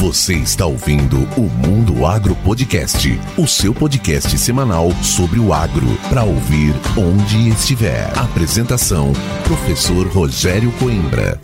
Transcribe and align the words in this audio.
Você 0.00 0.32
está 0.32 0.64
ouvindo 0.64 1.18
o 1.36 1.42
Mundo 1.42 2.06
Agro 2.06 2.34
Podcast, 2.36 3.06
o 3.36 3.46
seu 3.46 3.74
podcast 3.74 4.38
semanal 4.38 4.90
sobre 5.02 5.38
o 5.38 5.52
agro, 5.52 5.86
para 6.08 6.24
ouvir 6.24 6.72
onde 6.96 7.50
estiver. 7.50 8.10
Apresentação: 8.18 9.12
Professor 9.44 10.06
Rogério 10.06 10.72
Coimbra. 10.78 11.38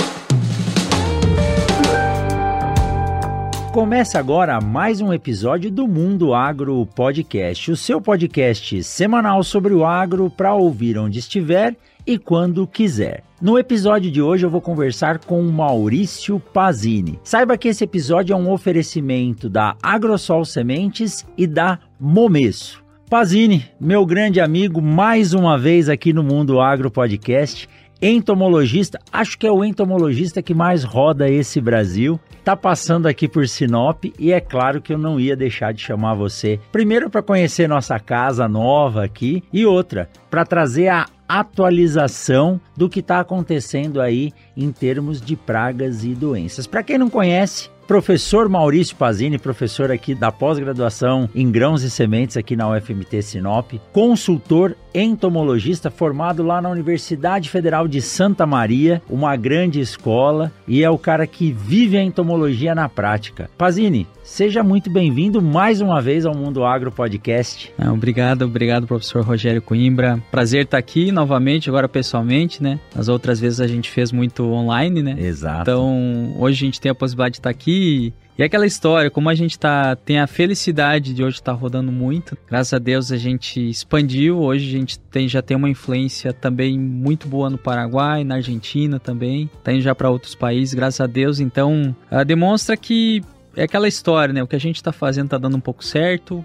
Começa 3.75 4.19
agora 4.19 4.59
mais 4.59 5.03
um 5.03 5.13
episódio 5.13 5.71
do 5.71 5.87
Mundo 5.87 6.33
Agro 6.33 6.87
Podcast, 6.87 7.71
o 7.71 7.77
seu 7.77 8.01
podcast 8.01 8.83
semanal 8.85 9.45
sobre 9.45 9.75
o 9.75 9.85
agro 9.85 10.31
para 10.31 10.55
ouvir 10.55 10.97
onde 10.97 11.19
estiver 11.19 11.77
e 12.07 12.17
quando 12.19 12.67
quiser. 12.67 13.23
No 13.41 13.59
episódio 13.59 14.11
de 14.11 14.23
hoje 14.23 14.47
eu 14.47 14.51
vou 14.51 14.61
conversar 14.61 15.19
com 15.19 15.43
Maurício 15.43 16.41
Pazini. 16.41 17.19
Saiba 17.23 17.59
que 17.59 17.69
esse 17.69 17.85
episódio 17.85 18.33
é 18.33 18.37
um 18.37 18.51
oferecimento 18.51 19.49
da 19.49 19.77
Agrosol 19.83 20.45
Sementes 20.45 21.27
e 21.37 21.47
da 21.47 21.79
Momesso. 22.01 22.83
Pazini, 23.11 23.65
meu 23.79 24.05
grande 24.07 24.41
amigo, 24.41 24.81
mais 24.81 25.33
uma 25.35 25.59
vez 25.59 25.89
aqui 25.89 26.13
no 26.13 26.23
Mundo 26.23 26.61
Agro 26.61 26.91
Podcast 26.91 27.69
entomologista, 28.01 28.99
acho 29.13 29.39
que 29.39 29.47
é 29.47 29.51
o 29.51 29.65
entomologista 29.65 30.43
que 30.43 30.55
mais 30.55 30.85
roda 30.85 31.29
esse 31.29 31.61
Brasil. 31.61 32.21
Tá 32.45 32.57
passando 32.57 33.07
aqui 33.07 33.27
por 33.27 33.49
Sinop 33.49 34.05
e 34.19 34.33
é 34.33 34.41
claro 34.41 34.81
que 34.81 34.93
eu 34.93 34.99
não 34.99 35.19
ia 35.19 35.35
deixar 35.35 35.73
de 35.73 35.83
chamar 35.83 36.15
você. 36.15 36.61
Primeiro 36.71 37.11
para 37.11 37.23
conhecer 37.23 37.69
nossa 37.69 37.99
casa 37.99 38.47
nova 38.47 39.05
aqui 39.05 39.43
e 39.53 39.67
outra 39.67 40.09
para 40.31 40.45
trazer 40.45 40.89
a 40.89 41.07
atualização 41.29 42.61
do 42.77 42.89
que 42.89 43.01
está 43.01 43.21
acontecendo 43.21 44.01
aí 44.01 44.33
em 44.57 44.71
termos 44.73 45.21
de 45.21 45.37
pragas 45.37 46.05
e 46.05 46.15
doenças. 46.15 46.67
Para 46.67 46.83
quem 46.83 46.99
não 46.99 47.11
conhece, 47.11 47.71
Professor 47.87 48.49
Maurício 48.49 48.97
Pazini, 48.97 49.39
professor 49.39 49.93
aqui 49.93 50.13
da 50.13 50.33
pós-graduação 50.33 51.29
em 51.33 51.49
grãos 51.49 51.85
e 51.85 51.91
sementes 51.91 52.37
aqui 52.37 52.57
na 52.57 52.69
UFMT 52.69 53.23
Sinop, 53.23 53.75
consultor 53.93 54.77
entomologista 54.93 55.89
formado 55.89 56.43
lá 56.43 56.61
na 56.61 56.69
Universidade 56.69 57.49
Federal 57.49 57.87
de 57.87 58.03
Santa 58.03 58.45
Maria, 58.45 59.01
uma 59.09 59.37
grande 59.37 59.79
escola, 59.79 60.51
e 60.67 60.83
é 60.83 60.91
o 60.91 60.99
cara 60.99 61.29
que 61.29 61.53
vive 61.53 61.97
a 61.97 62.03
entomologia 62.03 62.75
na 62.75 62.89
prática. 62.89 63.49
Pazini, 63.57 64.09
seja 64.27 64.63
muito 64.63 64.91
bem-vindo 64.91 65.41
mais 65.41 65.81
uma 65.81 66.03
vez 66.03 66.27
ao 66.27 66.35
Mundo 66.35 66.65
Agro 66.65 66.91
Podcast. 66.91 67.73
Ah, 67.79 67.93
obrigado, 67.93 68.45
obrigado, 68.45 68.87
professor 68.87 69.25
Rogério 69.25 69.63
Coimbra. 69.63 70.21
Prazer 70.33 70.65
estar 70.65 70.77
aqui 70.77 71.13
novamente, 71.13 71.71
agora 71.71 71.89
pessoalmente, 71.89 72.63
né? 72.63 72.81
As 72.95 73.09
outras 73.09 73.39
vezes 73.39 73.61
a 73.61 73.69
gente 73.69 73.89
fez 73.89 74.11
muito 74.11 74.45
online, 74.45 75.01
né? 75.01 75.15
Exato. 75.17 75.63
Então, 75.63 76.35
hoje 76.39 76.65
a 76.65 76.67
gente 76.67 76.81
tem 76.81 76.91
a 76.91 76.95
possibilidade 76.95 77.35
de 77.35 77.39
estar 77.39 77.51
aqui 77.51 78.13
e, 78.37 78.43
e 78.43 78.43
aquela 78.43 78.67
história, 78.67 79.11
como 79.11 79.31
a 79.31 79.35
gente 79.35 79.57
tá, 79.59 79.95
tem 79.95 80.19
a 80.19 80.27
felicidade 80.27 81.15
de 81.15 81.23
hoje 81.23 81.37
estar 81.37 81.55
tá 81.55 81.59
rodando 81.59 81.93
muito, 81.93 82.37
graças 82.51 82.75
a 82.75 82.79
Deus 82.79 83.13
a 83.13 83.17
gente 83.17 83.71
expandiu, 83.71 84.41
hoje 84.41 84.69
a 84.69 84.79
gente 84.79 84.99
tem, 84.99 85.29
já 85.29 85.41
tem 85.41 85.57
uma 85.57 85.71
influência 85.71 86.33
também 86.33 86.79
muito 86.79 87.29
boa 87.29 87.49
no 87.49 87.57
Paraguai, 87.57 88.25
na 88.25 88.35
Argentina 88.35 88.99
também, 88.99 89.49
tá 89.63 89.73
indo 89.73 89.83
já 89.83 89.95
para 89.95 90.11
outros 90.11 90.35
países, 90.35 90.75
graças 90.75 91.01
a 91.01 91.07
Deus, 91.07 91.39
então 91.39 91.97
uh, 92.11 92.25
demonstra 92.25 92.77
que 92.77 93.23
é 93.57 93.65
aquela 93.65 93.89
história, 93.89 94.33
né? 94.33 94.43
O 94.43 94.47
que 94.47 94.57
a 94.57 94.61
gente 94.61 94.77
está 94.77 94.93
fazendo 94.93 95.27
está 95.27 95.39
dando 95.39 95.57
um 95.57 95.61
pouco 95.61 95.85
certo, 95.85 96.45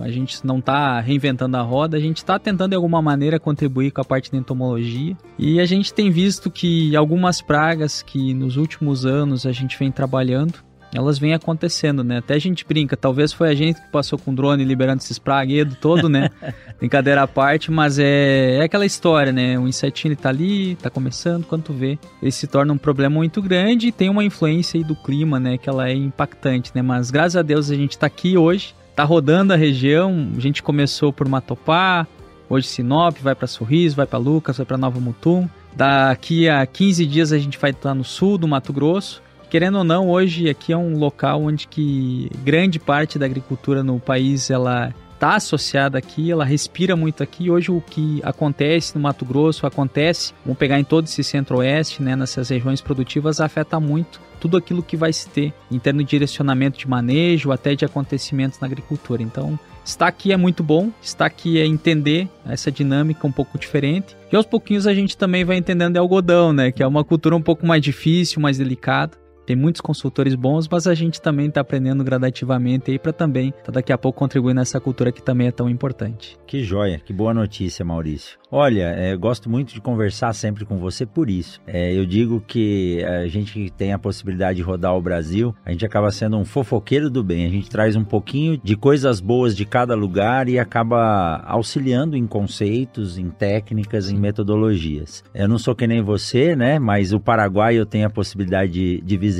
a 0.00 0.10
gente 0.10 0.46
não 0.46 0.58
está 0.58 1.00
reinventando 1.00 1.56
a 1.56 1.62
roda, 1.62 1.96
a 1.96 2.00
gente 2.00 2.18
está 2.18 2.38
tentando 2.38 2.70
de 2.70 2.76
alguma 2.76 3.02
maneira 3.02 3.38
contribuir 3.38 3.90
com 3.90 4.00
a 4.00 4.04
parte 4.04 4.30
da 4.30 4.38
entomologia. 4.38 5.16
E 5.38 5.60
a 5.60 5.66
gente 5.66 5.92
tem 5.92 6.10
visto 6.10 6.50
que 6.50 6.94
algumas 6.96 7.40
pragas 7.42 8.02
que 8.02 8.32
nos 8.32 8.56
últimos 8.56 9.04
anos 9.04 9.44
a 9.44 9.52
gente 9.52 9.78
vem 9.78 9.90
trabalhando, 9.90 10.54
elas 10.94 11.18
vêm 11.18 11.32
acontecendo, 11.32 12.04
né? 12.04 12.18
Até 12.18 12.34
a 12.34 12.38
gente 12.38 12.66
brinca, 12.66 12.96
talvez 12.96 13.32
foi 13.32 13.48
a 13.48 13.54
gente 13.54 13.80
que 13.80 13.88
passou 13.88 14.18
com 14.18 14.30
o 14.30 14.34
drone 14.34 14.62
liberando 14.62 15.02
esses 15.02 15.18
praguedos 15.18 15.76
todo, 15.80 16.08
né? 16.08 16.28
Brincadeira 16.78 17.22
à 17.22 17.26
parte, 17.26 17.70
mas 17.70 17.98
é, 17.98 18.56
é 18.56 18.62
aquela 18.62 18.84
história, 18.84 19.32
né? 19.32 19.58
O 19.58 19.66
insetinho 19.66 20.10
ele 20.10 20.16
tá 20.16 20.28
ali, 20.28 20.76
tá 20.76 20.90
começando, 20.90 21.46
quando 21.46 21.62
tu 21.62 21.72
vê, 21.72 21.98
ele 22.20 22.30
se 22.30 22.46
torna 22.46 22.72
um 22.72 22.78
problema 22.78 23.14
muito 23.16 23.40
grande 23.40 23.88
e 23.88 23.92
tem 23.92 24.10
uma 24.10 24.22
influência 24.22 24.78
aí 24.78 24.84
do 24.84 24.94
clima, 24.94 25.40
né? 25.40 25.56
Que 25.56 25.68
ela 25.68 25.88
é 25.88 25.94
impactante, 25.94 26.72
né? 26.74 26.82
Mas 26.82 27.10
graças 27.10 27.36
a 27.36 27.42
Deus 27.42 27.70
a 27.70 27.74
gente 27.74 27.96
tá 27.96 28.06
aqui 28.06 28.36
hoje, 28.36 28.74
tá 28.94 29.02
rodando 29.02 29.54
a 29.54 29.56
região, 29.56 30.30
a 30.36 30.40
gente 30.40 30.62
começou 30.62 31.10
por 31.10 31.26
Matopá, 31.26 32.06
hoje 32.50 32.66
Sinop, 32.66 33.16
vai 33.22 33.34
para 33.34 33.46
Sorriso, 33.46 33.96
vai 33.96 34.06
para 34.06 34.18
Lucas, 34.18 34.58
vai 34.58 34.66
para 34.66 34.76
Nova 34.76 35.00
Mutum. 35.00 35.48
Daqui 35.74 36.50
a 36.50 36.66
15 36.66 37.06
dias 37.06 37.32
a 37.32 37.38
gente 37.38 37.58
vai 37.58 37.70
estar 37.70 37.94
no 37.94 38.04
sul 38.04 38.36
do 38.36 38.46
Mato 38.46 38.74
Grosso 38.74 39.22
querendo 39.52 39.76
ou 39.76 39.84
não, 39.84 40.08
hoje 40.08 40.48
aqui 40.48 40.72
é 40.72 40.76
um 40.78 40.96
local 40.96 41.42
onde 41.42 41.68
que 41.68 42.30
grande 42.42 42.78
parte 42.78 43.18
da 43.18 43.26
agricultura 43.26 43.82
no 43.82 44.00
país 44.00 44.48
ela 44.48 44.94
está 45.12 45.34
associada 45.34 45.98
aqui, 45.98 46.30
ela 46.30 46.42
respira 46.42 46.96
muito 46.96 47.22
aqui. 47.22 47.50
Hoje 47.50 47.70
o 47.70 47.78
que 47.78 48.18
acontece 48.24 48.94
no 48.94 49.02
Mato 49.02 49.26
Grosso, 49.26 49.66
acontece, 49.66 50.32
vamos 50.42 50.58
pegar 50.58 50.80
em 50.80 50.84
todo 50.84 51.04
esse 51.04 51.22
centro-oeste, 51.22 52.02
né, 52.02 52.16
nessas 52.16 52.48
regiões 52.48 52.80
produtivas, 52.80 53.42
afeta 53.42 53.78
muito 53.78 54.22
tudo 54.40 54.56
aquilo 54.56 54.82
que 54.82 54.96
vai 54.96 55.12
se 55.12 55.28
ter 55.28 55.52
em 55.70 55.78
termos 55.78 56.02
de 56.04 56.08
direcionamento 56.08 56.78
de 56.78 56.88
manejo, 56.88 57.52
até 57.52 57.74
de 57.74 57.84
acontecimentos 57.84 58.58
na 58.58 58.66
agricultura. 58.66 59.22
Então, 59.22 59.58
estar 59.84 60.06
aqui 60.06 60.32
é 60.32 60.36
muito 60.38 60.62
bom, 60.62 60.90
estar 61.02 61.26
aqui 61.26 61.60
é 61.60 61.66
entender 61.66 62.26
essa 62.46 62.72
dinâmica 62.72 63.26
um 63.26 63.32
pouco 63.32 63.58
diferente. 63.58 64.16
E 64.32 64.34
aos 64.34 64.46
pouquinhos 64.46 64.86
a 64.86 64.94
gente 64.94 65.14
também 65.14 65.44
vai 65.44 65.58
entendendo 65.58 65.92
de 65.92 65.98
algodão, 65.98 66.54
né, 66.54 66.72
que 66.72 66.82
é 66.82 66.86
uma 66.86 67.04
cultura 67.04 67.36
um 67.36 67.42
pouco 67.42 67.66
mais 67.66 67.82
difícil, 67.82 68.40
mais 68.40 68.56
delicada. 68.56 69.21
Tem 69.46 69.56
muitos 69.56 69.80
consultores 69.80 70.34
bons, 70.34 70.68
mas 70.68 70.86
a 70.86 70.94
gente 70.94 71.20
também 71.20 71.48
está 71.48 71.60
aprendendo 71.60 72.04
gradativamente 72.04 72.90
aí 72.90 72.98
para 72.98 73.12
também 73.12 73.52
tá 73.64 73.72
daqui 73.72 73.92
a 73.92 73.98
pouco 73.98 74.18
contribuir 74.18 74.54
nessa 74.54 74.80
cultura 74.80 75.12
que 75.12 75.22
também 75.22 75.48
é 75.48 75.52
tão 75.52 75.68
importante. 75.68 76.38
Que 76.46 76.62
joia, 76.62 76.98
que 76.98 77.12
boa 77.12 77.34
notícia, 77.34 77.84
Maurício. 77.84 78.38
Olha, 78.50 78.90
é, 78.90 79.16
gosto 79.16 79.48
muito 79.48 79.72
de 79.72 79.80
conversar 79.80 80.32
sempre 80.34 80.64
com 80.64 80.76
você 80.76 81.06
por 81.06 81.30
isso. 81.30 81.60
É, 81.66 81.96
eu 81.96 82.04
digo 82.04 82.42
que 82.46 83.02
a 83.02 83.26
gente 83.26 83.70
tem 83.70 83.92
a 83.92 83.98
possibilidade 83.98 84.56
de 84.56 84.62
rodar 84.62 84.94
o 84.94 85.00
Brasil, 85.00 85.54
a 85.64 85.70
gente 85.70 85.86
acaba 85.86 86.10
sendo 86.10 86.36
um 86.36 86.44
fofoqueiro 86.44 87.08
do 87.08 87.24
bem. 87.24 87.46
A 87.46 87.50
gente 87.50 87.70
traz 87.70 87.96
um 87.96 88.04
pouquinho 88.04 88.58
de 88.62 88.76
coisas 88.76 89.20
boas 89.20 89.56
de 89.56 89.64
cada 89.64 89.94
lugar 89.94 90.48
e 90.48 90.58
acaba 90.58 91.42
auxiliando 91.46 92.16
em 92.16 92.26
conceitos, 92.26 93.16
em 93.16 93.30
técnicas, 93.30 94.10
em 94.10 94.18
metodologias. 94.18 95.24
Eu 95.34 95.48
não 95.48 95.58
sou 95.58 95.74
que 95.74 95.86
nem 95.86 96.02
você, 96.02 96.54
né? 96.54 96.78
Mas 96.78 97.12
o 97.12 97.20
Paraguai 97.20 97.76
eu 97.76 97.86
tenho 97.86 98.06
a 98.06 98.10
possibilidade 98.10 98.72
de, 98.72 99.00
de 99.00 99.16
visitar, 99.16 99.31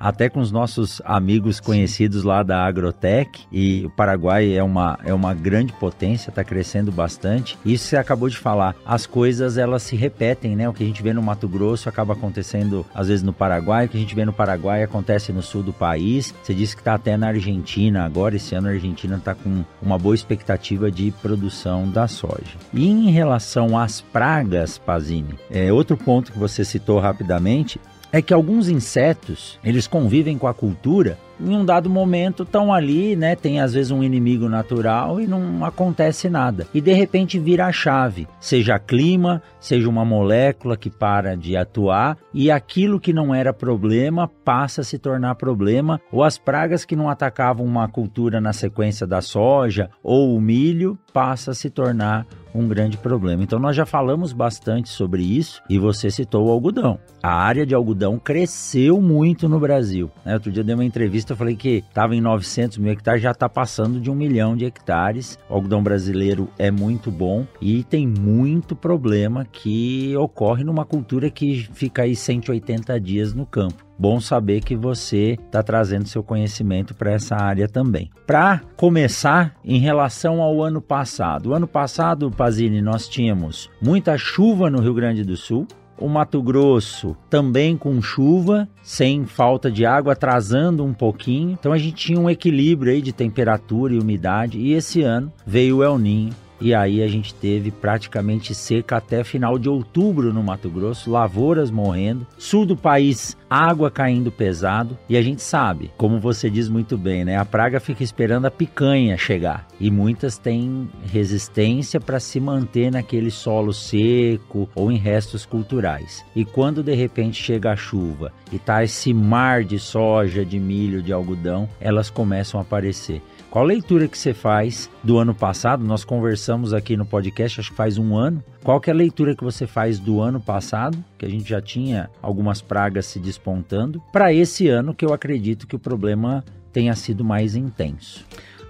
até 0.00 0.28
com 0.28 0.40
os 0.40 0.50
nossos 0.50 1.02
amigos 1.04 1.60
conhecidos 1.60 2.24
lá 2.24 2.42
da 2.42 2.64
Agrotec. 2.64 3.42
E 3.52 3.84
o 3.84 3.90
Paraguai 3.90 4.56
é 4.56 4.62
uma, 4.62 4.98
é 5.04 5.12
uma 5.12 5.34
grande 5.34 5.72
potência, 5.74 6.30
está 6.30 6.42
crescendo 6.42 6.90
bastante. 6.90 7.58
Isso 7.64 7.88
você 7.88 7.96
acabou 7.96 8.28
de 8.28 8.38
falar 8.38 8.54
falar, 8.54 8.76
as 8.86 9.04
coisas 9.04 9.58
elas 9.58 9.82
se 9.82 9.96
repetem, 9.96 10.54
né? 10.54 10.68
O 10.68 10.72
que 10.72 10.82
a 10.82 10.86
gente 10.86 11.02
vê 11.02 11.12
no 11.12 11.22
Mato 11.22 11.48
Grosso 11.48 11.88
acaba 11.88 12.12
acontecendo 12.12 12.86
às 12.94 13.08
vezes 13.08 13.22
no 13.22 13.32
Paraguai, 13.32 13.86
o 13.86 13.88
que 13.88 13.96
a 13.96 14.00
gente 14.00 14.14
vê 14.14 14.24
no 14.24 14.32
Paraguai 14.32 14.82
acontece 14.82 15.32
no 15.32 15.42
sul 15.42 15.62
do 15.62 15.72
país. 15.72 16.32
Você 16.42 16.54
disse 16.54 16.76
que 16.76 16.80
está 16.80 16.94
até 16.94 17.16
na 17.16 17.28
Argentina 17.28 18.04
agora, 18.04 18.36
esse 18.36 18.54
ano 18.54 18.68
a 18.68 18.70
Argentina 18.70 19.16
está 19.16 19.34
com 19.34 19.64
uma 19.82 19.98
boa 19.98 20.14
expectativa 20.14 20.90
de 20.90 21.10
produção 21.20 21.90
da 21.90 22.06
soja. 22.06 22.56
E 22.72 22.88
em 22.88 23.10
relação 23.10 23.76
às 23.76 24.00
pragas, 24.00 24.78
Pazini, 24.78 25.34
é 25.50 25.72
outro 25.72 25.96
ponto 25.96 26.32
que 26.32 26.38
você 26.38 26.64
citou 26.64 26.98
rapidamente 27.00 27.80
é 28.14 28.22
que 28.22 28.32
alguns 28.32 28.68
insetos, 28.68 29.58
eles 29.64 29.88
convivem 29.88 30.38
com 30.38 30.46
a 30.46 30.54
cultura 30.54 31.18
em 31.40 31.56
um 31.56 31.64
dado 31.64 31.88
momento 31.90 32.42
estão 32.42 32.72
ali, 32.72 33.16
né? 33.16 33.34
Tem 33.36 33.60
às 33.60 33.74
vezes 33.74 33.90
um 33.90 34.02
inimigo 34.02 34.48
natural 34.48 35.20
e 35.20 35.26
não 35.26 35.64
acontece 35.64 36.28
nada. 36.28 36.66
E 36.74 36.80
de 36.80 36.92
repente 36.92 37.38
vira 37.38 37.66
a 37.66 37.72
chave, 37.72 38.26
seja 38.40 38.78
clima, 38.78 39.42
seja 39.60 39.88
uma 39.88 40.04
molécula 40.04 40.76
que 40.76 40.90
para 40.90 41.36
de 41.36 41.56
atuar 41.56 42.16
e 42.32 42.50
aquilo 42.50 43.00
que 43.00 43.12
não 43.12 43.34
era 43.34 43.52
problema 43.52 44.28
passa 44.44 44.82
a 44.82 44.84
se 44.84 44.98
tornar 44.98 45.34
problema, 45.36 46.00
ou 46.12 46.22
as 46.22 46.38
pragas 46.38 46.84
que 46.84 46.96
não 46.96 47.08
atacavam 47.08 47.64
uma 47.64 47.88
cultura 47.88 48.40
na 48.40 48.52
sequência 48.52 49.06
da 49.06 49.20
soja 49.20 49.90
ou 50.02 50.36
o 50.36 50.40
milho 50.40 50.98
passa 51.12 51.52
a 51.52 51.54
se 51.54 51.70
tornar 51.70 52.26
um 52.54 52.68
grande 52.68 52.96
problema. 52.96 53.42
Então 53.42 53.58
nós 53.58 53.74
já 53.74 53.84
falamos 53.84 54.32
bastante 54.32 54.88
sobre 54.88 55.22
isso 55.22 55.60
e 55.68 55.78
você 55.78 56.10
citou 56.10 56.46
o 56.46 56.50
algodão. 56.50 56.98
A 57.22 57.34
área 57.34 57.66
de 57.66 57.74
algodão 57.74 58.18
cresceu 58.18 59.00
muito 59.00 59.48
no 59.48 59.58
Brasil. 59.58 60.10
Né? 60.24 60.34
Outro 60.34 60.52
dia 60.52 60.60
eu 60.60 60.64
dei 60.64 60.74
uma 60.74 60.84
entrevista, 60.84 61.23
eu 61.32 61.36
falei 61.36 61.56
que 61.56 61.84
estava 61.88 62.14
em 62.14 62.20
900 62.20 62.78
mil 62.78 62.92
hectares, 62.92 63.22
já 63.22 63.30
está 63.30 63.48
passando 63.48 64.00
de 64.00 64.10
um 64.10 64.14
milhão 64.14 64.56
de 64.56 64.64
hectares. 64.64 65.38
O 65.48 65.54
algodão 65.54 65.82
brasileiro 65.82 66.48
é 66.58 66.70
muito 66.70 67.10
bom 67.10 67.46
e 67.60 67.82
tem 67.84 68.06
muito 68.06 68.76
problema 68.76 69.44
que 69.44 70.16
ocorre 70.16 70.64
numa 70.64 70.84
cultura 70.84 71.30
que 71.30 71.68
fica 71.72 72.02
aí 72.02 72.14
180 72.14 73.00
dias 73.00 73.32
no 73.32 73.46
campo. 73.46 73.84
Bom 73.96 74.20
saber 74.20 74.60
que 74.60 74.74
você 74.74 75.38
está 75.46 75.62
trazendo 75.62 76.08
seu 76.08 76.22
conhecimento 76.22 76.94
para 76.94 77.12
essa 77.12 77.36
área 77.36 77.68
também. 77.68 78.10
Para 78.26 78.60
começar, 78.76 79.54
em 79.64 79.78
relação 79.78 80.42
ao 80.42 80.62
ano 80.62 80.80
passado. 80.80 81.50
O 81.50 81.54
ano 81.54 81.68
passado, 81.68 82.30
Pazini, 82.30 82.82
nós 82.82 83.08
tínhamos 83.08 83.70
muita 83.80 84.18
chuva 84.18 84.68
no 84.68 84.80
Rio 84.80 84.94
Grande 84.94 85.22
do 85.22 85.36
Sul, 85.36 85.66
o 85.98 86.08
Mato 86.08 86.42
Grosso 86.42 87.16
também 87.30 87.76
com 87.76 88.00
chuva, 88.02 88.68
sem 88.82 89.24
falta 89.24 89.70
de 89.70 89.86
água, 89.86 90.12
atrasando 90.12 90.84
um 90.84 90.92
pouquinho. 90.92 91.52
Então 91.52 91.72
a 91.72 91.78
gente 91.78 91.94
tinha 91.94 92.18
um 92.18 92.28
equilíbrio 92.28 92.92
aí 92.92 93.00
de 93.00 93.12
temperatura 93.12 93.94
e 93.94 93.98
umidade. 93.98 94.58
E 94.58 94.72
esse 94.72 95.02
ano 95.02 95.32
veio 95.46 95.78
o 95.78 95.84
El 95.84 95.98
Ninho 95.98 96.43
e 96.60 96.74
aí 96.74 97.02
a 97.02 97.08
gente 97.08 97.34
teve 97.34 97.70
praticamente 97.70 98.54
seca 98.54 98.96
até 98.96 99.24
final 99.24 99.58
de 99.58 99.68
outubro 99.68 100.32
no 100.32 100.42
Mato 100.42 100.70
Grosso, 100.70 101.10
lavouras 101.10 101.70
morrendo, 101.70 102.26
sul 102.38 102.64
do 102.64 102.76
país 102.76 103.36
água 103.48 103.90
caindo 103.90 104.32
pesado 104.32 104.98
e 105.08 105.16
a 105.16 105.22
gente 105.22 105.42
sabe, 105.42 105.90
como 105.96 106.18
você 106.18 106.50
diz 106.50 106.68
muito 106.68 106.98
bem, 106.98 107.24
né? 107.24 107.36
A 107.36 107.44
praga 107.44 107.78
fica 107.78 108.02
esperando 108.02 108.46
a 108.46 108.50
picanha 108.50 109.16
chegar 109.16 109.66
e 109.78 109.90
muitas 109.90 110.38
têm 110.38 110.88
resistência 111.12 112.00
para 112.00 112.18
se 112.18 112.40
manter 112.40 112.90
naquele 112.90 113.30
solo 113.30 113.72
seco 113.72 114.68
ou 114.74 114.90
em 114.90 114.96
restos 114.96 115.46
culturais. 115.46 116.24
E 116.34 116.44
quando 116.44 116.82
de 116.82 116.94
repente 116.94 117.40
chega 117.40 117.72
a 117.72 117.76
chuva 117.76 118.32
e 118.50 118.58
tá 118.58 118.82
esse 118.82 119.14
mar 119.14 119.62
de 119.64 119.78
soja, 119.78 120.44
de 120.44 120.58
milho, 120.58 121.02
de 121.02 121.12
algodão, 121.12 121.68
elas 121.80 122.10
começam 122.10 122.58
a 122.58 122.62
aparecer. 122.62 123.22
Qual 123.54 123.64
leitura 123.64 124.08
que 124.08 124.18
você 124.18 124.34
faz 124.34 124.90
do 125.00 125.16
ano 125.16 125.32
passado? 125.32 125.84
Nós 125.84 126.04
conversamos 126.04 126.74
aqui 126.74 126.96
no 126.96 127.06
podcast, 127.06 127.60
acho 127.60 127.70
que 127.70 127.76
faz 127.76 127.98
um 127.98 128.16
ano. 128.16 128.42
Qual 128.64 128.80
que 128.80 128.90
é 128.90 128.92
a 128.92 128.96
leitura 128.96 129.36
que 129.36 129.44
você 129.44 129.64
faz 129.64 130.00
do 130.00 130.20
ano 130.20 130.40
passado, 130.40 130.98
que 131.16 131.24
a 131.24 131.28
gente 131.28 131.48
já 131.48 131.62
tinha 131.62 132.10
algumas 132.20 132.60
pragas 132.60 133.06
se 133.06 133.20
despontando, 133.20 134.02
para 134.12 134.32
esse 134.32 134.66
ano 134.66 134.92
que 134.92 135.04
eu 135.04 135.12
acredito 135.12 135.68
que 135.68 135.76
o 135.76 135.78
problema 135.78 136.44
tenha 136.72 136.96
sido 136.96 137.24
mais 137.24 137.54
intenso? 137.54 138.26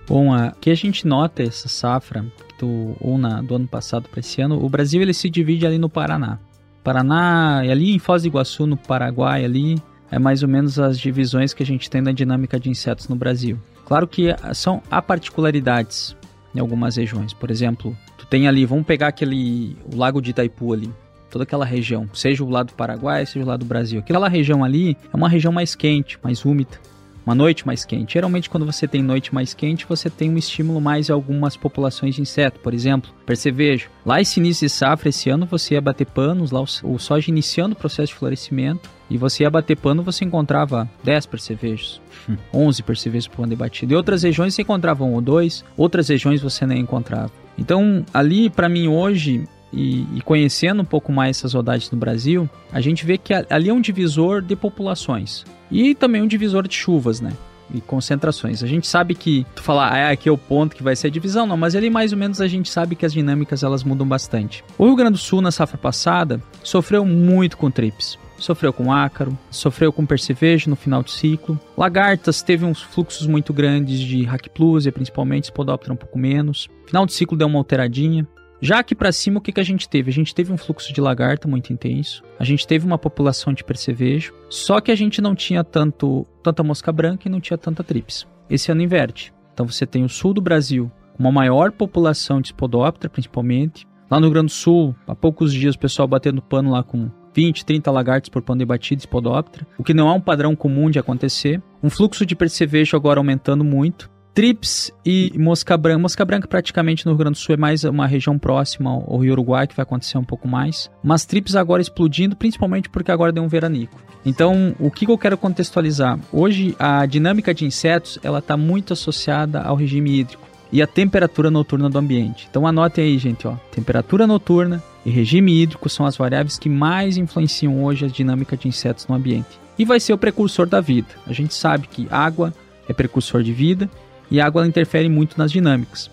Bom, 0.06 0.36
o 0.36 0.52
que 0.60 0.68
a 0.68 0.74
gente 0.74 1.06
nota 1.06 1.42
essa 1.42 1.66
safra 1.66 2.22
do, 2.60 2.94
ou 3.00 3.16
na, 3.16 3.40
do 3.40 3.54
ano 3.54 3.66
passado 3.66 4.06
para 4.10 4.20
esse 4.20 4.42
ano, 4.42 4.62
o 4.62 4.68
Brasil 4.68 5.00
ele 5.00 5.14
se 5.14 5.30
divide 5.30 5.66
ali 5.66 5.78
no 5.78 5.88
Paraná. 5.88 6.38
Paraná, 6.82 7.60
ali 7.60 7.94
em 7.94 7.98
Foz 7.98 8.20
do 8.20 8.28
Iguaçu, 8.28 8.66
no 8.66 8.76
Paraguai, 8.76 9.46
ali 9.46 9.82
é 10.10 10.18
mais 10.18 10.42
ou 10.42 10.48
menos 10.50 10.78
as 10.78 10.98
divisões 11.00 11.54
que 11.54 11.62
a 11.62 11.66
gente 11.66 11.88
tem 11.88 12.02
na 12.02 12.12
dinâmica 12.12 12.60
de 12.60 12.68
insetos 12.68 13.08
no 13.08 13.16
Brasil. 13.16 13.58
Claro 13.84 14.06
que 14.08 14.34
são 14.54 14.82
há 14.90 15.00
particularidades 15.02 16.16
em 16.54 16.60
algumas 16.60 16.96
regiões. 16.96 17.32
Por 17.32 17.50
exemplo, 17.50 17.96
tu 18.16 18.26
tem 18.26 18.48
ali, 18.48 18.64
vamos 18.64 18.86
pegar 18.86 19.08
aquele 19.08 19.76
o 19.92 19.96
Lago 19.96 20.22
de 20.22 20.30
Itaipu 20.30 20.72
ali, 20.72 20.90
toda 21.30 21.44
aquela 21.44 21.64
região, 21.64 22.08
seja 22.14 22.44
o 22.44 22.48
lado 22.48 22.68
do 22.68 22.74
Paraguai, 22.74 23.26
seja 23.26 23.44
o 23.44 23.48
lado 23.48 23.60
do 23.60 23.66
Brasil. 23.66 24.00
Aquela 24.00 24.28
região 24.28 24.62
ali 24.62 24.96
é 25.12 25.16
uma 25.16 25.28
região 25.28 25.52
mais 25.52 25.74
quente, 25.74 26.18
mais 26.22 26.44
úmida, 26.44 26.78
uma 27.26 27.34
noite 27.34 27.66
mais 27.66 27.84
quente. 27.84 28.14
Geralmente, 28.14 28.50
quando 28.50 28.66
você 28.66 28.86
tem 28.86 29.02
noite 29.02 29.34
mais 29.34 29.54
quente, 29.54 29.86
você 29.86 30.10
tem 30.10 30.30
um 30.30 30.36
estímulo 30.36 30.80
mais 30.80 31.08
em 31.08 31.12
algumas 31.12 31.56
populações 31.56 32.14
de 32.14 32.22
inseto. 32.22 32.60
Por 32.60 32.74
exemplo, 32.74 33.10
percevejo. 33.24 33.88
Lá 34.04 34.20
esse 34.20 34.38
início 34.40 34.66
de 34.66 34.72
safra, 34.72 35.08
esse 35.08 35.30
ano, 35.30 35.46
você 35.46 35.74
ia 35.74 35.80
bater 35.80 36.06
panos, 36.06 36.50
lá 36.50 36.60
o, 36.60 36.98
soja 36.98 37.30
iniciando 37.30 37.74
o 37.74 37.78
processo 37.78 38.12
de 38.12 38.18
florescimento, 38.18 38.90
e 39.08 39.18
você 39.18 39.42
ia 39.42 39.50
bater 39.50 39.76
pano, 39.76 40.02
você 40.02 40.24
encontrava 40.24 40.88
10 41.02 41.26
percevejos, 41.26 42.00
11 42.52 42.82
percevejos 42.82 43.28
por 43.28 43.44
ano 43.44 43.56
batido. 43.56 43.94
Em 43.94 43.96
outras 43.96 44.22
regiões 44.22 44.54
você 44.54 44.62
encontrava 44.62 45.04
um 45.04 45.14
ou 45.14 45.20
dois, 45.20 45.64
outras 45.76 46.08
regiões 46.08 46.40
você 46.40 46.66
nem 46.66 46.80
encontrava. 46.80 47.30
Então, 47.56 48.04
ali, 48.12 48.50
para 48.50 48.68
mim, 48.68 48.88
hoje, 48.88 49.46
e, 49.74 50.06
e, 50.14 50.20
conhecendo 50.22 50.82
um 50.82 50.84
pouco 50.84 51.12
mais 51.12 51.38
essas 51.38 51.54
rodagens 51.54 51.90
no 51.90 51.98
Brasil, 51.98 52.48
a 52.72 52.80
gente 52.80 53.04
vê 53.04 53.18
que 53.18 53.34
ali 53.50 53.68
é 53.68 53.72
um 53.72 53.80
divisor 53.80 54.40
de 54.40 54.54
populações 54.54 55.44
e 55.70 55.94
também 55.94 56.22
um 56.22 56.26
divisor 56.26 56.66
de 56.68 56.74
chuvas, 56.74 57.20
né? 57.20 57.32
E 57.74 57.80
concentrações. 57.80 58.62
A 58.62 58.66
gente 58.66 58.86
sabe 58.86 59.14
que 59.14 59.44
tu 59.54 59.62
falar, 59.62 59.88
ah, 59.88 60.10
aqui 60.10 60.28
é 60.28 60.32
o 60.32 60.38
ponto 60.38 60.76
que 60.76 60.82
vai 60.82 60.94
ser 60.94 61.08
a 61.08 61.10
divisão, 61.10 61.46
não, 61.46 61.56
mas 61.56 61.74
ali 61.74 61.90
mais 61.90 62.12
ou 62.12 62.18
menos 62.18 62.40
a 62.40 62.46
gente 62.46 62.68
sabe 62.68 62.94
que 62.94 63.06
as 63.06 63.12
dinâmicas 63.12 63.62
elas 63.62 63.82
mudam 63.82 64.06
bastante. 64.06 64.62
O 64.78 64.84
Rio 64.84 64.96
Grande 64.96 65.12
do 65.12 65.18
Sul 65.18 65.40
na 65.40 65.50
safra 65.50 65.78
passada 65.78 66.40
sofreu 66.62 67.04
muito 67.04 67.56
com 67.56 67.70
trips 67.70 68.18
sofreu 68.36 68.72
com 68.72 68.92
ácaro, 68.92 69.36
sofreu 69.50 69.92
com 69.92 70.04
percevejo 70.04 70.68
no 70.68 70.76
final 70.76 71.02
de 71.02 71.10
ciclo. 71.10 71.58
Lagartas 71.76 72.42
teve 72.42 72.64
uns 72.64 72.82
fluxos 72.82 73.26
muito 73.26 73.52
grandes 73.52 73.98
de 74.00 74.24
Hackplusia, 74.24 74.92
principalmente, 74.92 75.46
Spodoptera 75.46 75.94
um 75.94 75.96
pouco 75.96 76.18
menos. 76.18 76.68
Final 76.86 77.06
de 77.06 77.12
ciclo 77.12 77.38
deu 77.38 77.46
uma 77.46 77.58
alteradinha. 77.58 78.26
Já 78.64 78.78
aqui 78.78 78.94
para 78.94 79.12
cima, 79.12 79.36
o 79.36 79.42
que, 79.42 79.52
que 79.52 79.60
a 79.60 79.64
gente 79.64 79.86
teve? 79.86 80.08
A 80.08 80.12
gente 80.12 80.34
teve 80.34 80.50
um 80.50 80.56
fluxo 80.56 80.90
de 80.90 80.98
lagarta 80.98 81.46
muito 81.46 81.70
intenso, 81.70 82.24
a 82.38 82.44
gente 82.44 82.66
teve 82.66 82.86
uma 82.86 82.96
população 82.96 83.52
de 83.52 83.62
percevejo, 83.62 84.32
só 84.48 84.80
que 84.80 84.90
a 84.90 84.94
gente 84.94 85.20
não 85.20 85.34
tinha 85.34 85.62
tanto 85.62 86.26
tanta 86.42 86.62
mosca 86.62 86.90
branca 86.90 87.28
e 87.28 87.30
não 87.30 87.42
tinha 87.42 87.58
tanta 87.58 87.84
trips. 87.84 88.26
Esse 88.48 88.72
ano 88.72 88.80
inverte. 88.80 89.34
Então 89.52 89.68
você 89.68 89.84
tem 89.84 90.02
o 90.02 90.08
sul 90.08 90.32
do 90.32 90.40
Brasil, 90.40 90.90
uma 91.18 91.30
maior 91.30 91.72
população 91.72 92.40
de 92.40 92.48
Spodoptera, 92.48 93.10
principalmente. 93.10 93.86
Lá 94.10 94.18
no 94.18 94.28
Rio 94.28 94.32
Grande 94.32 94.46
do 94.46 94.52
Sul, 94.52 94.96
há 95.06 95.14
poucos 95.14 95.52
dias 95.52 95.74
o 95.74 95.78
pessoal 95.78 96.08
batendo 96.08 96.40
pano 96.40 96.70
lá 96.70 96.82
com 96.82 97.10
20, 97.34 97.66
30 97.66 97.90
lagartos 97.90 98.30
por 98.30 98.40
pano 98.40 98.60
de 98.60 98.64
batida 98.64 99.02
Spodoptera, 99.02 99.66
o 99.76 99.84
que 99.84 99.92
não 99.92 100.08
é 100.08 100.12
um 100.12 100.20
padrão 100.22 100.56
comum 100.56 100.88
de 100.88 100.98
acontecer. 100.98 101.62
Um 101.82 101.90
fluxo 101.90 102.24
de 102.24 102.34
percevejo 102.34 102.96
agora 102.96 103.20
aumentando 103.20 103.62
muito. 103.62 104.10
Trips 104.34 104.90
e 105.06 105.32
mosca 105.38 105.76
branca. 105.76 105.98
Mosca 106.00 106.24
branca 106.24 106.48
praticamente 106.48 107.06
no 107.06 107.12
Rio 107.12 107.18
Grande 107.18 107.38
do 107.38 107.40
Sul 107.40 107.54
é 107.54 107.56
mais 107.56 107.84
uma 107.84 108.04
região 108.04 108.36
próxima 108.36 108.90
ao 108.90 109.18
Rio 109.18 109.32
Uruguai, 109.32 109.68
que 109.68 109.76
vai 109.76 109.84
acontecer 109.84 110.18
um 110.18 110.24
pouco 110.24 110.48
mais. 110.48 110.90
Mas 111.04 111.24
trips 111.24 111.54
agora 111.54 111.80
explodindo, 111.80 112.34
principalmente 112.34 112.88
porque 112.88 113.12
agora 113.12 113.30
deu 113.30 113.44
um 113.44 113.48
veranico. 113.48 114.02
Então, 114.26 114.74
o 114.80 114.90
que 114.90 115.08
eu 115.08 115.16
quero 115.16 115.38
contextualizar? 115.38 116.18
Hoje, 116.32 116.74
a 116.80 117.06
dinâmica 117.06 117.54
de 117.54 117.64
insetos, 117.64 118.18
ela 118.24 118.40
está 118.40 118.56
muito 118.56 118.92
associada 118.92 119.62
ao 119.62 119.76
regime 119.76 120.18
hídrico 120.18 120.42
e 120.72 120.82
à 120.82 120.86
temperatura 120.86 121.48
noturna 121.48 121.88
do 121.88 121.98
ambiente. 121.98 122.48
Então, 122.50 122.66
anotem 122.66 123.04
aí, 123.04 123.18
gente, 123.18 123.46
ó. 123.46 123.54
Temperatura 123.70 124.26
noturna 124.26 124.82
e 125.06 125.10
regime 125.10 125.62
hídrico 125.62 125.88
são 125.88 126.06
as 126.06 126.16
variáveis 126.16 126.58
que 126.58 126.68
mais 126.68 127.16
influenciam 127.16 127.84
hoje 127.84 128.04
a 128.04 128.08
dinâmica 128.08 128.56
de 128.56 128.66
insetos 128.66 129.06
no 129.06 129.14
ambiente. 129.14 129.60
E 129.78 129.84
vai 129.84 130.00
ser 130.00 130.12
o 130.12 130.18
precursor 130.18 130.66
da 130.66 130.80
vida. 130.80 131.08
A 131.24 131.32
gente 131.32 131.54
sabe 131.54 131.86
que 131.86 132.08
água 132.10 132.52
é 132.88 132.92
precursor 132.92 133.40
de 133.42 133.52
vida 133.52 133.88
e 134.30 134.40
a 134.40 134.46
água 134.46 134.66
interfere 134.66 135.08
muito 135.08 135.38
nas 135.38 135.52
dinâmicas. 135.52 136.10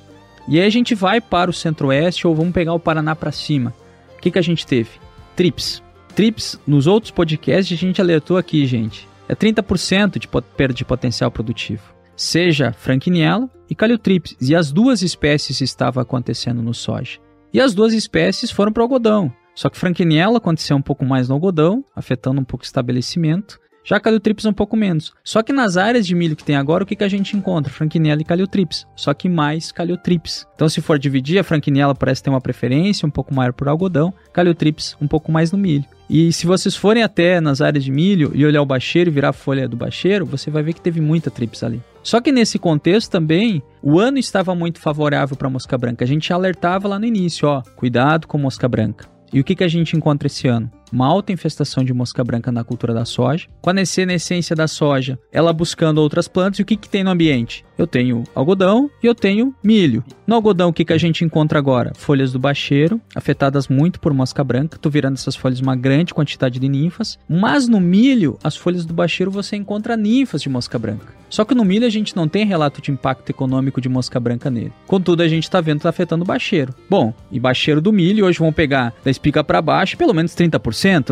E 0.47 0.59
aí 0.59 0.65
a 0.65 0.69
gente 0.69 0.95
vai 0.95 1.21
para 1.21 1.49
o 1.49 1.53
centro-oeste 1.53 2.27
ou 2.27 2.35
vamos 2.35 2.53
pegar 2.53 2.73
o 2.73 2.79
Paraná 2.79 3.15
para 3.15 3.31
cima. 3.31 3.73
O 4.17 4.21
que, 4.21 4.31
que 4.31 4.39
a 4.39 4.41
gente 4.41 4.65
teve? 4.65 4.89
Trips. 5.35 5.81
Trips, 6.15 6.59
nos 6.67 6.87
outros 6.87 7.11
podcasts 7.11 7.77
a 7.77 7.79
gente 7.79 8.01
alertou 8.01 8.37
aqui, 8.37 8.65
gente. 8.65 9.07
É 9.29 9.35
30% 9.35 10.19
de 10.19 10.27
perda 10.27 10.73
de 10.73 10.83
potencial 10.83 11.31
produtivo. 11.31 11.83
Seja 12.15 12.73
Franquinella 12.73 13.49
e 13.69 13.75
Caliotrips. 13.75 14.35
E 14.41 14.53
as 14.53 14.71
duas 14.71 15.01
espécies 15.01 15.61
estavam 15.61 16.01
acontecendo 16.01 16.61
no 16.61 16.73
soja. 16.73 17.19
E 17.53 17.59
as 17.59 17.73
duas 17.73 17.93
espécies 17.93 18.51
foram 18.51 18.71
para 18.71 18.81
o 18.81 18.83
algodão. 18.83 19.31
Só 19.55 19.69
que 19.69 19.77
Franquinella 19.77 20.37
aconteceu 20.37 20.75
um 20.75 20.81
pouco 20.81 21.05
mais 21.05 21.27
no 21.29 21.35
algodão, 21.35 21.83
afetando 21.95 22.41
um 22.41 22.43
pouco 22.43 22.63
o 22.63 22.65
estabelecimento. 22.65 23.59
Já 23.83 23.99
caliotrips 23.99 24.45
um 24.45 24.53
pouco 24.53 24.77
menos. 24.77 25.13
Só 25.23 25.41
que 25.41 25.51
nas 25.51 25.77
áreas 25.77 26.05
de 26.05 26.13
milho 26.13 26.35
que 26.35 26.43
tem 26.43 26.55
agora, 26.55 26.83
o 26.83 26.87
que, 26.87 26.95
que 26.95 27.03
a 27.03 27.09
gente 27.09 27.35
encontra? 27.35 27.71
Franquinella 27.71 28.21
e 28.21 28.25
caliotrips. 28.25 28.85
Só 28.95 29.13
que 29.13 29.27
mais 29.27 29.71
caliotrips. 29.71 30.45
Então, 30.55 30.69
se 30.69 30.81
for 30.81 31.00
dividir, 31.00 31.39
a 31.39 31.43
franquinella 31.43 31.95
parece 31.95 32.21
ter 32.21 32.29
uma 32.29 32.41
preferência 32.41 33.07
um 33.07 33.11
pouco 33.11 33.33
maior 33.33 33.53
por 33.53 33.67
algodão, 33.67 34.13
caliotrips 34.31 34.95
um 35.01 35.07
pouco 35.07 35.31
mais 35.31 35.51
no 35.51 35.57
milho. 35.57 35.85
E 36.09 36.33
se 36.33 36.45
vocês 36.45 36.75
forem 36.75 37.03
até 37.03 37.39
nas 37.39 37.61
áreas 37.61 37.85
de 37.85 37.91
milho 37.91 38.31
e 38.35 38.45
olhar 38.45 38.61
o 38.61 38.65
bacheiro 38.65 39.09
e 39.09 39.13
virar 39.13 39.29
a 39.29 39.33
folha 39.33 39.67
do 39.67 39.77
bacheiro, 39.77 40.25
você 40.25 40.51
vai 40.51 40.61
ver 40.61 40.73
que 40.73 40.81
teve 40.81 41.00
muita 41.00 41.31
trips 41.31 41.63
ali. 41.63 41.81
Só 42.03 42.19
que 42.19 42.31
nesse 42.31 42.59
contexto 42.59 43.09
também, 43.09 43.63
o 43.81 43.97
ano 43.97 44.17
estava 44.17 44.53
muito 44.53 44.79
favorável 44.79 45.38
para 45.38 45.50
mosca 45.50 45.77
branca. 45.77 46.03
A 46.03 46.07
gente 46.07 46.33
alertava 46.33 46.88
lá 46.88 47.00
no 47.00 47.05
início, 47.05 47.47
ó, 47.47 47.61
cuidado 47.77 48.27
com 48.27 48.38
mosca 48.38 48.67
branca. 48.67 49.05
E 49.31 49.39
o 49.39 49.43
que, 49.43 49.55
que 49.55 49.63
a 49.63 49.67
gente 49.69 49.95
encontra 49.95 50.27
esse 50.27 50.47
ano? 50.47 50.69
Uma 50.91 51.07
alta 51.07 51.31
infestação 51.31 51.83
de 51.83 51.93
mosca 51.93 52.24
branca 52.24 52.51
na 52.51 52.63
cultura 52.63 52.93
da 52.93 53.05
soja. 53.05 53.48
Com 53.62 53.69
a 53.69 53.81
essência 53.81 54.55
da 54.55 54.67
soja, 54.67 55.17
ela 55.31 55.53
buscando 55.53 56.00
outras 56.00 56.27
plantas. 56.27 56.60
E 56.60 56.62
o 56.63 56.65
que, 56.65 56.75
que 56.75 56.89
tem 56.89 57.03
no 57.03 57.12
ambiente? 57.12 57.63
Eu 57.77 57.88
tenho 57.88 58.24
algodão 58.36 58.89
e 59.01 59.07
eu 59.07 59.15
tenho 59.15 59.55
milho. 59.63 60.03
No 60.27 60.36
algodão, 60.36 60.69
o 60.69 60.74
que, 60.74 60.86
que 60.86 60.93
a 60.93 60.98
gente 60.98 61.24
encontra 61.25 61.57
agora? 61.57 61.93
Folhas 61.95 62.31
do 62.31 62.39
bacheiro, 62.39 63.01
afetadas 63.15 63.67
muito 63.67 64.00
por 64.00 64.13
mosca 64.13 64.43
branca. 64.43 64.77
Tô 64.77 64.89
virando 64.89 65.15
essas 65.15 65.36
folhas 65.36 65.60
uma 65.60 65.75
grande 65.75 66.13
quantidade 66.13 66.60
de 66.60 66.69
ninfas. 66.69 67.17
Mas 67.27 67.67
no 67.67 67.79
milho, 67.79 68.38
as 68.43 68.55
folhas 68.55 68.86
do 68.86 68.93
bacheiro 68.93 69.31
você 69.31 69.55
encontra 69.55 69.98
ninfas 69.98 70.41
de 70.41 70.50
mosca 70.50 70.77
branca. 70.77 71.21
Só 71.31 71.45
que 71.45 71.55
no 71.55 71.63
milho 71.63 71.88
a 71.88 71.89
gente 71.89 72.13
não 72.13 72.27
tem 72.27 72.45
relato 72.45 72.81
de 72.81 72.91
impacto 72.91 73.29
econômico 73.29 73.79
de 73.79 73.88
mosca 73.88 74.19
branca 74.19 74.51
nele. 74.51 74.74
Contudo, 74.86 75.24
a 75.24 75.27
gente 75.29 75.43
está 75.43 75.62
vendo 75.62 75.77
que 75.77 75.83
tá 75.83 75.89
afetando 75.89 76.24
o 76.24 76.27
bacheiro. 76.27 76.75
Bom, 76.89 77.13
e 77.31 77.39
bacheiro 77.39 77.81
do 77.81 77.93
milho 77.93 78.25
hoje 78.25 78.38
vão 78.38 78.51
pegar 78.51 78.93
da 79.03 79.10
espiga 79.10 79.41
para 79.41 79.62
baixo 79.62 79.95
pelo 79.95 80.13
menos 80.13 80.36
30%, 80.36 80.60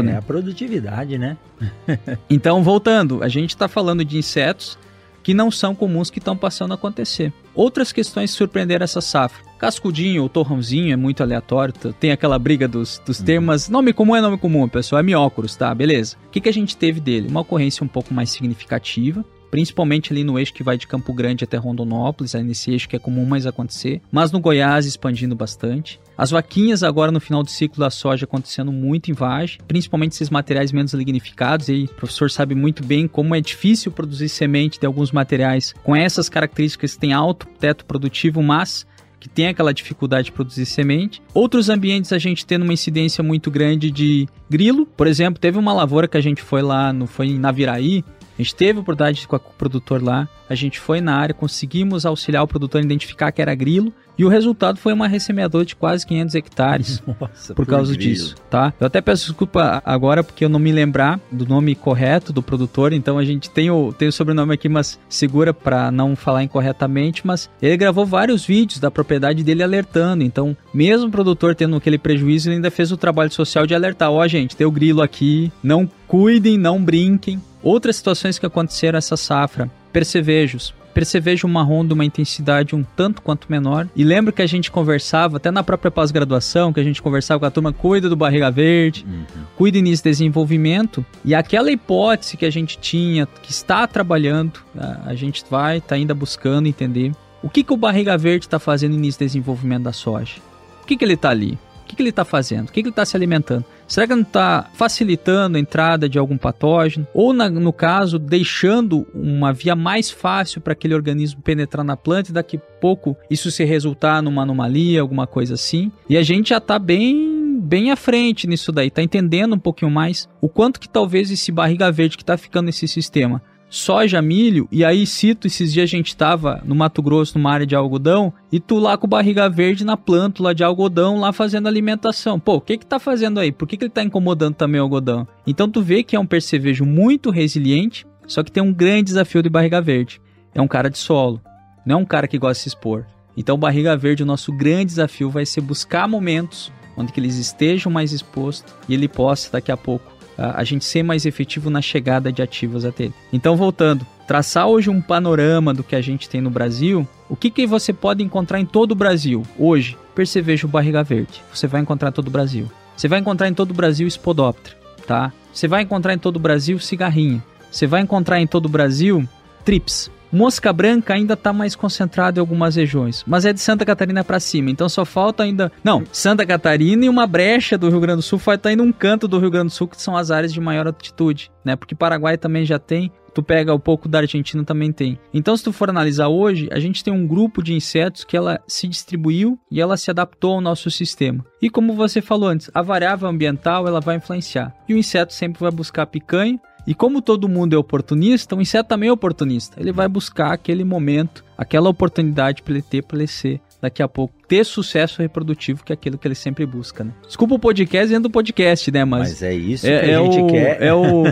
né? 0.03 0.13
É 0.13 0.17
a 0.17 0.21
produtividade, 0.21 1.17
né? 1.17 1.37
então, 2.29 2.63
voltando, 2.63 3.23
a 3.23 3.27
gente 3.27 3.51
está 3.51 3.67
falando 3.67 4.03
de 4.03 4.17
insetos 4.17 4.77
que 5.23 5.33
não 5.33 5.51
são 5.51 5.75
comuns 5.75 6.09
que 6.09 6.19
estão 6.19 6.35
passando 6.35 6.71
a 6.71 6.75
acontecer. 6.75 7.31
Outras 7.53 7.91
questões 7.91 8.31
que 8.31 8.37
surpreenderam 8.37 8.83
essa 8.83 9.01
safra. 9.01 9.43
Cascudinho 9.59 10.23
ou 10.23 10.29
torrãozinho 10.29 10.93
é 10.93 10.95
muito 10.95 11.21
aleatório, 11.21 11.73
tem 11.99 12.11
aquela 12.11 12.39
briga 12.39 12.67
dos, 12.67 13.01
dos 13.05 13.19
uhum. 13.19 13.25
termos. 13.25 13.67
Nome 13.67 13.91
comum 13.91 14.15
é 14.15 14.21
nome 14.21 14.37
comum, 14.37 14.67
pessoal, 14.69 15.01
é 15.01 15.03
miócoros, 15.03 15.55
tá? 15.55 15.75
Beleza. 15.75 16.15
O 16.27 16.29
que, 16.29 16.39
que 16.39 16.49
a 16.49 16.53
gente 16.53 16.77
teve 16.77 17.01
dele? 17.01 17.27
Uma 17.27 17.41
ocorrência 17.41 17.83
um 17.83 17.87
pouco 17.87 18.13
mais 18.13 18.29
significativa, 18.29 19.23
principalmente 19.51 20.13
ali 20.13 20.23
no 20.23 20.39
eixo 20.39 20.53
que 20.53 20.63
vai 20.63 20.77
de 20.77 20.87
Campo 20.87 21.13
Grande 21.13 21.43
até 21.43 21.57
Rondonópolis, 21.57 22.35
é 22.35 22.41
nesse 22.41 22.71
eixo 22.71 22.87
que 22.87 22.95
é 22.95 22.99
comum 22.99 23.25
mais 23.25 23.45
acontecer, 23.45 24.01
mas 24.09 24.31
no 24.31 24.39
Goiás 24.39 24.85
expandindo 24.85 25.35
bastante. 25.35 25.99
As 26.19 26.31
vaquinhas 26.31 26.83
agora 26.83 27.13
no 27.13 27.21
final 27.21 27.41
do 27.41 27.49
ciclo 27.49 27.79
da 27.79 27.89
soja 27.89 28.25
acontecendo 28.25 28.73
muito 28.73 29.09
em 29.09 29.13
vagem, 29.13 29.57
principalmente 29.65 30.11
esses 30.11 30.29
materiais 30.29 30.69
menos 30.69 30.93
lignificados, 30.93 31.69
e 31.69 31.85
o 31.85 31.93
professor 31.93 32.29
sabe 32.29 32.53
muito 32.53 32.85
bem 32.85 33.07
como 33.07 33.33
é 33.33 33.39
difícil 33.39 33.89
produzir 33.89 34.27
semente 34.27 34.77
de 34.77 34.85
alguns 34.85 35.13
materiais 35.13 35.73
com 35.81 35.95
essas 35.95 36.27
características 36.27 36.95
que 36.95 36.99
têm 36.99 37.13
alto 37.13 37.47
teto 37.57 37.85
produtivo, 37.85 38.43
mas 38.43 38.85
que 39.17 39.29
tem 39.29 39.47
aquela 39.47 39.73
dificuldade 39.73 40.25
de 40.25 40.33
produzir 40.33 40.65
semente. 40.65 41.21
Outros 41.33 41.69
ambientes 41.69 42.11
a 42.11 42.17
gente 42.17 42.45
tendo 42.45 42.63
uma 42.63 42.73
incidência 42.73 43.23
muito 43.23 43.49
grande 43.49 43.89
de 43.89 44.27
grilo. 44.49 44.85
Por 44.85 45.07
exemplo, 45.07 45.39
teve 45.39 45.57
uma 45.57 45.71
lavoura 45.71 46.05
que 46.05 46.17
a 46.17 46.21
gente 46.21 46.41
foi 46.41 46.61
lá, 46.61 46.91
no, 46.91 47.07
foi 47.07 47.27
em 47.27 47.39
Naviraí, 47.39 48.03
a 48.39 48.41
gente 48.41 48.55
teve 48.55 48.79
a 48.79 48.81
oportunidade 48.81 49.27
com 49.27 49.35
o 49.35 49.39
produtor 49.57 50.01
lá, 50.01 50.25
a 50.49 50.55
gente 50.55 50.79
foi 50.79 51.01
na 51.01 51.13
área, 51.13 51.35
conseguimos 51.35 52.05
auxiliar 52.05 52.41
o 52.41 52.47
produtor 52.47 52.79
a 52.79 52.83
identificar 52.85 53.33
que 53.33 53.41
era 53.41 53.53
grilo 53.53 53.93
e 54.17 54.23
o 54.23 54.29
resultado 54.29 54.79
foi 54.79 54.93
uma 54.93 55.09
ressemeadora 55.09 55.65
de 55.65 55.75
quase 55.75 56.07
500 56.07 56.35
hectares 56.35 57.03
Nossa, 57.19 57.53
por 57.53 57.65
causa 57.65 57.93
grilo. 57.93 58.13
disso, 58.13 58.35
tá? 58.49 58.73
Eu 58.79 58.87
até 58.87 59.01
peço 59.01 59.25
desculpa 59.25 59.81
agora 59.85 60.23
porque 60.23 60.45
eu 60.45 60.49
não 60.49 60.57
me 60.57 60.71
lembrar 60.71 61.19
do 61.29 61.45
nome 61.45 61.75
correto 61.75 62.31
do 62.31 62.41
produtor, 62.41 62.93
então 62.93 63.17
a 63.17 63.25
gente 63.25 63.49
tem 63.49 63.69
o, 63.69 63.91
tem 63.91 64.07
o 64.07 64.11
sobrenome 64.11 64.53
aqui, 64.53 64.69
mas 64.69 64.97
segura 65.09 65.53
para 65.53 65.91
não 65.91 66.15
falar 66.15 66.41
incorretamente, 66.41 67.27
mas 67.27 67.49
ele 67.61 67.75
gravou 67.75 68.05
vários 68.05 68.45
vídeos 68.45 68.79
da 68.79 68.89
propriedade 68.89 69.43
dele 69.43 69.63
alertando, 69.63 70.23
então 70.23 70.55
mesmo 70.73 71.07
o 71.07 71.11
produtor 71.11 71.55
tendo 71.55 71.75
aquele 71.75 71.97
prejuízo, 71.97 72.47
ele 72.47 72.55
ainda 72.55 72.71
fez 72.71 72.89
o 72.89 72.97
trabalho 72.97 73.33
social 73.33 73.67
de 73.67 73.75
alertar, 73.75 74.09
ó 74.09 74.23
oh, 74.23 74.27
gente, 74.29 74.55
tem 74.55 74.65
o 74.65 74.71
grilo 74.71 75.01
aqui, 75.01 75.51
não 75.61 75.89
cuidem, 76.07 76.57
não 76.57 76.81
brinquem, 76.81 77.41
Outras 77.61 77.97
situações 77.97 78.39
que 78.39 78.45
aconteceram 78.45 78.97
essa 78.97 79.17
safra, 79.17 79.69
percevejos. 79.91 80.73
Percevejo 80.93 81.47
marrom 81.47 81.85
de 81.85 81.93
uma 81.93 82.03
intensidade 82.03 82.75
um 82.75 82.83
tanto 82.83 83.21
quanto 83.21 83.49
menor. 83.49 83.87
E 83.95 84.03
lembro 84.03 84.33
que 84.33 84.41
a 84.41 84.47
gente 84.47 84.71
conversava, 84.71 85.37
até 85.37 85.51
na 85.51 85.63
própria 85.63 85.91
pós-graduação, 85.91 86.73
que 86.73 86.79
a 86.79 86.83
gente 86.83 87.01
conversava 87.01 87.39
com 87.39 87.45
a 87.45 87.51
turma, 87.51 87.71
cuida 87.71 88.09
do 88.09 88.15
barriga 88.15 88.49
verde, 88.49 89.05
uhum. 89.07 89.43
cuida 89.55 89.79
nisso 89.79 90.03
desenvolvimento. 90.03 91.05
E 91.23 91.35
aquela 91.35 91.71
hipótese 91.71 92.35
que 92.35 92.45
a 92.45 92.49
gente 92.49 92.77
tinha, 92.79 93.27
que 93.43 93.51
está 93.51 93.85
trabalhando, 93.87 94.59
a 95.05 95.13
gente 95.13 95.43
vai, 95.49 95.77
está 95.77 95.95
ainda 95.95 96.13
buscando 96.13 96.67
entender. 96.67 97.11
O 97.41 97.49
que, 97.49 97.63
que 97.63 97.71
o 97.71 97.77
barriga 97.77 98.17
verde 98.17 98.45
está 98.45 98.59
fazendo 98.59 98.97
nisso 98.97 99.19
desenvolvimento 99.19 99.83
da 99.83 99.93
soja? 99.93 100.35
O 100.81 100.85
que, 100.85 100.97
que 100.97 101.05
ele 101.05 101.13
está 101.13 101.29
ali? 101.29 101.57
Que, 101.89 101.95
que 101.95 102.01
ele 102.03 102.09
está 102.09 102.23
fazendo? 102.23 102.69
O 102.69 102.71
que, 102.71 102.81
que 102.83 102.87
ele 102.87 102.89
está 102.89 103.03
se 103.03 103.17
alimentando? 103.17 103.65
Será 103.87 104.05
que 104.05 104.13
não 104.13 104.21
está 104.21 104.69
facilitando 104.75 105.57
a 105.57 105.59
entrada 105.59 106.07
de 106.07 106.19
algum 106.19 106.37
patógeno? 106.37 107.07
Ou, 107.15 107.33
na, 107.33 107.49
no 107.49 107.73
caso, 107.73 108.19
deixando 108.19 109.07
uma 109.13 109.51
via 109.51 109.75
mais 109.75 110.11
fácil 110.11 110.61
para 110.61 110.73
aquele 110.73 110.93
organismo 110.93 111.41
penetrar 111.41 111.83
na 111.83 111.97
planta 111.97 112.29
e 112.29 112.33
daqui 112.33 112.57
a 112.57 112.59
pouco 112.79 113.17
isso 113.29 113.49
se 113.49 113.63
resultar 113.63 114.21
numa 114.21 114.43
anomalia, 114.43 115.01
alguma 115.01 115.25
coisa 115.25 115.55
assim? 115.55 115.91
E 116.07 116.15
a 116.15 116.21
gente 116.21 116.49
já 116.49 116.57
está 116.57 116.77
bem, 116.77 117.59
bem 117.59 117.89
à 117.89 117.95
frente 117.95 118.45
nisso 118.45 118.71
daí, 118.71 118.89
está 118.89 119.01
entendendo 119.01 119.55
um 119.55 119.59
pouquinho 119.59 119.89
mais 119.89 120.29
o 120.39 120.47
quanto 120.47 120.79
que 120.79 120.87
talvez 120.87 121.31
esse 121.31 121.51
barriga 121.51 121.91
verde 121.91 122.17
que 122.17 122.23
está 122.23 122.37
ficando 122.37 122.67
nesse 122.67 122.87
sistema 122.87 123.41
soja, 123.69 124.21
milho, 124.21 124.67
e 124.71 124.83
aí 124.83 125.05
cito, 125.05 125.47
esses 125.47 125.71
dias 125.71 125.89
a 125.89 125.95
gente 125.95 126.15
tava 126.15 126.61
no 126.65 126.73
Mato 126.73 127.01
Grosso, 127.01 127.37
numa 127.37 127.51
área 127.51 127.65
de 127.65 127.75
algodão, 127.75 128.33
e 128.51 128.59
tu 128.59 128.79
lá 128.79 128.97
com 128.97 129.07
barriga 129.07 129.49
verde 129.49 129.85
na 129.85 129.95
plântula 129.95 130.55
de 130.55 130.63
algodão, 130.63 131.19
lá 131.19 131.31
fazendo 131.31 131.67
alimentação. 131.67 132.39
Pô, 132.39 132.55
o 132.55 132.61
que 132.61 132.77
que 132.77 132.85
tá 132.85 132.99
fazendo 132.99 133.39
aí? 133.39 133.51
Por 133.51 133.67
que 133.67 133.77
que 133.77 133.83
ele 133.83 133.91
tá 133.91 134.03
incomodando 134.03 134.55
também 134.55 134.81
o 134.81 134.83
algodão? 134.83 135.27
Então 135.45 135.69
tu 135.69 135.81
vê 135.81 136.03
que 136.03 136.15
é 136.15 136.19
um 136.19 136.25
percevejo 136.25 136.85
muito 136.85 137.29
resiliente, 137.29 138.05
só 138.27 138.43
que 138.43 138.51
tem 138.51 138.63
um 138.63 138.73
grande 138.73 139.03
desafio 139.03 139.43
de 139.43 139.49
barriga 139.49 139.81
verde. 139.81 140.21
É 140.53 140.61
um 140.61 140.67
cara 140.67 140.89
de 140.89 140.97
solo, 140.97 141.41
não 141.85 141.95
é 141.95 141.99
um 141.99 142.05
cara 142.05 142.27
que 142.27 142.37
gosta 142.37 142.55
de 142.55 142.61
se 142.61 142.67
expor. 142.69 143.05
Então 143.37 143.57
barriga 143.57 143.95
verde, 143.95 144.23
o 144.23 144.25
nosso 144.25 144.51
grande 144.51 144.85
desafio 144.85 145.29
vai 145.29 145.45
ser 145.45 145.61
buscar 145.61 146.07
momentos 146.07 146.71
onde 146.97 147.13
que 147.13 147.19
eles 147.19 147.37
estejam 147.37 147.91
mais 147.91 148.11
expostos 148.11 148.75
e 148.87 148.93
ele 148.93 149.07
possa 149.07 149.51
daqui 149.53 149.71
a 149.71 149.77
pouco 149.77 150.18
a 150.39 150.63
gente 150.63 150.85
ser 150.85 151.03
mais 151.03 151.25
efetivo 151.25 151.69
na 151.69 151.81
chegada 151.81 152.31
de 152.31 152.41
ativos 152.41 152.85
até 152.85 153.05
ele. 153.05 153.13
Então, 153.31 153.55
voltando, 153.55 154.05
traçar 154.27 154.67
hoje 154.67 154.89
um 154.89 155.01
panorama 155.01 155.73
do 155.73 155.83
que 155.83 155.95
a 155.95 156.01
gente 156.01 156.29
tem 156.29 156.39
no 156.39 156.49
Brasil, 156.49 157.07
o 157.27 157.35
que, 157.35 157.49
que 157.49 157.67
você 157.67 157.91
pode 157.91 158.23
encontrar 158.23 158.59
em 158.59 158.65
todo 158.65 158.91
o 158.91 158.95
Brasil 158.95 159.43
hoje? 159.57 159.97
Percevejo 160.15 160.67
barriga 160.67 161.03
verde. 161.03 161.41
Você 161.53 161.67
vai 161.67 161.81
encontrar 161.81 162.11
todo 162.11 162.27
o 162.27 162.31
Brasil. 162.31 162.69
Você 162.95 163.07
vai 163.07 163.19
encontrar 163.19 163.47
em 163.47 163.53
todo 163.53 163.71
o 163.71 163.73
Brasil 163.73 164.07
spodoptera, 164.09 164.75
tá? 165.07 165.31
Você 165.53 165.67
vai 165.67 165.83
encontrar 165.83 166.13
em 166.13 166.17
todo 166.17 166.35
o 166.35 166.39
Brasil 166.39 166.79
cigarrinha. 166.79 167.43
Você 167.71 167.87
vai 167.87 168.01
encontrar 168.01 168.39
em 168.39 168.47
todo 168.47 168.65
o 168.65 168.69
Brasil 168.69 169.27
trips. 169.63 170.11
Mosca 170.31 170.71
branca 170.71 171.13
ainda 171.13 171.33
está 171.33 171.51
mais 171.51 171.75
concentrada 171.75 172.39
em 172.39 172.41
algumas 172.41 172.75
regiões, 172.75 173.23
mas 173.25 173.45
é 173.45 173.53
de 173.53 173.59
Santa 173.59 173.85
Catarina 173.85 174.23
para 174.23 174.39
cima, 174.39 174.69
então 174.69 174.87
só 174.87 175.03
falta 175.03 175.43
ainda. 175.43 175.71
Não, 175.83 176.03
Santa 176.11 176.45
Catarina 176.45 177.05
e 177.05 177.09
uma 177.09 177.25
brecha 177.25 177.77
do 177.77 177.89
Rio 177.89 177.99
Grande 177.99 178.17
do 178.17 178.21
Sul, 178.21 178.39
vai 178.39 178.55
estar 178.55 178.71
indo 178.71 178.83
um 178.83 178.91
canto 178.91 179.27
do 179.27 179.39
Rio 179.39 179.49
Grande 179.49 179.67
do 179.67 179.73
Sul 179.73 179.87
que 179.87 180.01
são 180.01 180.15
as 180.15 180.31
áreas 180.31 180.53
de 180.53 180.59
maior 180.59 180.87
altitude, 180.87 181.51
né? 181.63 181.75
Porque 181.75 181.95
Paraguai 181.95 182.37
também 182.37 182.65
já 182.65 182.77
tem, 182.77 183.11
tu 183.33 183.43
pega 183.43 183.73
um 183.73 183.79
pouco 183.79 184.07
da 184.07 184.19
Argentina 184.19 184.63
também 184.63 184.91
tem. 184.91 185.17
Então, 185.33 185.55
se 185.55 185.63
tu 185.63 185.71
for 185.71 185.89
analisar 185.89 186.27
hoje, 186.27 186.67
a 186.71 186.79
gente 186.79 187.03
tem 187.03 187.13
um 187.13 187.25
grupo 187.25 187.63
de 187.63 187.73
insetos 187.73 188.23
que 188.23 188.35
ela 188.35 188.59
se 188.67 188.87
distribuiu 188.87 189.59
e 189.71 189.79
ela 189.79 189.97
se 189.97 190.11
adaptou 190.11 190.55
ao 190.55 190.61
nosso 190.61 190.89
sistema. 190.91 191.45
E 191.61 191.69
como 191.69 191.93
você 191.93 192.21
falou 192.21 192.49
antes, 192.49 192.69
a 192.73 192.81
variável 192.81 193.27
ambiental 193.27 193.87
ela 193.87 194.01
vai 194.01 194.17
influenciar. 194.17 194.75
E 194.87 194.93
o 194.93 194.97
inseto 194.97 195.33
sempre 195.33 195.61
vai 195.61 195.71
buscar 195.71 196.05
picanha 196.05 196.59
e 196.89 196.95
como 196.95 197.21
todo 197.21 197.47
mundo 197.47 197.75
é 197.75 197.77
oportunista, 197.77 198.55
o 198.55 198.61
inseto 198.61 198.89
também 198.89 199.09
é 199.09 199.11
oportunista. 199.11 199.79
Ele 199.79 199.91
vai 199.91 200.07
buscar 200.07 200.51
aquele 200.51 200.83
momento, 200.83 201.45
aquela 201.55 201.87
oportunidade 201.87 202.63
para 202.63 202.73
ele 202.73 202.81
ter, 202.81 203.03
para 203.03 203.19
ele 203.19 203.27
ser 203.27 203.61
daqui 203.79 204.01
a 204.01 204.07
pouco 204.07 204.33
ter 204.47 204.65
sucesso 204.65 205.21
reprodutivo, 205.21 205.83
que 205.83 205.91
é 205.91 205.93
aquilo 205.93 206.17
que 206.17 206.27
ele 206.27 206.33
sempre 206.33 206.65
busca, 206.65 207.03
né? 207.03 207.11
Desculpa 207.27 207.53
o 207.53 207.59
podcast 207.59 208.07
dentro 208.07 208.23
do 208.23 208.31
podcast, 208.31 208.91
né? 208.91 209.05
Mas, 209.05 209.29
Mas 209.29 209.43
é 209.43 209.53
isso 209.53 209.85
é, 209.85 209.99
que 209.99 210.05
a 210.05 210.09
é 210.09 210.23
gente 210.23 210.41
o, 210.41 210.47
quer. 210.47 210.81
É 210.81 210.91
o, 210.91 211.25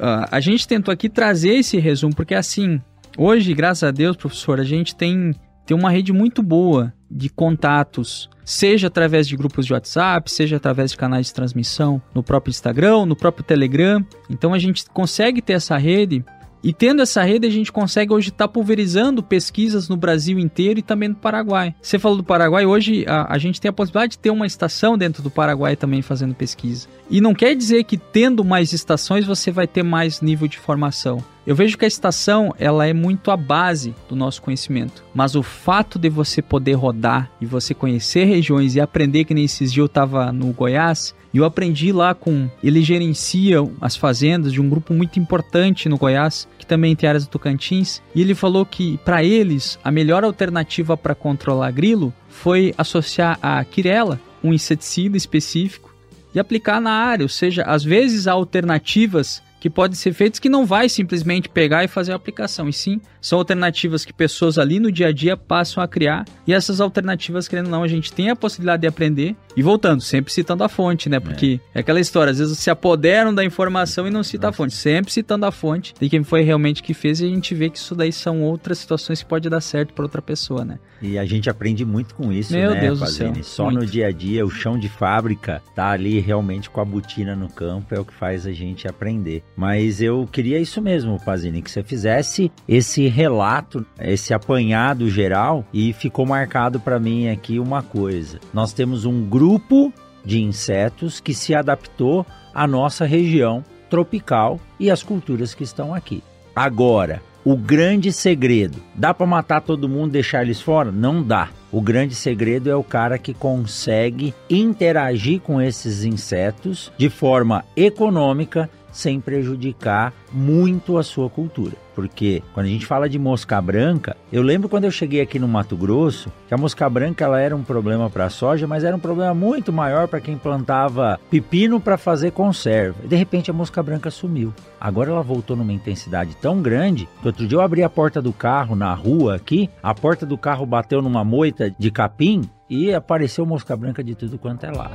a, 0.00 0.28
a 0.36 0.40
gente 0.40 0.66
tentou 0.66 0.90
aqui 0.90 1.08
trazer 1.08 1.54
esse 1.54 1.78
resumo, 1.78 2.12
porque 2.12 2.34
assim, 2.34 2.82
hoje, 3.16 3.54
graças 3.54 3.84
a 3.84 3.92
Deus, 3.92 4.16
professor, 4.16 4.58
a 4.58 4.64
gente 4.64 4.96
tem, 4.96 5.32
tem 5.64 5.76
uma 5.76 5.92
rede 5.92 6.12
muito 6.12 6.42
boa 6.42 6.92
de 7.14 7.30
contatos, 7.30 8.28
seja 8.44 8.88
através 8.88 9.28
de 9.28 9.36
grupos 9.36 9.64
de 9.64 9.72
WhatsApp, 9.72 10.30
seja 10.30 10.56
através 10.56 10.90
de 10.90 10.96
canais 10.96 11.28
de 11.28 11.34
transmissão 11.34 12.02
no 12.12 12.22
próprio 12.22 12.50
Instagram, 12.50 13.06
no 13.06 13.14
próprio 13.14 13.44
Telegram. 13.44 14.04
Então 14.28 14.52
a 14.52 14.58
gente 14.58 14.84
consegue 14.86 15.40
ter 15.40 15.52
essa 15.52 15.76
rede 15.76 16.24
e 16.64 16.72
tendo 16.72 17.02
essa 17.02 17.22
rede, 17.22 17.46
a 17.46 17.50
gente 17.50 17.70
consegue 17.70 18.10
hoje 18.10 18.30
estar 18.30 18.48
tá 18.48 18.52
pulverizando 18.52 19.22
pesquisas 19.22 19.86
no 19.86 19.98
Brasil 19.98 20.38
inteiro 20.38 20.78
e 20.78 20.82
também 20.82 21.10
no 21.10 21.14
Paraguai. 21.14 21.74
Você 21.80 21.98
falou 21.98 22.16
do 22.16 22.24
Paraguai, 22.24 22.64
hoje 22.64 23.04
a, 23.06 23.34
a, 23.34 23.36
gente 23.36 23.60
tem 23.60 23.68
a 23.68 23.72
possibilidade 23.72 24.12
de 24.12 24.18
ter 24.18 24.30
uma 24.30 24.46
estação 24.46 24.96
dentro 24.96 25.22
do 25.22 25.30
Paraguai 25.30 25.76
também 25.76 26.00
fazendo 26.00 26.34
pesquisa. 26.34 26.88
E 27.10 27.20
não 27.20 27.34
quer 27.34 27.54
dizer 27.54 27.84
que 27.84 27.98
tendo 27.98 28.42
mais 28.42 28.72
estações 28.72 29.26
você 29.26 29.50
vai 29.50 29.66
ter 29.66 29.82
mais 29.82 30.22
nível 30.22 30.48
de 30.48 30.58
formação. 30.58 31.22
Eu 31.46 31.54
vejo 31.54 31.76
que 31.76 31.84
a 31.84 31.88
estação 31.88 32.54
ela 32.58 32.86
é 32.86 32.94
muito 32.94 33.30
a 33.30 33.36
base 33.36 33.94
do 34.08 34.16
nosso 34.16 34.40
conhecimento, 34.40 35.04
mas 35.14 35.34
o 35.34 35.42
fato 35.42 35.98
de 35.98 36.08
você 36.08 36.40
poder 36.40 36.72
rodar 36.72 37.30
e 37.38 37.44
você 37.44 37.74
conhecer 37.74 38.24
regiões 38.24 38.74
e 38.74 38.80
aprender 38.80 39.24
que 39.24 39.34
nesses 39.34 39.70
dias 39.70 39.82
eu 39.82 39.86
estava 39.86 40.32
no 40.32 40.46
Goiás 40.52 41.14
e 41.34 41.38
eu 41.38 41.44
aprendi 41.44 41.92
lá 41.92 42.14
com 42.14 42.48
ele 42.62 42.80
gerencia 42.80 43.58
as 43.78 43.94
fazendas 43.94 44.52
de 44.54 44.60
um 44.60 44.70
grupo 44.70 44.94
muito 44.94 45.18
importante 45.18 45.86
no 45.86 45.98
Goiás 45.98 46.48
que 46.58 46.64
também 46.64 46.96
tem 46.96 47.08
áreas 47.08 47.26
do 47.26 47.30
Tocantins 47.30 48.00
e 48.14 48.22
ele 48.22 48.34
falou 48.34 48.64
que 48.64 48.96
para 49.04 49.22
eles 49.22 49.78
a 49.84 49.90
melhor 49.90 50.24
alternativa 50.24 50.96
para 50.96 51.14
controlar 51.14 51.70
grilo 51.72 52.10
foi 52.26 52.74
associar 52.78 53.38
a 53.42 53.62
quirela, 53.64 54.18
um 54.42 54.52
inseticida 54.52 55.16
específico 55.16 55.94
e 56.34 56.40
aplicar 56.40 56.80
na 56.80 56.90
área, 56.90 57.24
ou 57.24 57.28
seja, 57.28 57.62
às 57.62 57.84
vezes 57.84 58.26
há 58.26 58.32
alternativas 58.32 59.42
que 59.64 59.70
podem 59.70 59.96
ser 59.96 60.12
feitos 60.12 60.38
que 60.38 60.50
não 60.50 60.66
vai 60.66 60.90
simplesmente 60.90 61.48
pegar 61.48 61.82
e 61.82 61.88
fazer 61.88 62.12
a 62.12 62.16
aplicação, 62.16 62.68
e 62.68 62.72
sim 62.74 63.00
são 63.24 63.38
alternativas 63.38 64.04
que 64.04 64.12
pessoas 64.12 64.58
ali 64.58 64.78
no 64.78 64.92
dia 64.92 65.06
a 65.06 65.12
dia 65.12 65.34
passam 65.34 65.82
a 65.82 65.88
criar, 65.88 66.26
e 66.46 66.52
essas 66.52 66.78
alternativas, 66.78 67.48
querendo 67.48 67.66
ou 67.66 67.72
não, 67.72 67.82
a 67.82 67.88
gente 67.88 68.12
tem 68.12 68.28
a 68.28 68.36
possibilidade 68.36 68.82
de 68.82 68.86
aprender, 68.86 69.34
e 69.56 69.62
voltando, 69.62 70.02
sempre 70.02 70.30
citando 70.30 70.62
a 70.62 70.68
fonte, 70.68 71.08
né? 71.08 71.18
Porque 71.18 71.58
é, 71.74 71.78
é 71.78 71.80
aquela 71.80 72.00
história, 72.00 72.30
às 72.30 72.38
vezes 72.38 72.58
se 72.58 72.68
apoderam 72.68 73.34
da 73.34 73.42
informação 73.42 74.06
e 74.06 74.10
não 74.10 74.22
citam 74.22 74.50
a 74.50 74.52
fonte, 74.52 74.74
sempre 74.74 75.10
citando 75.10 75.46
a 75.46 75.50
fonte 75.50 75.94
de 75.98 76.10
quem 76.10 76.22
foi 76.22 76.42
realmente 76.42 76.82
que 76.82 76.92
fez, 76.92 77.22
e 77.22 77.24
a 77.24 77.28
gente 77.28 77.54
vê 77.54 77.70
que 77.70 77.78
isso 77.78 77.94
daí 77.94 78.12
são 78.12 78.42
outras 78.42 78.76
situações 78.76 79.22
que 79.22 79.28
pode 79.28 79.48
dar 79.48 79.62
certo 79.62 79.94
para 79.94 80.04
outra 80.04 80.20
pessoa, 80.20 80.62
né? 80.62 80.78
E 81.00 81.18
a 81.18 81.24
gente 81.24 81.48
aprende 81.48 81.84
muito 81.84 82.14
com 82.14 82.32
isso, 82.32 82.52
Meu 82.52 82.72
né, 82.72 82.80
Deus 82.80 83.00
Pazini? 83.00 83.30
do 83.30 83.34
céu. 83.36 83.44
Só 83.44 83.64
muito. 83.64 83.80
no 83.80 83.86
dia 83.86 84.08
a 84.08 84.10
dia, 84.10 84.44
o 84.44 84.50
chão 84.50 84.78
de 84.78 84.88
fábrica 84.88 85.62
tá 85.74 85.90
ali 85.90 86.18
realmente 86.18 86.68
com 86.68 86.80
a 86.80 86.84
botina 86.84 87.34
no 87.34 87.48
campo, 87.48 87.94
é 87.94 88.00
o 88.00 88.04
que 88.04 88.14
faz 88.14 88.46
a 88.46 88.52
gente 88.52 88.88
aprender. 88.88 89.42
Mas 89.56 90.00
eu 90.00 90.28
queria 90.30 90.58
isso 90.58 90.80
mesmo, 90.80 91.18
Pazini, 91.22 91.62
que 91.62 91.70
você 91.70 91.82
fizesse 91.82 92.50
esse 92.66 93.06
relato, 93.14 93.86
esse 94.00 94.34
apanhado 94.34 95.08
geral 95.08 95.64
e 95.72 95.92
ficou 95.92 96.26
marcado 96.26 96.80
para 96.80 96.98
mim 96.98 97.28
aqui 97.28 97.60
uma 97.60 97.80
coisa. 97.80 98.40
Nós 98.52 98.72
temos 98.72 99.04
um 99.04 99.24
grupo 99.24 99.92
de 100.24 100.42
insetos 100.42 101.20
que 101.20 101.32
se 101.32 101.54
adaptou 101.54 102.26
à 102.52 102.66
nossa 102.66 103.04
região 103.06 103.64
tropical 103.88 104.58
e 104.80 104.90
às 104.90 105.04
culturas 105.04 105.54
que 105.54 105.62
estão 105.62 105.94
aqui. 105.94 106.24
Agora, 106.56 107.22
o 107.44 107.56
grande 107.56 108.12
segredo. 108.12 108.82
Dá 108.94 109.14
para 109.14 109.26
matar 109.26 109.60
todo 109.60 109.88
mundo, 109.88 110.10
deixar 110.10 110.42
eles 110.42 110.60
fora? 110.60 110.90
Não 110.90 111.22
dá. 111.22 111.50
O 111.70 111.80
grande 111.80 112.14
segredo 112.14 112.68
é 112.68 112.74
o 112.74 112.82
cara 112.82 113.16
que 113.18 113.32
consegue 113.32 114.34
interagir 114.50 115.40
com 115.40 115.60
esses 115.60 116.04
insetos 116.04 116.90
de 116.96 117.08
forma 117.08 117.64
econômica 117.76 118.68
sem 118.94 119.20
prejudicar 119.20 120.14
muito 120.32 120.96
a 120.96 121.02
sua 121.02 121.28
cultura. 121.28 121.72
Porque 121.94 122.42
quando 122.52 122.66
a 122.66 122.70
gente 122.70 122.86
fala 122.86 123.08
de 123.08 123.18
mosca 123.18 123.60
branca, 123.60 124.16
eu 124.32 124.42
lembro 124.42 124.68
quando 124.68 124.84
eu 124.84 124.90
cheguei 124.90 125.20
aqui 125.20 125.38
no 125.38 125.46
Mato 125.46 125.76
Grosso, 125.76 126.32
que 126.48 126.54
a 126.54 126.56
mosca 126.56 126.88
branca 126.88 127.24
ela 127.24 127.40
era 127.40 127.54
um 127.54 127.62
problema 127.62 128.08
para 128.08 128.24
a 128.24 128.30
soja, 128.30 128.66
mas 128.66 128.82
era 128.82 128.96
um 128.96 129.00
problema 129.00 129.34
muito 129.34 129.72
maior 129.72 130.08
para 130.08 130.20
quem 130.20 130.36
plantava 130.36 131.20
pepino 131.30 131.78
para 131.78 131.98
fazer 131.98 132.32
conserva. 132.32 133.06
De 133.06 133.14
repente 133.14 133.50
a 133.50 133.54
mosca 133.54 133.82
branca 133.82 134.10
sumiu. 134.10 134.52
Agora 134.80 135.10
ela 135.10 135.22
voltou 135.22 135.56
numa 135.56 135.72
intensidade 135.72 136.36
tão 136.36 136.60
grande 136.62 137.08
que 137.20 137.26
outro 137.26 137.46
dia 137.46 137.58
eu 137.58 137.62
abri 137.62 137.82
a 137.82 137.88
porta 137.88 138.22
do 138.22 138.32
carro 138.32 138.74
na 138.74 138.92
rua 138.94 139.36
aqui, 139.36 139.70
a 139.82 139.94
porta 139.94 140.24
do 140.26 140.38
carro 140.38 140.66
bateu 140.66 141.00
numa 141.02 141.24
moita 141.24 141.74
de 141.78 141.90
capim 141.90 142.42
e 142.68 142.92
apareceu 142.92 143.46
mosca 143.46 143.76
branca 143.76 144.02
de 144.02 144.14
tudo 144.14 144.38
quanto 144.38 144.64
é 144.64 144.70
lado. 144.70 144.94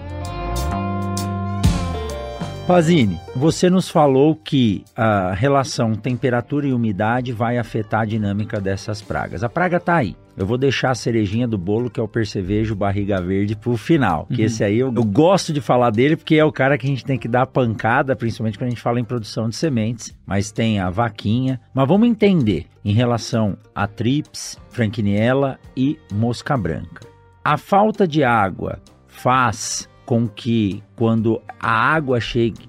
Pazini, 2.70 3.20
você 3.36 3.68
nos 3.68 3.90
falou 3.90 4.36
que 4.36 4.86
a 4.96 5.34
relação 5.34 5.96
temperatura 5.96 6.68
e 6.68 6.72
umidade 6.72 7.32
vai 7.32 7.58
afetar 7.58 8.02
a 8.02 8.06
dinâmica 8.06 8.62
dessas 8.62 9.02
pragas. 9.02 9.44
A 9.44 9.50
praga 9.50 9.78
está 9.78 9.96
aí. 9.96 10.16
Eu 10.38 10.46
vou 10.46 10.56
deixar 10.56 10.92
a 10.92 10.96
cerejinha 10.96 11.48
do 11.48 11.58
bolo, 11.58 11.90
que 11.90 12.00
é 12.00 12.04
o 12.04 12.08
percevejo 12.08 12.76
barriga 12.76 13.20
verde, 13.20 13.56
pro 13.56 13.76
final. 13.76 14.28
Que 14.28 14.42
uhum. 14.42 14.46
esse 14.46 14.64
aí 14.64 14.78
eu, 14.78 14.94
eu, 14.96 15.04
gosto 15.04 15.52
de 15.52 15.60
falar 15.62 15.90
dele, 15.90 16.16
porque 16.16 16.36
é 16.36 16.46
o 16.46 16.52
cara 16.52 16.78
que 16.78 16.86
a 16.86 16.90
gente 16.90 17.04
tem 17.04 17.18
que 17.18 17.28
dar 17.28 17.48
pancada, 17.48 18.16
principalmente 18.16 18.60
quando 18.60 18.68
a 18.68 18.70
gente 18.70 18.84
fala 18.84 19.00
em 19.00 19.04
produção 19.04 19.50
de 19.50 19.56
sementes. 19.56 20.16
Mas 20.24 20.52
tem 20.52 20.80
a 20.80 20.92
vaquinha. 20.92 21.60
Mas 21.74 21.88
vamos 21.88 22.08
entender 22.08 22.68
em 22.86 22.94
relação 22.94 23.58
a 23.74 23.88
trips, 23.88 24.60
franquiniela 24.70 25.60
e 25.76 25.98
mosca 26.14 26.56
branca. 26.56 27.04
A 27.44 27.58
falta 27.58 28.08
de 28.08 28.24
água 28.24 28.78
faz 29.08 29.90
com 30.10 30.28
que 30.28 30.82
quando 30.96 31.39
a 31.60 31.70
água 31.70 32.20
chegue 32.20 32.68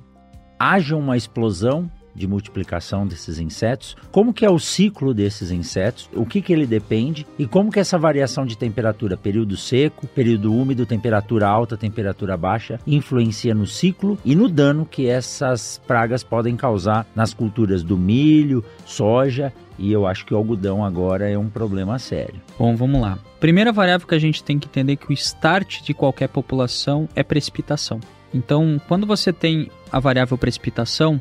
haja 0.59 0.95
uma 0.95 1.17
explosão 1.17 1.91
de 2.15 2.27
multiplicação 2.27 3.07
desses 3.07 3.39
insetos, 3.39 3.97
como 4.13 4.35
que 4.35 4.45
é 4.45 4.51
o 4.51 4.59
ciclo 4.59 5.15
desses 5.15 5.51
insetos, 5.51 6.11
o 6.15 6.27
que 6.27 6.43
que 6.43 6.53
ele 6.53 6.67
depende 6.67 7.27
e 7.39 7.47
como 7.47 7.73
que 7.73 7.81
essa 7.81 7.97
variação 7.97 8.45
de 8.45 8.59
temperatura, 8.59 9.17
período 9.17 9.57
seco, 9.57 10.07
período 10.09 10.55
úmido, 10.55 10.85
temperatura 10.85 11.49
alta, 11.49 11.79
temperatura 11.79 12.37
baixa, 12.37 12.79
influencia 12.87 13.55
no 13.55 13.67
ciclo 13.67 14.19
e 14.23 14.35
no 14.35 14.47
dano 14.47 14.85
que 14.85 15.09
essas 15.09 15.81
pragas 15.87 16.23
podem 16.23 16.57
causar 16.57 17.07
nas 17.15 17.33
culturas 17.33 17.83
do 17.83 17.97
milho, 17.97 18.63
soja 18.85 19.51
e 19.79 19.91
eu 19.91 20.07
acho 20.07 20.27
que 20.27 20.35
o 20.35 20.37
algodão 20.37 20.85
agora 20.85 21.27
é 21.27 21.39
um 21.39 21.49
problema 21.49 21.99
sério. 21.99 22.39
Bom, 22.59 22.77
vamos 22.77 23.01
lá. 23.01 23.19
Primeira 23.41 23.73
variável 23.73 24.07
que 24.07 24.15
a 24.15 24.19
gente 24.19 24.45
tem 24.45 24.59
que 24.59 24.69
entender 24.69 24.93
é 24.93 24.97
que 24.97 25.11
o 25.11 25.15
start 25.15 25.81
de 25.81 25.95
qualquer 25.95 26.29
população 26.29 27.09
é 27.17 27.23
precipitação. 27.23 27.99
Então, 28.35 28.79
quando 28.87 29.07
você 29.07 29.33
tem 29.33 29.71
a 29.91 29.99
variável 29.99 30.37
precipitação, 30.37 31.21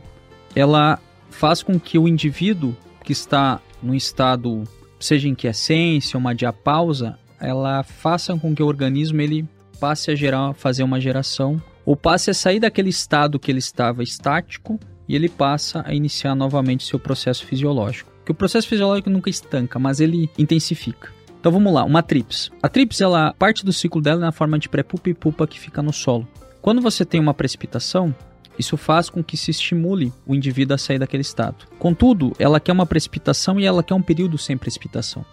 ela 0.53 0.99
faz 1.29 1.63
com 1.63 1.79
que 1.79 1.97
o 1.97 2.09
indivíduo 2.09 2.75
que 3.05 3.13
está 3.13 3.61
no 3.81 3.95
estado, 3.95 4.65
seja 4.99 5.29
em 5.29 5.33
quiescência, 5.33 6.17
uma 6.17 6.35
diapausa, 6.35 7.17
ela 7.39 7.83
faça 7.83 8.35
com 8.35 8.53
que 8.53 8.61
o 8.61 8.67
organismo 8.67 9.21
ele 9.21 9.47
passe 9.79 10.11
a 10.11 10.15
gerar, 10.15 10.53
fazer 10.53 10.83
uma 10.83 10.99
geração, 10.99 11.61
ou 11.85 11.95
passe 11.95 12.29
a 12.29 12.33
sair 12.33 12.59
daquele 12.59 12.89
estado 12.89 13.39
que 13.39 13.49
ele 13.49 13.59
estava 13.59 14.03
estático 14.03 14.77
e 15.07 15.15
ele 15.15 15.29
passa 15.29 15.83
a 15.87 15.93
iniciar 15.93 16.35
novamente 16.35 16.85
seu 16.85 16.99
processo 16.99 17.45
fisiológico 17.45 18.19
que 18.29 18.31
o 18.31 18.35
processo 18.35 18.67
fisiológico 18.67 19.09
nunca 19.09 19.27
estanca, 19.27 19.79
mas 19.79 19.99
ele 19.99 20.29
intensifica. 20.37 21.11
Então 21.39 21.51
vamos 21.51 21.73
lá, 21.73 21.85
uma 21.85 22.03
trips. 22.03 22.51
A 22.61 22.67
trips, 22.67 22.99
ela 22.99 23.33
parte 23.33 23.65
do 23.65 23.71
ciclo 23.71 24.01
dela 24.01 24.19
na 24.19 24.31
forma 24.31 24.59
de 24.59 24.67
pré-pupa 24.67 25.09
e 25.09 25.13
pupa 25.13 25.47
que 25.47 25.59
fica 25.59 25.81
no 25.81 25.93
solo. 25.93 26.27
Quando 26.61 26.81
você 26.81 27.05
tem 27.05 27.19
uma 27.19 27.33
precipitação, 27.33 28.13
isso 28.57 28.75
faz 28.75 29.09
com 29.09 29.23
que 29.23 29.37
se 29.37 29.51
estimule 29.51 30.11
o 30.27 30.35
indivíduo 30.35 30.75
a 30.75 30.77
sair 30.77 30.99
daquele 30.99 31.21
estado. 31.21 31.65
Contudo, 31.79 32.33
ela 32.37 32.59
quer 32.59 32.73
uma 32.73 32.85
precipitação 32.85 33.57
e 33.57 33.65
ela 33.65 33.81
quer 33.81 33.93
um 33.93 34.01
período 34.01 34.37
sem 34.37 34.57
precipitação. 34.57 35.25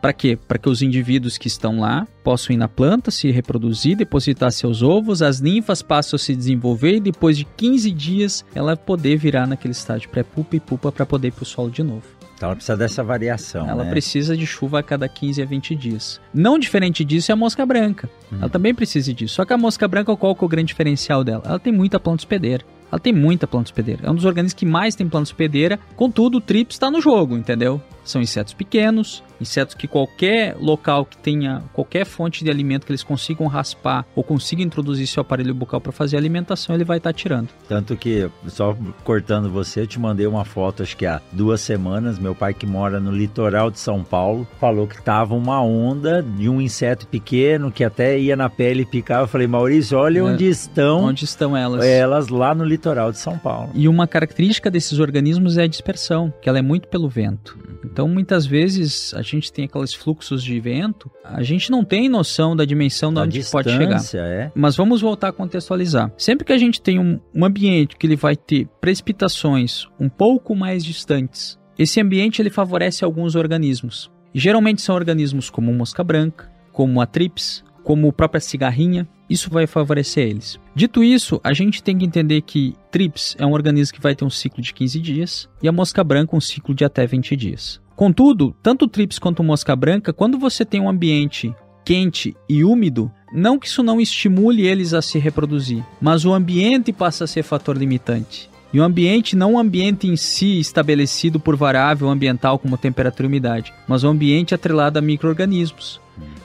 Para 0.00 0.12
quê? 0.12 0.38
Para 0.48 0.56
que 0.56 0.68
os 0.68 0.80
indivíduos 0.80 1.36
que 1.36 1.48
estão 1.48 1.80
lá 1.80 2.06
possam 2.24 2.54
ir 2.54 2.56
na 2.56 2.68
planta, 2.68 3.10
se 3.10 3.30
reproduzir, 3.30 3.96
depositar 3.96 4.50
seus 4.50 4.80
ovos, 4.80 5.20
as 5.20 5.40
ninfas 5.40 5.82
passam 5.82 6.16
a 6.16 6.18
se 6.18 6.34
desenvolver 6.34 6.94
e 6.94 7.00
depois 7.00 7.36
de 7.36 7.44
15 7.44 7.90
dias 7.90 8.44
ela 8.54 8.76
poder 8.76 9.16
virar 9.16 9.46
naquele 9.46 9.72
estágio 9.72 10.08
pré-pupa 10.08 10.56
e 10.56 10.60
pupa 10.60 10.90
para 10.90 11.04
poder 11.04 11.28
ir 11.28 11.32
para 11.32 11.42
o 11.42 11.46
solo 11.46 11.70
de 11.70 11.82
novo. 11.82 12.19
Então 12.40 12.48
ela 12.48 12.56
precisa 12.56 12.74
dessa 12.74 13.04
variação. 13.04 13.68
Ela 13.68 13.84
né? 13.84 13.90
precisa 13.90 14.34
de 14.34 14.46
chuva 14.46 14.78
a 14.78 14.82
cada 14.82 15.06
15 15.06 15.42
a 15.42 15.44
20 15.44 15.74
dias. 15.76 16.18
Não 16.32 16.58
diferente 16.58 17.04
disso 17.04 17.30
é 17.30 17.34
a 17.34 17.36
mosca 17.36 17.66
branca. 17.66 18.08
Hum. 18.32 18.38
Ela 18.38 18.48
também 18.48 18.74
precisa 18.74 19.12
disso. 19.12 19.34
Só 19.34 19.44
que 19.44 19.52
a 19.52 19.58
mosca 19.58 19.86
branca, 19.86 20.16
qual 20.16 20.34
que 20.34 20.42
é 20.42 20.46
o 20.46 20.48
grande 20.48 20.68
diferencial 20.68 21.22
dela? 21.22 21.42
Ela 21.44 21.58
tem 21.58 21.70
muita 21.70 22.00
planta 22.00 22.22
hospedeira. 22.22 22.64
Ela 22.90 22.98
tem 22.98 23.12
muita 23.12 23.46
planta 23.46 23.68
hospedeira. 23.68 24.06
É 24.06 24.10
um 24.10 24.14
dos 24.14 24.24
organismos 24.24 24.58
que 24.58 24.66
mais 24.66 24.94
tem 24.94 25.08
planta 25.08 25.24
hospedeira. 25.24 25.78
Contudo, 25.96 26.38
o 26.38 26.40
TRIPS 26.40 26.76
está 26.76 26.90
no 26.90 27.00
jogo, 27.00 27.36
entendeu? 27.36 27.80
São 28.04 28.20
insetos 28.20 28.54
pequenos, 28.54 29.22
insetos 29.40 29.74
que 29.74 29.86
qualquer 29.86 30.56
local 30.58 31.04
que 31.04 31.16
tenha 31.16 31.62
qualquer 31.72 32.04
fonte 32.04 32.42
de 32.42 32.50
alimento 32.50 32.84
que 32.84 32.92
eles 32.92 33.02
consigam 33.02 33.46
raspar 33.46 34.04
ou 34.14 34.24
consigam 34.24 34.64
introduzir 34.64 35.06
seu 35.06 35.20
aparelho 35.20 35.54
bucal 35.54 35.80
para 35.80 35.92
fazer 35.92 36.16
alimentação, 36.16 36.74
ele 36.74 36.84
vai 36.84 36.98
estar 36.98 37.12
tá 37.12 37.14
tirando. 37.14 37.48
Tanto 37.68 37.96
que, 37.96 38.28
só 38.48 38.76
cortando 39.04 39.50
você, 39.50 39.82
eu 39.82 39.86
te 39.86 40.00
mandei 40.00 40.26
uma 40.26 40.44
foto, 40.44 40.82
acho 40.82 40.96
que 40.96 41.06
há 41.06 41.20
duas 41.32 41.60
semanas, 41.60 42.18
meu 42.18 42.34
pai 42.34 42.52
que 42.52 42.66
mora 42.66 42.98
no 42.98 43.12
litoral 43.12 43.70
de 43.70 43.78
São 43.78 44.02
Paulo, 44.02 44.46
falou 44.58 44.86
que 44.86 45.00
tava 45.02 45.34
uma 45.34 45.62
onda 45.62 46.22
de 46.22 46.48
um 46.48 46.60
inseto 46.60 47.06
pequeno 47.06 47.70
que 47.70 47.84
até 47.84 48.18
ia 48.18 48.34
na 48.34 48.48
pele 48.48 48.82
e 48.82 48.86
picava. 48.86 49.24
Eu 49.24 49.28
falei, 49.28 49.46
Maurício, 49.46 49.98
olha 49.98 50.18
é. 50.18 50.22
onde 50.22 50.48
estão. 50.48 51.04
Onde 51.04 51.24
estão 51.24 51.56
elas? 51.56 51.84
Elas 51.84 52.28
lá 52.28 52.54
no 52.54 52.64
litoral 52.64 52.79
de 53.12 53.18
São 53.18 53.38
Paulo. 53.38 53.70
E 53.74 53.86
uma 53.86 54.06
característica 54.06 54.70
desses 54.70 54.98
organismos 54.98 55.58
é 55.58 55.64
a 55.64 55.66
dispersão, 55.66 56.32
que 56.40 56.48
ela 56.48 56.58
é 56.58 56.62
muito 56.62 56.88
pelo 56.88 57.08
vento. 57.08 57.58
Então, 57.84 58.08
muitas 58.08 58.46
vezes, 58.46 59.14
a 59.14 59.22
gente 59.22 59.52
tem 59.52 59.64
aqueles 59.64 59.94
fluxos 59.94 60.42
de 60.42 60.58
vento, 60.60 61.10
a 61.24 61.42
gente 61.42 61.70
não 61.70 61.84
tem 61.84 62.08
noção 62.08 62.54
da 62.54 62.64
dimensão 62.64 63.12
de 63.12 63.20
onde 63.20 63.44
pode 63.44 63.70
chegar. 63.70 64.00
É. 64.14 64.50
Mas 64.54 64.76
vamos 64.76 65.00
voltar 65.00 65.28
a 65.28 65.32
contextualizar. 65.32 66.12
Sempre 66.16 66.44
que 66.44 66.52
a 66.52 66.58
gente 66.58 66.80
tem 66.80 66.98
um, 66.98 67.20
um 67.34 67.44
ambiente 67.44 67.96
que 67.96 68.06
ele 68.06 68.16
vai 68.16 68.36
ter 68.36 68.68
precipitações 68.80 69.86
um 69.98 70.08
pouco 70.08 70.54
mais 70.54 70.84
distantes, 70.84 71.58
esse 71.78 72.00
ambiente 72.00 72.42
ele 72.42 72.50
favorece 72.50 73.04
alguns 73.04 73.34
organismos. 73.34 74.10
Geralmente 74.34 74.82
são 74.82 74.94
organismos 74.94 75.50
como 75.50 75.72
mosca 75.72 76.04
branca, 76.04 76.50
como 76.72 77.00
a 77.00 77.06
trips, 77.06 77.64
como 77.90 78.12
própria 78.12 78.40
cigarrinha, 78.40 79.04
isso 79.28 79.50
vai 79.50 79.66
favorecer 79.66 80.28
eles. 80.28 80.60
Dito 80.76 81.02
isso, 81.02 81.40
a 81.42 81.52
gente 81.52 81.82
tem 81.82 81.98
que 81.98 82.04
entender 82.04 82.40
que 82.42 82.76
TRIPS 82.92 83.34
é 83.36 83.44
um 83.44 83.50
organismo 83.50 83.96
que 83.96 84.00
vai 84.00 84.14
ter 84.14 84.24
um 84.24 84.30
ciclo 84.30 84.62
de 84.62 84.72
15 84.72 85.00
dias 85.00 85.48
e 85.60 85.66
a 85.66 85.72
mosca 85.72 86.04
branca 86.04 86.36
um 86.36 86.40
ciclo 86.40 86.72
de 86.72 86.84
até 86.84 87.04
20 87.04 87.34
dias. 87.34 87.80
Contudo, 87.96 88.54
tanto 88.62 88.86
TRIPS 88.86 89.18
quanto 89.18 89.42
mosca 89.42 89.74
branca, 89.74 90.12
quando 90.12 90.38
você 90.38 90.64
tem 90.64 90.80
um 90.80 90.88
ambiente 90.88 91.52
quente 91.84 92.36
e 92.48 92.62
úmido, 92.62 93.10
não 93.32 93.58
que 93.58 93.66
isso 93.66 93.82
não 93.82 94.00
estimule 94.00 94.64
eles 94.64 94.94
a 94.94 95.02
se 95.02 95.18
reproduzir, 95.18 95.84
mas 96.00 96.24
o 96.24 96.32
ambiente 96.32 96.92
passa 96.92 97.24
a 97.24 97.26
ser 97.26 97.42
fator 97.42 97.76
limitante. 97.76 98.48
E 98.72 98.78
o 98.78 98.84
ambiente 98.84 99.34
não 99.34 99.54
o 99.54 99.58
ambiente 99.58 100.06
em 100.06 100.16
si 100.16 100.60
estabelecido 100.60 101.40
por 101.40 101.56
variável 101.56 102.08
ambiental 102.08 102.58
como 102.58 102.78
temperatura 102.78 103.26
e 103.26 103.28
umidade, 103.28 103.72
mas 103.88 104.04
o 104.04 104.08
ambiente 104.08 104.54
atrelado 104.54 104.98
a 104.98 105.02
micro-organismos. 105.02 106.00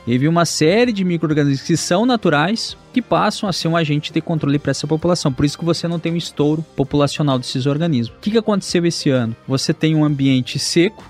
E 0.08 0.16
havia 0.16 0.30
uma 0.30 0.46
série 0.46 0.92
de 0.92 1.04
micro-organismos 1.04 1.68
que 1.68 1.76
são 1.76 2.06
naturais 2.06 2.78
que 2.94 3.02
passam 3.02 3.50
a 3.50 3.54
ser 3.54 3.68
um 3.68 3.76
agente 3.76 4.14
de 4.14 4.22
controle 4.22 4.58
para 4.58 4.72
essa 4.72 4.88
população. 4.88 5.34
Por 5.34 5.46
isso 5.46 5.58
que 5.58 5.66
você 5.66 5.88
não 5.88 6.00
tem 6.00 6.14
um 6.14 6.18
estouro 6.18 6.64
populacional 6.76 7.38
desses 7.38 7.66
organismos. 7.66 8.18
O 8.18 8.22
que 8.22 8.38
aconteceu 8.38 8.86
esse 8.86 9.10
ano? 9.10 9.36
Você 9.48 9.74
tem 9.74 9.96
um 9.96 10.06
ambiente 10.06 10.58
seco 10.58 11.04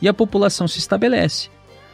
e 0.00 0.08
a 0.08 0.14
população 0.14 0.66
se 0.68 0.78
estabelece. 0.78 1.51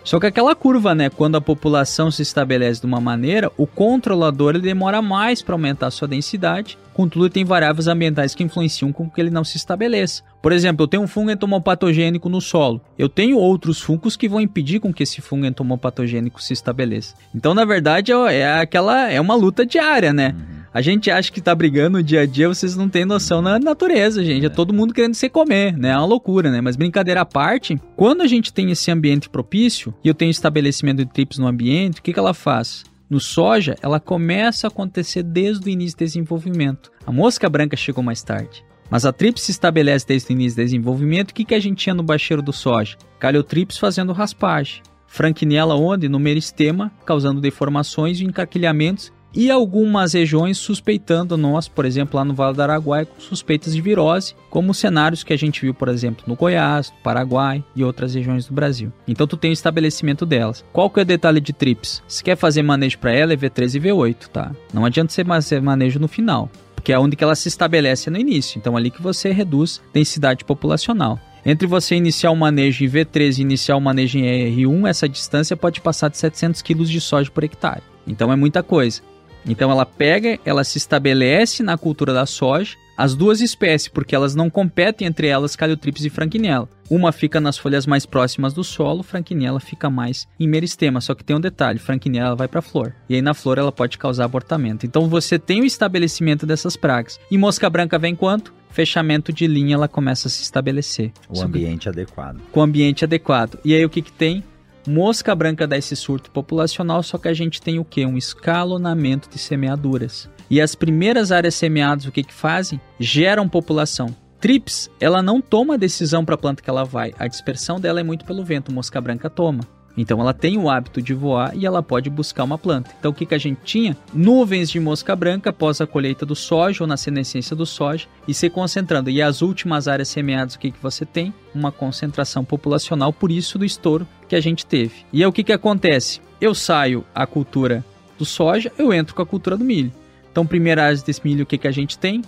Só 0.09 0.19
que 0.19 0.25
aquela 0.25 0.55
curva, 0.55 0.95
né, 0.95 1.11
quando 1.11 1.37
a 1.37 1.41
população 1.41 2.11
se 2.11 2.23
estabelece 2.23 2.81
de 2.81 2.87
uma 2.87 2.99
maneira, 2.99 3.53
o 3.59 3.67
controlador 3.67 4.55
ele 4.55 4.63
demora 4.63 5.03
mais 5.03 5.43
para 5.43 5.55
aumentar 5.55 5.89
a 5.89 5.91
sua 5.91 6.09
densidade. 6.09 6.79
Contudo, 6.95 7.29
tem 7.29 7.45
variáveis 7.45 7.89
ambientais 7.89 8.35
que 8.35 8.43
influenciam 8.43 8.91
com 8.91 9.11
que 9.11 9.21
ele 9.21 9.29
não 9.29 9.45
se 9.45 9.59
estabeleça. 9.59 10.23
Por 10.41 10.51
exemplo, 10.51 10.85
eu 10.85 10.89
tenho 10.89 11.03
um 11.03 11.07
fungo 11.07 11.31
entomopatogênico 11.31 12.31
no 12.31 12.41
solo. 12.41 12.81
Eu 12.97 13.11
tenho 13.11 13.37
outros 13.37 13.83
fungos 13.83 14.17
que 14.17 14.31
vão 14.31 14.41
impedir 14.41 14.81
com 14.81 14.95
que 14.95 15.03
esse 15.03 15.21
fungo 15.21 15.45
entomopatogênico 15.45 16.43
se 16.43 16.55
estabeleça. 16.55 17.15
Então, 17.35 17.53
na 17.53 17.67
verdade, 17.67 18.11
é, 18.11 18.39
é 18.39 18.61
aquela 18.61 19.13
é 19.13 19.21
uma 19.21 19.35
luta 19.35 19.67
diária, 19.67 20.11
né? 20.11 20.35
Uhum. 20.35 20.58
A 20.73 20.83
gente 20.83 21.11
acha 21.11 21.33
que 21.33 21.41
tá 21.41 21.55
brigando 21.55 21.99
no 21.99 22.03
dia 22.03 22.21
a 22.21 22.27
dia, 22.27 22.49
vocês 22.49 22.77
não 22.77 22.89
têm 22.89 23.05
noção 23.05 23.41
na 23.41 23.59
natureza, 23.59 24.23
gente. 24.23 24.45
É 24.45 24.49
todo 24.51 24.75
mundo 24.75 24.93
querendo 24.93 25.15
se 25.15 25.29
comer, 25.29 25.77
né? 25.77 25.91
É 25.91 25.97
uma 25.97 26.05
loucura, 26.05 26.51
né? 26.51 26.61
Mas 26.61 26.77
brincadeira 26.77 27.23
à 27.23 27.25
parte, 27.25 27.81
quando 27.97 28.21
a 28.21 28.27
gente 28.27 28.53
tem 28.53 28.71
esse 28.71 28.91
ambiente 28.91 29.29
propício 29.29 29.95
e 30.05 30.09
eu 30.09 30.15
tenho 30.15 30.31
estabelecimento 30.31 30.99
de 30.99 31.07
trips 31.07 31.39
no 31.39 31.47
ambiente, 31.47 32.01
o 32.01 32.03
que, 32.03 32.13
que 32.13 32.19
ela 32.19 32.35
faz? 32.35 32.85
No 33.09 33.19
soja, 33.19 33.75
ela 33.81 33.99
começa 33.99 34.67
a 34.67 34.69
acontecer 34.69 35.23
desde 35.23 35.67
o 35.67 35.71
início 35.71 35.97
do 35.97 36.05
desenvolvimento. 36.05 36.93
A 37.07 37.11
mosca 37.11 37.49
branca 37.49 37.77
chegou 37.77 38.05
mais 38.05 38.23
tarde. 38.23 38.63
Mas 38.91 39.07
a 39.07 39.13
trips 39.13 39.43
se 39.43 39.51
estabelece 39.51 40.07
desde 40.07 40.31
o 40.31 40.33
início 40.33 40.57
do 40.57 40.65
desenvolvimento. 40.65 41.31
O 41.31 41.35
que, 41.35 41.45
que 41.45 41.55
a 41.55 41.61
gente 41.61 41.79
tinha 41.79 41.95
no 41.95 42.03
bacheiro 42.03 42.43
do 42.43 42.53
soja? 42.53 42.97
Caliotrips 43.19 43.79
fazendo 43.79 44.13
raspagem. 44.13 44.83
Franquinella 45.07 45.75
onde? 45.75 46.09
No 46.09 46.19
meristema, 46.19 46.93
causando 47.05 47.41
deformações 47.41 48.21
e 48.21 48.25
encarquilhamentos 48.25 49.11
e 49.35 49.51
algumas 49.51 50.15
regiões 50.15 50.59
suspeitando 50.59 51.37
nós, 51.37 51.69
por 51.69 51.85
exemplo, 51.85 52.17
lá 52.17 52.25
no 52.25 52.35
Vale 52.35 52.57
do 52.57 52.63
Araguaia, 52.63 53.07
com 53.07 53.21
suspeitas 53.21 53.75
de 53.75 53.81
virose, 53.81 54.35
como 54.51 54.75
cenários 54.75 55.23
que 55.23 55.33
a 55.33 55.37
gente 55.37 55.61
viu, 55.61 55.75
por 55.75 55.89
exemplo, 55.89 56.25
no 56.27 56.35
Goiás, 56.35 56.93
Paraguai 57.03 57.63
e 57.77 57.85
outras 57.85 58.15
regiões 58.15 58.47
do 58.47 58.55
Brasil. 58.55 58.93
Então 59.07 59.27
tu 59.27 59.37
tem 59.37 59.51
o 59.51 59.53
estabelecimento 59.53 60.25
delas. 60.25 60.65
Qual 60.73 60.89
que 60.89 61.01
é 61.01 61.03
o 61.03 61.07
detalhe 61.07 61.41
de 61.41 61.53
trips? 61.53 62.03
Se 62.09 62.25
quer 62.25 62.37
fazer 62.37 62.63
manejo 62.63 62.99
para 62.99 63.13
ela 63.13 63.33
é 63.33 63.37
V13 63.37 63.75
e 63.75 63.81
V8, 63.81 64.29
tá? 64.29 64.53
Não 64.73 64.85
adianta 64.85 65.13
você 65.13 65.25
fazer 65.25 65.61
manejo 65.61 65.99
no 65.99 66.09
final, 66.09 66.51
porque 66.75 66.93
é 66.93 66.99
onde 66.99 67.17
que 67.17 67.25
ela 67.25 67.35
se 67.35 67.49
estabelece 67.49 68.11
no 68.11 68.19
início. 68.19 68.59
Então 68.59 68.77
ali 68.77 68.91
que 68.91 69.03
você 69.03 69.31
reduz 69.31 69.83
densidade 69.93 70.45
populacional. 70.45 71.19
Entre 71.45 71.67
você 71.67 71.95
iniciar 71.95 72.31
o 72.31 72.37
manejo 72.37 72.85
em 72.85 72.89
V13 72.89 73.39
e 73.39 73.43
iniciar 73.43 73.77
o 73.77 73.81
manejo 73.81 74.19
em 74.19 74.23
R1, 74.25 74.89
essa 74.89 75.09
distância 75.09 75.57
pode 75.57 75.81
passar 75.81 76.09
de 76.09 76.19
700 76.19 76.63
kg 76.63 76.85
de 76.85 77.01
soja 77.01 77.31
por 77.31 77.45
hectare. 77.45 77.83
Então 78.07 78.33
é 78.33 78.37
muita 78.37 78.63
coisa. 78.63 79.03
Então 79.49 79.71
ela 79.71 79.87
pega, 79.87 80.39
ela 80.45 80.63
se 80.63 80.79
estabelece 80.79 81.63
na 81.63 81.79
cultura 81.79 82.13
da 82.13 82.27
soja, 82.27 82.77
as 82.97 83.15
duas 83.15 83.41
espécies, 83.41 83.87
porque 83.87 84.15
elas 84.15 84.35
não 84.35 84.51
competem 84.51 85.07
entre 85.07 85.29
elas, 85.29 85.55
Caliotrips 85.55 86.05
e 86.05 86.11
Franquinella. 86.11 86.69
Uma 86.91 87.13
fica 87.13 87.41
nas 87.41 87.57
folhas 87.57 87.87
mais 87.87 88.05
próximas 88.05 88.53
do 88.53 88.65
solo, 88.65 89.05
Franquinella 89.05 89.61
fica 89.61 89.89
mais 89.89 90.27
em 90.39 90.49
meristema. 90.49 91.01
Só 91.01 91.15
que 91.15 91.23
tem 91.23 91.37
um 91.37 91.41
detalhe, 91.41 91.79
Franquinella 91.79 92.35
vai 92.35 92.49
para 92.49 92.59
a 92.59 92.63
flor. 92.63 92.93
E 93.09 93.15
aí 93.15 93.23
na 93.23 93.35
flor 93.35 93.57
ela 93.57 93.71
pode 93.71 93.97
causar 93.99 94.25
abortamento. 94.25 94.85
Então 94.85 95.09
você 95.09 95.39
tem 95.39 95.61
o 95.61 95.65
estabelecimento 95.65 96.45
dessas 96.45 96.77
pragas. 96.77 97.21
E 97.31 97.39
mosca 97.39 97.71
branca 97.71 97.99
vem 98.01 98.17
quanto? 98.17 98.53
Fechamento 98.71 99.33
de 99.33 99.47
linha, 99.47 99.75
ela 99.75 99.89
começa 99.89 100.27
a 100.27 100.31
se 100.31 100.43
estabelecer. 100.43 101.13
O 101.29 101.41
ambiente 101.41 101.89
adequado. 101.89 102.41
Com 102.51 102.61
o 102.61 102.63
ambiente 102.65 103.05
adequado. 103.05 103.59
E 103.65 103.75
aí 103.75 103.85
o 103.85 103.91
que 103.91 104.03
que 104.03 104.13
tem? 104.13 104.43
Mosca 104.89 105.35
branca 105.35 105.67
dá 105.67 105.77
esse 105.77 105.95
surto 105.95 106.31
populacional, 106.31 107.03
só 107.03 107.19
que 107.19 107.29
a 107.29 107.35
gente 107.35 107.61
tem 107.61 107.79
o 107.79 107.85
que? 107.85 108.07
Um 108.07 108.17
escalonamento 108.17 109.29
de 109.29 109.39
semeaduras. 109.39 110.31
E 110.49 110.63
as 110.63 110.75
primeiras 110.75 111.31
áreas 111.31 111.55
semeadas, 111.57 112.07
o 112.07 112.11
que 112.11 112.23
que 112.23 112.33
fazem? 112.33 112.81
Geram 112.99 113.47
população. 113.47 114.17
Trips, 114.41 114.91
ela 114.99 115.23
não 115.23 115.43
toma 115.43 115.77
decisão 115.77 116.25
para 116.25 116.37
a 116.37 116.39
planta 116.39 116.63
que 116.63 116.71
ela 116.71 116.85
vai. 116.85 117.13
A 117.19 117.29
dispersão 117.29 117.79
dela 117.79 118.01
é 118.01 118.03
muito 118.03 118.25
pelo 118.25 118.43
vento, 118.43 118.73
mosca 118.73 118.99
branca 118.99 119.29
toma. 119.29 119.61
Então 119.99 120.21
ela 120.21 120.33
tem 120.33 120.57
o 120.57 120.71
hábito 120.71 121.03
de 121.03 121.13
voar 121.13 121.53
e 121.57 121.67
ela 121.67 121.83
pode 121.83 122.09
buscar 122.09 122.45
uma 122.45 122.57
planta. 122.57 122.93
Então 122.99 123.11
o 123.11 123.15
que, 123.15 123.27
que 123.27 123.35
a 123.35 123.39
gente 123.39 123.59
tinha? 123.65 123.97
Nuvens 124.15 124.71
de 124.71 124.79
mosca 124.79 125.15
branca 125.17 125.51
após 125.51 125.81
a 125.81 125.87
colheita 125.87 126.25
do 126.25 126.37
soja 126.37 126.85
ou 126.85 126.87
na 126.87 126.97
senescência 126.97 127.57
do 127.57 127.67
soja 127.67 128.07
e 128.27 128.33
se 128.33 128.49
concentrando. 128.49 129.11
E 129.11 129.21
as 129.21 129.43
últimas 129.43 129.89
áreas 129.89 130.09
semeadas, 130.09 130.55
o 130.55 130.59
que, 130.61 130.71
que 130.71 130.81
você 130.83 131.05
tem? 131.05 131.35
Uma 131.53 131.73
concentração 131.73 132.45
populacional, 132.45 133.13
por 133.13 133.33
isso 133.33 133.59
do 133.59 133.65
estouro 133.65 134.07
que 134.29 134.37
a 134.37 134.41
gente 134.41 134.65
teve. 134.65 134.95
E 135.13 135.23
aí 135.23 135.27
o 135.27 135.33
que, 135.33 135.43
que 135.43 135.53
acontece? 135.53 136.21
Eu 136.41 136.55
saio 136.55 137.05
a 137.13 137.27
cultura 137.27 137.85
do 138.17 138.25
soja, 138.25 138.71
eu 138.79 138.93
entro 138.93 139.15
com 139.15 139.23
a 139.23 139.27
cultura 139.27 139.57
do 139.57 139.65
milho. 139.65 139.93
Então, 140.31 140.47
primeira 140.47 140.85
área 140.85 140.99
desse 140.99 141.21
milho, 141.25 141.43
o 141.43 141.47
que, 141.47 141.59
que 141.59 141.67
a 141.67 141.73
gente 141.73 141.99
tem? 141.99 142.23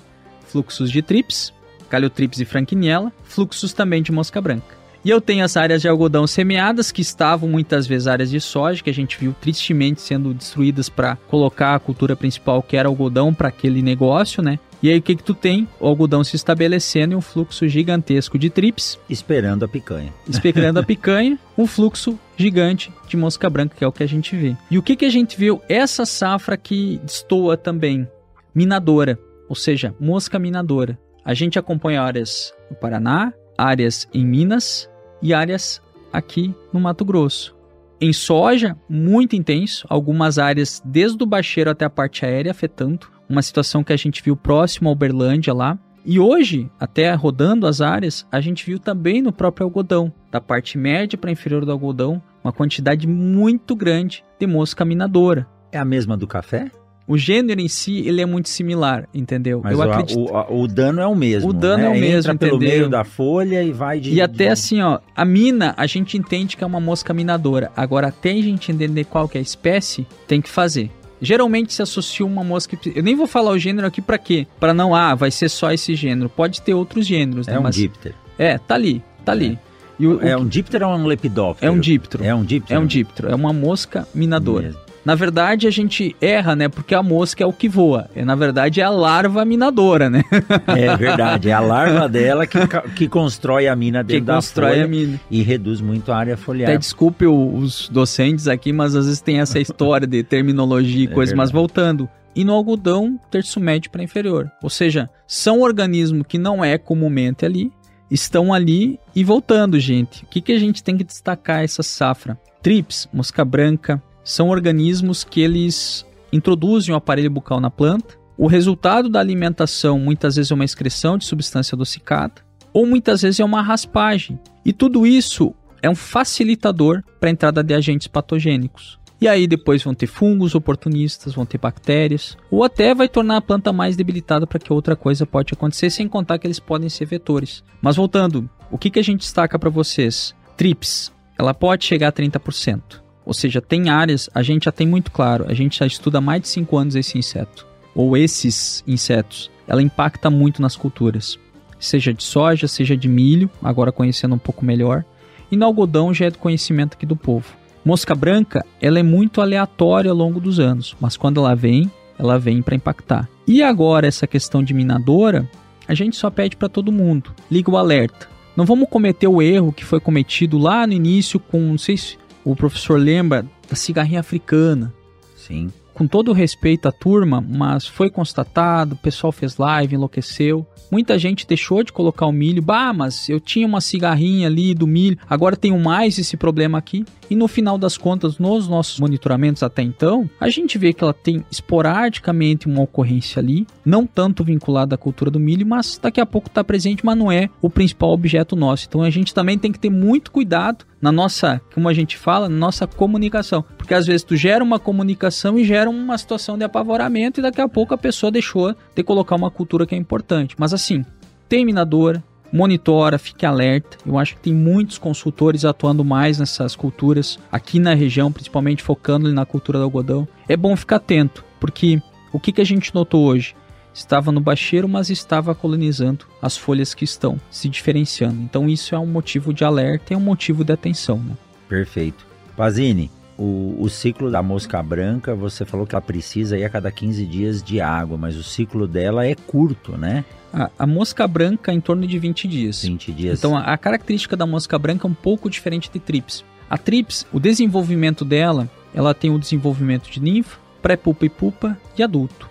Fluxos 0.47 0.91
de 0.91 1.03
trips, 1.03 1.53
caliotrips 1.89 2.41
e 2.41 2.45
franquinella, 2.45 3.13
fluxos 3.23 3.73
também 3.73 4.03
de 4.03 4.11
mosca 4.11 4.41
branca. 4.41 4.80
E 5.05 5.09
eu 5.09 5.21
tenho 5.21 5.45
as 5.45 5.57
áreas 5.57 5.81
de 5.81 5.89
algodão 5.89 6.27
semeadas, 6.27 6.93
que 6.93 7.01
estavam 7.01 7.49
muitas 7.49 7.87
vezes 7.87 8.07
áreas 8.07 8.31
de 8.31 8.41
soja, 8.41 8.83
que 8.83 8.91
a 8.91 8.95
gente 8.95 9.19
viu 9.19 9.35
tristemente 9.41 10.01
sendo 10.01 10.35
destruídas 10.35 10.89
para 10.91 11.17
colocar 11.29 11.75
a 11.75 11.79
cultura 11.79 12.15
principal, 12.15 12.63
que 12.63 12.77
era 12.77 12.89
algodão, 12.89 13.33
para 13.33 13.49
aquele 13.49 13.81
negócio, 13.81 14.43
né? 14.43 14.59
E 14.83 14.91
aí 14.91 14.99
o 14.99 15.03
que 15.03 15.17
que 15.17 15.23
tu 15.23 15.35
tem? 15.35 15.69
O 15.79 15.87
algodão 15.87 16.25
se 16.25 16.37
estabelecendo 16.37 17.13
e 17.13 17.17
um 17.17 17.21
fluxo 17.21 17.69
gigantesco 17.69 18.39
de 18.39 18.49
trips. 18.49 18.99
Esperando 19.09 19.65
a 19.65 19.69
picanha. 19.69 20.13
Esperando 20.27 20.79
a 20.79 20.83
picanha, 20.83 21.39
um 21.57 21.67
fluxo 21.67 22.19
gigante 22.37 22.91
de 23.07 23.17
mosca 23.17 23.49
branca, 23.51 23.77
que 23.77 23.85
é 23.85 23.87
o 23.87 23.93
que 23.93 24.03
a 24.03 24.09
gente 24.09 24.35
vê. 24.35 24.57
E 24.71 24.79
o 24.79 24.83
que 24.83 24.97
que 24.97 25.05
a 25.05 25.11
gente 25.11 25.37
viu? 25.37 25.61
Essa 25.69 26.07
safra 26.07 26.57
que 26.57 26.99
destoa 27.05 27.57
também, 27.57 28.09
minadora, 28.55 29.19
ou 29.49 29.55
seja, 29.55 29.95
mosca 30.01 30.39
minadora. 30.39 30.99
A 31.25 31.35
gente 31.35 31.59
acompanha 31.59 32.03
áreas 32.03 32.53
no 32.71 32.77
Paraná, 32.77 33.35
áreas 33.59 34.09
em 34.15 34.25
Minas 34.25 34.90
e 35.23 35.35
áreas 35.35 35.83
aqui 36.13 36.55
no 36.73 36.81
Mato 36.81 37.05
Grosso. 37.05 37.55
Em 38.01 38.13
soja, 38.13 38.77
muito 38.89 39.37
intenso, 39.37 39.87
algumas 39.89 40.39
áreas 40.39 40.83
desde 40.85 41.23
o 41.23 41.27
baixeiro 41.27 41.71
até 41.71 41.85
a 41.85 41.91
parte 41.91 42.25
aérea 42.25 42.51
afetando, 42.51 43.07
uma 43.29 43.43
situação 43.43 43.85
que 43.85 43.93
a 43.93 43.97
gente 43.97 44.23
viu 44.23 44.35
próximo 44.35 44.89
a 44.89 44.93
Uberlândia 44.93 45.53
lá. 45.53 45.79
E 46.05 46.19
hoje, 46.19 46.71
até 46.81 47.13
rodando 47.13 47.67
as 47.67 47.83
áreas, 47.83 48.27
a 48.33 48.41
gente 48.41 48.65
viu 48.65 48.79
também 48.79 49.21
no 49.21 49.33
próprio 49.33 49.67
algodão, 49.67 50.11
da 50.31 50.41
parte 50.41 50.79
média 50.79 51.19
para 51.19 51.31
inferior 51.31 51.65
do 51.67 51.73
algodão, 51.73 52.23
uma 52.43 52.53
quantidade 52.53 53.07
muito 53.07 53.77
grande 53.77 54.25
de 54.39 54.47
mosca 54.47 54.83
minadora. 54.83 55.47
É 55.71 55.79
a 55.79 55.85
mesma 55.85 56.17
do 56.17 56.27
café? 56.27 56.71
O 57.11 57.19
gênero 57.19 57.61
em 57.61 57.67
si, 57.67 58.07
ele 58.07 58.23
é 58.23 58.25
muito 58.25 58.49
similar, 58.49 59.09
entendeu? 59.13 59.61
Mas 59.65 59.73
eu 59.73 59.79
o, 59.81 59.83
acredito... 59.83 60.21
o, 60.21 60.63
o, 60.63 60.69
dano 60.69 61.01
é 61.01 61.07
o 61.09 61.17
mesmo. 61.17 61.51
O 61.51 61.53
dano 61.53 61.79
né? 61.79 61.87
é 61.87 61.89
o 61.89 62.01
mesmo, 62.01 62.31
Entra 62.31 62.35
entendeu? 62.35 62.59
pelo 62.61 62.71
meio 62.71 62.89
da 62.89 63.03
folha 63.03 63.65
e 63.65 63.73
vai 63.73 63.99
de... 63.99 64.13
E 64.13 64.23
até 64.23 64.45
de... 64.45 64.51
assim, 64.51 64.81
ó, 64.81 65.01
a 65.17 65.25
mina, 65.25 65.75
a 65.77 65.89
gente 65.89 66.17
entende 66.17 66.57
que 66.57 66.63
é 66.63 66.67
uma 66.69 66.79
mosca 66.79 67.13
minadora. 67.13 67.73
Agora, 67.77 68.07
até 68.07 68.31
a 68.31 68.41
gente 68.41 68.71
entender 68.71 69.03
qual 69.07 69.29
que 69.29 69.37
é 69.37 69.41
a 69.41 69.43
espécie, 69.43 70.07
tem 70.29 70.41
que 70.41 70.49
fazer. 70.49 70.89
Geralmente 71.21 71.75
se 71.75 71.83
associa 71.83 72.25
uma 72.25 72.45
mosca. 72.45 72.79
Eu 72.95 73.03
nem 73.03 73.17
vou 73.17 73.27
falar 73.27 73.51
o 73.51 73.59
gênero 73.59 73.89
aqui 73.89 74.01
para 74.01 74.17
quê? 74.17 74.47
Para 74.61 74.73
não, 74.73 74.95
ah, 74.95 75.17
vai 75.17 75.33
ser 75.33 75.49
só 75.49 75.73
esse 75.73 75.97
gênero. 75.97 76.29
Pode 76.29 76.63
ter 76.63 76.75
outros 76.75 77.05
gêneros, 77.05 77.49
né? 77.49 77.55
É 77.55 77.59
um 77.59 77.65
Mas, 77.65 77.75
díptero. 77.75 78.15
É, 78.39 78.57
tá 78.57 78.77
ali, 78.77 79.03
tá 79.25 79.33
ali. 79.33 79.59
É, 80.01 80.07
o, 80.07 80.21
é 80.29 80.37
um 80.37 80.47
díptero 80.47 80.87
ou 80.89 80.95
um 80.95 81.07
lepidóptero? 81.07 81.67
É 81.67 81.75
um 81.75 81.81
díptero. 81.81 82.25
É 82.25 82.33
um 82.33 82.45
díptero? 82.45 82.79
É 82.79 82.81
um 82.81 82.87
díptero. 82.87 83.29
É 83.31 83.35
uma 83.35 83.53
mosca 83.53 84.07
minadora. 84.15 84.67
Mesmo. 84.69 84.90
Na 85.05 85.15
verdade, 85.15 85.67
a 85.67 85.71
gente 85.71 86.15
erra, 86.21 86.55
né? 86.55 86.69
Porque 86.69 86.95
a 86.95 87.03
mosca 87.03 87.43
é 87.43 87.47
o 87.47 87.53
que 87.53 87.69
voa. 87.69 88.09
É, 88.15 88.25
na 88.25 88.35
verdade, 88.35 88.81
é 88.81 88.85
a 88.85 88.91
larva 88.91 89.45
minadora, 89.45 90.11
né? 90.11 90.23
É 90.67 90.97
verdade. 90.97 91.49
É 91.49 91.53
a 91.53 91.61
larva 91.61 92.07
dela 92.09 92.47
que, 92.47 92.59
que 92.95 93.09
constrói 93.09 93.67
a 93.67 93.75
mina 93.75 94.03
dentro 94.03 94.23
que 94.23 94.27
da 94.27 94.35
constrói 94.35 94.71
folha 94.73 94.85
a 94.85 94.89
mina. 94.89 95.21
e 95.31 95.43
reduz 95.43 95.81
muito 95.81 96.13
a 96.13 96.17
área 96.17 96.37
foliar. 96.37 96.71
Até 96.71 96.79
desculpe 96.79 97.27
os 97.27 97.89
docentes 97.89 98.47
aqui, 98.47 98.73
mas 98.73 98.95
às 98.95 99.07
vezes 99.07 99.21
tem 99.21 99.41
essa 99.41 99.59
história 99.59 100.07
de 100.07 100.23
terminologia 100.23 101.05
e 101.05 101.09
É 101.11 101.13
coisa, 101.13 101.35
mas 101.35 101.51
voltando. 101.51 102.09
E 102.35 102.45
no 102.45 102.53
algodão, 102.53 103.19
terço 103.31 103.59
médio 103.59 103.91
para 103.91 104.03
inferior. 104.03 104.51
Ou 104.63 104.71
seja, 104.71 105.11
são 105.27 105.61
organismos 105.61 106.25
que 106.29 106.39
não 106.39 106.65
é 106.65 106.79
comumente 106.79 107.45
ali, 107.45 107.73
estão 108.11 108.53
ali 108.53 108.99
e 109.15 109.25
voltando, 109.25 109.79
gente. 109.81 110.25
O 110.25 110.27
que, 110.27 110.41
que 110.41 110.53
a 110.53 110.59
gente 110.59 110.83
tem 110.83 110.97
que 110.97 111.05
destacar 111.05 111.65
essa 111.65 111.83
safra? 111.83 112.39
Trips, 112.63 113.09
mosca 113.13 113.45
branca, 113.45 114.03
são 114.25 114.49
organismos 114.49 115.25
que 115.25 115.41
eles 115.41 116.07
introduzem 116.33 116.95
o 116.95 116.97
aparelho 116.97 117.31
bucal 117.31 117.61
na 117.61 117.71
planta. 117.71 118.19
O 118.37 118.47
resultado 118.47 119.09
da 119.09 119.21
alimentação 119.21 119.99
muitas 119.99 120.37
vezes 120.37 120.51
é 120.51 120.55
uma 120.55 120.65
excreção 120.65 121.19
de 121.19 121.25
substância 121.25 121.75
adocicada, 121.75 122.35
ou 122.73 122.87
muitas 122.87 123.23
vezes 123.23 123.41
é 123.41 123.45
uma 123.45 123.63
raspagem. 123.63 124.39
E 124.65 124.73
tudo 124.73 125.07
isso 125.07 125.55
é 125.83 125.91
um 125.91 125.95
facilitador 125.95 127.03
para 127.19 127.29
a 127.29 127.33
entrada 127.33 127.63
de 127.63 127.75
agentes 127.75 128.07
patogênicos. 128.07 128.99
E 129.21 129.29
aí 129.29 129.47
depois 129.47 129.83
vão 129.83 129.95
ter 129.95 130.07
fungos 130.07 130.55
oportunistas, 130.55 131.35
vão 131.35 131.45
ter 131.45 131.59
bactérias, 131.59 132.39
ou 132.51 132.65
até 132.65 132.95
vai 132.95 133.07
tornar 133.07 133.37
a 133.37 133.43
planta 133.43 133.71
mais 133.71 133.95
debilitada 133.95 134.47
para 134.47 134.59
que 134.59 134.73
outra 134.73 134.97
coisa 134.97 135.27
pode 135.27 135.53
acontecer, 135.53 135.91
sem 135.91 136.09
contar 136.09 136.39
que 136.39 136.47
eles 136.47 136.59
podem 136.59 136.89
ser 136.89 137.05
vetores. 137.05 137.63
Mas 137.83 137.97
voltando, 137.97 138.49
o 138.71 138.79
que, 138.79 138.89
que 138.89 138.99
a 138.99 139.05
gente 139.05 139.21
destaca 139.21 139.59
para 139.59 139.69
vocês? 139.69 140.35
Trips, 140.57 141.13
ela 141.39 141.53
pode 141.53 141.85
chegar 141.85 142.09
a 142.09 142.13
30%. 142.13 143.03
Ou 143.31 143.35
seja, 143.35 143.61
tem 143.61 143.89
áreas, 143.89 144.29
a 144.35 144.43
gente 144.43 144.65
já 144.65 144.73
tem 144.73 144.89
muito 144.89 145.13
claro, 145.13 145.45
a 145.49 145.55
gente 145.55 145.79
já 145.79 145.87
estuda 145.87 146.19
há 146.19 146.21
mais 146.21 146.43
de 146.43 146.49
5 146.49 146.77
anos 146.77 146.97
esse 146.97 147.17
inseto, 147.17 147.65
ou 147.95 148.17
esses 148.17 148.83
insetos. 148.89 149.49
Ela 149.69 149.81
impacta 149.81 150.29
muito 150.29 150.61
nas 150.61 150.75
culturas, 150.75 151.39
seja 151.79 152.13
de 152.13 152.25
soja, 152.25 152.67
seja 152.67 152.97
de 152.97 153.07
milho, 153.07 153.49
agora 153.63 153.93
conhecendo 153.93 154.35
um 154.35 154.39
pouco 154.39 154.65
melhor, 154.65 155.05
e 155.49 155.57
no 155.57 155.65
algodão 155.65 156.13
já 156.13 156.27
é 156.27 156.31
do 156.31 156.39
conhecimento 156.39 156.95
aqui 156.95 157.07
do 157.07 157.15
povo. 157.15 157.55
Mosca 157.85 158.17
branca, 158.17 158.67
ela 158.83 158.99
é 158.99 159.03
muito 159.05 159.41
aleatória 159.41 160.11
ao 160.11 160.17
longo 160.17 160.41
dos 160.41 160.59
anos, 160.59 160.97
mas 161.01 161.17
quando 161.17 161.39
ela 161.39 161.55
vem, 161.55 161.89
ela 162.19 162.37
vem 162.37 162.61
para 162.61 162.75
impactar. 162.75 163.29
E 163.47 163.63
agora 163.63 164.09
essa 164.09 164.27
questão 164.27 164.61
de 164.61 164.75
minadora, 164.75 165.49
a 165.87 165.95
gente 165.95 166.17
só 166.17 166.31
pede 166.31 166.57
para 166.57 166.69
todo 166.69 166.91
mundo, 166.91 167.33
liga 167.49 167.71
o 167.71 167.77
alerta. 167.77 168.29
Não 168.57 168.67
vamos 168.67 168.89
cometer 168.89 169.29
o 169.29 169.41
erro 169.41 169.73
que 169.73 169.85
foi 169.85 170.01
cometido 170.01 170.59
lá 170.59 170.85
no 170.85 170.95
início 170.95 171.39
com, 171.39 171.61
não 171.61 171.79
sei 171.79 171.97
se 171.97 172.19
o 172.45 172.57
professor 172.57 172.99
lembra, 172.99 173.45
da 173.69 173.77
cigarrinha 173.77 174.21
africana. 174.21 174.93
Sim. 175.37 175.73
com 175.95 176.07
todo 176.07 176.33
respeito 176.33 176.89
à 176.89 176.93
turma, 176.93 177.45
mas 177.47 177.87
foi 177.87 178.09
constatado, 178.09 178.95
o 178.95 178.99
pessoal 178.99 179.31
fez 179.31 179.59
live, 179.59 179.97
enlouqueceu. 179.97 180.67
Muita 180.91 181.19
gente 181.19 181.47
deixou 181.47 181.83
de 181.83 181.93
colocar 181.93 182.25
o 182.25 182.33
milho. 182.33 182.63
Bah, 182.63 182.93
mas 182.93 183.29
eu 183.29 183.39
tinha 183.39 183.67
uma 183.67 183.83
cigarrinha 183.83 184.47
ali 184.47 184.75
do 184.75 184.87
milho, 184.87 185.19
agora 185.29 185.57
tenho 185.57 185.79
mais 185.79 186.19
esse 186.19 186.39
problema 186.39 186.79
aqui. 186.79 187.05
E 187.29 187.37
no 187.37 187.47
final 187.47 187.77
das 187.77 187.99
contas, 187.99 188.39
nos 188.39 188.67
nossos 188.67 188.99
monitoramentos 188.99 189.63
até 189.63 189.83
então, 189.83 190.29
a 190.41 190.49
gente 190.49 190.79
vê 190.79 190.93
que 190.93 191.05
ela 191.05 191.13
tem 191.13 191.45
esporadicamente 191.51 192.67
uma 192.67 192.83
ocorrência 192.83 193.39
ali, 193.39 193.67
não 193.85 194.07
tanto 194.07 194.43
vinculada 194.43 194.95
à 194.95 194.99
cultura 194.99 195.31
do 195.31 195.39
milho, 195.39 195.67
mas 195.67 196.01
daqui 196.03 196.21
a 196.21 196.27
pouco 196.27 196.49
está 196.49 196.65
presente, 196.65 197.05
mas 197.05 197.17
não 197.17 197.31
é 197.31 197.51
o 197.61 197.69
principal 197.69 198.11
objeto 198.11 198.57
nosso. 198.57 198.87
Então 198.89 199.03
a 199.03 199.11
gente 199.11 199.35
também 199.35 199.59
tem 199.59 199.71
que 199.71 199.79
ter 199.79 199.91
muito 199.91 200.31
cuidado 200.31 200.87
na 201.01 201.11
nossa, 201.11 201.61
como 201.75 201.89
a 201.89 201.95
gente 201.95 202.17
fala, 202.17 202.49
na 202.49 202.57
nossa 202.57 202.87
comunicação. 202.87 203.65
Porque 203.79 203.95
às 203.95 204.07
vezes 204.07 204.23
tu 204.23 204.37
gera 204.37 204.63
uma 204.63 204.79
comunicação 204.79 205.59
e 205.59 205.65
gera 205.65 205.89
uma 205.89 206.19
situação 206.19 206.59
de 206.59 206.65
apavoramento 206.65 207.41
e 207.41 207.43
daqui 207.43 207.61
a 207.61 207.69
pouco 207.69 207.95
a 207.95 207.99
pessoa 207.99 208.31
deixou 208.31 208.75
de 208.95 209.03
colocar 209.03 209.37
uma 209.37 209.51
cultura 209.51 209.87
que 209.87 209.95
é 209.95 209.99
importante. 209.99 210.55
Mas 210.59 210.75
assim, 210.75 211.05
terminadora, 211.49 212.23
monitora, 212.53 213.19
fique 213.19 213.47
alerta. 213.47 213.97
Eu 214.05 214.19
acho 214.19 214.35
que 214.37 214.43
tem 214.43 214.55
muitos 214.55 214.99
consultores 214.99 215.65
atuando 215.65 216.05
mais 216.05 216.39
nessas 216.39 216.77
culturas 216.77 217.39
aqui 217.51 217.79
na 217.79 217.95
região, 217.95 218.31
principalmente 218.31 218.83
focando 218.83 219.33
na 219.33 219.47
cultura 219.47 219.79
do 219.79 219.85
algodão. 219.85 220.29
É 220.49 220.57
bom 220.57 220.77
ficar 220.77 220.97
atento, 220.97 221.45
porque 221.59 222.01
o 222.33 222.39
que, 222.39 222.53
que 222.53 222.61
a 222.61 222.67
gente 222.67 222.95
notou 222.95 223.25
hoje? 223.25 223.55
Estava 223.93 224.31
no 224.31 224.41
bacheiro, 224.41 224.89
mas 224.89 225.11
estava 225.11 225.55
colonizando 225.55 226.25
as 226.41 226.57
folhas 226.57 226.95
que 226.95 227.05
estão 227.05 227.41
se 227.51 227.69
diferenciando. 227.69 228.41
Então 228.43 228.69
isso 228.69 228.95
é 228.95 228.99
um 228.99 229.07
motivo 229.07 229.53
de 229.53 229.65
alerta 229.65 230.13
e 230.13 230.15
é 230.15 230.17
um 230.17 230.21
motivo 230.21 230.65
de 230.65 230.73
atenção. 230.73 231.19
Né? 231.19 231.37
Perfeito. 231.69 232.27
Pazini, 232.57 233.11
o, 233.39 233.77
o, 233.79 233.89
ciclo 233.89 234.31
da 234.31 234.43
mosca 234.43 234.83
branca, 234.83 235.35
você 235.35 235.65
falou 235.65 235.87
que 235.87 235.95
ela 235.95 236.03
precisa 236.03 236.59
ir 236.59 236.65
a 236.65 236.69
cada 236.69 236.93
15 236.93 237.25
dias 237.25 237.63
de 237.63 237.81
água, 237.81 238.19
mas 238.19 238.37
o 238.37 238.43
ciclo 238.43 238.87
dela 238.87 239.27
é 239.27 239.35
curto, 239.35 239.97
né? 239.97 240.25
A, 240.53 240.71
a 240.81 240.87
mosca 240.87 241.27
branca 241.27 241.73
é 241.73 241.75
em 241.75 241.81
torno 241.81 242.07
de 242.07 242.19
20 242.19 242.47
dias. 242.47 242.83
20 242.83 243.13
dias. 243.13 243.39
Então 243.39 243.57
a, 243.57 243.63
a 243.63 243.79
característica 243.79 244.37
da 244.37 244.47
mosca 244.47 244.79
branca 244.79 245.07
é 245.07 245.11
um 245.11 245.15
pouco 245.15 245.49
diferente 245.49 245.91
de 245.91 245.99
trips. 245.99 246.45
A 246.69 246.77
trips, 246.77 247.27
o 247.33 247.41
desenvolvimento 247.41 248.25
dela, 248.25 248.69
ela 248.95 249.15
tem 249.15 249.31
o 249.31 249.39
desenvolvimento 249.39 250.11
de 250.11 250.21
ninfa, 250.21 250.59
pré-pupa 250.83 251.25
e 251.25 251.29
pupa 251.31 251.79
e 251.97 252.03
adulto. 252.03 252.50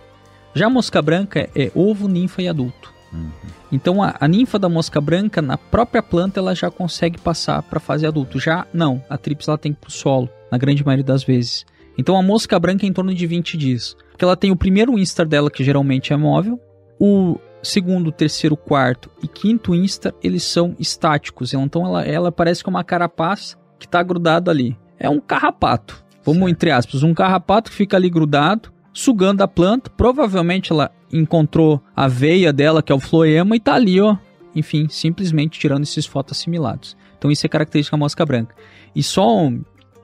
Já 0.53 0.67
a 0.67 0.69
mosca 0.69 1.01
branca 1.01 1.49
é, 1.55 1.71
ovo, 1.75 2.07
ninfa 2.07 2.41
e 2.41 2.47
adulto. 2.47 2.93
Uhum. 3.11 3.29
Então 3.71 4.01
a, 4.01 4.15
a, 4.19 4.27
ninfa 4.27 4.57
da 4.59 4.69
mosca 4.69 4.99
branca 4.99 5.41
na 5.41 5.57
própria 5.57 6.01
planta 6.01 6.39
ela 6.39 6.55
já 6.55 6.69
consegue 6.69 7.19
passar 7.19 7.61
para 7.63 7.79
fase 7.79 8.05
adulto. 8.05 8.39
Já 8.39 8.65
não, 8.73 9.03
a 9.09 9.17
trips 9.17 9.47
ela 9.47 9.57
tem 9.57 9.71
que 9.71 9.77
ir 9.77 9.81
pro 9.81 9.91
solo, 9.91 10.29
na 10.51 10.57
grande 10.57 10.83
maioria 10.85 11.03
das 11.03 11.23
vezes. 11.23 11.65
Então 11.97 12.15
a 12.15 12.23
mosca 12.23 12.59
branca 12.59 12.85
é 12.85 12.89
em 12.89 12.93
torno 12.93 13.13
de 13.13 13.27
20 13.27 13.57
dias. 13.57 13.95
Porque 14.11 14.23
ela 14.23 14.37
tem 14.37 14.51
o 14.51 14.55
primeiro 14.55 14.97
instar 14.97 15.27
dela 15.27 15.51
que 15.51 15.63
geralmente 15.63 16.13
é 16.13 16.17
móvel, 16.17 16.59
o 16.99 17.37
segundo, 17.61 18.11
terceiro, 18.11 18.55
quarto 18.55 19.09
e 19.21 19.27
quinto 19.27 19.75
instar, 19.75 20.13
eles 20.23 20.43
são 20.43 20.75
estáticos. 20.79 21.53
Então 21.53 21.85
ela, 21.85 22.03
ela 22.03 22.31
parece 22.31 22.63
que 22.63 22.69
é 22.69 22.71
uma 22.71 22.83
carapaça 22.83 23.57
que 23.77 23.85
está 23.85 24.01
grudado 24.01 24.49
ali. 24.49 24.77
É 24.97 25.09
um 25.09 25.19
carrapato. 25.19 26.03
Vamos 26.23 26.41
certo. 26.41 26.51
entre 26.51 26.71
aspas, 26.71 27.03
um 27.03 27.13
carrapato 27.13 27.71
que 27.71 27.77
fica 27.77 27.97
ali 27.97 28.09
grudado, 28.09 28.71
sugando 28.93 29.43
a 29.43 29.47
planta. 29.47 29.89
Provavelmente 29.89 30.71
ela 30.71 30.91
encontrou 31.11 31.81
a 31.95 32.07
veia 32.07 32.53
dela, 32.53 32.83
que 32.83 32.91
é 32.91 32.95
o 32.95 32.99
floema, 32.99 33.55
e 33.55 33.57
está 33.57 33.75
ali, 33.75 33.99
ó. 33.99 34.17
Enfim, 34.55 34.87
simplesmente 34.89 35.59
tirando 35.59 35.83
esses 35.83 36.05
fotoassimilados. 36.05 36.97
Então 37.17 37.31
isso 37.31 37.45
é 37.45 37.49
característica 37.49 37.95
da 37.95 37.99
mosca 37.99 38.25
branca. 38.25 38.55
E 38.95 39.03
só 39.03 39.37
um, 39.37 39.63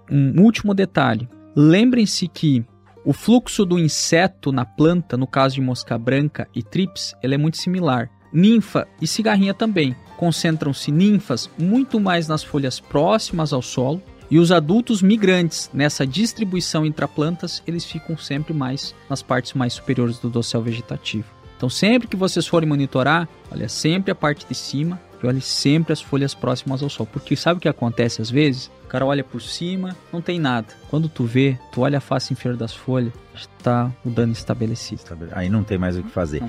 um 0.10 0.42
último 0.42 0.74
detalhe. 0.74 1.28
Lembrem-se 1.56 2.28
que 2.28 2.64
o 3.04 3.14
fluxo 3.14 3.66
do 3.66 3.80
inseto 3.80 4.52
na 4.52 4.66
planta, 4.66 5.16
no 5.16 5.28
caso 5.28 5.56
de 5.56 5.62
mosca 5.62 5.98
branca 5.98 6.48
e 6.54 6.62
trips, 6.62 7.16
ele 7.22 7.36
é 7.36 7.38
muito 7.38 7.58
similar. 7.58 8.10
Ninfa 8.34 8.88
e 9.02 9.08
cigarrinha 9.08 9.54
também. 9.54 9.96
Concentram-se 10.18 10.92
ninfas 10.92 11.50
muito 11.58 12.00
mais 12.00 12.28
nas 12.28 12.44
folhas 12.44 12.80
próximas 12.80 13.54
ao 13.54 13.62
solo 13.62 14.02
e 14.30 14.40
os 14.40 14.52
adultos 14.52 15.02
migrantes 15.02 15.70
nessa 15.74 16.06
distribuição 16.06 16.86
entre 16.86 17.08
plantas, 17.08 17.62
eles 17.68 17.86
ficam 17.86 18.18
sempre 18.18 18.54
mais 18.54 18.96
nas 19.10 19.22
partes 19.22 19.54
mais 19.54 19.74
superiores 19.74 20.18
do 20.18 20.30
dossel 20.30 20.62
vegetativo. 20.62 21.28
Então, 21.58 21.70
sempre 21.70 22.08
que 22.08 22.18
vocês 22.18 22.46
forem 22.46 22.68
monitorar, 22.68 23.30
olha 23.52 23.70
sempre 23.70 24.12
a 24.12 24.16
parte 24.16 24.46
de 24.48 24.56
cima 24.56 25.00
e 25.24 25.28
olhe 25.28 25.42
sempre 25.42 25.94
as 25.94 26.02
folhas 26.02 26.34
próximas 26.34 26.84
ao 26.84 26.90
sol, 26.90 27.06
porque 27.06 27.36
sabe 27.36 27.58
o 27.58 27.62
que 27.62 27.70
acontece 27.70 28.22
às 28.22 28.30
vezes? 28.30 28.70
O 28.84 28.88
cara 28.88 29.06
olha 29.06 29.24
por 29.24 29.42
cima, 29.42 29.96
não 30.12 30.22
tem 30.22 30.40
nada. 30.40 30.68
Quando 30.90 31.08
tu 31.08 31.24
vê, 31.24 31.58
tu 31.72 31.82
olha 31.82 31.98
a 31.98 32.02
face 32.02 32.34
inferior 32.34 32.58
das 32.58 32.74
folhas, 32.74 33.14
está 33.34 33.92
o 34.06 34.10
dano 34.10 34.34
estabelecido. 34.34 35.02
Aí 35.32 35.50
não 35.50 35.64
tem 35.64 35.78
mais 35.78 35.98
o 35.98 36.04
que 36.04 36.12
fazer. 36.12 36.44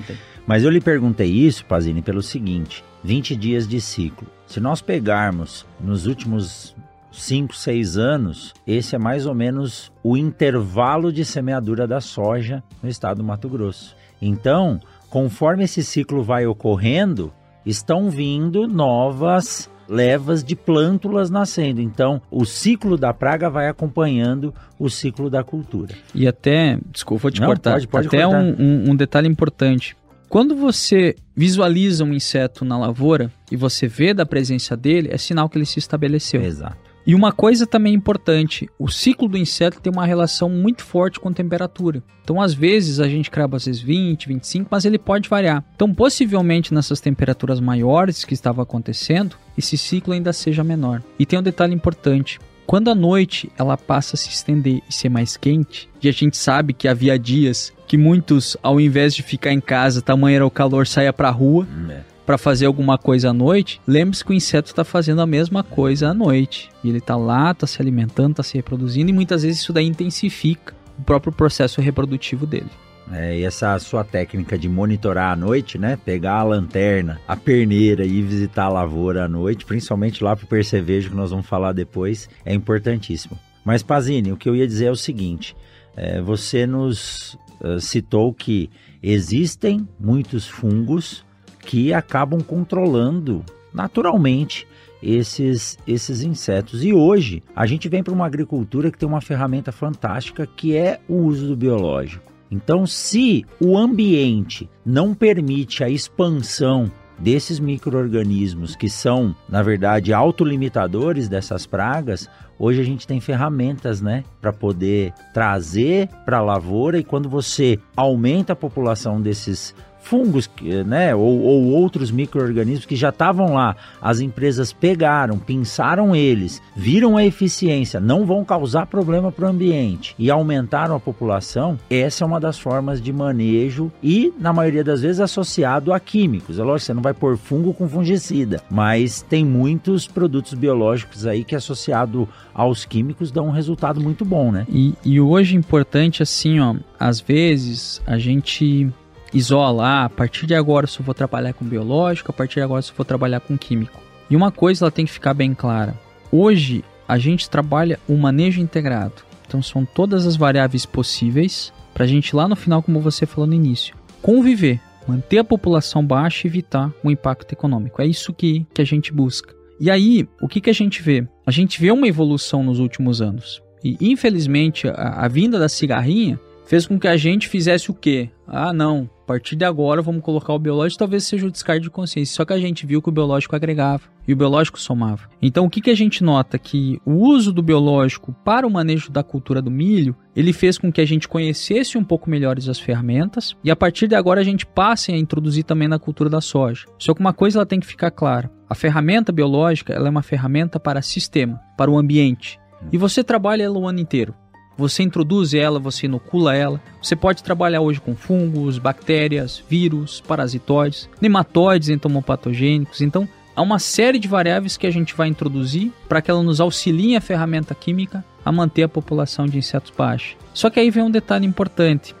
Mas 0.45 0.63
eu 0.63 0.69
lhe 0.69 0.81
perguntei 0.81 1.29
isso, 1.29 1.65
Pazini, 1.65 2.01
pelo 2.01 2.21
seguinte: 2.21 2.83
20 3.03 3.35
dias 3.35 3.67
de 3.67 3.81
ciclo. 3.81 4.27
Se 4.45 4.59
nós 4.59 4.81
pegarmos 4.81 5.65
nos 5.79 6.05
últimos 6.05 6.75
5, 7.19 7.55
6 7.55 7.97
anos, 7.97 8.53
esse 8.65 8.95
é 8.95 8.99
mais 8.99 9.25
ou 9.25 9.33
menos 9.33 9.91
o 10.03 10.15
intervalo 10.15 11.11
de 11.11 11.25
semeadura 11.25 11.87
da 11.87 11.99
soja 11.99 12.63
no 12.81 12.89
estado 12.89 13.17
do 13.17 13.23
Mato 13.23 13.49
Grosso. 13.49 13.95
Então, 14.21 14.79
conforme 15.09 15.63
esse 15.63 15.83
ciclo 15.83 16.23
vai 16.23 16.45
ocorrendo, 16.45 17.33
estão 17.65 18.09
vindo 18.09 18.67
novas 18.67 19.69
levas 19.87 20.43
de 20.43 20.55
plântulas 20.55 21.29
nascendo. 21.29 21.81
Então, 21.81 22.21
o 22.29 22.45
ciclo 22.45 22.97
da 22.97 23.13
praga 23.13 23.49
vai 23.49 23.67
acompanhando 23.67 24.53
o 24.77 24.89
ciclo 24.89 25.29
da 25.29 25.43
cultura. 25.43 25.95
E 26.13 26.27
até, 26.27 26.77
desculpa, 26.91 27.23
vou 27.23 27.31
te 27.31 27.41
Não, 27.41 27.47
cortar. 27.47 27.73
Pode, 27.73 27.87
pode 27.87 28.07
até 28.07 28.23
cortar. 28.23 28.39
Um, 28.39 28.55
um, 28.59 28.91
um 28.91 28.95
detalhe 28.95 29.27
importante. 29.27 29.95
Quando 30.29 30.55
você 30.55 31.15
visualiza 31.35 32.03
um 32.03 32.13
inseto 32.13 32.65
na 32.65 32.77
lavoura 32.77 33.31
e 33.49 33.55
você 33.55 33.87
vê 33.87 34.13
da 34.13 34.25
presença 34.25 34.75
dele, 34.75 35.09
é 35.09 35.17
sinal 35.17 35.47
que 35.47 35.57
ele 35.57 35.65
se 35.65 35.79
estabeleceu. 35.79 36.41
Exato. 36.41 36.86
E 37.07 37.15
uma 37.15 37.31
coisa 37.31 37.65
também 37.65 37.93
importante, 37.93 38.69
o 38.77 38.89
ciclo 38.89 39.29
do 39.29 39.37
inseto 39.37 39.79
tem 39.79 39.89
uma 39.89 40.05
relação 40.05 40.49
muito 40.49 40.83
forte 40.83 41.21
com 41.21 41.31
temperatura. 41.31 42.03
Então, 42.21 42.41
às 42.41 42.53
vezes, 42.53 42.99
a 42.99 43.07
gente 43.07 43.31
crava 43.31 43.55
às 43.55 43.63
vezes 43.63 43.81
20, 43.81 44.27
25, 44.27 44.67
mas 44.69 44.83
ele 44.83 44.99
pode 44.99 45.29
variar. 45.29 45.63
Então, 45.73 45.93
possivelmente 45.93 46.73
nessas 46.73 46.99
temperaturas 46.99 47.61
maiores 47.61 48.25
que 48.25 48.33
estava 48.33 48.61
acontecendo, 48.61 49.37
esse 49.57 49.77
ciclo 49.77 50.11
ainda 50.11 50.33
seja 50.33 50.65
menor. 50.65 51.01
E 51.17 51.25
tem 51.25 51.39
um 51.39 51.43
detalhe 51.43 51.73
importante. 51.73 52.41
Quando 52.65 52.89
a 52.89 52.95
noite 52.95 53.49
ela 53.57 53.77
passa 53.77 54.17
a 54.17 54.17
se 54.17 54.27
estender 54.27 54.81
e 54.89 54.93
ser 54.93 55.07
mais 55.07 55.37
quente, 55.37 55.89
e 56.03 56.09
a 56.09 56.11
gente 56.11 56.35
sabe 56.35 56.73
que 56.73 56.89
havia 56.89 57.17
dias 57.17 57.71
que 57.87 57.97
muitos, 57.97 58.57
ao 58.61 58.81
invés 58.81 59.15
de 59.15 59.23
ficar 59.23 59.53
em 59.53 59.61
casa, 59.61 60.01
tamanho 60.01 60.35
era 60.35 60.45
o 60.45 60.51
calor, 60.51 60.85
saia 60.85 61.15
a 61.17 61.31
rua. 61.31 61.65
É 61.89 62.16
para 62.27 62.37
fazer 62.37 62.65
alguma 62.65 62.97
coisa 62.97 63.29
à 63.29 63.33
noite, 63.33 63.79
lembre-se 63.87 64.23
que 64.23 64.31
o 64.31 64.33
inseto 64.33 64.67
está 64.67 64.83
fazendo 64.83 65.21
a 65.21 65.25
mesma 65.25 65.63
coisa 65.63 66.09
à 66.09 66.13
noite. 66.13 66.69
E 66.83 66.89
ele 66.89 66.97
está 66.97 67.15
lá, 67.15 67.51
está 67.51 67.65
se 67.65 67.81
alimentando, 67.81 68.31
está 68.31 68.43
se 68.43 68.57
reproduzindo, 68.57 69.09
e 69.09 69.13
muitas 69.13 69.43
vezes 69.43 69.61
isso 69.61 69.71
daí 69.71 69.87
intensifica 69.87 70.75
o 70.99 71.03
próprio 71.03 71.31
processo 71.31 71.79
reprodutivo 71.79 72.45
dele. 72.45 72.69
É, 73.13 73.39
e 73.39 73.45
essa 73.45 73.79
sua 73.79 74.03
técnica 74.03 74.57
de 74.57 74.67
monitorar 74.67 75.31
à 75.31 75.35
noite, 75.37 75.77
né? 75.77 75.97
Pegar 76.03 76.39
a 76.39 76.43
lanterna, 76.43 77.21
a 77.25 77.37
perneira 77.37 78.03
e 78.03 78.21
visitar 78.21 78.65
a 78.65 78.69
lavoura 78.69 79.23
à 79.23 79.27
noite, 79.29 79.63
principalmente 79.63 80.21
lá 80.21 80.35
para 80.35 80.43
o 80.43 80.49
percevejo 80.49 81.11
que 81.11 81.15
nós 81.15 81.31
vamos 81.31 81.45
falar 81.45 81.71
depois, 81.71 82.29
é 82.43 82.53
importantíssimo. 82.53 83.39
Mas 83.63 83.81
Pazini, 83.81 84.33
o 84.33 84.37
que 84.37 84.49
eu 84.49 84.55
ia 84.55 84.67
dizer 84.67 84.87
é 84.87 84.91
o 84.91 84.97
seguinte: 84.97 85.55
é, 85.95 86.19
você 86.19 86.67
nos 86.67 87.35
uh, 87.61 87.79
citou 87.79 88.33
que 88.33 88.69
existem 89.01 89.87
muitos 89.97 90.45
fungos 90.45 91.25
que 91.67 91.93
acabam 91.93 92.39
controlando 92.39 93.43
naturalmente 93.73 94.65
esses, 95.03 95.77
esses 95.85 96.21
insetos. 96.23 96.83
E 96.83 96.93
hoje 96.93 97.43
a 97.53 97.65
gente 97.67 97.89
vem 97.89 98.01
para 98.01 98.13
uma 98.13 98.25
agricultura 98.25 98.89
que 98.89 98.97
tem 98.97 99.07
uma 99.07 99.19
ferramenta 99.19 99.71
fantástica 99.71 100.47
que 100.47 100.75
é 100.75 101.01
o 101.09 101.15
uso 101.15 101.49
do 101.49 101.57
biológico. 101.57 102.31
Então, 102.49 102.87
se 102.87 103.45
o 103.59 103.77
ambiente 103.77 104.69
não 104.85 105.13
permite 105.13 105.83
a 105.83 105.89
expansão 105.89 106.89
desses 107.19 107.59
micro-organismos 107.59 108.73
que 108.73 108.89
são, 108.89 109.35
na 109.49 109.61
verdade, 109.61 110.13
autolimitadores 110.13 111.27
dessas 111.27 111.65
pragas, 111.65 112.29
hoje 112.57 112.79
a 112.79 112.83
gente 112.85 113.05
tem 113.05 113.19
ferramentas, 113.19 114.01
né, 114.01 114.23
para 114.39 114.53
poder 114.53 115.11
trazer 115.33 116.07
para 116.23 116.37
a 116.37 116.41
lavoura 116.41 116.97
e 116.97 117.03
quando 117.03 117.27
você 117.27 117.77
aumenta 117.97 118.53
a 118.53 118.55
população 118.55 119.19
desses 119.19 119.75
fungos, 120.07 120.49
né, 120.85 121.13
ou, 121.13 121.41
ou 121.41 121.65
outros 121.65 122.09
micro-organismos 122.09 122.85
que 122.85 122.95
já 122.95 123.09
estavam 123.09 123.53
lá. 123.53 123.75
As 124.01 124.21
empresas 124.21 124.71
pegaram, 124.71 125.37
pensaram 125.37 126.15
eles, 126.15 126.61
viram 126.75 127.17
a 127.17 127.25
eficiência, 127.25 127.99
não 127.99 128.25
vão 128.25 128.45
causar 128.45 128.85
problema 128.85 129.31
para 129.31 129.45
o 129.45 129.49
ambiente 129.49 130.15
e 130.17 130.31
aumentaram 130.31 130.95
a 130.95 130.99
população. 130.99 131.77
Essa 131.89 132.23
é 132.23 132.27
uma 132.27 132.39
das 132.39 132.57
formas 132.57 133.01
de 133.01 133.11
manejo 133.11 133.91
e, 134.01 134.33
na 134.39 134.53
maioria 134.53 134.83
das 134.83 135.01
vezes, 135.01 135.19
associado 135.19 135.91
a 135.91 135.99
químicos. 135.99 136.57
É 136.57 136.63
lógico, 136.63 136.85
você 136.85 136.93
não 136.93 137.01
vai 137.01 137.13
pôr 137.13 137.37
fungo 137.37 137.73
com 137.73 137.89
fungicida, 137.89 138.61
mas 138.69 139.21
tem 139.21 139.43
muitos 139.43 140.07
produtos 140.07 140.53
biológicos 140.53 141.27
aí 141.27 141.43
que, 141.43 141.55
associado 141.55 142.27
aos 142.53 142.85
químicos, 142.85 143.29
dão 143.29 143.47
um 143.47 143.51
resultado 143.51 143.99
muito 143.99 144.23
bom, 144.23 144.51
né? 144.51 144.65
E, 144.69 144.93
e 145.03 145.19
hoje 145.19 145.57
importante, 145.57 146.23
assim, 146.23 146.59
ó, 146.61 146.75
às 146.97 147.19
vezes 147.19 148.01
a 148.07 148.17
gente 148.17 148.89
isola, 149.33 150.05
a 150.05 150.09
partir 150.09 150.45
de 150.45 150.55
agora 150.55 150.85
eu 150.85 150.89
só 150.89 151.03
vou 151.03 151.13
trabalhar 151.13 151.53
com 151.53 151.65
biológico, 151.65 152.31
a 152.31 152.33
partir 152.33 152.55
de 152.55 152.61
agora 152.61 152.79
eu 152.79 152.83
só 152.83 152.93
vou 152.95 153.05
trabalhar 153.05 153.39
com 153.39 153.57
químico. 153.57 154.01
E 154.29 154.35
uma 154.35 154.51
coisa 154.51 154.85
ela 154.85 154.91
tem 154.91 155.05
que 155.05 155.11
ficar 155.11 155.33
bem 155.33 155.53
clara. 155.53 155.97
Hoje 156.31 156.83
a 157.07 157.17
gente 157.17 157.49
trabalha 157.49 157.99
o 158.07 158.17
manejo 158.17 158.61
integrado. 158.61 159.25
Então 159.47 159.61
são 159.61 159.85
todas 159.85 160.25
as 160.25 160.35
variáveis 160.35 160.85
possíveis 160.85 161.71
para 161.93 162.03
a 162.03 162.07
gente 162.07 162.35
lá 162.35 162.47
no 162.47 162.55
final, 162.55 162.83
como 162.83 162.99
você 162.99 163.25
falou 163.25 163.47
no 163.47 163.53
início, 163.53 163.95
conviver, 164.21 164.79
manter 165.07 165.39
a 165.39 165.43
população 165.43 166.05
baixa 166.05 166.45
e 166.45 166.49
evitar 166.49 166.91
o 167.03 167.09
impacto 167.09 167.53
econômico. 167.53 168.01
É 168.01 168.05
isso 168.05 168.33
que, 168.33 168.67
que 168.73 168.81
a 168.81 168.85
gente 168.85 169.11
busca. 169.13 169.55
E 169.79 169.89
aí, 169.89 170.27
o 170.41 170.47
que, 170.47 170.59
que 170.59 170.69
a 170.69 170.73
gente 170.73 171.01
vê? 171.01 171.25
A 171.45 171.51
gente 171.51 171.79
vê 171.79 171.91
uma 171.91 172.07
evolução 172.07 172.63
nos 172.63 172.79
últimos 172.79 173.21
anos. 173.21 173.61
E 173.83 173.97
infelizmente 174.01 174.87
a, 174.87 175.23
a 175.23 175.27
vinda 175.27 175.57
da 175.57 175.69
cigarrinha 175.69 176.39
fez 176.65 176.85
com 176.85 176.99
que 176.99 177.07
a 177.07 177.15
gente 177.15 177.47
fizesse 177.47 177.89
o 177.89 177.93
quê? 177.93 178.29
Ah, 178.45 178.73
não, 178.73 179.09
partir 179.27 179.57
de 179.57 179.65
agora 179.65 180.01
vamos 180.01 180.23
colocar 180.23 180.53
o 180.53 180.59
biológico, 180.59 180.99
talvez 180.99 181.25
seja 181.25 181.45
o 181.45 181.51
descarte 181.51 181.83
de 181.83 181.89
consciência. 181.89 182.33
Só 182.33 182.45
que 182.45 182.53
a 182.53 182.59
gente 182.59 182.85
viu 182.85 183.01
que 183.01 183.09
o 183.09 183.11
biológico 183.11 183.55
agregava 183.55 184.03
e 184.25 184.31
o 184.31 184.35
biológico 184.37 184.79
somava. 184.79 185.29
Então 185.41 185.65
o 185.65 185.69
que, 185.69 185.81
que 185.81 185.89
a 185.89 185.95
gente 185.95 186.23
nota? 186.23 186.57
Que 186.57 186.99
o 187.05 187.11
uso 187.11 187.51
do 187.51 187.61
biológico 187.61 188.33
para 188.45 188.65
o 188.65 188.71
manejo 188.71 189.11
da 189.11 189.23
cultura 189.23 189.61
do 189.61 189.69
milho, 189.69 190.15
ele 190.33 190.53
fez 190.53 190.77
com 190.77 190.91
que 190.91 191.01
a 191.01 191.05
gente 191.05 191.27
conhecesse 191.27 191.97
um 191.97 192.03
pouco 192.03 192.29
melhores 192.29 192.69
as 192.69 192.79
ferramentas 192.79 193.55
e 193.63 193.69
a 193.69 193.75
partir 193.75 194.07
de 194.07 194.15
agora 194.15 194.39
a 194.39 194.45
gente 194.45 194.65
passe 194.65 195.11
a 195.11 195.17
introduzir 195.17 195.65
também 195.65 195.89
na 195.89 195.99
cultura 195.99 196.29
da 196.29 196.39
soja. 196.39 196.85
Só 196.97 197.13
que 197.13 197.19
uma 197.19 197.33
coisa 197.33 197.59
ela 197.59 197.65
tem 197.65 197.81
que 197.81 197.85
ficar 197.85 198.11
clara. 198.11 198.49
A 198.69 198.75
ferramenta 198.75 199.33
biológica 199.33 199.93
ela 199.93 200.07
é 200.07 200.09
uma 200.09 200.23
ferramenta 200.23 200.79
para 200.79 201.01
sistema, 201.01 201.59
para 201.77 201.91
o 201.91 201.97
ambiente. 201.97 202.57
E 202.91 202.97
você 202.97 203.23
trabalha 203.23 203.63
ela 203.63 203.77
o 203.77 203.87
ano 203.87 203.99
inteiro. 203.99 204.33
Você 204.77 205.01
introduz 205.01 205.53
ela, 205.55 205.79
você 205.79 206.05
inocula 206.05 206.55
ela. 206.55 206.79
Você 207.01 207.15
pode 207.15 207.41
trabalhar 207.41 207.81
hoje 207.81 207.99
com 207.99 208.15
fungos, 208.15 208.77
bactérias, 208.77 209.63
vírus, 209.67 210.21
parasitoides, 210.27 211.09
nematóides 211.19 211.89
entomopatogênicos. 211.89 213.01
Então, 213.01 213.27
há 213.55 213.61
uma 213.61 213.79
série 213.79 214.19
de 214.19 214.27
variáveis 214.27 214.77
que 214.77 214.85
a 214.85 214.91
gente 214.91 215.15
vai 215.15 215.27
introduzir 215.27 215.91
para 216.07 216.21
que 216.21 216.29
ela 216.29 216.43
nos 216.43 216.61
auxilie 216.61 217.15
a 217.15 217.21
ferramenta 217.21 217.73
química 217.73 218.23
a 218.45 218.51
manter 218.51 218.83
a 218.83 218.89
população 218.89 219.47
de 219.47 219.57
insetos 219.57 219.91
baixa. 219.97 220.35
Só 220.53 220.69
que 220.69 220.79
aí 220.79 220.91
vem 220.91 221.03
um 221.03 221.11
detalhe 221.11 221.45
importante. 221.45 222.15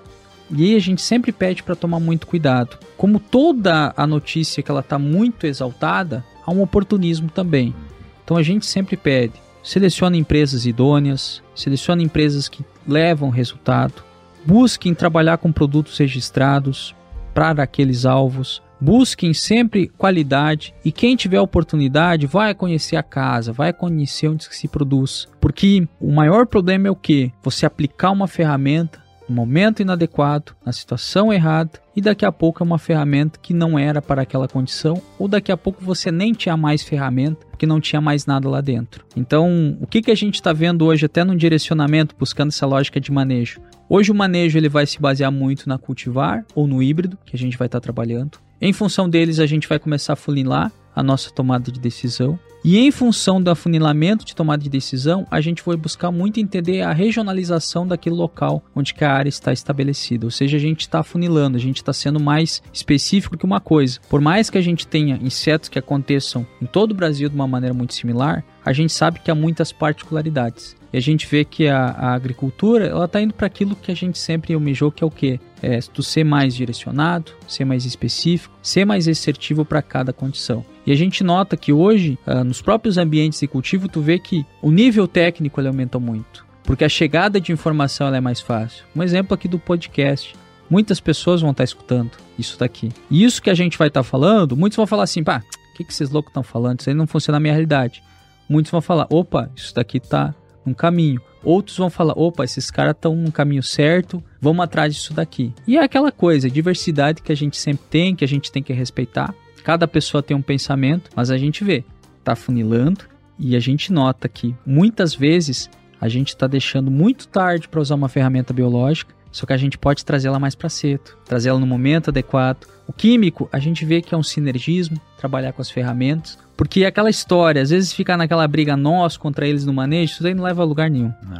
E 0.49 0.63
aí 0.63 0.75
a 0.75 0.79
gente 0.79 1.01
sempre 1.01 1.31
pede 1.31 1.61
para 1.61 1.75
tomar 1.75 1.99
muito 1.99 2.25
cuidado. 2.25 2.77
Como 2.97 3.19
toda 3.19 3.93
a 3.95 4.07
notícia 4.07 4.63
que 4.63 4.71
ela 4.71 4.79
está 4.79 4.97
muito 4.97 5.45
exaltada, 5.45 6.25
há 6.43 6.51
um 6.51 6.61
oportunismo 6.61 7.29
também. 7.29 7.75
Então 8.23 8.35
a 8.35 8.43
gente 8.43 8.65
sempre 8.65 8.97
pede 8.97 9.46
selecione 9.67 10.17
empresas 10.17 10.65
idôneas, 10.65 11.43
selecione 11.53 12.01
empresas 12.01 12.47
que 12.47 12.63
levam 12.87 13.29
resultado, 13.29 14.01
busquem 14.45 14.93
trabalhar 14.93 15.37
com 15.39 15.51
produtos 15.51 15.97
registrados 15.97 16.95
para 17.33 17.63
aqueles 17.63 18.05
alvos, 18.05 18.63
busquem 18.79 19.33
sempre 19.33 19.89
qualidade 19.89 20.73
e 20.85 20.91
quem 20.91 21.17
tiver 21.17 21.41
oportunidade 21.41 22.25
vai 22.25 22.55
conhecer 22.55 22.95
a 22.95 23.03
casa, 23.03 23.51
vai 23.51 23.73
conhecer 23.73 24.29
onde 24.29 24.45
se 24.45 24.69
produz, 24.69 25.27
porque 25.41 25.85
o 25.99 26.13
maior 26.13 26.47
problema 26.47 26.87
é 26.87 26.91
o 26.91 26.95
que? 26.95 27.33
Você 27.43 27.65
aplicar 27.65 28.11
uma 28.11 28.27
ferramenta 28.27 29.05
no 29.27 29.35
momento 29.35 29.81
inadequado, 29.81 30.53
na 30.65 30.71
situação 30.71 31.31
errada, 31.31 31.71
e 31.95 32.01
daqui 32.01 32.25
a 32.25 32.31
pouco 32.31 32.63
é 32.63 32.65
uma 32.65 32.77
ferramenta 32.77 33.39
que 33.41 33.53
não 33.53 33.77
era 33.77 34.01
para 34.01 34.21
aquela 34.21 34.47
condição, 34.47 35.01
ou 35.17 35.27
daqui 35.27 35.51
a 35.51 35.57
pouco 35.57 35.83
você 35.83 36.11
nem 36.11 36.33
tinha 36.33 36.55
mais 36.55 36.83
ferramenta, 36.83 37.45
porque 37.49 37.65
não 37.65 37.81
tinha 37.81 37.99
mais 37.99 38.25
nada 38.25 38.49
lá 38.49 38.61
dentro. 38.61 39.05
Então, 39.15 39.77
o 39.81 39.87
que, 39.87 40.01
que 40.01 40.11
a 40.11 40.15
gente 40.15 40.35
está 40.35 40.53
vendo 40.53 40.85
hoje, 40.85 41.05
até 41.05 41.23
no 41.23 41.35
direcionamento, 41.35 42.15
buscando 42.17 42.49
essa 42.49 42.65
lógica 42.65 42.99
de 42.99 43.11
manejo? 43.11 43.59
Hoje 43.89 44.11
o 44.11 44.15
manejo 44.15 44.57
ele 44.57 44.69
vai 44.69 44.85
se 44.85 44.99
basear 44.99 45.31
muito 45.31 45.67
na 45.67 45.77
cultivar 45.77 46.45
ou 46.53 46.67
no 46.67 46.83
híbrido, 46.83 47.17
que 47.25 47.35
a 47.35 47.39
gente 47.39 47.57
vai 47.57 47.67
estar 47.67 47.79
tá 47.79 47.83
trabalhando. 47.83 48.37
Em 48.59 48.73
função 48.73 49.09
deles, 49.09 49.39
a 49.39 49.45
gente 49.45 49.67
vai 49.67 49.79
começar 49.79 50.13
a 50.13 50.15
funilar 50.15 50.71
a 50.97 51.03
nossa 51.03 51.29
tomada 51.29 51.71
de 51.71 51.79
decisão. 51.79 52.39
E 52.63 52.79
em 52.79 52.89
função 52.89 53.41
do 53.41 53.51
afunilamento 53.51 54.25
de 54.25 54.35
tomada 54.35 54.63
de 54.63 54.69
decisão, 54.69 55.27
a 55.29 55.39
gente 55.39 55.61
foi 55.61 55.77
buscar 55.77 56.11
muito 56.11 56.39
entender 56.39 56.81
a 56.81 56.91
regionalização 56.91 57.85
daquele 57.85 58.15
local 58.15 58.63
onde 58.75 58.95
a 58.99 59.11
área 59.11 59.29
está 59.29 59.53
estabelecida. 59.53 60.25
Ou 60.25 60.31
seja, 60.31 60.57
a 60.57 60.59
gente 60.59 60.81
está 60.81 60.99
afunilando, 60.99 61.55
a 61.55 61.59
gente 61.59 61.77
está 61.77 61.93
sendo 61.93 62.19
mais 62.19 62.63
específico 62.73 63.37
que 63.37 63.45
uma 63.45 63.61
coisa. 63.61 63.99
Por 64.09 64.19
mais 64.19 64.49
que 64.49 64.57
a 64.57 64.61
gente 64.61 64.87
tenha 64.87 65.19
insetos 65.21 65.69
que 65.69 65.77
aconteçam 65.77 66.47
em 66.59 66.65
todo 66.65 66.91
o 66.91 66.95
Brasil 66.95 67.29
de 67.29 67.35
uma 67.35 67.47
maneira 67.47 67.75
muito 67.75 67.93
similar, 67.93 68.43
a 68.65 68.73
gente 68.73 68.91
sabe 68.91 69.19
que 69.19 69.29
há 69.29 69.35
muitas 69.35 69.71
particularidades. 69.71 70.75
E 70.91 70.97
a 70.97 71.01
gente 71.01 71.27
vê 71.27 71.43
que 71.43 71.67
a, 71.67 71.85
a 71.87 72.13
agricultura 72.13 72.87
ela 72.87 73.05
está 73.05 73.21
indo 73.21 73.33
para 73.33 73.47
aquilo 73.47 73.75
que 73.75 73.91
a 73.91 73.95
gente 73.95 74.17
sempre 74.17 74.53
almejou, 74.53 74.91
que 74.91 75.03
é 75.03 75.07
o 75.07 75.11
quê? 75.11 75.39
É 75.61 75.79
tu 75.79 76.01
ser 76.01 76.23
mais 76.23 76.55
direcionado, 76.55 77.31
ser 77.47 77.65
mais 77.65 77.85
específico, 77.85 78.53
ser 78.61 78.85
mais 78.85 79.07
assertivo 79.07 79.65
para 79.65 79.81
cada 79.81 80.13
condição. 80.13 80.63
E 80.85 80.91
a 80.91 80.95
gente 80.95 81.23
nota 81.23 81.57
que 81.57 81.73
hoje, 81.73 82.17
uh, 82.25 82.43
nos 82.43 82.61
próprios 82.61 82.97
ambientes 82.97 83.39
de 83.39 83.47
cultivo, 83.47 83.89
tu 83.89 83.99
vê 84.01 84.17
que 84.17 84.45
o 84.61 84.71
nível 84.71 85.07
técnico 85.07 85.59
ele 85.59 85.67
aumenta 85.67 85.99
muito. 85.99 86.45
Porque 86.63 86.83
a 86.83 86.89
chegada 86.89 87.39
de 87.39 87.51
informação 87.51 88.13
é 88.13 88.21
mais 88.21 88.39
fácil. 88.41 88.85
Um 88.95 89.03
exemplo 89.03 89.33
aqui 89.33 89.47
do 89.47 89.57
podcast. 89.57 90.35
Muitas 90.69 90.99
pessoas 90.99 91.41
vão 91.41 91.51
estar 91.51 91.61
tá 91.61 91.65
escutando 91.65 92.11
isso 92.37 92.59
daqui. 92.59 92.89
E 93.09 93.23
isso 93.23 93.41
que 93.41 93.49
a 93.49 93.53
gente 93.53 93.77
vai 93.77 93.87
estar 93.87 94.01
tá 94.01 94.03
falando, 94.03 94.55
muitos 94.55 94.75
vão 94.75 94.85
falar 94.85 95.03
assim, 95.03 95.23
pá, 95.23 95.41
o 95.73 95.77
que, 95.77 95.83
que 95.83 95.93
esses 95.93 96.09
loucos 96.09 96.29
estão 96.29 96.43
falando? 96.43 96.81
Isso 96.81 96.89
aí 96.89 96.95
não 96.95 97.07
funciona 97.07 97.37
na 97.37 97.41
minha 97.41 97.53
realidade. 97.53 98.03
Muitos 98.49 98.71
vão 98.71 98.81
falar, 98.81 99.07
opa, 99.09 99.49
isso 99.55 99.73
daqui 99.73 99.99
tá 99.99 100.33
um 100.67 100.73
caminho. 100.73 101.21
Outros 101.43 101.77
vão 101.77 101.89
falar: 101.89 102.13
opa, 102.15 102.43
esses 102.43 102.69
caras 102.69 102.91
estão 102.91 103.15
no 103.15 103.31
caminho 103.31 103.63
certo, 103.63 104.23
vamos 104.41 104.63
atrás 104.63 104.93
disso 104.93 105.13
daqui. 105.13 105.53
E 105.67 105.77
é 105.77 105.83
aquela 105.83 106.11
coisa, 106.11 106.49
diversidade 106.49 107.21
que 107.21 107.31
a 107.31 107.35
gente 107.35 107.57
sempre 107.57 107.85
tem, 107.89 108.15
que 108.15 108.25
a 108.25 108.27
gente 108.27 108.51
tem 108.51 108.61
que 108.61 108.73
respeitar. 108.73 109.33
Cada 109.63 109.87
pessoa 109.87 110.23
tem 110.23 110.35
um 110.35 110.41
pensamento, 110.41 111.09
mas 111.15 111.29
a 111.29 111.37
gente 111.37 111.63
vê, 111.63 111.83
tá 112.23 112.35
funilando 112.35 113.05
e 113.39 113.55
a 113.55 113.59
gente 113.59 113.91
nota 113.91 114.27
que 114.27 114.55
muitas 114.65 115.13
vezes 115.13 115.69
a 115.99 116.07
gente 116.07 116.29
está 116.29 116.47
deixando 116.47 116.89
muito 116.89 117.27
tarde 117.27 117.67
para 117.67 117.81
usar 117.81 117.95
uma 117.95 118.09
ferramenta 118.09 118.53
biológica, 118.53 119.13
só 119.31 119.45
que 119.45 119.53
a 119.53 119.57
gente 119.57 119.77
pode 119.77 120.05
trazê-la 120.05 120.39
mais 120.39 120.55
para 120.55 120.69
cedo, 120.69 121.17
trazê-la 121.25 121.59
no 121.59 121.67
momento 121.67 122.09
adequado. 122.09 122.65
O 122.87 122.93
químico, 122.93 123.49
a 123.51 123.59
gente 123.59 123.85
vê 123.85 124.01
que 124.01 124.15
é 124.15 124.17
um 124.17 124.23
sinergismo, 124.23 124.99
trabalhar 125.17 125.53
com 125.53 125.61
as 125.61 125.69
ferramentas. 125.69 126.37
Porque 126.57 126.83
aquela 126.85 127.09
história, 127.09 127.61
às 127.61 127.69
vezes 127.69 127.93
ficar 127.93 128.17
naquela 128.17 128.47
briga 128.47 128.75
nós 128.75 129.15
contra 129.15 129.47
eles 129.47 129.63
no 129.65 129.71
manejo, 129.71 130.13
isso 130.13 130.23
daí 130.23 130.33
não 130.33 130.43
leva 130.43 130.63
a 130.63 130.65
lugar 130.65 130.89
nenhum. 130.89 131.13
Não. 131.23 131.39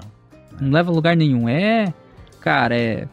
Não 0.62 0.71
leva 0.71 0.91
a 0.91 0.93
lugar 0.93 1.17
nenhum. 1.17 1.49
É, 1.49 1.91
cara, 2.39 2.75
é 2.77 3.08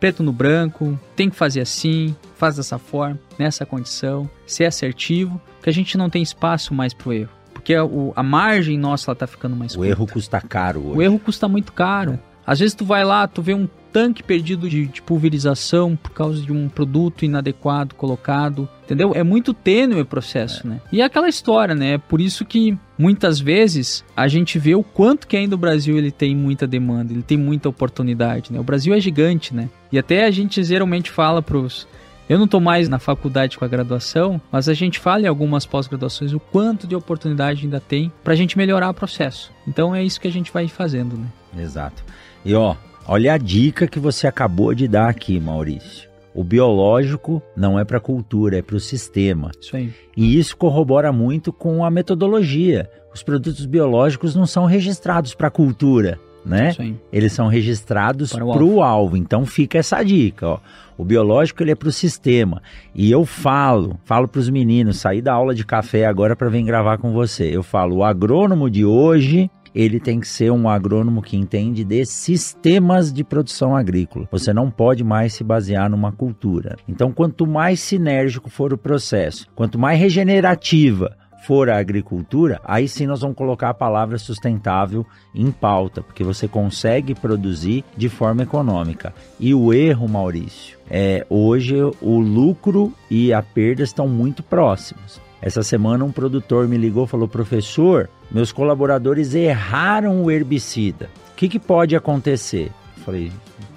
preto 0.00 0.22
no 0.22 0.32
branco, 0.32 0.98
tem 1.14 1.30
que 1.30 1.36
fazer 1.36 1.60
assim, 1.60 2.14
faz 2.36 2.56
dessa 2.56 2.78
forma, 2.78 3.18
nessa 3.38 3.64
condição, 3.64 4.28
ser 4.46 4.64
assertivo, 4.66 5.40
que 5.62 5.70
a 5.70 5.72
gente 5.72 5.96
não 5.96 6.10
tem 6.10 6.22
espaço 6.22 6.74
mais 6.74 6.92
pro 6.92 7.12
erro. 7.12 7.30
Porque 7.54 7.72
a, 7.74 7.84
o, 7.84 8.12
a 8.14 8.22
margem 8.22 8.76
nossa 8.76 9.10
ela 9.10 9.16
tá 9.16 9.26
ficando 9.26 9.56
mais 9.56 9.72
O 9.72 9.76
curta. 9.76 9.90
erro 9.90 10.06
custa 10.06 10.40
caro 10.40 10.80
hoje. 10.88 10.98
O 10.98 11.02
erro 11.02 11.18
custa 11.18 11.48
muito 11.48 11.72
caro. 11.72 12.18
Às 12.46 12.60
vezes 12.60 12.74
tu 12.74 12.84
vai 12.84 13.04
lá, 13.04 13.26
tu 13.26 13.42
vê 13.42 13.54
um 13.54 13.68
tanque 13.94 14.24
perdido 14.24 14.68
de, 14.68 14.86
de, 14.86 15.00
pulverização 15.00 15.94
por 15.94 16.10
causa 16.10 16.42
de 16.42 16.52
um 16.52 16.68
produto 16.68 17.24
inadequado 17.24 17.94
colocado, 17.94 18.68
entendeu? 18.84 19.12
É 19.14 19.22
muito 19.22 19.54
tênue 19.54 20.00
o 20.00 20.04
processo, 20.04 20.66
é. 20.66 20.70
né? 20.70 20.80
E 20.90 21.00
é 21.00 21.04
aquela 21.04 21.28
história, 21.28 21.76
né? 21.76 21.92
É 21.92 21.98
por 21.98 22.20
isso 22.20 22.44
que 22.44 22.76
muitas 22.98 23.38
vezes 23.38 24.04
a 24.16 24.26
gente 24.26 24.58
vê 24.58 24.74
o 24.74 24.82
quanto 24.82 25.28
que 25.28 25.36
ainda 25.36 25.54
o 25.54 25.58
Brasil 25.58 25.96
ele 25.96 26.10
tem 26.10 26.34
muita 26.34 26.66
demanda, 26.66 27.12
ele 27.12 27.22
tem 27.22 27.38
muita 27.38 27.68
oportunidade, 27.68 28.52
né? 28.52 28.58
O 28.58 28.64
Brasil 28.64 28.92
é 28.92 28.98
gigante, 28.98 29.54
né? 29.54 29.70
E 29.92 29.98
até 29.98 30.24
a 30.24 30.30
gente 30.32 30.62
geralmente 30.64 31.08
fala 31.08 31.40
pros 31.40 31.86
eu 32.28 32.38
não 32.38 32.46
estou 32.46 32.60
mais 32.60 32.88
na 32.88 32.98
faculdade 32.98 33.58
com 33.58 33.64
a 33.66 33.68
graduação, 33.68 34.40
mas 34.50 34.68
a 34.68 34.72
gente 34.72 34.98
fala 34.98 35.22
em 35.22 35.26
algumas 35.26 35.66
pós-graduações 35.66 36.32
o 36.32 36.40
quanto 36.40 36.86
de 36.86 36.96
oportunidade 36.96 37.64
ainda 37.64 37.78
tem 37.78 38.10
para 38.24 38.32
a 38.32 38.36
gente 38.36 38.56
melhorar 38.56 38.88
o 38.88 38.94
processo. 38.94 39.52
Então 39.68 39.94
é 39.94 40.02
isso 40.02 40.20
que 40.20 40.26
a 40.26 40.32
gente 40.32 40.50
vai 40.50 40.66
fazendo, 40.66 41.18
né? 41.18 41.26
Exato. 41.62 42.02
E 42.44 42.54
ó, 42.54 42.76
Olha 43.06 43.34
a 43.34 43.38
dica 43.38 43.86
que 43.86 43.98
você 43.98 44.26
acabou 44.26 44.74
de 44.74 44.88
dar 44.88 45.10
aqui, 45.10 45.38
Maurício. 45.38 46.08
O 46.34 46.42
biológico 46.42 47.42
não 47.54 47.78
é 47.78 47.84
para 47.84 47.98
a 47.98 48.00
cultura, 48.00 48.58
é 48.58 48.62
para 48.62 48.76
o 48.76 48.80
sistema. 48.80 49.50
Isso 49.60 49.76
aí. 49.76 49.92
E 50.16 50.38
isso 50.38 50.56
corrobora 50.56 51.12
muito 51.12 51.52
com 51.52 51.84
a 51.84 51.90
metodologia. 51.90 52.90
Os 53.12 53.22
produtos 53.22 53.66
biológicos 53.66 54.34
não 54.34 54.46
são 54.46 54.64
registrados 54.64 55.34
para 55.34 55.48
a 55.48 55.50
cultura. 55.50 56.18
né? 56.46 56.72
Eles 57.12 57.32
são 57.32 57.46
registrados 57.46 58.32
para 58.32 58.44
o 58.44 58.52
alvo. 58.52 58.82
alvo. 58.82 59.16
Então 59.18 59.44
fica 59.44 59.78
essa 59.78 60.02
dica, 60.02 60.48
ó. 60.48 60.58
O 60.96 61.04
biológico 61.04 61.62
ele 61.62 61.72
é 61.72 61.74
para 61.74 61.88
o 61.88 61.92
sistema. 61.92 62.62
E 62.94 63.10
eu 63.10 63.26
falo, 63.26 63.98
falo 64.04 64.26
para 64.28 64.38
os 64.38 64.48
meninos, 64.48 64.98
sair 64.98 65.20
da 65.20 65.32
aula 65.32 65.54
de 65.54 65.64
café 65.64 66.06
agora 66.06 66.34
para 66.34 66.48
vir 66.48 66.62
gravar 66.62 66.98
com 66.98 67.12
você. 67.12 67.44
Eu 67.54 67.62
falo, 67.62 67.96
o 67.96 68.04
agrônomo 68.04 68.70
de 68.70 68.84
hoje 68.84 69.50
ele 69.74 69.98
tem 69.98 70.20
que 70.20 70.28
ser 70.28 70.52
um 70.52 70.68
agrônomo 70.68 71.20
que 71.20 71.36
entende 71.36 71.84
de 71.84 72.04
sistemas 72.06 73.12
de 73.12 73.24
produção 73.24 73.74
agrícola. 73.74 74.28
Você 74.30 74.52
não 74.52 74.70
pode 74.70 75.02
mais 75.02 75.34
se 75.34 75.42
basear 75.42 75.90
numa 75.90 76.12
cultura. 76.12 76.76
Então, 76.86 77.12
quanto 77.12 77.46
mais 77.46 77.80
sinérgico 77.80 78.48
for 78.48 78.72
o 78.72 78.78
processo, 78.78 79.48
quanto 79.54 79.78
mais 79.78 79.98
regenerativa 79.98 81.16
for 81.44 81.68
a 81.68 81.78
agricultura, 81.78 82.58
aí 82.64 82.88
sim 82.88 83.06
nós 83.06 83.20
vamos 83.20 83.36
colocar 83.36 83.68
a 83.68 83.74
palavra 83.74 84.16
sustentável 84.16 85.04
em 85.34 85.50
pauta, 85.50 86.02
porque 86.02 86.24
você 86.24 86.48
consegue 86.48 87.14
produzir 87.14 87.84
de 87.96 88.08
forma 88.08 88.44
econômica. 88.44 89.12
E 89.38 89.54
o 89.54 89.72
erro, 89.72 90.08
Maurício, 90.08 90.78
é 90.90 91.26
hoje 91.28 91.74
o 92.00 92.18
lucro 92.18 92.92
e 93.10 93.30
a 93.32 93.42
perda 93.42 93.82
estão 93.82 94.08
muito 94.08 94.42
próximos. 94.42 95.20
Essa 95.42 95.62
semana 95.62 96.06
um 96.06 96.10
produtor 96.10 96.66
me 96.66 96.78
ligou 96.78 97.06
falou: 97.06 97.28
professor, 97.28 98.08
meus 98.30 98.52
colaboradores 98.52 99.34
erraram 99.34 100.22
o 100.22 100.30
herbicida. 100.30 101.08
O 101.32 101.36
que, 101.36 101.48
que 101.48 101.58
pode 101.58 101.96
acontecer? 101.96 102.70
Falei: 103.04 103.32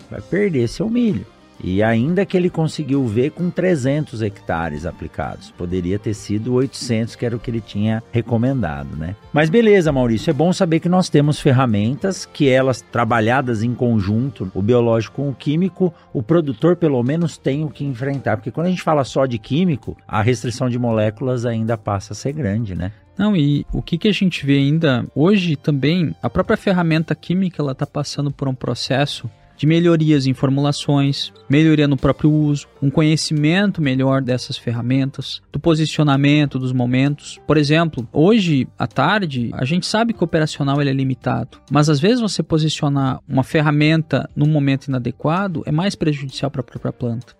vai 0.09 0.21
perder 0.21 0.67
seu 0.67 0.89
milho. 0.89 1.25
E 1.63 1.81
ainda 1.81 2.25
que 2.25 2.37
ele 2.37 2.49
conseguiu 2.49 3.05
ver 3.05 3.31
com 3.31 3.49
300 3.49 4.21
hectares 4.21 4.85
aplicados, 4.85 5.51
poderia 5.51 5.97
ter 5.97 6.13
sido 6.13 6.53
800, 6.53 7.15
que 7.15 7.25
era 7.25 7.35
o 7.35 7.39
que 7.39 7.49
ele 7.49 7.61
tinha 7.61 8.03
recomendado, 8.11 8.95
né? 8.95 9.15
Mas 9.33 9.49
beleza, 9.49 9.91
Maurício, 9.91 10.29
é 10.29 10.33
bom 10.33 10.53
saber 10.53 10.79
que 10.79 10.89
nós 10.89 11.09
temos 11.09 11.39
ferramentas 11.39 12.25
que 12.25 12.47
elas 12.47 12.81
trabalhadas 12.81 13.63
em 13.63 13.73
conjunto, 13.73 14.51
o 14.53 14.61
biológico 14.61 15.15
com 15.15 15.29
o 15.29 15.35
químico, 15.35 15.93
o 16.13 16.21
produtor 16.21 16.75
pelo 16.75 17.01
menos 17.01 17.37
tem 17.37 17.63
o 17.63 17.69
que 17.69 17.83
enfrentar, 17.83 18.37
porque 18.37 18.51
quando 18.51 18.67
a 18.67 18.69
gente 18.69 18.83
fala 18.83 19.03
só 19.03 19.25
de 19.25 19.39
químico, 19.39 19.97
a 20.07 20.21
restrição 20.21 20.69
de 20.69 20.77
moléculas 20.77 21.45
ainda 21.45 21.75
passa 21.75 22.13
a 22.13 22.15
ser 22.15 22.33
grande, 22.33 22.75
né? 22.75 22.91
Não, 23.17 23.35
e 23.35 23.65
o 23.73 23.81
que, 23.81 23.97
que 23.97 24.07
a 24.07 24.13
gente 24.13 24.45
vê 24.45 24.57
ainda 24.57 25.05
hoje 25.15 25.55
também, 25.55 26.15
a 26.21 26.29
própria 26.29 26.55
ferramenta 26.55 27.15
química 27.15 27.61
ela 27.61 27.71
está 27.71 27.85
passando 27.85 28.31
por 28.31 28.47
um 28.47 28.53
processo 28.53 29.29
de 29.57 29.65
melhorias 29.65 30.27
em 30.27 30.33
formulações, 30.33 31.33
melhoria 31.49 31.87
no 31.87 31.97
próprio 31.97 32.31
uso, 32.31 32.67
um 32.81 32.91
conhecimento 32.91 33.81
melhor 33.81 34.21
dessas 34.21 34.55
ferramentas, 34.55 35.41
do 35.51 35.59
posicionamento 35.59 36.59
dos 36.59 36.71
momentos. 36.71 37.39
Por 37.47 37.57
exemplo, 37.57 38.07
hoje 38.13 38.67
à 38.77 38.85
tarde, 38.85 39.49
a 39.53 39.65
gente 39.65 39.87
sabe 39.87 40.13
que 40.13 40.21
o 40.21 40.25
operacional 40.25 40.79
ele 40.79 40.91
é 40.91 40.93
limitado, 40.93 41.57
mas 41.71 41.89
às 41.89 41.99
vezes 41.99 42.21
você 42.21 42.43
posicionar 42.43 43.19
uma 43.27 43.43
ferramenta 43.43 44.29
num 44.35 44.47
momento 44.47 44.85
inadequado 44.85 45.63
é 45.65 45.71
mais 45.71 45.95
prejudicial 45.95 46.51
para 46.51 46.61
a 46.61 46.63
própria 46.63 46.93
planta. 46.93 47.35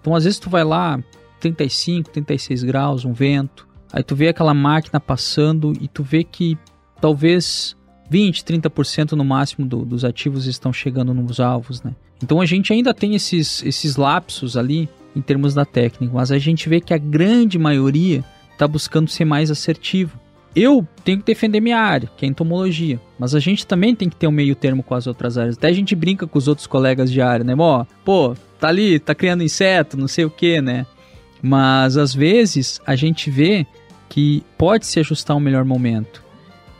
Então, 0.00 0.14
às 0.14 0.24
vezes 0.24 0.38
tu 0.38 0.50
vai 0.50 0.64
lá 0.64 1.02
35, 1.40 2.10
36 2.10 2.62
graus, 2.62 3.06
um 3.06 3.12
vento, 3.14 3.66
aí 3.94 4.02
tu 4.02 4.16
vê 4.16 4.28
aquela 4.28 4.52
máquina 4.52 4.98
passando 4.98 5.72
e 5.80 5.86
tu 5.86 6.02
vê 6.02 6.24
que 6.24 6.58
talvez 7.00 7.76
20, 8.10 8.44
30% 8.44 9.12
no 9.12 9.24
máximo 9.24 9.64
do, 9.64 9.84
dos 9.84 10.04
ativos 10.04 10.46
estão 10.46 10.72
chegando 10.72 11.14
nos 11.14 11.38
alvos, 11.38 11.80
né? 11.80 11.94
Então 12.20 12.40
a 12.40 12.46
gente 12.46 12.72
ainda 12.72 12.92
tem 12.92 13.14
esses, 13.14 13.62
esses 13.62 13.96
lapsos 13.96 14.56
ali 14.56 14.88
em 15.14 15.22
termos 15.22 15.54
da 15.54 15.64
técnica, 15.64 16.12
mas 16.12 16.32
a 16.32 16.38
gente 16.38 16.68
vê 16.68 16.80
que 16.80 16.92
a 16.92 16.98
grande 16.98 17.56
maioria 17.56 18.24
está 18.52 18.66
buscando 18.66 19.08
ser 19.08 19.24
mais 19.24 19.48
assertivo. 19.48 20.18
Eu 20.56 20.86
tenho 21.04 21.18
que 21.18 21.24
defender 21.24 21.60
minha 21.60 21.78
área, 21.78 22.10
que 22.16 22.24
é 22.24 22.28
entomologia, 22.28 23.00
mas 23.16 23.32
a 23.34 23.40
gente 23.40 23.64
também 23.64 23.94
tem 23.94 24.08
que 24.08 24.16
ter 24.16 24.26
um 24.26 24.32
meio 24.32 24.56
termo 24.56 24.82
com 24.82 24.94
as 24.94 25.06
outras 25.06 25.38
áreas. 25.38 25.56
Até 25.56 25.68
a 25.68 25.72
gente 25.72 25.94
brinca 25.94 26.26
com 26.26 26.38
os 26.38 26.48
outros 26.48 26.66
colegas 26.66 27.12
de 27.12 27.20
área, 27.20 27.44
né? 27.44 27.54
Ó, 27.56 27.84
pô, 28.04 28.34
tá 28.58 28.68
ali, 28.68 28.98
tá 28.98 29.14
criando 29.14 29.44
inseto, 29.44 29.96
não 29.96 30.08
sei 30.08 30.24
o 30.24 30.30
que, 30.30 30.60
né? 30.60 30.84
Mas 31.42 31.96
às 31.96 32.14
vezes 32.14 32.80
a 32.86 32.96
gente 32.96 33.30
vê 33.30 33.66
que 34.08 34.42
pode 34.56 34.86
se 34.86 35.00
ajustar 35.00 35.36
um 35.36 35.40
melhor 35.40 35.64
momento. 35.64 36.22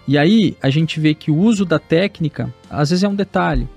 E 0.07 0.19
aí 0.19 0.57
a 0.63 0.71
gente 0.71 1.01
vê 1.01 1.15
que 1.15 1.31
o 1.31 1.37
uso 1.37 1.65
da 1.65 1.79
técnica, 1.79 2.53
às 2.69 2.91
vezes 2.91 3.03
é 3.03 3.09
um 3.09 3.15
detalhe. 3.15 3.69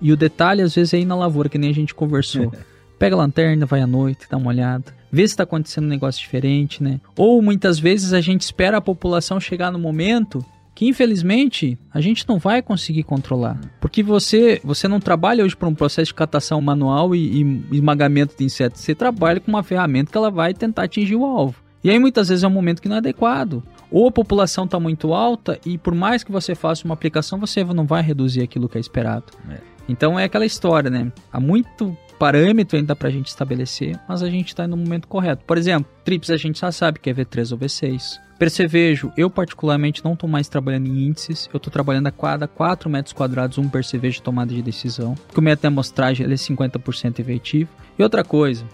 E 0.00 0.12
o 0.12 0.16
detalhe, 0.16 0.62
às 0.62 0.74
vezes, 0.74 0.94
é 0.94 0.98
ir 0.98 1.04
na 1.04 1.14
lavoura, 1.14 1.48
que 1.48 1.58
nem 1.58 1.70
a 1.70 1.74
gente 1.74 1.94
conversou. 1.94 2.52
Pega 2.98 3.14
a 3.14 3.18
lanterna, 3.18 3.66
vai 3.66 3.80
à 3.80 3.86
noite, 3.86 4.26
dá 4.30 4.36
uma 4.36 4.48
olhada. 4.48 4.94
Vê 5.10 5.26
se 5.26 5.32
está 5.32 5.42
acontecendo 5.42 5.84
um 5.84 5.88
negócio 5.88 6.20
diferente, 6.20 6.82
né? 6.82 7.00
Ou 7.16 7.40
muitas 7.40 7.78
vezes 7.78 8.12
a 8.12 8.20
gente 8.20 8.42
espera 8.42 8.76
a 8.76 8.80
população 8.80 9.40
chegar 9.40 9.70
no 9.70 9.78
momento 9.78 10.44
que 10.80 10.86
infelizmente 10.86 11.78
a 11.92 12.00
gente 12.00 12.26
não 12.26 12.38
vai 12.38 12.62
conseguir 12.62 13.02
controlar. 13.02 13.60
Porque 13.82 14.02
você, 14.02 14.60
você 14.64 14.88
não 14.88 14.98
trabalha 14.98 15.44
hoje 15.44 15.54
para 15.54 15.68
um 15.68 15.74
processo 15.74 16.06
de 16.06 16.14
catação 16.14 16.58
manual 16.60 17.14
e, 17.14 17.42
e 17.42 17.76
esmagamento 17.76 18.34
de 18.38 18.44
insetos. 18.44 18.80
Você 18.80 18.94
trabalha 18.94 19.40
com 19.40 19.50
uma 19.50 19.62
ferramenta 19.62 20.10
que 20.10 20.16
ela 20.16 20.30
vai 20.30 20.54
tentar 20.54 20.84
atingir 20.84 21.16
o 21.16 21.26
alvo. 21.26 21.56
E 21.82 21.90
aí 21.90 21.98
muitas 21.98 22.28
vezes 22.28 22.44
é 22.44 22.46
um 22.46 22.50
momento 22.50 22.82
que 22.82 22.88
não 22.88 22.96
é 22.96 22.98
adequado 22.98 23.62
ou 23.90 24.08
a 24.08 24.12
população 24.12 24.64
está 24.64 24.78
muito 24.78 25.12
alta 25.12 25.58
e 25.64 25.78
por 25.78 25.94
mais 25.94 26.22
que 26.22 26.30
você 26.30 26.54
faça 26.54 26.84
uma 26.84 26.94
aplicação, 26.94 27.38
você 27.38 27.64
não 27.64 27.86
vai 27.86 28.02
reduzir 28.02 28.42
aquilo 28.42 28.68
que 28.68 28.78
é 28.78 28.80
esperado. 28.80 29.24
É. 29.50 29.58
Então 29.88 30.18
é 30.18 30.24
aquela 30.24 30.46
história, 30.46 30.90
né? 30.90 31.10
Há 31.32 31.40
muito 31.40 31.96
parâmetro 32.18 32.76
ainda 32.76 32.94
para 32.94 33.08
a 33.08 33.10
gente 33.10 33.28
estabelecer, 33.28 33.98
mas 34.06 34.22
a 34.22 34.28
gente 34.28 34.48
está 34.48 34.68
no 34.68 34.76
momento 34.76 35.08
correto. 35.08 35.42
Por 35.44 35.56
exemplo, 35.56 35.90
TRIPS 36.04 36.30
a 36.30 36.36
gente 36.36 36.60
já 36.60 36.70
sabe 36.70 37.00
que 37.00 37.08
é 37.08 37.14
V3 37.14 37.52
ou 37.52 37.58
V6. 37.58 38.20
Percevejo, 38.38 39.12
eu 39.16 39.28
particularmente 39.28 40.04
não 40.04 40.12
estou 40.12 40.28
mais 40.28 40.48
trabalhando 40.48 40.86
em 40.86 41.06
índices, 41.06 41.48
eu 41.52 41.56
estou 41.56 41.72
trabalhando 41.72 42.06
a 42.06 42.10
cada 42.10 42.46
4 42.46 42.88
metros 42.88 43.12
quadrados 43.12 43.58
um 43.58 43.68
percevejo 43.68 44.16
de 44.16 44.22
tomada 44.22 44.54
de 44.54 44.62
decisão, 44.62 45.14
que 45.32 45.38
o 45.38 45.42
método 45.42 45.62
de 45.62 45.66
amostragem 45.66 46.24
ele 46.24 46.34
é 46.34 46.36
50% 46.36 47.18
efetivo. 47.18 47.70
E 47.98 48.02
outra 48.02 48.22
coisa, 48.22 48.64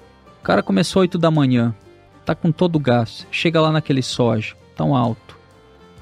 o 0.41 0.43
cara 0.43 0.63
começou 0.63 1.03
8 1.03 1.19
da 1.19 1.31
manhã, 1.31 1.75
tá 2.27 2.35
com 2.35 2.51
todo 2.51 2.77
o 2.77 2.81
gás, 2.81 3.25
chega 3.31 3.61
lá 3.61 3.71
naquele 3.71 4.03
soja, 4.03 4.57
tão 4.75 4.97
alto. 4.97 5.39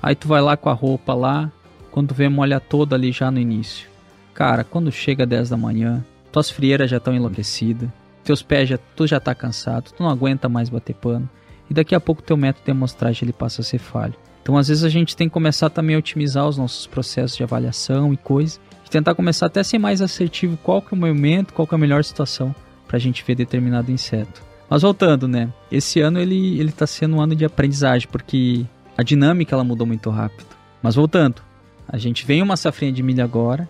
Aí 0.03 0.15
tu 0.15 0.27
vai 0.27 0.41
lá 0.41 0.57
com 0.57 0.71
a 0.71 0.73
roupa 0.73 1.13
lá, 1.13 1.53
quando 1.91 2.15
vê 2.15 2.29
molha 2.31 2.59
toda 2.59 2.97
ali 2.97 3.13
já 3.13 3.31
no 3.31 3.39
início. 3.39 3.89
Cara, 4.33 4.65
quando 4.65 4.91
chega 4.91 5.27
10 5.27 5.51
da 5.51 5.57
manhã, 5.57 6.03
tuas 6.33 6.51
frieiras 6.51 6.91
já 6.91 6.97
estão 6.97 7.15
enlouquecidas, 7.15 7.91
teus 8.25 8.43
pés 8.43 8.71
já, 8.71 8.79
tu 8.97 9.07
já 9.07 9.21
tá 9.21 9.35
cansado, 9.35 9.93
tu 9.93 10.03
não 10.03 10.09
aguenta 10.09 10.49
mais 10.49 10.71
bater 10.71 10.95
pano. 10.95 11.29
E 11.71 11.75
daqui 11.75 11.95
a 11.95 12.01
pouco 12.01 12.23
teu 12.23 12.37
método 12.37 12.65
de 12.65 12.71
amostragem 12.71 13.27
ele 13.27 13.33
passa 13.33 13.61
a 13.61 13.65
ser 13.65 13.79
falho. 13.79 14.15
Então 14.43 14.57
às 14.57 14.69
vezes 14.69 14.83
a 14.83 14.89
gente 14.89 15.15
tem 15.15 15.29
que 15.29 15.35
começar 15.35 15.69
também 15.69 15.95
a 15.95 15.99
otimizar 15.99 16.49
os 16.49 16.57
nossos 16.57 16.87
processos 16.87 17.37
de 17.37 17.43
avaliação 17.43 18.13
e 18.13 18.17
coisa, 18.17 18.59
e 18.85 18.91
tentar 18.91 19.15
começar 19.15 19.47
até 19.47 19.61
a 19.61 19.65
ser 19.65 19.79
mais 19.79 20.01
assertivo 20.01 20.57
qual 20.63 20.81
que 20.81 20.95
é 20.95 20.97
o 20.97 21.01
momento, 21.01 21.53
qual 21.53 21.69
que 21.69 21.75
é 21.75 21.77
a 21.77 21.79
melhor 21.79 22.03
situação 22.03 22.55
para 22.89 22.97
a 22.97 23.01
gente 23.01 23.23
ver 23.25 23.35
determinado 23.35 23.93
inseto. 23.93 24.54
Mas 24.69 24.83
voltando, 24.83 25.29
né? 25.29 25.53
Esse 25.71 26.01
ano 26.01 26.19
ele, 26.19 26.59
ele 26.59 26.73
tá 26.73 26.87
sendo 26.87 27.17
um 27.17 27.21
ano 27.21 27.35
de 27.35 27.45
aprendizagem, 27.45 28.09
porque 28.11 28.65
a 28.97 29.03
dinâmica 29.03 29.55
ela 29.55 29.65
mudou 29.65 29.87
muito 29.87 30.11
rápido. 30.11 30.47
Mas 30.83 30.95
voltando, 30.95 31.43
a 31.89 31.99
gente 31.99 32.25
vem 32.25 32.43
uma 32.43 32.57
safrinha 32.57 32.93
de 32.93 33.03
milho 33.03 33.23
agora, 33.23 33.69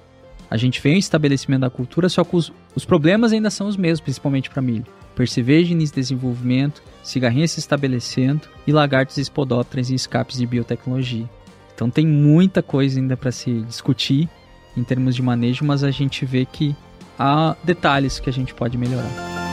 a 0.50 0.56
gente 0.56 0.80
vem 0.80 0.96
o 0.96 0.98
estabelecimento 0.98 1.62
da 1.62 1.70
cultura, 1.70 2.08
só 2.08 2.22
que 2.22 2.36
os, 2.36 2.52
os 2.74 2.84
problemas 2.84 3.32
ainda 3.32 3.50
são 3.50 3.66
os 3.66 3.76
mesmos, 3.76 4.00
principalmente 4.00 4.50
para 4.50 4.62
milho. 4.62 4.86
Percevejo 5.14 5.72
em 5.72 5.78
desenvolvimento, 5.78 6.82
cigarrinha 7.02 7.46
se 7.46 7.58
estabelecendo 7.58 8.42
e 8.66 8.72
lagartos 8.72 9.18
espodópteras 9.18 9.90
e 9.90 9.94
escapes 9.94 10.38
de 10.38 10.46
biotecnologia. 10.46 11.28
Então 11.74 11.90
tem 11.90 12.06
muita 12.06 12.62
coisa 12.62 13.00
ainda 13.00 13.16
para 13.16 13.32
se 13.32 13.62
discutir 13.62 14.28
em 14.76 14.84
termos 14.84 15.14
de 15.14 15.22
manejo, 15.22 15.64
mas 15.64 15.84
a 15.84 15.90
gente 15.90 16.24
vê 16.24 16.44
que 16.44 16.74
há 17.18 17.56
detalhes 17.62 18.18
que 18.18 18.30
a 18.30 18.32
gente 18.32 18.54
pode 18.54 18.76
melhorar. 18.76 19.43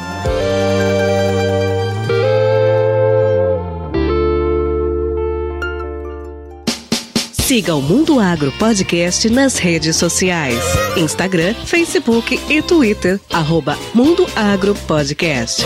Siga 7.52 7.76
o 7.76 7.82
Mundo 7.82 8.18
Agro 8.18 8.50
Podcast 8.54 9.30
nas 9.30 9.58
redes 9.58 9.98
sociais: 9.98 10.58
Instagram, 10.96 11.54
Facebook 11.54 12.40
e 12.50 12.62
Twitter. 12.62 13.20
Arroba 13.30 13.76
Mundo 13.94 14.26
Agro 14.38 14.74
Podcast. 14.88 15.66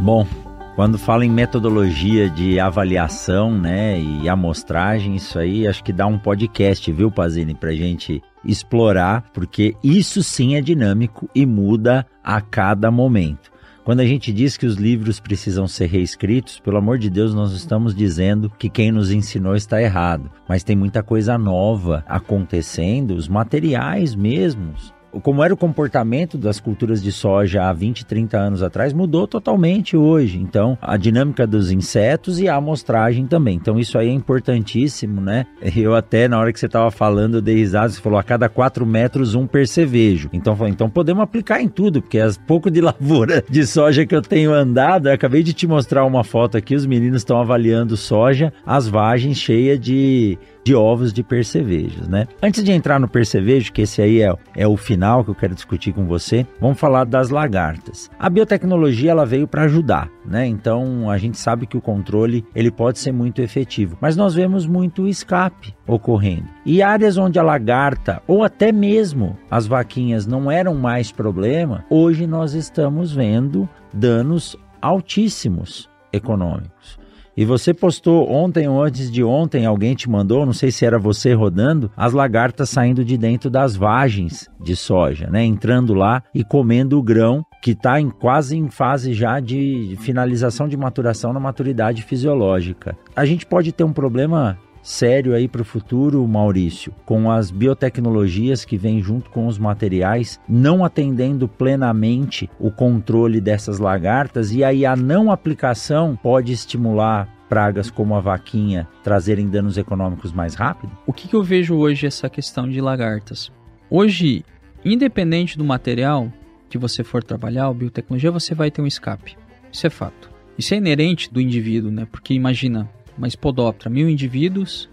Bom, 0.00 0.26
quando 0.74 0.96
fala 0.96 1.26
em 1.26 1.30
metodologia 1.30 2.30
de 2.30 2.58
avaliação, 2.58 3.52
né, 3.52 4.00
e 4.00 4.30
amostragem, 4.30 5.16
isso 5.16 5.38
aí 5.38 5.68
acho 5.68 5.84
que 5.84 5.92
dá 5.92 6.06
um 6.06 6.18
podcast, 6.18 6.90
viu, 6.90 7.10
Pazini, 7.10 7.54
pra 7.54 7.72
gente 7.72 8.22
explorar, 8.42 9.24
porque 9.34 9.76
isso 9.84 10.22
sim 10.22 10.54
é 10.54 10.62
dinâmico 10.62 11.28
e 11.34 11.44
muda 11.44 12.06
a 12.24 12.40
cada 12.40 12.90
momento. 12.90 13.59
Quando 13.90 13.98
a 14.02 14.06
gente 14.06 14.32
diz 14.32 14.56
que 14.56 14.66
os 14.66 14.76
livros 14.76 15.18
precisam 15.18 15.66
ser 15.66 15.86
reescritos, 15.86 16.60
pelo 16.60 16.76
amor 16.76 16.96
de 16.96 17.10
Deus, 17.10 17.34
nós 17.34 17.50
estamos 17.50 17.92
dizendo 17.92 18.48
que 18.56 18.68
quem 18.68 18.92
nos 18.92 19.10
ensinou 19.10 19.56
está 19.56 19.82
errado. 19.82 20.30
Mas 20.48 20.62
tem 20.62 20.76
muita 20.76 21.02
coisa 21.02 21.36
nova 21.36 22.04
acontecendo, 22.06 23.16
os 23.16 23.26
materiais 23.26 24.14
mesmos 24.14 24.94
como 25.22 25.42
era 25.42 25.52
o 25.52 25.56
comportamento 25.56 26.38
das 26.38 26.60
culturas 26.60 27.02
de 27.02 27.12
soja 27.12 27.64
há 27.64 27.72
20, 27.72 28.04
30 28.04 28.38
anos 28.38 28.62
atrás, 28.62 28.92
mudou 28.92 29.26
totalmente 29.26 29.96
hoje. 29.96 30.38
Então, 30.38 30.76
a 30.80 30.96
dinâmica 30.96 31.46
dos 31.46 31.70
insetos 31.70 32.40
e 32.40 32.48
a 32.48 32.56
amostragem 32.56 33.26
também. 33.26 33.56
Então, 33.56 33.78
isso 33.78 33.98
aí 33.98 34.08
é 34.08 34.12
importantíssimo, 34.12 35.20
né? 35.20 35.46
Eu 35.80 35.94
até, 35.94 36.28
na 36.28 36.38
hora 36.38 36.52
que 36.52 36.60
você 36.60 36.66
estava 36.66 36.90
falando, 36.90 37.36
eu 37.36 37.40
dei 37.40 37.54
risada, 37.54 37.88
você 37.88 38.00
falou 38.00 38.18
a 38.18 38.22
cada 38.22 38.48
4 38.48 38.84
metros 38.84 39.34
um 39.34 39.46
percevejo. 39.46 40.28
Então, 40.32 40.56
então 40.68 40.90
podemos 40.90 41.22
aplicar 41.22 41.62
em 41.62 41.68
tudo, 41.68 42.02
porque 42.02 42.18
as 42.18 42.36
pouco 42.36 42.70
de 42.70 42.80
lavoura 42.82 43.42
de 43.48 43.66
soja 43.66 44.04
que 44.04 44.14
eu 44.14 44.20
tenho 44.20 44.52
andado, 44.52 45.08
eu 45.08 45.14
acabei 45.14 45.42
de 45.42 45.52
te 45.52 45.66
mostrar 45.66 46.04
uma 46.04 46.24
foto 46.24 46.56
aqui, 46.56 46.74
os 46.74 46.84
meninos 46.84 47.22
estão 47.22 47.40
avaliando 47.40 47.96
soja, 47.96 48.52
as 48.66 48.88
vagens 48.88 49.38
cheias 49.38 49.78
de 49.80 50.38
de 50.64 50.74
ovos 50.74 51.12
de 51.12 51.22
percevejos, 51.22 52.08
né? 52.08 52.26
Antes 52.42 52.62
de 52.62 52.72
entrar 52.72 52.98
no 53.00 53.08
percevejo, 53.08 53.72
que 53.72 53.82
esse 53.82 54.02
aí 54.02 54.22
é, 54.22 54.34
é 54.56 54.66
o 54.66 54.76
final 54.76 55.24
que 55.24 55.30
eu 55.30 55.34
quero 55.34 55.54
discutir 55.54 55.92
com 55.92 56.06
você, 56.06 56.46
vamos 56.60 56.78
falar 56.78 57.04
das 57.04 57.30
lagartas. 57.30 58.10
A 58.18 58.28
biotecnologia 58.28 59.10
ela 59.10 59.26
veio 59.26 59.46
para 59.46 59.62
ajudar, 59.62 60.10
né? 60.24 60.46
Então 60.46 61.10
a 61.10 61.18
gente 61.18 61.38
sabe 61.38 61.66
que 61.66 61.76
o 61.76 61.80
controle 61.80 62.44
ele 62.54 62.70
pode 62.70 62.98
ser 62.98 63.12
muito 63.12 63.40
efetivo, 63.40 63.96
mas 64.00 64.16
nós 64.16 64.34
vemos 64.34 64.66
muito 64.66 65.08
escape 65.08 65.74
ocorrendo. 65.86 66.48
E 66.64 66.82
áreas 66.82 67.16
onde 67.16 67.38
a 67.38 67.42
lagarta 67.42 68.22
ou 68.26 68.44
até 68.44 68.70
mesmo 68.72 69.36
as 69.50 69.66
vaquinhas 69.66 70.26
não 70.26 70.50
eram 70.50 70.74
mais 70.74 71.10
problema, 71.10 71.84
hoje 71.90 72.26
nós 72.26 72.54
estamos 72.54 73.12
vendo 73.12 73.68
danos 73.92 74.56
altíssimos 74.80 75.88
econômicos. 76.12 76.99
E 77.36 77.44
você 77.44 77.72
postou 77.72 78.30
ontem 78.30 78.68
ou 78.68 78.82
antes 78.82 79.10
de 79.10 79.22
ontem, 79.22 79.64
alguém 79.64 79.94
te 79.94 80.10
mandou, 80.10 80.44
não 80.44 80.52
sei 80.52 80.70
se 80.70 80.84
era 80.84 80.98
você 80.98 81.32
rodando, 81.32 81.90
as 81.96 82.12
lagartas 82.12 82.70
saindo 82.70 83.04
de 83.04 83.16
dentro 83.16 83.48
das 83.48 83.76
vagens 83.76 84.48
de 84.60 84.74
soja, 84.76 85.28
né? 85.28 85.44
Entrando 85.44 85.94
lá 85.94 86.22
e 86.34 86.44
comendo 86.44 86.98
o 86.98 87.02
grão 87.02 87.44
que 87.62 87.72
está 87.72 88.00
em, 88.00 88.10
quase 88.10 88.56
em 88.56 88.68
fase 88.68 89.12
já 89.12 89.38
de 89.38 89.96
finalização 90.00 90.68
de 90.68 90.76
maturação 90.76 91.32
na 91.32 91.40
maturidade 91.40 92.02
fisiológica. 92.02 92.96
A 93.14 93.24
gente 93.24 93.46
pode 93.46 93.72
ter 93.72 93.84
um 93.84 93.92
problema 93.92 94.58
sério 94.82 95.34
aí 95.34 95.48
para 95.48 95.62
o 95.62 95.64
futuro, 95.64 96.26
Maurício, 96.26 96.94
com 97.04 97.30
as 97.30 97.50
biotecnologias 97.50 98.64
que 98.64 98.76
vêm 98.76 99.02
junto 99.02 99.30
com 99.30 99.46
os 99.46 99.58
materiais, 99.58 100.40
não 100.48 100.84
atendendo 100.84 101.46
plenamente 101.46 102.48
o 102.58 102.70
controle 102.70 103.40
dessas 103.40 103.78
lagartas 103.78 104.52
e 104.52 104.64
aí 104.64 104.86
a 104.86 104.96
não 104.96 105.30
aplicação 105.30 106.18
pode 106.22 106.52
estimular 106.52 107.28
pragas 107.48 107.90
como 107.90 108.14
a 108.14 108.20
vaquinha 108.20 108.86
trazerem 109.02 109.48
danos 109.48 109.76
econômicos 109.76 110.32
mais 110.32 110.54
rápido? 110.54 110.96
O 111.04 111.12
que, 111.12 111.26
que 111.26 111.34
eu 111.34 111.42
vejo 111.42 111.74
hoje 111.76 112.06
essa 112.06 112.30
questão 112.30 112.68
de 112.68 112.80
lagartas? 112.80 113.50
Hoje, 113.90 114.44
independente 114.84 115.58
do 115.58 115.64
material 115.64 116.32
que 116.68 116.78
você 116.78 117.02
for 117.02 117.24
trabalhar, 117.24 117.72
biotecnologia, 117.74 118.30
você 118.30 118.54
vai 118.54 118.70
ter 118.70 118.80
um 118.80 118.86
escape. 118.86 119.36
Isso 119.72 119.86
é 119.86 119.90
fato. 119.90 120.30
Isso 120.56 120.72
é 120.74 120.76
inerente 120.76 121.32
do 121.32 121.40
indivíduo, 121.40 121.90
né? 121.90 122.06
Porque 122.10 122.32
imagina, 122.32 122.88
uma 123.20 123.28
espodóptera, 123.28 123.90
mil 123.90 124.08
indivíduos, 124.08 124.88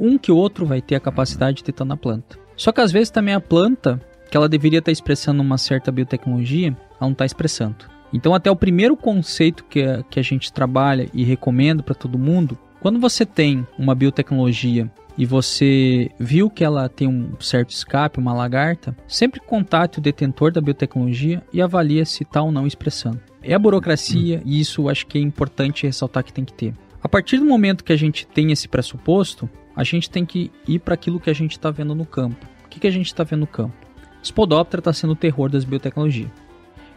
um 0.00 0.16
que 0.16 0.32
outro 0.32 0.64
vai 0.64 0.80
ter 0.80 0.94
a 0.94 1.00
capacidade 1.00 1.62
de 1.62 1.70
estar 1.70 1.84
na 1.84 1.96
planta. 1.96 2.38
Só 2.56 2.72
que 2.72 2.80
às 2.80 2.90
vezes 2.90 3.10
também 3.10 3.34
a 3.34 3.40
planta, 3.40 4.00
que 4.30 4.36
ela 4.36 4.48
deveria 4.48 4.78
estar 4.78 4.90
expressando 4.90 5.42
uma 5.42 5.58
certa 5.58 5.92
biotecnologia, 5.92 6.68
ela 6.68 7.00
não 7.02 7.12
está 7.12 7.26
expressando. 7.26 7.84
Então 8.12 8.34
até 8.34 8.50
o 8.50 8.56
primeiro 8.56 8.96
conceito 8.96 9.64
que 9.64 9.82
a, 9.82 10.02
que 10.04 10.18
a 10.18 10.22
gente 10.22 10.52
trabalha 10.52 11.08
e 11.12 11.22
recomenda 11.22 11.82
para 11.82 11.94
todo 11.94 12.18
mundo, 12.18 12.56
quando 12.80 12.98
você 12.98 13.26
tem 13.26 13.66
uma 13.78 13.94
biotecnologia 13.94 14.90
e 15.16 15.26
você 15.26 16.10
viu 16.18 16.48
que 16.48 16.64
ela 16.64 16.88
tem 16.88 17.06
um 17.06 17.32
certo 17.40 17.70
escape, 17.70 18.18
uma 18.18 18.32
lagarta, 18.32 18.96
sempre 19.06 19.40
contate 19.40 19.98
o 19.98 20.02
detentor 20.02 20.50
da 20.50 20.60
biotecnologia 20.60 21.42
e 21.52 21.60
avalie 21.60 22.04
se 22.06 22.22
está 22.22 22.42
ou 22.42 22.50
não 22.50 22.66
expressando. 22.66 23.20
É 23.42 23.52
a 23.52 23.58
burocracia 23.58 24.42
e 24.44 24.60
isso 24.60 24.88
acho 24.88 25.06
que 25.06 25.18
é 25.18 25.20
importante 25.20 25.86
ressaltar 25.86 26.24
que 26.24 26.32
tem 26.32 26.44
que 26.44 26.54
ter. 26.54 26.74
A 27.04 27.08
partir 27.08 27.36
do 27.36 27.44
momento 27.44 27.84
que 27.84 27.92
a 27.92 27.98
gente 27.98 28.26
tem 28.26 28.50
esse 28.50 28.66
pressuposto, 28.66 29.48
a 29.76 29.84
gente 29.84 30.08
tem 30.08 30.24
que 30.24 30.50
ir 30.66 30.78
para 30.78 30.94
aquilo 30.94 31.20
que 31.20 31.28
a 31.28 31.34
gente 31.34 31.52
está 31.52 31.70
vendo 31.70 31.94
no 31.94 32.06
campo. 32.06 32.48
O 32.64 32.68
que, 32.70 32.80
que 32.80 32.86
a 32.86 32.90
gente 32.90 33.08
está 33.08 33.22
vendo 33.22 33.40
no 33.40 33.46
campo? 33.46 33.74
Spodoptera 34.22 34.80
está 34.80 34.90
sendo 34.90 35.12
o 35.12 35.16
terror 35.16 35.50
das 35.50 35.66
biotecnologias. 35.66 36.30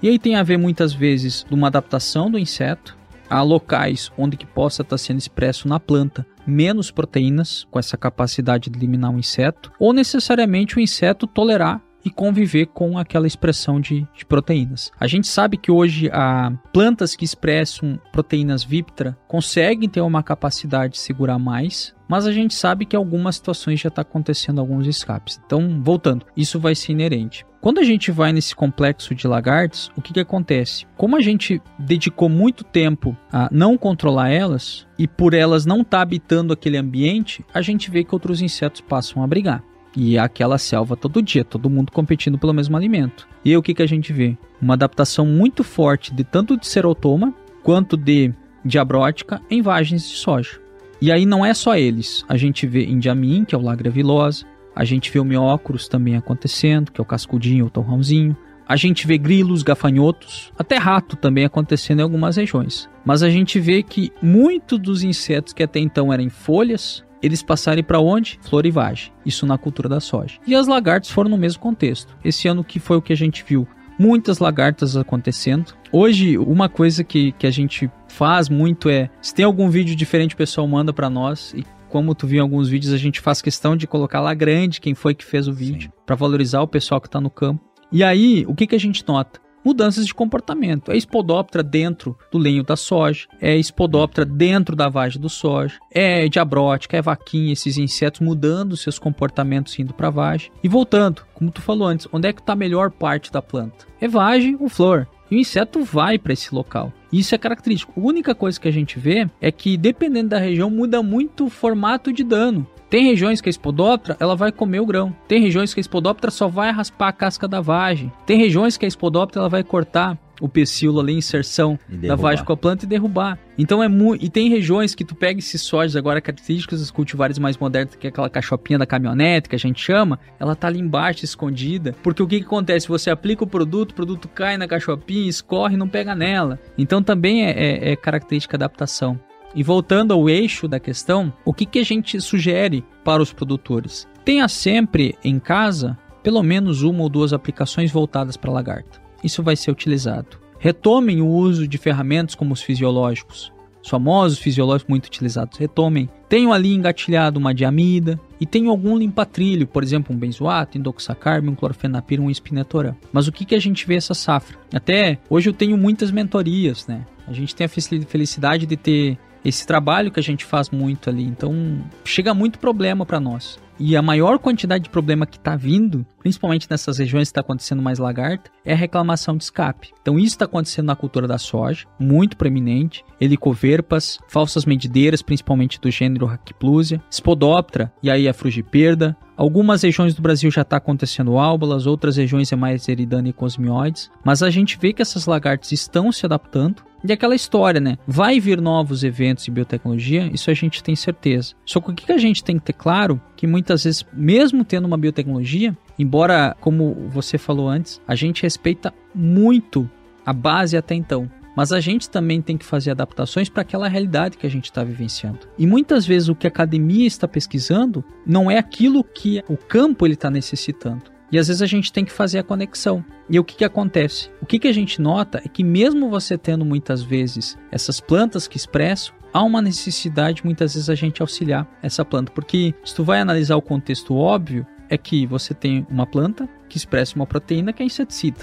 E 0.02 0.08
aí 0.08 0.18
tem 0.18 0.38
a 0.38 0.44
ver 0.44 0.56
muitas 0.56 0.94
vezes 0.94 1.46
de 1.46 1.54
uma 1.54 1.68
adaptação 1.68 2.32
do 2.32 2.40
inseto 2.40 2.98
a 3.30 3.42
locais 3.42 4.10
onde 4.18 4.38
que 4.38 4.46
possa 4.46 4.82
estar 4.82 4.94
tá 4.94 4.98
sendo 4.98 5.20
expresso 5.20 5.68
na 5.68 5.78
planta 5.78 6.26
menos 6.46 6.90
proteínas, 6.90 7.68
com 7.70 7.78
essa 7.78 7.98
capacidade 7.98 8.70
de 8.70 8.80
eliminar 8.80 9.12
um 9.12 9.20
inseto, 9.20 9.74
ou 9.78 9.92
necessariamente 9.92 10.78
o 10.78 10.80
inseto 10.80 11.28
tolerar 11.28 11.82
e 12.08 12.10
conviver 12.10 12.68
com 12.68 12.98
aquela 12.98 13.28
expressão 13.28 13.82
de, 13.82 14.08
de 14.16 14.26
proteínas. 14.26 14.92
A 14.98 15.08
gente 15.08 15.28
sabe 15.28 15.58
que 15.58 15.70
hoje 15.70 16.10
a 16.14 16.54
plantas 16.72 17.18
que 17.18 17.26
expressam 17.26 18.00
proteínas 18.14 18.64
Viptra 18.64 19.18
conseguem 19.28 19.90
ter 19.90 20.00
uma 20.00 20.24
capacidade 20.24 20.94
de 20.94 21.00
segurar 21.00 21.38
mais, 21.38 21.94
mas 22.08 22.26
a 22.26 22.32
gente 22.32 22.56
sabe 22.56 22.86
que 22.86 22.96
algumas 22.96 23.36
situações 23.36 23.82
já 23.82 23.90
está 23.90 24.04
acontecendo 24.04 24.62
alguns 24.62 24.88
escapes. 24.88 25.38
Então, 25.46 25.82
voltando, 25.84 26.26
isso 26.36 26.58
vai 26.58 26.74
ser 26.76 26.94
inerente. 26.94 27.46
Quando 27.60 27.80
a 27.80 27.84
gente 27.84 28.10
vai 28.10 28.32
nesse 28.32 28.56
complexo 28.56 29.14
de 29.14 29.28
lagartos, 29.28 29.92
o 29.98 30.02
que, 30.02 30.14
que 30.14 30.20
acontece? 30.22 30.86
Como 30.96 31.18
a 31.18 31.22
gente 31.22 31.62
dedicou 31.78 32.30
muito 32.30 32.64
tempo 32.64 33.18
a 33.30 33.50
não 33.52 33.78
controlar 33.78 34.30
elas 34.30 34.88
e 34.98 35.10
por 35.10 35.34
elas 35.34 35.66
não 35.66 35.82
estar 35.82 35.98
tá 35.98 36.02
habitando 36.02 36.54
aquele 36.54 36.78
ambiente, 36.78 37.44
a 37.54 37.62
gente 37.62 37.92
vê 37.92 38.06
que 38.06 38.16
outros 38.16 38.42
insetos 38.42 38.80
passam 38.80 39.22
a 39.22 39.28
brigar. 39.28 39.62
E 40.00 40.16
aquela 40.16 40.60
selva 40.60 40.96
todo 40.96 41.24
dia, 41.24 41.44
todo 41.44 41.72
mundo 41.72 41.92
competindo 41.92 42.38
pelo 42.38 42.54
mesmo 42.54 42.78
alimento. 42.78 43.28
E 43.44 43.50
aí 43.50 43.58
o 43.58 43.64
que, 43.64 43.74
que 43.74 43.82
a 43.82 43.88
gente 43.88 44.14
vê? 44.14 44.38
Uma 44.62 44.76
adaptação 44.76 45.26
muito 45.26 45.64
forte 45.64 46.14
de 46.14 46.24
tanto 46.24 46.56
de 46.56 46.68
serotoma 46.68 47.34
quanto 47.64 47.98
de 47.98 48.32
diabrótica 48.64 49.42
em 49.50 49.60
vagens 49.60 50.08
de 50.08 50.16
soja. 50.16 50.60
E 51.02 51.12
aí 51.12 51.26
não 51.26 51.44
é 51.44 51.52
só 51.52 51.76
eles. 51.76 52.24
A 52.30 52.38
gente 52.38 52.68
vê 52.68 52.86
indiamin, 52.86 53.44
que 53.44 53.56
é 53.56 53.58
o 53.58 53.62
lagra 53.62 53.90
vilosa. 53.90 54.46
A 54.76 54.86
gente 54.86 55.12
vê 55.12 55.20
o 55.20 55.26
miócuros 55.26 55.88
também 55.88 56.16
acontecendo, 56.16 56.92
que 56.92 57.02
é 57.02 57.04
o 57.04 57.06
cascudinho, 57.06 57.66
o 57.66 57.70
torrãozinho. 57.72 58.38
A 58.68 58.76
gente 58.76 59.08
vê 59.08 59.18
grilos, 59.18 59.64
gafanhotos, 59.64 60.54
até 60.60 60.78
rato 60.78 61.16
também 61.16 61.44
acontecendo 61.44 62.02
em 62.02 62.04
algumas 62.04 62.36
regiões. 62.36 62.88
Mas 63.04 63.24
a 63.24 63.32
gente 63.32 63.60
vê 63.60 63.82
que 63.82 64.12
muitos 64.22 64.78
dos 64.78 65.04
insetos 65.04 65.54
que 65.54 65.64
até 65.64 65.80
então 65.80 66.14
eram 66.14 66.30
folhas, 66.30 67.04
eles 67.22 67.44
passarem 67.44 67.84
para 67.84 68.00
onde? 68.00 68.40
Florivagem. 68.44 69.12
Isso 69.26 69.46
na 69.46 69.58
cultura 69.58 69.90
da 69.90 70.00
soja. 70.00 70.40
E 70.46 70.56
as 70.56 70.68
lagartas 70.68 71.10
foram 71.10 71.30
no 71.30 71.38
mesmo 71.38 71.62
contexto. 71.62 72.16
Esse 72.24 72.48
ano 72.48 72.64
que 72.64 72.80
foi 72.80 72.98
o 72.98 73.02
que 73.02 73.14
a 73.14 73.18
gente 73.18 73.44
viu 73.48 73.68
muitas 74.00 74.40
lagartas 74.40 74.96
acontecendo. 74.96 75.74
Hoje, 75.92 76.38
uma 76.38 76.70
coisa 76.70 77.04
que, 77.04 77.32
que 77.34 77.48
a 77.48 77.52
gente 77.52 77.90
faz 78.08 78.50
muito 78.50 78.90
é, 78.90 79.10
se 79.22 79.34
tem 79.34 79.44
algum 79.44 79.70
vídeo 79.70 79.96
diferente, 79.96 80.36
o 80.36 80.38
pessoal 80.38 80.68
manda 80.68 80.94
para 80.94 81.10
nós 81.10 81.54
e 81.56 81.66
como 81.90 82.14
tu 82.14 82.28
viu 82.28 82.40
em 82.40 82.42
alguns 82.42 82.68
vídeos, 82.68 82.94
a 82.94 82.98
gente 82.98 83.22
faz 83.22 83.42
questão 83.42 83.76
de 83.76 83.88
colocar 83.88 84.20
lá 84.20 84.34
grande 84.34 84.82
quem 84.82 84.94
foi 84.94 85.16
que 85.16 85.24
fez 85.24 85.48
o 85.48 85.54
vídeo, 85.54 85.92
para 86.06 86.16
valorizar 86.16 86.62
o 86.62 86.68
pessoal 86.68 87.00
que 87.00 87.08
está 87.08 87.22
no 87.22 87.30
campo. 87.30 87.64
E 87.92 88.04
aí, 88.04 88.46
o 88.48 88.54
que, 88.54 88.68
que 88.68 88.76
a 88.76 88.80
gente 88.80 89.08
nota? 89.08 89.40
Mudanças 89.68 90.08
de 90.08 90.14
comportamento. 90.14 90.94
É 90.94 90.96
espodóptera 90.96 91.62
dentro 91.62 92.18
do 92.32 92.38
lenho 92.38 92.64
da 92.64 92.78
soja, 92.78 93.28
é 93.42 93.58
espodóptera 93.58 94.24
dentro 94.24 94.78
da 94.78 94.88
vagem 94.88 95.20
do 95.22 95.28
soja, 95.28 95.78
é 95.92 96.30
diabrótica, 96.30 96.96
é 96.96 97.02
vaquinha, 97.02 97.52
esses 97.52 97.78
insetos 97.78 98.22
mudando 98.22 98.78
seus 98.78 98.98
comportamentos 98.98 99.78
indo 99.78 99.94
para 99.94 100.08
a 100.08 100.12
vagem. 100.12 100.52
E 100.64 100.70
voltando, 100.70 101.24
como 101.34 101.52
tu 101.52 101.62
falou 101.62 101.86
antes, 101.86 102.08
onde 102.14 102.30
é 102.30 102.34
que 102.34 102.40
está 102.40 102.54
a 102.54 102.56
melhor 102.56 102.92
parte 102.92 103.30
da 103.30 103.42
planta? 103.42 103.86
É 104.00 104.08
vagem 104.08 104.56
ou 104.58 104.70
flor. 104.70 105.06
E 105.30 105.36
o 105.36 105.40
inseto 105.40 105.84
vai 105.84 106.18
para 106.18 106.34
esse 106.34 106.54
local. 106.54 106.92
Isso 107.12 107.34
é 107.34 107.38
característico. 107.38 107.94
A 107.96 108.04
única 108.04 108.36
coisa 108.36 108.60
que 108.60 108.68
a 108.68 108.72
gente 108.72 109.00
vê 109.00 109.30
é 109.42 109.52
que, 109.52 109.78
dependendo 109.78 110.30
da 110.30 110.40
região, 110.40 110.70
muda 110.70 111.02
muito 111.02 111.46
o 111.46 111.50
formato 111.50 112.12
de 112.12 112.24
dano. 112.24 112.68
Tem 112.90 113.06
regiões 113.06 113.42
que 113.42 113.50
a 113.50 113.52
espodóptera 113.52 114.18
ela 114.20 114.36
vai 114.36 114.52
comer 114.52 114.80
o 114.80 114.86
grão. 114.86 115.14
Tem 115.28 115.42
regiões 115.42 115.74
que 115.74 115.80
a 115.80 115.82
espodóptera 115.82 116.32
só 116.32 116.48
vai 116.48 116.72
raspar 116.72 117.10
a 117.10 117.14
casca 117.14 117.48
da 117.48 117.60
vagem. 117.60 118.12
Tem 118.26 118.38
regiões 118.38 118.78
que 118.78 118.86
a 118.86 118.88
espodóptera 118.88 119.42
ela 119.42 119.50
vai 119.50 119.64
cortar 119.64 120.18
o 120.42 120.48
pecíolo 120.48 121.00
ali, 121.00 121.14
inserção 121.14 121.80
da 121.90 122.16
vagem 122.16 122.44
com 122.44 122.54
a 122.54 122.58
planta 122.58 122.86
e 122.86 122.88
derrubar. 122.88 123.40
Então 123.58 123.82
é 123.82 123.88
muito. 123.88 124.24
E 124.24 124.30
tem 124.30 124.50
regiões 124.50 124.94
que 124.94 125.04
tu 125.04 125.16
pega 125.16 125.40
esses 125.40 125.62
sojas 125.62 125.96
agora 125.96 126.22
características 126.22 126.80
dos 126.80 126.92
cultivares 126.92 127.40
mais 127.40 127.58
modernos, 127.58 127.96
que 127.96 128.08
é 128.08 128.10
aquela 128.10 128.30
cachopinha 128.30 128.78
da 128.78 128.86
caminhonete 128.86 129.50
que 129.50 129.56
a 129.56 129.60
gente 129.60 129.82
chama, 129.82 130.20
ela 130.40 130.56
tá 130.56 130.68
ali 130.68 130.80
embaixo 130.80 131.26
escondida. 131.26 131.96
Porque 132.04 132.22
o 132.22 132.28
que, 132.28 132.40
que 132.40 132.46
acontece? 132.46 132.88
Você 132.88 133.10
aplica 133.10 133.44
o 133.44 133.48
produto, 133.48 133.92
o 133.92 133.96
produto 133.96 134.28
cai 134.28 134.58
na 134.58 134.68
cachopinha, 134.68 135.30
escorre 135.30 135.76
e 135.76 135.78
não 135.78 135.88
pega 135.88 136.16
nela. 136.16 136.60
Então 136.78 137.02
também 137.02 137.46
é, 137.46 137.52
é, 137.52 137.92
é 137.92 137.96
característica 137.96 138.58
adaptação. 138.58 139.20
E 139.56 139.64
voltando 139.64 140.14
ao 140.14 140.30
eixo 140.30 140.68
da 140.68 140.80
questão, 140.80 141.34
o 141.44 141.54
que, 141.54 141.66
que 141.66 141.80
a 141.80 141.84
gente 141.84 142.20
sugere 142.22 142.86
para 143.04 143.24
os 143.24 143.34
produtores? 143.34 144.08
Tenha 144.24 144.48
sempre 144.48 145.18
em 145.24 145.40
casa 145.40 145.98
pelo 146.22 146.44
menos 146.44 146.84
uma 146.84 147.04
ou 147.04 147.10
duas 147.10 147.32
aplicações 147.32 147.90
voltadas 147.90 148.36
para 148.36 148.52
lagarta. 148.52 149.07
Isso 149.24 149.44
vai 149.44 149.56
ser 149.56 149.72
utilizado. 149.72 150.38
Retomem 150.60 151.22
o 151.22 151.28
uso 151.28 151.68
de 151.68 151.78
ferramentas 151.78 152.36
como 152.36 152.54
os 152.54 152.62
fisiológicos. 152.62 153.52
os 153.82 153.90
famosos 153.90 154.40
fisiológicos 154.40 154.90
muito 154.90 155.06
utilizados 155.06 155.58
retomem. 155.58 156.10
Tenho 156.28 156.52
ali 156.52 156.74
engatilhado 156.74 157.40
uma 157.40 157.54
diamida 157.54 158.20
e 158.40 158.46
tenho 158.46 158.70
algum 158.70 158.98
limpatrilho, 158.98 159.66
por 159.66 159.82
exemplo, 159.82 160.14
um 160.16 160.20
benzoato, 160.20 160.78
indoxacarb, 160.78 161.48
um 161.48 161.56
clorfenapir, 161.56 162.20
um 162.20 162.30
espinetorã. 162.30 162.96
Mas 163.14 163.28
o 163.28 163.32
que, 163.32 163.46
que 163.46 163.56
a 163.56 163.60
gente 163.60 163.88
vê 163.88 163.96
essa 163.96 164.14
safra? 164.14 164.58
Até 164.74 165.20
hoje 165.30 165.50
eu 165.50 165.54
tenho 165.54 165.78
muitas 165.78 166.12
mentorias, 166.12 166.86
né? 166.88 167.06
A 167.28 167.34
gente 167.34 167.56
tem 167.56 167.66
a 167.66 167.70
felicidade 167.70 168.66
de 168.66 168.78
ter 168.78 169.18
esse 169.48 169.66
trabalho 169.66 170.12
que 170.12 170.20
a 170.20 170.24
gente 170.24 170.44
faz 170.44 170.70
muito 170.70 171.10
ali. 171.10 171.24
Então, 171.24 171.82
chega 172.04 172.34
muito 172.34 172.60
problema 172.60 173.06
para 173.06 173.18
nós. 173.20 173.58
E 173.80 173.96
a 173.96 174.02
maior 174.02 174.40
quantidade 174.40 174.86
de 174.86 174.90
problema 174.90 175.26
que 175.26 175.38
está 175.38 175.56
vindo, 175.56 176.06
principalmente 176.20 176.68
nessas 176.70 176.98
regiões 176.98 177.28
que 177.28 177.32
está 177.32 177.42
acontecendo 177.42 177.82
mais 177.82 178.00
lagarta, 178.00 178.50
é 178.66 178.74
a 178.74 178.76
reclamação 178.76 179.38
de 179.38 179.44
escape. 179.44 179.94
Então 180.02 180.18
isso 180.18 180.36
está 180.36 180.46
acontecendo 180.46 180.88
na 180.88 180.96
cultura 180.96 181.28
da 181.28 181.38
soja, 181.38 181.86
muito 182.00 182.36
preeminente, 182.36 183.06
helicoverpas, 183.22 184.20
falsas 184.28 184.66
medideiras, 184.66 185.22
principalmente 185.22 185.80
do 185.80 185.92
gênero 185.92 186.26
Raciplusia, 186.26 187.02
Spodoptera 187.10 187.94
e 188.02 188.10
aí 188.10 188.28
a 188.28 188.34
frugiperda. 188.34 189.16
Algumas 189.38 189.84
regiões 189.84 190.16
do 190.16 190.24
Brasil 190.24 190.50
já 190.50 190.64
está 190.64 190.78
acontecendo 190.78 191.38
álbulas, 191.38 191.86
outras 191.86 192.18
regiões 192.18 192.52
é 192.52 192.56
mais 192.56 192.88
eridana 192.88 193.30
e 193.30 193.34
cosmioides, 193.34 194.10
mas 194.26 194.42
a 194.42 194.50
gente 194.50 194.80
vê 194.82 194.92
que 194.92 195.04
essas 195.04 195.28
lagartas 195.28 195.72
estão 195.72 196.12
se 196.12 196.26
adaptando 196.26 196.87
e 197.04 197.12
aquela 197.12 197.36
história, 197.36 197.80
né? 197.80 197.98
Vai 198.08 198.40
vir 198.40 198.60
novos 198.60 199.04
eventos 199.04 199.46
de 199.46 199.52
biotecnologia, 199.52 200.30
isso 200.34 200.50
a 200.50 200.54
gente 200.54 200.84
tem 200.84 200.96
certeza. 200.96 201.54
Só 201.66 201.80
que 201.80 201.92
o 201.92 201.94
que 201.94 202.12
a 202.12 202.18
gente 202.18 202.44
tem 202.44 202.58
que 202.58 202.66
ter 202.66 202.74
claro, 202.74 203.22
que 203.36 203.46
muitas 203.46 203.84
vezes, 203.84 204.06
mesmo 204.14 204.66
tendo 204.66 204.86
uma 204.86 204.98
biotecnologia, 204.98 205.78
embora, 205.98 206.56
como 206.60 207.08
você 207.10 207.38
falou 207.38 207.68
antes, 207.68 208.02
a 208.08 208.16
gente 208.16 208.44
respeita 208.44 208.94
muito 209.14 209.90
a 210.26 210.34
base 210.34 210.76
até 210.76 210.96
então. 210.96 211.30
Mas 211.56 211.72
a 211.72 211.80
gente 211.80 212.08
também 212.08 212.40
tem 212.40 212.56
que 212.56 212.66
fazer 212.66 212.92
adaptações 212.92 213.50
para 213.50 213.64
aquela 213.64 213.88
realidade 213.88 214.38
que 214.38 214.46
a 214.46 214.50
gente 214.50 214.66
está 214.66 214.84
vivenciando. 214.84 215.40
E 215.58 215.66
muitas 215.66 216.06
vezes 216.06 216.30
o 216.30 216.36
que 216.36 216.46
a 216.46 216.50
academia 216.50 217.08
está 217.08 217.28
pesquisando 217.28 218.04
não 218.24 218.52
é 218.52 218.60
aquilo 218.60 219.04
que 219.04 219.44
o 219.50 219.58
campo 219.58 220.06
ele 220.06 220.14
está 220.14 220.30
necessitando. 220.30 221.17
E 221.32 221.38
às 221.38 221.48
vezes 221.48 221.62
a 221.62 221.66
gente 221.66 221.92
tem 221.92 222.06
que 222.06 222.12
fazer 222.12 222.40
a 222.40 222.44
conexão. 222.44 223.04
E 223.30 223.40
o 223.40 223.44
que, 223.44 223.56
que 223.56 223.66
acontece? 223.66 224.30
O 224.42 224.46
que, 224.46 224.60
que 224.60 224.68
a 224.68 224.74
gente 224.74 225.02
nota 225.02 225.42
é 225.44 225.50
que, 225.50 225.64
mesmo 225.64 226.10
você 226.10 226.38
tendo 226.38 226.64
muitas 226.64 227.04
vezes 227.04 227.58
essas 227.72 228.00
plantas 228.00 228.48
que 228.48 228.58
expressam, 228.58 229.14
há 229.34 229.44
uma 229.44 229.62
necessidade 229.62 230.44
muitas 230.46 230.74
vezes 230.74 230.90
a 230.90 230.96
gente 230.96 231.22
auxiliar 231.22 231.68
essa 231.82 232.06
planta. 232.06 232.32
Porque 232.32 232.74
se 232.84 232.96
tu 232.96 233.04
vai 233.04 233.20
analisar 233.20 233.56
o 233.56 233.62
contexto 233.62 234.16
óbvio, 234.16 234.66
é 234.90 234.98
que 234.98 235.26
você 235.26 235.54
tem 235.54 235.86
uma 235.90 236.06
planta 236.06 236.48
que 236.70 236.78
expressa 236.78 237.16
uma 237.16 237.28
proteína 237.28 237.74
que 237.74 237.84
é 237.84 237.86
inseticida. 237.86 238.40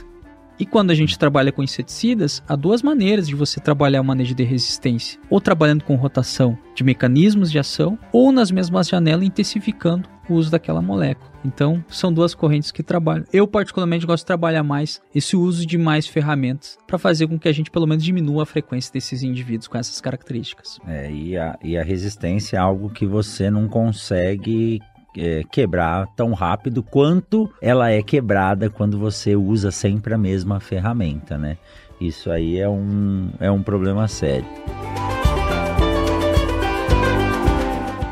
E 0.58 0.64
quando 0.64 0.92
a 0.92 0.94
gente 0.94 1.18
trabalha 1.18 1.50
com 1.50 1.64
inseticidas, 1.64 2.42
há 2.46 2.54
duas 2.54 2.80
maneiras 2.80 3.26
de 3.26 3.34
você 3.34 3.58
trabalhar 3.58 4.00
o 4.00 4.04
manejo 4.04 4.34
de 4.34 4.44
resistência: 4.44 5.18
ou 5.28 5.40
trabalhando 5.40 5.82
com 5.82 5.96
rotação 5.96 6.56
de 6.74 6.84
mecanismos 6.84 7.50
de 7.50 7.58
ação, 7.58 7.98
ou 8.12 8.30
nas 8.30 8.50
mesmas 8.50 8.88
janelas 8.88 9.26
intensificando 9.26 10.08
o 10.28 10.34
uso 10.34 10.50
daquela 10.50 10.80
molécula. 10.80 11.32
Então, 11.44 11.84
são 11.88 12.12
duas 12.12 12.34
correntes 12.34 12.70
que 12.70 12.82
trabalham. 12.82 13.24
Eu, 13.32 13.46
particularmente, 13.46 14.06
gosto 14.06 14.22
de 14.22 14.26
trabalhar 14.26 14.62
mais 14.62 15.00
esse 15.14 15.36
uso 15.36 15.66
de 15.66 15.76
mais 15.76 16.06
ferramentas 16.06 16.78
para 16.86 16.98
fazer 16.98 17.26
com 17.26 17.38
que 17.38 17.48
a 17.48 17.52
gente, 17.52 17.70
pelo 17.70 17.86
menos, 17.86 18.02
diminua 18.02 18.44
a 18.44 18.46
frequência 18.46 18.92
desses 18.92 19.22
indivíduos 19.22 19.68
com 19.68 19.76
essas 19.76 20.00
características. 20.00 20.78
É, 20.86 21.10
e, 21.10 21.36
a, 21.36 21.58
e 21.62 21.76
a 21.76 21.82
resistência 21.82 22.56
é 22.56 22.60
algo 22.60 22.88
que 22.88 23.04
você 23.04 23.50
não 23.50 23.68
consegue 23.68 24.80
é, 25.16 25.42
quebrar 25.50 26.06
tão 26.16 26.32
rápido 26.32 26.82
quanto 26.82 27.50
ela 27.60 27.90
é 27.90 28.02
quebrada 28.02 28.70
quando 28.70 28.98
você 28.98 29.36
usa 29.36 29.70
sempre 29.70 30.14
a 30.14 30.18
mesma 30.18 30.60
ferramenta, 30.60 31.38
né? 31.38 31.58
Isso 32.00 32.30
aí 32.30 32.58
é 32.58 32.68
um, 32.68 33.30
é 33.38 33.50
um 33.50 33.62
problema 33.62 34.08
sério. 34.08 34.46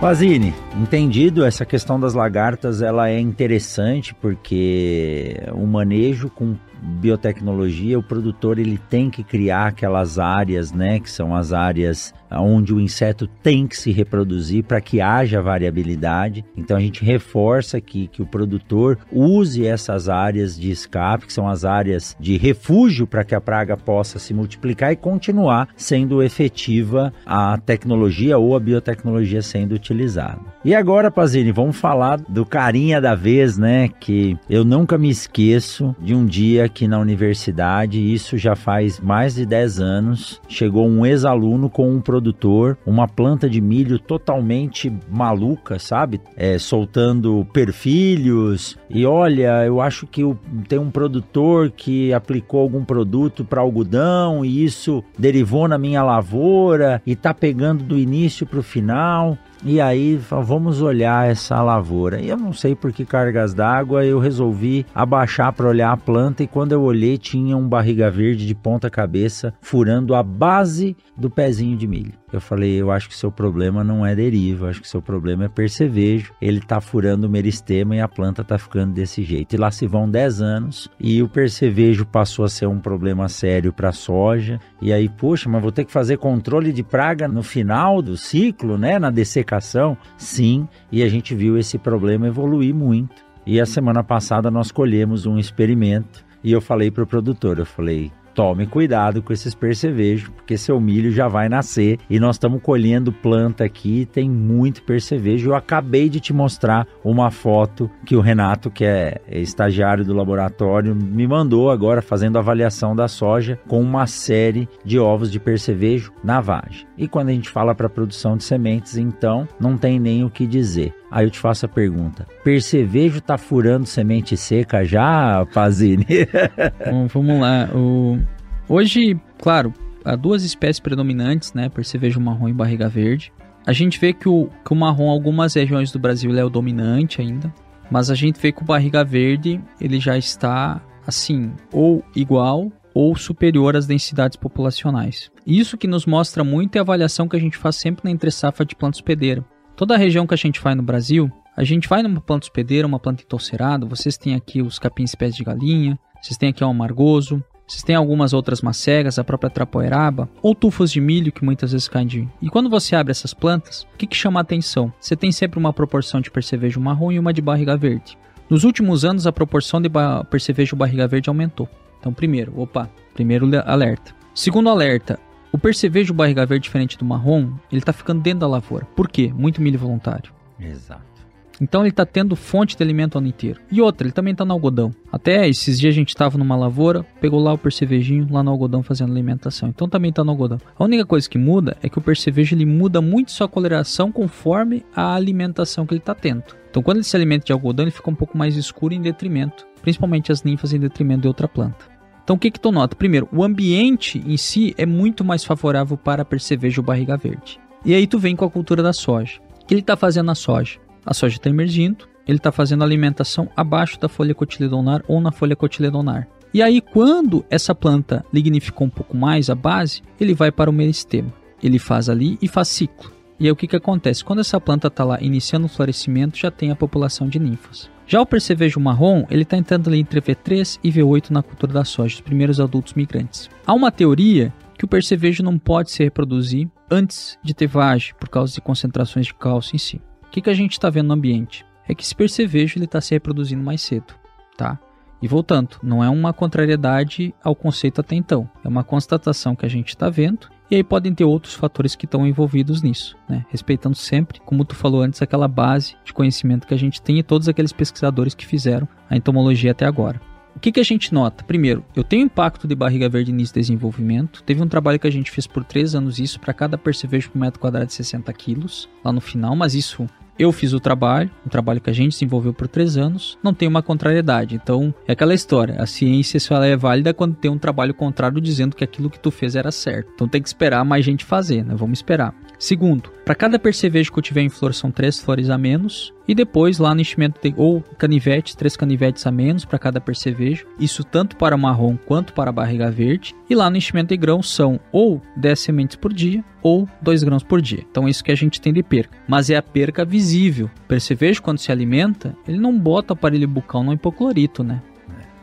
Pazini, 0.01 0.53
entendido, 0.81 1.45
essa 1.45 1.64
questão 1.64 1.99
das 1.99 2.14
lagartas 2.14 2.83
ela 2.83 3.09
é 3.09 3.18
interessante 3.18 4.14
porque 4.14 5.37
o 5.53 5.66
manejo 5.66 6.31
com 6.31 6.57
biotecnologia, 6.83 7.99
o 7.99 8.03
produtor 8.03 8.59
ele 8.59 8.77
tem 8.77 9.09
que 9.09 9.23
criar 9.23 9.68
aquelas 9.68 10.18
áreas, 10.18 10.73
né, 10.73 10.99
que 10.99 11.11
são 11.11 11.35
as 11.35 11.53
áreas 11.53 12.12
onde 12.31 12.73
o 12.73 12.81
inseto 12.81 13.27
tem 13.27 13.66
que 13.66 13.77
se 13.77 13.93
reproduzir 13.93 14.64
para 14.64 14.81
que 14.81 15.01
haja 15.01 15.43
variabilidade. 15.43 16.45
Então 16.57 16.77
a 16.77 16.81
gente 16.81 17.05
reforça 17.05 17.77
aqui 17.77 18.09
que 18.09 18.23
o 18.23 18.27
produtor 18.27 18.99
use 19.12 19.66
essas 19.66 20.09
áreas 20.09 20.59
de 20.59 20.70
escape, 20.70 21.27
que 21.27 21.33
são 21.33 21.49
as 21.49 21.64
áreas 21.64 22.16
de 22.18 22.37
refúgio 22.37 23.07
para 23.07 23.25
que 23.25 23.35
a 23.35 23.41
praga 23.41 23.77
possa 23.77 24.18
se 24.18 24.33
multiplicar 24.33 24.93
e 24.93 24.97
continuar 24.97 25.68
sendo 25.77 26.23
efetiva 26.23 27.12
a 27.27 27.59
tecnologia 27.59 28.39
ou 28.39 28.57
a 28.57 28.61
biotecnologia 28.61 29.43
sendo 29.43 29.75
utilizada. 29.75 30.41
E 30.65 30.77
agora, 30.77 31.11
Pazini, 31.11 31.51
vamos 31.51 31.77
falar 31.77 32.21
do 32.21 32.47
carinha 32.47 33.01
da 33.01 33.17
vez, 33.17 33.59
né, 33.59 33.89
que 33.89 34.39
eu 34.49 34.65
nunca 34.65 34.97
me 34.97 35.11
esqueço 35.11 35.93
de 35.99 36.15
um 36.15 36.25
dia 36.25 36.67
aqui 36.67 36.87
na 36.87 37.01
universidade, 37.01 37.99
isso 37.99 38.39
já 38.39 38.55
faz 38.55 39.01
mais 39.01 39.35
de 39.35 39.45
10 39.45 39.81
anos, 39.81 40.41
chegou 40.47 40.87
um 40.87 41.05
ex-aluno 41.05 41.69
com 41.69 41.91
um 41.91 42.01
produtor, 42.01 42.79
uma 42.87 43.09
planta 43.09 43.51
de 43.51 43.61
milho 43.61 43.99
totalmente 43.99 44.93
maluca, 45.11 45.81
sabe? 45.81 46.21
É, 46.37 46.57
soltando 46.59 47.45
perfilhos. 47.53 48.79
E 48.89 49.05
olha, 49.05 49.65
eu 49.67 49.81
acho 49.81 50.07
que 50.07 50.23
tem 50.69 50.79
um 50.79 50.93
produtor 50.93 51.73
que 51.73 52.13
aplicou 52.13 52.61
algum 52.61 52.85
produto 52.85 53.45
para 53.45 53.61
algodão 53.61 54.45
e 54.45 54.65
isso 54.65 55.03
derivou 55.19 55.67
na 55.67 55.77
minha 55.77 56.05
lavoura 56.05 57.03
e 57.05 57.17
tá 57.17 57.35
pegando 57.35 57.83
do 57.83 57.99
início 57.99 58.47
para 58.47 58.61
o 58.61 58.63
final. 58.63 59.37
E 59.65 59.81
aí 59.81 60.17
vamos 60.17 60.83
olhar 60.83 61.31
essa 61.31 61.63
lavoura. 61.63 62.21
E 62.21 62.29
eu 62.29 62.37
não 62.37 62.53
sei 62.53 62.75
por 62.75 62.93
que 62.93 63.05
cargas 63.05 63.55
d'água, 63.55 64.05
eu 64.05 64.19
resolvi 64.19 64.85
abaixar 64.93 65.53
para 65.53 65.69
olhar 65.69 65.93
a 65.93 65.97
planta 65.97 66.43
e 66.43 66.49
quando 66.49 66.73
eu 66.73 66.83
olhei 66.83 67.17
tinha 67.17 67.57
um 67.57 67.69
barriga 67.69 68.11
verde 68.11 68.45
de 68.45 68.55
ponta 68.57 68.91
cabeça 68.91 69.55
furando 69.61 70.17
a 70.17 70.23
base 70.23 70.97
do 71.17 71.31
pezinho 71.31 71.77
de 71.77 71.87
milho. 71.87 72.22
Eu 72.33 72.41
falei, 72.41 72.80
eu 72.80 72.91
acho 72.91 73.09
que 73.09 73.16
seu 73.16 73.30
problema 73.30 73.85
não 73.85 74.07
é 74.07 74.14
deriva, 74.14 74.68
acho 74.68 74.80
que 74.80 74.89
seu 74.89 75.03
problema 75.03 75.45
é 75.45 75.49
percevejo. 75.49 76.33
Ele 76.41 76.61
tá 76.61 76.80
furando 76.80 77.26
o 77.26 77.30
meristema 77.30 77.95
e 77.95 78.01
a 78.01 78.09
planta 78.09 78.43
tá 78.43 78.59
ficando 78.59 78.95
desse 78.95 79.22
jeito. 79.22 79.55
E 79.55 79.59
lá 79.59 79.70
se 79.70 79.87
vão 79.87 80.09
10 80.09 80.41
anos 80.41 80.89
e 80.99 81.22
o 81.22 81.28
percevejo 81.28 82.07
passou 82.07 82.45
a 82.45 82.49
ser 82.49 82.66
um 82.66 82.78
problema 82.78 83.28
sério 83.28 83.72
para 83.72 83.93
soja. 83.93 84.59
E 84.80 84.93
aí, 84.93 85.09
poxa, 85.09 85.49
mas 85.49 85.61
vou 85.61 85.70
ter 85.72 85.85
que 85.85 85.93
fazer 85.93 86.16
controle 86.16 86.72
de 86.72 86.83
praga 86.83 87.28
no 87.28 87.43
final 87.43 88.01
do 88.01 88.16
ciclo, 88.16 88.78
né, 88.78 88.99
na 88.99 89.11
dessecação? 89.11 89.97
Sim, 90.16 90.66
e 90.91 91.03
a 91.03 91.09
gente 91.09 91.35
viu 91.35 91.59
esse 91.59 91.76
problema 91.76 92.26
evoluir 92.26 92.74
muito. 92.74 93.22
E 93.45 93.61
a 93.61 93.66
semana 93.66 94.03
passada 94.05 94.51
nós 94.51 94.70
colhemos 94.70 95.26
um 95.26 95.37
experimento 95.39 96.24
e 96.45 96.53
eu 96.53 96.61
falei 96.61 96.91
para 96.91 97.05
o 97.05 97.07
produtor, 97.07 97.59
eu 97.59 97.66
falei, 97.66 98.11
tome 98.35 98.66
cuidado 98.66 99.22
com 99.22 99.33
esses 99.33 99.55
percevejos, 99.55 100.28
porque 100.28 100.57
seu 100.57 100.80
milho 100.80 101.11
já 101.11 101.28
vai 101.28 101.49
nascer 101.49 101.99
e 102.09 102.18
nós 102.18 102.37
estamos 102.37 102.62
colhendo 102.62 103.12
planta 103.12 103.64
aqui, 103.64 104.07
tem 104.12 104.28
muito 104.28 104.83
percevejo. 104.83 105.51
Eu 105.51 105.55
acabei 105.55 106.09
de 106.09 106.20
te 106.20 106.33
mostrar 106.33 106.87
uma 107.05 107.30
foto 107.30 107.91
que 108.05 108.16
o 108.16 108.20
Renato, 108.20 108.70
que 108.70 108.85
é 108.85 109.20
estagiário 109.28 110.05
do 110.05 110.14
laboratório, 110.14 110.95
me 110.95 111.26
mandou 111.26 111.70
agora 111.70 112.03
fazendo 112.03 112.39
avaliação 112.39 112.95
da 112.95 113.09
soja 113.09 113.59
com 113.68 113.80
uma 113.80 114.07
série 114.07 114.68
de 114.85 114.99
ovos 114.99 115.30
de 115.30 115.39
percevejo 115.39 116.12
na 116.22 116.41
vagem. 116.41 116.87
E 116.97 117.09
quando 117.09 117.28
a 117.28 117.33
gente 117.33 117.51
fala 117.51 117.74
para 117.74 117.89
produção 117.89 118.37
de 118.37 118.45
sementes, 118.45 118.97
então 118.97 119.47
não 119.61 119.76
tem 119.76 119.99
nem 119.99 120.24
o 120.24 120.30
que 120.30 120.47
dizer. 120.47 120.95
Aí 121.13 121.27
eu 121.27 121.31
te 121.31 121.39
faço 121.39 121.67
a 121.67 121.69
pergunta: 121.69 122.27
percevejo 122.43 123.21
tá 123.21 123.37
furando 123.37 123.85
semente 123.85 124.35
seca 124.35 124.83
já, 124.83 125.47
Pazini? 125.53 126.07
Bom, 126.91 127.07
vamos 127.07 127.39
lá. 127.39 127.69
O... 127.75 128.19
Hoje, 128.67 129.21
claro, 129.39 129.75
há 130.03 130.17
duas 130.17 130.43
espécies 130.43 130.81
predominantes, 130.81 131.53
né? 131.53 131.69
Percevejo 131.69 132.19
marrom 132.19 132.49
e 132.49 132.53
barriga 132.55 132.89
verde. 132.89 133.31
A 133.67 133.75
gente 133.75 134.01
vê 134.01 134.15
que 134.15 134.29
o, 134.29 134.49
que 134.65 134.73
o 134.73 134.77
marrom, 134.77 135.11
algumas 135.11 135.55
regiões 135.55 135.93
do 135.93 135.99
Brasil, 135.99 136.35
é 136.37 136.45
o 136.45 136.51
dominante 136.51 137.21
ainda. 137.21 137.53
Mas 137.91 138.11
a 138.11 138.15
gente 138.15 138.41
vê 138.41 138.51
que 138.51 138.63
o 138.63 138.65
barriga 138.65 139.05
verde, 139.05 139.61
ele 139.79 140.01
já 140.01 140.17
está, 140.17 140.81
assim, 141.07 141.53
ou 141.71 142.03
igual 142.17 142.73
ou 142.95 143.15
superior 143.17 143.77
às 143.77 143.87
densidades 143.87 144.37
populacionais. 144.37 145.31
Isso 145.47 145.79
que 145.79 145.87
nos 145.87 146.07
mostra 146.07 146.45
muito 146.45 146.77
é 146.77 146.79
a 146.79 146.83
avaliação 146.83 147.29
que 147.29 147.37
a 147.37 147.41
gente 147.41 147.57
faz 147.57 147.77
sempre 147.77 148.05
na 148.05 148.11
entre-safra 148.11 148.65
de 148.65 148.77
planta 148.77 148.97
hospedeira. 148.97 149.45
Toda 149.83 149.97
a 149.97 149.99
região 149.99 150.28
que 150.28 150.35
a 150.35 150.37
gente 150.37 150.61
vai 150.61 150.76
no 150.76 150.83
Brasil, 150.85 151.28
a 151.57 151.64
gente 151.64 151.89
vai 151.89 152.05
numa 152.05 152.20
planta 152.20 152.45
hospedeira, 152.45 152.87
uma 152.87 153.01
planta 153.01 153.24
entorcerada, 153.24 153.85
vocês 153.85 154.16
têm 154.16 154.37
aqui 154.37 154.62
os 154.62 154.78
capins 154.78 155.12
pés 155.16 155.35
de 155.35 155.43
galinha, 155.43 155.99
vocês 156.22 156.39
têm 156.39 156.51
aqui 156.51 156.62
o 156.62 156.68
amargoso, 156.68 157.43
vocês 157.66 157.83
têm 157.83 157.97
algumas 157.97 158.33
outras 158.33 158.62
macegas, 158.62 159.18
a 159.18 159.24
própria 159.24 159.51
trapoeraba, 159.51 160.30
ou 160.41 160.55
tufos 160.55 160.93
de 160.93 161.01
milho 161.01 161.33
que 161.33 161.45
muitas 161.45 161.72
vezes 161.72 161.89
caem 161.89 162.07
de... 162.07 162.28
E 162.41 162.49
quando 162.49 162.70
você 162.70 162.95
abre 162.95 163.11
essas 163.11 163.35
plantas, 163.35 163.83
o 163.93 163.97
que, 163.99 164.07
que 164.07 164.14
chama 164.14 164.39
a 164.39 164.43
atenção? 164.43 164.93
Você 165.01 165.16
tem 165.16 165.33
sempre 165.33 165.59
uma 165.59 165.72
proporção 165.72 166.20
de 166.20 166.30
percevejo 166.30 166.80
marrom 166.80 167.11
e 167.11 167.18
uma 167.18 167.33
de 167.33 167.43
barriga 167.43 167.76
verde. 167.76 168.16
Nos 168.49 168.62
últimos 168.62 169.05
anos, 169.05 169.26
a 169.26 169.33
proporção 169.33 169.83
de 169.83 169.89
ba 169.89 170.22
percevejo 170.22 170.76
barriga 170.76 171.09
verde 171.09 171.28
aumentou. 171.28 171.68
Então, 171.99 172.12
primeiro, 172.12 172.53
opa, 172.57 172.89
primeiro 173.14 173.51
alerta. 173.66 174.14
Segundo 174.33 174.68
alerta, 174.68 175.18
O 175.53 175.59
percevejo 175.59 176.14
barriga 176.14 176.46
verde, 176.46 176.64
diferente 176.64 176.96
do 176.96 177.05
marrom, 177.05 177.53
ele 177.70 177.80
está 177.80 177.92
ficando 177.92 178.22
dentro 178.22 178.40
da 178.40 178.48
lavoura. 178.48 178.86
Por 178.96 179.07
quê? 179.07 179.30
Muito 179.36 179.61
milho 179.61 179.78
voluntário. 179.78 180.32
Exato. 180.59 181.12
Então 181.61 181.82
ele 181.82 181.90
está 181.90 182.07
tendo 182.07 182.34
fonte 182.34 182.74
de 182.74 182.82
alimento 182.82 183.14
o 183.14 183.18
ano 183.18 183.28
inteiro. 183.28 183.61
E 183.70 183.80
outra, 183.80 184.07
ele 184.07 184.12
também 184.12 184.32
está 184.32 184.44
no 184.44 184.53
algodão. 184.53 184.90
Até 185.12 185.46
esses 185.46 185.78
dias 185.78 185.92
a 185.92 185.94
gente 185.94 186.09
estava 186.09 186.38
numa 186.38 186.57
lavoura, 186.57 187.05
pegou 187.20 187.38
lá 187.38 187.53
o 187.53 187.59
percevejinho 187.59 188.26
lá 188.30 188.42
no 188.42 188.50
algodão 188.50 188.82
fazendo 188.82 189.12
alimentação. 189.12 189.68
Então 189.68 189.88
também 189.88 190.09
está 190.09 190.24
no 190.24 190.30
algodão. 190.30 190.59
A 190.76 190.84
única 190.84 191.05
coisa 191.05 191.28
que 191.28 191.38
muda 191.38 191.76
é 191.82 191.88
que 191.88 191.98
o 191.98 192.03
percevejo 192.03 192.57
ele 192.57 192.64
muda 192.64 193.03
muito 193.03 193.30
sua 193.30 193.46
coloração 193.46 194.11
conforme 194.11 194.84
a 194.96 195.14
alimentação 195.14 195.86
que 195.86 195.92
ele 195.92 196.00
está 196.00 196.14
tendo. 196.14 196.44
Então 196.70 196.82
quando 196.82 196.96
ele 196.96 197.05
se 197.05 197.14
alimenta 197.14 197.44
de 197.44 197.53
algodão, 197.53 197.84
ele 197.84 197.92
fica 197.92 198.11
um 198.11 198.14
pouco 198.14 198.38
mais 198.38 198.57
escuro 198.57 198.94
em 198.94 199.03
detrimento, 199.03 199.66
principalmente 199.82 200.32
as 200.32 200.42
ninfas 200.42 200.72
em 200.72 200.80
detrimento 200.80 201.20
de 201.20 201.28
outra 201.28 201.46
planta. 201.46 201.91
Então 202.25 202.37
o 202.37 202.39
que 202.39 202.51
que 202.51 202.61
tu 202.61 202.70
nota? 202.70 202.97
Primeiro, 202.97 203.29
o 203.33 203.43
ambiente 203.43 204.23
em 204.27 204.37
si 204.37 204.75
é 204.79 204.87
muito 204.87 205.25
mais 205.25 205.45
favorável 205.45 205.97
para 205.97 206.25
percevejo 206.25 206.83
barriga 206.83 207.16
verde. 207.16 207.61
E 207.85 207.95
aí 207.95 208.07
tu 208.07 208.18
vem 208.18 208.37
com 208.37 208.45
a 208.45 208.51
cultura 208.51 208.83
da 208.83 208.93
soja. 208.93 209.41
O 209.62 209.66
que 209.66 209.75
ele 209.75 209.81
está 209.81 209.97
fazendo 209.97 210.27
na 210.27 210.35
soja? 210.35 210.79
A 211.05 211.12
soja 211.12 211.37
está 211.37 211.51
emergindo, 211.51 212.07
ele 212.27 212.39
está 212.39 212.53
fazendo 212.53 212.85
alimentação 212.85 213.49
abaixo 213.57 213.99
da 213.99 214.09
folha 214.09 214.35
cotiledonar 214.35 215.03
ou 215.09 215.20
na 215.20 215.33
folha 215.33 215.57
cotiledonar. 215.57 216.29
E 216.55 216.62
aí, 216.62 216.81
quando 216.81 217.45
essa 217.49 217.75
planta 217.75 218.25
lignificou 218.33 218.87
um 218.87 218.91
pouco 218.91 219.16
mais 219.16 219.49
a 219.49 219.55
base, 219.55 220.03
ele 220.20 220.35
vai 220.35 220.53
para 220.53 220.68
o 220.68 220.73
meristema. 220.73 221.33
Ele 221.62 221.79
faz 221.79 222.09
ali 222.09 222.39
e 222.43 222.47
faz 222.47 222.68
ciclo. 222.68 223.11
E 223.43 223.47
aí 223.47 223.51
o 223.51 223.57
que, 223.57 223.66
que 223.66 223.76
acontece? 223.76 224.24
Quando 224.24 224.38
essa 224.38 224.61
planta 224.61 224.86
está 224.86 225.03
lá 225.03 225.18
iniciando 225.20 225.66
o 225.66 225.68
florescimento, 225.68 226.38
já 226.38 226.51
tem 226.51 226.70
a 226.70 226.76
população 226.76 227.28
de 227.28 227.38
ninfas. 227.38 227.90
Já 228.07 228.20
o 228.20 228.26
percevejo 228.26 228.78
marrom, 228.78 229.26
ele 229.28 229.43
está 229.43 229.57
entrando 229.57 229.88
ali 229.88 229.99
entre 229.99 230.20
V3 230.20 230.78
e 230.82 230.90
V8 230.90 231.30
na 231.30 231.43
cultura 231.43 231.72
da 231.72 231.84
soja, 231.84 232.14
os 232.14 232.20
primeiros 232.20 232.61
adultos 232.61 232.95
migrantes. 232.95 233.51
Há 233.66 233.74
uma 233.74 233.90
teoria 233.90 234.55
que 234.78 234.84
o 234.84 234.88
percevejo 234.88 235.43
não 235.43 235.59
pode 235.59 235.90
se 235.90 236.05
reproduzir 236.05 236.68
antes 236.88 237.36
de 237.43 237.53
ter 237.53 237.66
vagem, 237.66 238.14
por 238.18 238.28
causa 238.28 238.55
de 238.55 238.61
concentrações 238.61 239.26
de 239.26 239.34
cálcio 239.34 239.74
em 239.74 239.78
si 239.78 240.01
que, 240.32 240.40
que 240.40 240.51
a 240.51 240.55
gente 240.55 240.72
está 240.72 240.88
vendo 240.88 241.09
no 241.09 241.14
ambiente? 241.14 241.64
É 241.86 241.95
que 241.95 242.03
esse 242.03 242.14
percevejo 242.14 242.82
está 242.82 243.01
se 243.01 243.14
reproduzindo 243.14 243.62
mais 243.62 243.82
cedo, 243.82 244.14
tá? 244.57 244.78
E 245.20 245.28
voltando, 245.28 245.76
não 245.82 246.03
é 246.03 246.09
uma 246.09 246.32
contrariedade 246.32 247.34
ao 247.45 247.55
conceito 247.55 248.01
até 248.01 248.16
então, 248.16 248.49
é 248.64 248.68
uma 248.68 248.82
constatação 248.82 249.55
que 249.55 249.66
a 249.66 249.68
gente 249.68 249.90
está 249.90 250.09
vendo 250.09 250.49
e 250.73 250.77
aí 250.77 250.83
podem 250.83 251.14
ter 251.14 251.25
outros 251.25 251.53
fatores 251.53 251.95
que 251.95 252.07
estão 252.07 252.27
envolvidos 252.27 252.81
nisso, 252.81 253.14
né? 253.29 253.45
Respeitando 253.51 253.95
sempre, 253.95 254.41
como 254.41 254.64
tu 254.64 254.75
falou 254.75 255.03
antes, 255.03 255.20
aquela 255.20 255.47
base 255.47 255.97
de 256.03 256.14
conhecimento 256.14 256.66
que 256.66 256.73
a 256.73 256.79
gente 256.79 257.03
tem 257.03 257.18
e 257.18 257.23
todos 257.23 257.47
aqueles 257.47 257.75
pesquisadores 257.75 258.35
que 258.35 258.47
fizeram 258.47 258.89
a 259.11 259.14
entomologia 259.14 259.73
até 259.73 259.85
agora. 259.85 260.18
O 260.57 260.61
que, 260.61 260.73
que 260.73 260.81
a 260.81 260.85
gente 260.85 261.12
nota? 261.12 261.45
Primeiro, 261.45 261.85
eu 261.95 262.03
tenho 262.03 262.25
impacto 262.25 262.66
de 262.66 262.75
barriga 262.75 263.07
verde 263.07 263.31
de 263.33 263.53
desenvolvimento. 263.53 264.43
Teve 264.45 264.62
um 264.62 264.68
trabalho 264.68 264.99
que 264.99 265.07
a 265.07 265.12
gente 265.12 265.31
fez 265.31 265.47
por 265.47 265.62
três 265.62 265.95
anos 265.95 266.18
isso 266.18 266.41
para 266.41 266.55
cada 266.55 266.79
percevejo 266.79 267.31
por 267.31 267.39
metro 267.39 267.61
quadrado 267.61 267.89
de 267.89 267.93
60 267.93 268.33
quilos 268.33 268.89
lá 269.05 269.12
no 269.12 269.20
final, 269.20 269.55
mas 269.55 269.75
isso 269.75 270.07
eu 270.39 270.51
fiz 270.53 270.72
o 270.72 270.80
trabalho, 270.80 271.30
um 271.47 271.49
trabalho 271.49 271.80
que 271.80 271.91
a 271.91 271.93
gente 271.93 272.12
desenvolveu 272.12 272.53
por 272.53 272.66
três 272.66 272.97
anos, 272.97 273.39
não 273.43 273.55
tem 273.55 273.68
uma 273.68 273.83
contrariedade. 273.83 274.55
Então, 274.55 274.95
é 275.07 275.12
aquela 275.12 275.35
história, 275.35 275.76
a 275.78 275.87
ciência 275.87 276.41
só 276.41 276.62
é 276.62 276.76
válida 276.76 277.14
quando 277.14 277.37
tem 277.37 277.51
um 277.51 277.59
trabalho 277.59 277.95
contrário 277.95 278.41
dizendo 278.41 278.76
que 278.76 278.85
aquilo 278.85 279.11
que 279.11 279.18
tu 279.18 279.30
fez 279.30 279.55
era 279.55 279.70
certo. 279.70 280.11
Então 280.14 280.28
tem 280.28 280.43
que 280.43 280.49
esperar 280.49 280.85
mais 280.85 281.05
gente 281.05 281.24
fazer, 281.24 281.64
né? 281.64 281.74
Vamos 281.76 281.99
esperar. 281.99 282.35
Segundo, 282.59 283.11
para 283.24 283.35
cada 283.35 283.59
percevejo 283.59 284.12
que 284.12 284.18
eu 284.18 284.22
tiver 284.22 284.43
em 284.43 284.49
flor 284.49 284.72
são 284.74 284.91
três 284.91 285.18
flores 285.18 285.51
a 285.51 285.59
menos. 285.59 286.12
E 286.27 286.35
depois 286.35 286.79
lá 286.79 286.95
no 286.95 287.01
enchimento 287.01 287.41
de, 287.43 287.55
ou 287.57 287.83
canivetes, 287.99 288.55
três 288.55 288.77
canivetes 288.77 289.27
a 289.27 289.31
menos 289.31 289.64
para 289.64 289.79
cada 289.79 290.01
percevejo. 290.01 290.66
Isso 290.79 291.03
tanto 291.03 291.37
para 291.37 291.57
marrom 291.57 291.97
quanto 291.97 292.33
para 292.33 292.53
barriga 292.53 292.91
verde. 292.91 293.35
E 293.49 293.55
lá 293.55 293.68
no 293.68 293.77
enchimento 293.77 294.09
de 294.09 294.16
grão 294.16 294.43
são 294.43 294.79
ou 294.93 295.20
10 295.37 295.59
sementes 295.59 295.97
por 295.97 296.12
dia 296.12 296.45
ou 296.62 296.89
2 297.01 297.25
grãos 297.25 297.43
por 297.43 297.61
dia. 297.61 297.85
Então 297.91 298.07
é 298.07 298.11
isso 298.11 298.23
que 298.23 298.33
a 298.33 298.37
gente 298.37 298.61
tem 298.61 298.73
de 298.73 298.83
perca. 298.83 299.18
Mas 299.27 299.51
é 299.51 299.57
a 299.57 299.62
perca 299.62 300.05
visível. 300.05 300.70
O 300.85 300.89
percevejo 300.89 301.43
quando 301.43 301.59
se 301.59 301.73
alimenta, 301.73 302.37
ele 302.47 302.59
não 302.59 302.79
bota 302.79 303.12
aparelho 303.12 303.49
bucal 303.49 303.83
no 303.83 303.93
hipoclorito, 303.93 304.62
né? 304.62 304.81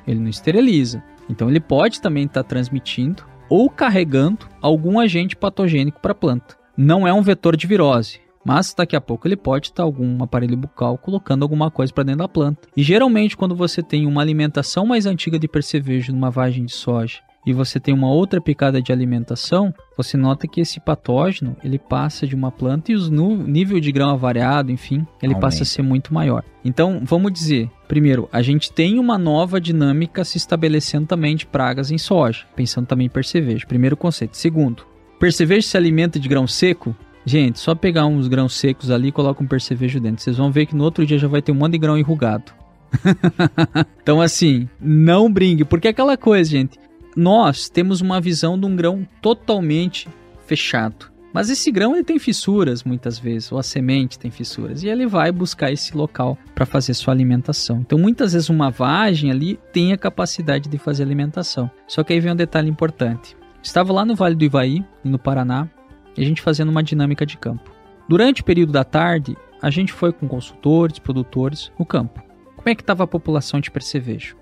Ele 0.08 0.20
não 0.20 0.30
esteriliza. 0.30 1.04
Então 1.30 1.50
ele 1.50 1.60
pode 1.60 2.02
também 2.02 2.26
estar 2.26 2.44
tá 2.44 2.50
transmitindo 2.50 3.24
ou 3.50 3.70
carregando 3.70 4.48
algum 4.62 5.00
agente 5.00 5.36
patogênico 5.36 6.00
para 6.00 6.14
a 6.14 6.16
planta 6.16 6.60
não 6.82 7.06
é 7.06 7.12
um 7.12 7.22
vetor 7.22 7.58
de 7.58 7.68
virose. 7.68 8.22
Mas 8.50 8.74
daqui 8.74 8.96
a 8.96 9.02
pouco 9.02 9.28
ele 9.28 9.38
pode 9.38 9.68
estar 9.68 9.84
algum 9.84 10.24
aparelho 10.24 10.58
bucal 10.58 10.98
colocando 10.98 11.44
alguma 11.44 11.70
coisa 11.70 11.94
para 11.94 12.04
dentro 12.04 12.22
da 12.22 12.28
planta. 12.28 12.68
E 12.76 12.82
geralmente 12.82 13.38
quando 13.38 13.56
você 13.56 13.84
tem 13.84 14.08
uma 14.08 14.24
alimentação 14.24 14.88
mais 14.88 15.06
antiga 15.06 15.38
de 15.38 15.48
percevejo 15.48 16.12
numa 16.12 16.32
vagem 16.32 16.66
de 16.66 16.72
soja 16.72 17.20
e 17.46 17.54
você 17.54 17.80
tem 17.80 17.94
uma 17.94 18.12
outra 18.12 18.42
picada 18.42 18.82
de 18.82 18.92
alimentação, 18.92 19.72
você 19.96 20.18
nota 20.18 20.48
que 20.48 20.62
esse 20.62 20.80
patógeno 20.80 21.56
ele 21.64 21.78
passa 21.78 22.26
de 22.26 22.34
uma 22.34 22.52
planta 22.52 22.92
e 22.92 22.96
o 22.96 23.12
nível 23.12 23.80
de 23.80 23.92
grão 23.92 24.10
avariado, 24.10 24.72
enfim, 24.72 25.06
ele 25.22 25.34
Aumenta. 25.34 25.42
passa 25.42 25.62
a 25.62 25.66
ser 25.66 25.84
muito 25.84 26.12
maior. 26.12 26.44
Então, 26.66 27.02
vamos 27.04 27.32
dizer, 27.32 27.70
primeiro, 27.88 28.28
a 28.34 28.42
gente 28.42 28.74
tem 28.74 28.98
uma 28.98 29.20
nova 29.20 29.62
dinâmica 29.62 30.24
se 30.24 30.38
estabelecendo 30.38 31.06
também 31.06 31.36
de 31.36 31.46
pragas 31.46 31.92
em 31.92 32.00
soja, 32.00 32.46
pensando 32.56 32.88
também 32.88 33.06
em 33.06 33.12
percevejo. 33.12 33.68
Primeiro 33.68 33.96
conceito. 33.96 34.36
Segundo, 34.36 34.90
Percevejo 35.20 35.68
se 35.68 35.76
alimenta 35.76 36.18
de 36.18 36.30
grão 36.30 36.48
seco? 36.48 36.96
Gente, 37.30 37.60
só 37.60 37.76
pegar 37.76 38.08
uns 38.08 38.28
grãos 38.28 38.56
secos 38.56 38.90
ali 38.90 39.10
e 39.10 39.12
colocar 39.12 39.44
um 39.44 39.48
percevejo 39.48 40.00
dentro. 40.00 40.20
Vocês 40.20 40.36
vão 40.36 40.52
ver 40.52 40.66
que 40.66 40.76
no 40.76 40.84
outro 40.84 41.06
dia 41.06 41.20
já 41.20 41.28
vai 41.28 41.44
ter 41.44 41.52
um 41.52 41.56
monte 41.56 41.74
de 41.74 41.78
grão 41.78 41.96
enrugado. 41.96 42.52
então, 44.02 44.20
assim, 44.20 44.68
não 44.82 45.32
brinque, 45.32 45.64
porque 45.64 45.88
é 45.88 45.92
aquela 45.92 46.18
coisa, 46.18 46.50
gente. 46.50 46.80
Nós 47.16 47.70
temos 47.70 48.02
uma 48.02 48.20
visão 48.20 48.60
de 48.60 48.66
um 48.66 48.76
grão 48.76 49.08
totalmente 49.22 50.10
fechado. 50.48 51.12
Mas 51.32 51.52
esse 51.52 51.72
grão 51.72 51.94
ele 51.94 52.04
tem 52.04 52.18
fissuras 52.18 52.84
muitas 52.84 53.20
vezes, 53.20 53.52
ou 53.52 53.60
a 53.60 53.64
semente 53.64 54.18
tem 54.18 54.32
fissuras, 54.32 54.82
e 54.82 54.88
ele 54.88 55.06
vai 55.06 55.32
buscar 55.32 55.72
esse 55.72 55.96
local 55.96 56.36
para 56.56 56.66
fazer 56.66 56.96
sua 56.96 57.14
alimentação. 57.14 57.82
Então, 57.82 58.00
muitas 58.00 58.34
vezes 58.34 58.50
uma 58.50 58.72
vagem 58.72 59.30
ali 59.30 59.60
tem 59.72 59.94
a 59.94 59.98
capacidade 60.00 60.68
de 60.68 60.80
fazer 60.80 61.04
alimentação. 61.04 61.70
Só 61.88 62.04
que 62.04 62.12
aí 62.12 62.20
vem 62.20 62.32
um 62.32 62.36
detalhe 62.36 62.72
importante. 62.72 63.38
Estava 63.62 63.94
lá 63.94 64.04
no 64.04 64.16
Vale 64.16 64.34
do 64.34 64.46
Ivaí, 64.46 64.84
no 65.04 65.20
Paraná, 65.20 65.70
e 66.18 66.22
a 66.22 66.26
gente 66.26 66.42
fazendo 66.42 66.70
uma 66.70 66.84
dinâmica 66.84 67.26
de 67.26 67.38
campo. 67.38 67.72
Durante 68.08 68.42
o 68.42 68.46
período 68.46 68.72
da 68.72 68.84
tarde, 68.84 69.38
a 69.62 69.70
gente 69.70 69.94
foi 69.94 70.12
com 70.12 70.28
consultores, 70.28 71.00
produtores 71.00 71.72
no 71.78 71.86
campo. 71.86 72.24
Como 72.56 72.70
é 72.70 72.76
que 72.76 72.82
estava 72.82 73.04
a 73.04 73.08
população 73.08 73.60
de 73.60 73.72
percevejo? 73.72 74.36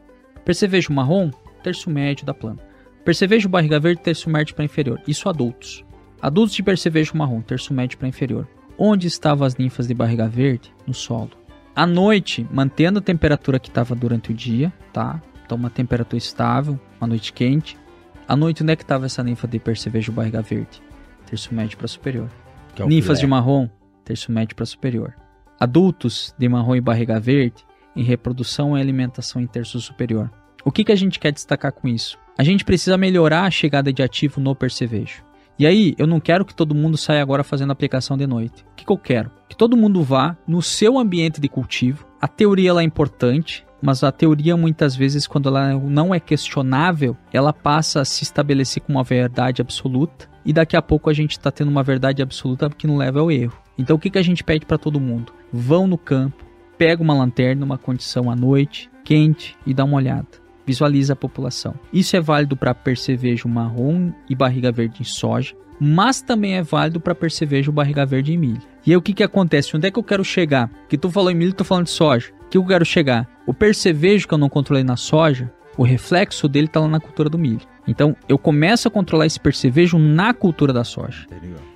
Percevejo 0.45 0.93
marrom, 0.93 1.29
terço 1.61 1.89
médio 1.89 2.25
da 2.25 2.33
planta. 2.33 2.65
Percevejo 3.03 3.49
barriga 3.49 3.79
verde, 3.79 4.01
terço 4.01 4.29
médio 4.29 4.55
para 4.55 4.65
inferior. 4.65 5.01
Isso 5.07 5.29
adultos. 5.29 5.85
Adultos 6.21 6.55
de 6.55 6.63
percevejo 6.63 7.15
marrom, 7.15 7.41
terço 7.41 7.73
médio 7.73 7.97
para 7.97 8.07
inferior. 8.07 8.47
Onde 8.77 9.07
estavam 9.07 9.45
as 9.45 9.55
ninfas 9.55 9.87
de 9.87 9.93
barriga 9.93 10.27
verde? 10.27 10.73
No 10.85 10.93
solo. 10.93 11.31
À 11.75 11.85
noite, 11.85 12.47
mantendo 12.51 12.99
a 12.99 13.01
temperatura 13.01 13.59
que 13.59 13.69
estava 13.69 13.93
durante 13.93 14.31
o 14.31 14.33
dia, 14.33 14.73
tá? 14.91 15.21
Então 15.45 15.57
uma 15.57 15.69
temperatura 15.69 16.17
estável, 16.17 16.79
uma 16.99 17.07
noite 17.07 17.31
quente. 17.31 17.77
À 18.27 18.35
noite, 18.35 18.63
onde 18.63 18.73
é 18.73 18.75
que 18.75 18.83
estava 18.83 19.05
essa 19.05 19.23
ninfa 19.23 19.47
de 19.47 19.59
percevejo 19.59 20.11
barriga 20.11 20.41
verde? 20.41 20.81
Terço 21.27 21.53
médio 21.53 21.77
para 21.77 21.87
superior. 21.87 22.29
É 22.79 22.85
Ninfas 22.85 23.19
filé. 23.19 23.21
de 23.21 23.27
marrom, 23.27 23.69
terço 24.03 24.31
médio 24.31 24.55
para 24.55 24.65
superior. 24.65 25.13
Adultos 25.59 26.33
de 26.37 26.47
marrom 26.47 26.75
e 26.75 26.81
barriga 26.81 27.19
verde, 27.19 27.65
em 27.95 28.03
reprodução 28.03 28.77
e 28.77 28.81
alimentação 28.81 29.41
em 29.41 29.47
terço 29.47 29.79
superior. 29.79 30.31
O 30.63 30.71
que, 30.71 30.83
que 30.83 30.91
a 30.91 30.95
gente 30.95 31.19
quer 31.19 31.31
destacar 31.31 31.71
com 31.71 31.87
isso? 31.87 32.17
A 32.37 32.43
gente 32.43 32.63
precisa 32.63 32.97
melhorar 32.97 33.43
a 33.43 33.51
chegada 33.51 33.91
de 33.91 34.01
ativo 34.03 34.39
no 34.39 34.55
percevejo. 34.55 35.23
E 35.59 35.65
aí, 35.65 35.95
eu 35.97 36.05
não 36.05 36.19
quero 36.19 36.45
que 36.45 36.53
todo 36.53 36.75
mundo 36.75 36.95
saia 36.95 37.21
agora 37.21 37.43
fazendo 37.43 37.71
aplicação 37.71 38.15
de 38.15 38.27
noite. 38.27 38.63
O 38.63 38.75
que, 38.75 38.85
que 38.85 38.91
eu 38.91 38.97
quero? 38.97 39.31
Que 39.49 39.57
todo 39.57 39.75
mundo 39.75 40.03
vá 40.03 40.37
no 40.47 40.61
seu 40.61 40.99
ambiente 40.99 41.41
de 41.41 41.49
cultivo. 41.49 42.05
A 42.21 42.27
teoria 42.27 42.71
é 42.73 42.83
importante, 42.83 43.65
mas 43.81 44.03
a 44.03 44.11
teoria 44.11 44.57
muitas 44.57 44.95
vezes 44.95 45.27
quando 45.27 45.49
ela 45.49 45.73
não 45.73 46.13
é 46.13 46.19
questionável, 46.19 47.15
ela 47.31 47.53
passa 47.53 48.01
a 48.01 48.05
se 48.05 48.23
estabelecer 48.23 48.81
como 48.81 48.97
uma 48.97 49.03
verdade 49.03 49.61
absoluta 49.61 50.29
e 50.45 50.53
daqui 50.53 50.75
a 50.75 50.81
pouco 50.81 51.09
a 51.09 51.13
gente 51.13 51.31
está 51.31 51.51
tendo 51.51 51.69
uma 51.69 51.83
verdade 51.83 52.21
absoluta 52.21 52.69
que 52.69 52.87
não 52.87 52.97
leva 52.97 53.19
ao 53.19 53.31
erro. 53.31 53.57
Então 53.77 53.95
o 53.95 53.99
que, 53.99 54.09
que 54.09 54.17
a 54.17 54.23
gente 54.23 54.43
pede 54.43 54.65
para 54.65 54.77
todo 54.77 54.99
mundo? 54.99 55.33
Vão 55.51 55.87
no 55.87 55.97
campo, 55.97 56.45
pega 56.77 57.03
uma 57.03 57.13
lanterna, 57.13 57.65
uma 57.65 57.77
condição 57.77 58.29
à 58.29 58.35
noite, 58.35 58.89
quente 59.03 59.55
e 59.65 59.73
dá 59.73 59.83
uma 59.83 59.97
olhada. 59.97 60.27
Visualiza 60.65 61.13
a 61.13 61.15
população. 61.15 61.75
Isso 61.93 62.15
é 62.15 62.19
válido 62.19 62.57
para 62.57 62.75
percevejo 62.75 63.47
marrom 63.47 64.11
e 64.29 64.35
barriga 64.35 64.71
verde 64.71 65.01
em 65.01 65.05
soja, 65.05 65.55
mas 65.79 66.21
também 66.21 66.55
é 66.55 66.63
válido 66.63 66.99
para 66.99 67.15
percevejo 67.15 67.71
barriga 67.71 68.05
verde 68.05 68.33
em 68.33 68.37
milho. 68.37 68.61
E 68.85 68.91
aí 68.91 68.97
o 68.97 69.01
que, 69.01 69.13
que 69.13 69.23
acontece? 69.23 69.75
Onde 69.75 69.87
é 69.87 69.91
que 69.91 69.99
eu 69.99 70.03
quero 70.03 70.23
chegar? 70.23 70.69
Que 70.89 70.97
tu 70.97 71.09
falou 71.09 71.31
em 71.31 71.35
milho, 71.35 71.53
tu 71.53 71.63
falando 71.63 71.85
de 71.85 71.91
soja. 71.91 72.31
Que 72.49 72.57
eu 72.57 72.65
quero 72.65 72.85
chegar? 72.85 73.27
O 73.45 73.53
percevejo 73.53 74.27
que 74.27 74.33
eu 74.33 74.37
não 74.37 74.49
controlei 74.49 74.83
na 74.83 74.95
soja, 74.95 75.51
o 75.77 75.83
reflexo 75.83 76.47
dele 76.47 76.67
está 76.67 76.79
lá 76.79 76.87
na 76.87 76.99
cultura 76.99 77.29
do 77.29 77.37
milho. 77.37 77.61
Então, 77.87 78.15
eu 78.27 78.37
começo 78.37 78.87
a 78.87 78.91
controlar 78.91 79.25
esse 79.25 79.39
percevejo 79.39 79.97
na 79.97 80.33
cultura 80.33 80.73
da 80.73 80.83
soja. 80.83 81.25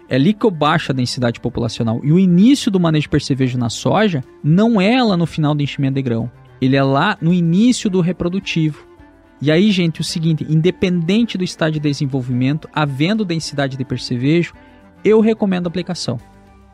É 0.09 0.15
ali 0.15 0.33
que 0.33 0.45
eu 0.45 0.51
baixo 0.51 0.91
a 0.91 0.95
densidade 0.95 1.39
populacional. 1.39 2.01
E 2.03 2.11
o 2.11 2.19
início 2.19 2.69
do 2.69 2.79
manejo 2.79 3.03
de 3.03 3.09
percevejo 3.09 3.57
na 3.57 3.69
soja 3.69 4.23
não 4.43 4.81
é 4.81 5.01
lá 5.01 5.15
no 5.15 5.25
final 5.25 5.55
do 5.55 5.63
enchimento 5.63 5.95
de 5.95 6.01
grão. 6.01 6.29
Ele 6.59 6.75
é 6.75 6.83
lá 6.83 7.17
no 7.21 7.33
início 7.33 7.89
do 7.89 8.01
reprodutivo. 8.01 8.85
E 9.41 9.49
aí, 9.49 9.71
gente, 9.71 10.01
o 10.01 10.03
seguinte, 10.03 10.45
independente 10.47 11.37
do 11.37 11.43
estado 11.43 11.73
de 11.73 11.79
desenvolvimento, 11.79 12.69
havendo 12.73 13.25
densidade 13.25 13.77
de 13.77 13.85
percevejo, 13.85 14.53
eu 15.03 15.19
recomendo 15.19 15.67
a 15.67 15.69
aplicação. 15.69 16.19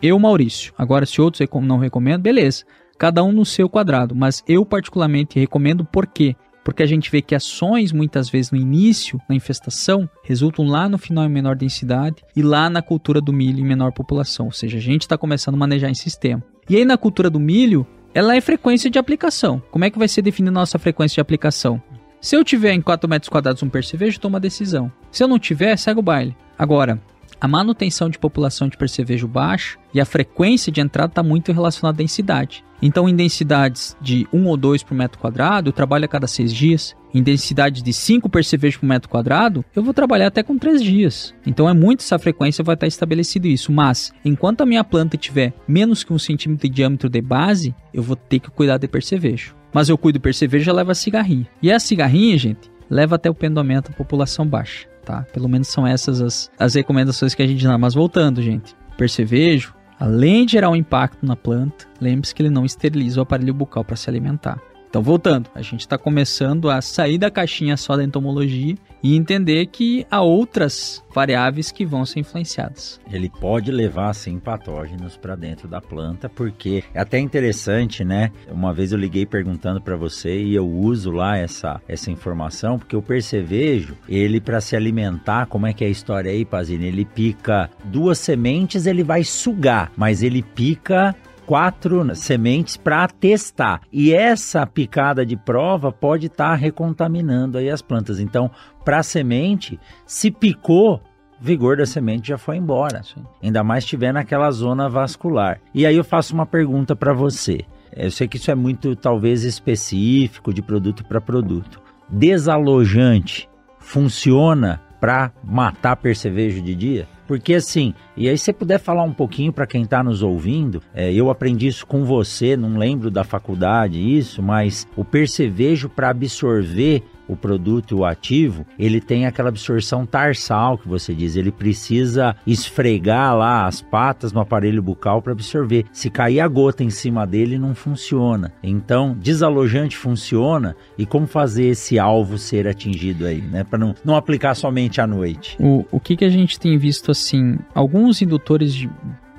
Eu, 0.01 0.19
Maurício. 0.19 0.73
Agora, 0.77 1.05
se 1.05 1.21
outros 1.21 1.47
não 1.61 1.77
recomendam, 1.77 2.21
beleza. 2.21 2.65
Cada 2.97 3.23
um 3.23 3.31
no 3.31 3.45
seu 3.45 3.69
quadrado. 3.69 4.15
Mas 4.15 4.43
eu, 4.47 4.65
particularmente, 4.65 5.39
recomendo 5.39 5.85
por 5.85 6.07
quê? 6.07 6.35
Porque 6.63 6.83
a 6.83 6.85
gente 6.85 7.09
vê 7.09 7.21
que 7.21 7.33
ações, 7.33 7.93
muitas 7.93 8.29
vezes 8.29 8.51
no 8.51 8.57
início, 8.57 9.21
na 9.29 9.35
infestação, 9.35 10.09
resultam 10.23 10.65
lá 10.65 10.89
no 10.89 10.97
final 10.97 11.23
em 11.23 11.29
menor 11.29 11.55
densidade 11.55 12.23
e 12.35 12.41
lá 12.41 12.69
na 12.69 12.81
cultura 12.81 13.21
do 13.21 13.31
milho 13.31 13.59
em 13.59 13.67
menor 13.67 13.93
população. 13.93 14.47
Ou 14.47 14.51
seja, 14.51 14.77
a 14.77 14.81
gente 14.81 15.03
está 15.03 15.17
começando 15.17 15.55
a 15.55 15.57
manejar 15.57 15.89
em 15.89 15.95
sistema. 15.95 16.43
E 16.69 16.75
aí, 16.75 16.83
na 16.83 16.97
cultura 16.97 17.29
do 17.29 17.39
milho, 17.39 17.87
ela 18.13 18.35
é 18.35 18.41
frequência 18.41 18.89
de 18.89 18.99
aplicação. 18.99 19.61
Como 19.71 19.85
é 19.85 19.89
que 19.89 19.97
vai 19.97 20.07
ser 20.07 20.21
definida 20.21 20.51
a 20.51 20.59
nossa 20.59 20.77
frequência 20.77 21.15
de 21.15 21.21
aplicação? 21.21 21.81
Se 22.19 22.35
eu 22.35 22.43
tiver 22.43 22.73
em 22.73 22.81
4 22.81 23.07
metros 23.09 23.29
quadrados 23.29 23.63
um 23.63 23.69
percevejo, 23.69 24.19
tomo 24.19 24.33
uma 24.33 24.39
decisão. 24.39 24.91
Se 25.11 25.23
eu 25.23 25.27
não 25.27 25.39
tiver, 25.39 25.77
segue 25.77 25.99
o 25.99 26.03
baile. 26.03 26.35
Agora, 26.57 26.99
a 27.39 27.47
manutenção 27.47 28.09
de 28.09 28.17
população 28.17 28.67
de 28.67 28.77
percevejo 28.77 29.27
baixa 29.27 29.77
e 29.93 30.01
a 30.01 30.05
frequência 30.05 30.71
de 30.71 30.81
entrada 30.81 31.11
está 31.11 31.23
muito 31.23 31.51
relacionada 31.51 31.95
à 31.95 31.97
densidade. 31.97 32.63
Então, 32.81 33.09
em 33.09 33.15
densidades 33.15 33.95
de 33.99 34.27
1 34.31 34.45
ou 34.45 34.55
2 34.55 34.83
por 34.83 34.95
metro 34.95 35.19
quadrado, 35.19 35.69
eu 35.69 35.73
trabalho 35.73 36.05
a 36.05 36.07
cada 36.07 36.27
6 36.27 36.53
dias. 36.53 36.95
Em 37.13 37.23
densidade 37.23 37.81
de 37.81 37.91
5 37.91 38.29
percevejos 38.29 38.77
por 38.79 38.85
metro 38.85 39.09
quadrado, 39.09 39.65
eu 39.75 39.81
vou 39.81 39.93
trabalhar 39.93 40.27
até 40.27 40.43
com 40.43 40.57
3 40.57 40.83
dias. 40.83 41.33
Então, 41.45 41.67
é 41.67 41.73
muito 41.73 42.01
essa 42.01 42.19
frequência, 42.19 42.63
vai 42.63 42.75
estar 42.75 42.85
estabelecido 42.85 43.47
isso. 43.47 43.71
Mas, 43.71 44.13
enquanto 44.23 44.61
a 44.61 44.65
minha 44.65 44.83
planta 44.83 45.17
tiver 45.17 45.53
menos 45.67 46.03
que 46.03 46.13
um 46.13 46.19
centímetro 46.19 46.67
de 46.67 46.73
diâmetro 46.73 47.09
de 47.09 47.21
base, 47.21 47.73
eu 47.93 48.03
vou 48.03 48.15
ter 48.15 48.39
que 48.39 48.51
cuidar 48.51 48.77
de 48.77 48.87
percevejo. 48.87 49.55
Mas 49.73 49.89
eu 49.89 49.97
cuido 49.97 50.19
do 50.19 50.21
percevejo, 50.21 50.65
já 50.65 50.73
leva 50.73 50.91
a 50.91 50.95
cigarrinha. 50.95 51.47
E 51.61 51.71
a 51.71 51.79
cigarrinha, 51.79 52.37
gente, 52.37 52.69
leva 52.89 53.15
até 53.15 53.29
o 53.29 53.33
pendomento 53.33 53.91
a 53.91 53.95
população 53.95 54.45
baixa 54.45 54.87
tá? 55.07 55.25
Pelo 55.31 55.47
menos 55.47 55.69
são 55.69 55.87
essas 55.87 56.21
as, 56.21 56.51
as 56.59 56.75
recomendações 56.75 57.33
que 57.33 57.41
a 57.41 57.47
gente 57.47 57.63
dá. 57.63 57.77
Mas 57.77 57.93
voltando, 57.93 58.41
gente, 58.41 58.75
percevejo, 58.97 59.73
além 59.97 60.45
de 60.45 60.51
gerar 60.51 60.69
um 60.69 60.75
impacto 60.75 61.25
na 61.25 61.35
planta, 61.35 61.85
lembre-se 62.01 62.35
que 62.35 62.41
ele 62.41 62.49
não 62.49 62.65
esteriliza 62.65 63.21
o 63.21 63.23
aparelho 63.23 63.53
bucal 63.53 63.85
para 63.85 63.95
se 63.95 64.09
alimentar. 64.09 64.59
Então, 64.89 65.01
voltando, 65.01 65.49
a 65.55 65.61
gente 65.61 65.81
está 65.81 65.97
começando 65.97 66.69
a 66.69 66.81
sair 66.81 67.17
da 67.17 67.31
caixinha 67.31 67.77
só 67.77 67.95
da 67.95 68.03
entomologia 68.03 68.75
e 69.01 69.15
entender 69.15 69.67
que 69.67 70.05
há 70.09 70.21
outras 70.21 71.03
variáveis 71.13 71.71
que 71.71 71.85
vão 71.85 72.05
ser 72.05 72.19
influenciadas. 72.19 72.99
Ele 73.11 73.29
pode 73.29 73.71
levar 73.71 74.13
sim 74.13 74.39
patógenos 74.39 75.17
para 75.17 75.35
dentro 75.35 75.67
da 75.67 75.81
planta, 75.81 76.29
porque 76.29 76.83
é 76.93 76.99
até 76.99 77.19
interessante, 77.19 78.03
né? 78.03 78.31
Uma 78.49 78.73
vez 78.73 78.91
eu 78.91 78.97
liguei 78.97 79.25
perguntando 79.25 79.81
para 79.81 79.95
você 79.95 80.41
e 80.41 80.53
eu 80.53 80.67
uso 80.67 81.11
lá 81.11 81.37
essa 81.37 81.81
essa 81.87 82.11
informação, 82.11 82.77
porque 82.77 82.95
o 82.95 83.01
percevejo, 83.01 83.95
ele 84.07 84.39
para 84.39 84.61
se 84.61 84.75
alimentar, 84.75 85.47
como 85.47 85.65
é 85.65 85.73
que 85.73 85.83
é 85.83 85.87
a 85.87 85.91
história 85.91 86.31
aí, 86.31 86.45
Pazini? 86.45 86.85
Ele 86.85 87.05
pica 87.05 87.69
duas 87.85 88.19
sementes, 88.19 88.85
ele 88.85 89.03
vai 89.03 89.23
sugar, 89.23 89.91
mas 89.95 90.21
ele 90.21 90.41
pica 90.41 91.15
quatro 91.47 92.13
sementes 92.13 92.75
para 92.75 93.07
testar. 93.07 93.81
E 93.91 94.13
essa 94.13 94.67
picada 94.67 95.25
de 95.25 95.37
prova 95.37 95.91
pode 95.91 96.27
estar 96.27 96.49
tá 96.49 96.55
recontaminando 96.55 97.57
aí 97.57 97.69
as 97.69 97.81
plantas. 97.81 98.19
Então, 98.19 98.51
para 98.83 98.99
a 98.99 99.03
semente, 99.03 99.79
se 100.05 100.29
picou, 100.29 101.01
vigor 101.39 101.77
da 101.77 101.85
semente 101.85 102.27
já 102.27 102.37
foi 102.37 102.57
embora. 102.57 103.01
Sim. 103.01 103.23
Ainda 103.41 103.63
mais 103.63 103.85
estiver 103.85 104.11
naquela 104.11 104.51
zona 104.51 104.89
vascular. 104.89 105.59
E 105.73 105.85
aí 105.85 105.95
eu 105.95 106.03
faço 106.03 106.33
uma 106.33 106.45
pergunta 106.45 106.95
para 106.95 107.13
você. 107.13 107.61
Eu 107.95 108.11
sei 108.11 108.27
que 108.27 108.35
isso 108.35 108.51
é 108.51 108.55
muito 108.55 108.95
talvez 108.95 109.43
específico 109.43 110.53
de 110.53 110.61
produto 110.61 111.05
para 111.05 111.21
produto. 111.21 111.81
Desalojante 112.09 113.49
funciona 113.79 114.81
para 114.99 115.31
matar 115.43 115.95
percevejo 115.95 116.61
de 116.61 116.75
dia? 116.75 117.07
Porque 117.27 117.55
assim, 117.55 117.93
e 118.15 118.29
aí 118.29 118.37
se 118.37 118.53
puder 118.53 118.79
falar 118.79 119.03
um 119.03 119.13
pouquinho 119.13 119.51
para 119.51 119.67
quem 119.67 119.83
está 119.83 120.01
nos 120.01 120.23
ouvindo, 120.23 120.81
é, 120.93 121.13
eu 121.13 121.29
aprendi 121.29 121.67
isso 121.67 121.85
com 121.85 122.05
você, 122.05 122.55
não 122.55 122.77
lembro 122.77 123.11
da 123.11 123.23
faculdade 123.23 123.99
isso, 123.99 124.41
mas 124.41 124.87
o 124.95 125.03
percevejo 125.03 125.89
para 125.89 126.09
absorver 126.09 127.03
o 127.27 127.35
produto 127.35 127.97
o 127.97 128.05
ativo, 128.05 128.65
ele 128.77 129.01
tem 129.01 129.25
aquela 129.25 129.49
absorção 129.49 130.05
tarsal 130.05 130.77
que 130.77 130.87
você 130.87 131.13
diz, 131.13 131.35
ele 131.35 131.51
precisa 131.51 132.35
esfregar 132.45 133.35
lá 133.35 133.65
as 133.65 133.81
patas 133.81 134.31
no 134.31 134.39
aparelho 134.39 134.81
bucal 134.81 135.21
para 135.21 135.33
absorver. 135.33 135.85
Se 135.91 136.09
cair 136.09 136.39
a 136.39 136.47
gota 136.47 136.83
em 136.83 136.89
cima 136.89 137.25
dele, 137.25 137.57
não 137.57 137.73
funciona. 137.73 138.53
Então, 138.61 139.15
desalojante 139.19 139.97
funciona 139.97 140.75
e 140.97 141.05
como 141.05 141.27
fazer 141.27 141.67
esse 141.67 141.97
alvo 141.97 142.37
ser 142.37 142.67
atingido 142.67 143.25
aí, 143.25 143.41
né? 143.41 143.63
Para 143.63 143.79
não, 143.79 143.95
não 144.03 144.15
aplicar 144.15 144.55
somente 144.55 145.01
à 145.01 145.07
noite. 145.07 145.57
O, 145.59 145.85
o 145.91 145.99
que, 145.99 146.15
que 146.15 146.25
a 146.25 146.29
gente 146.29 146.59
tem 146.59 146.77
visto 146.77 147.11
assim? 147.11 147.57
Alguns 147.73 148.21
indutores 148.21 148.73
de 148.73 148.89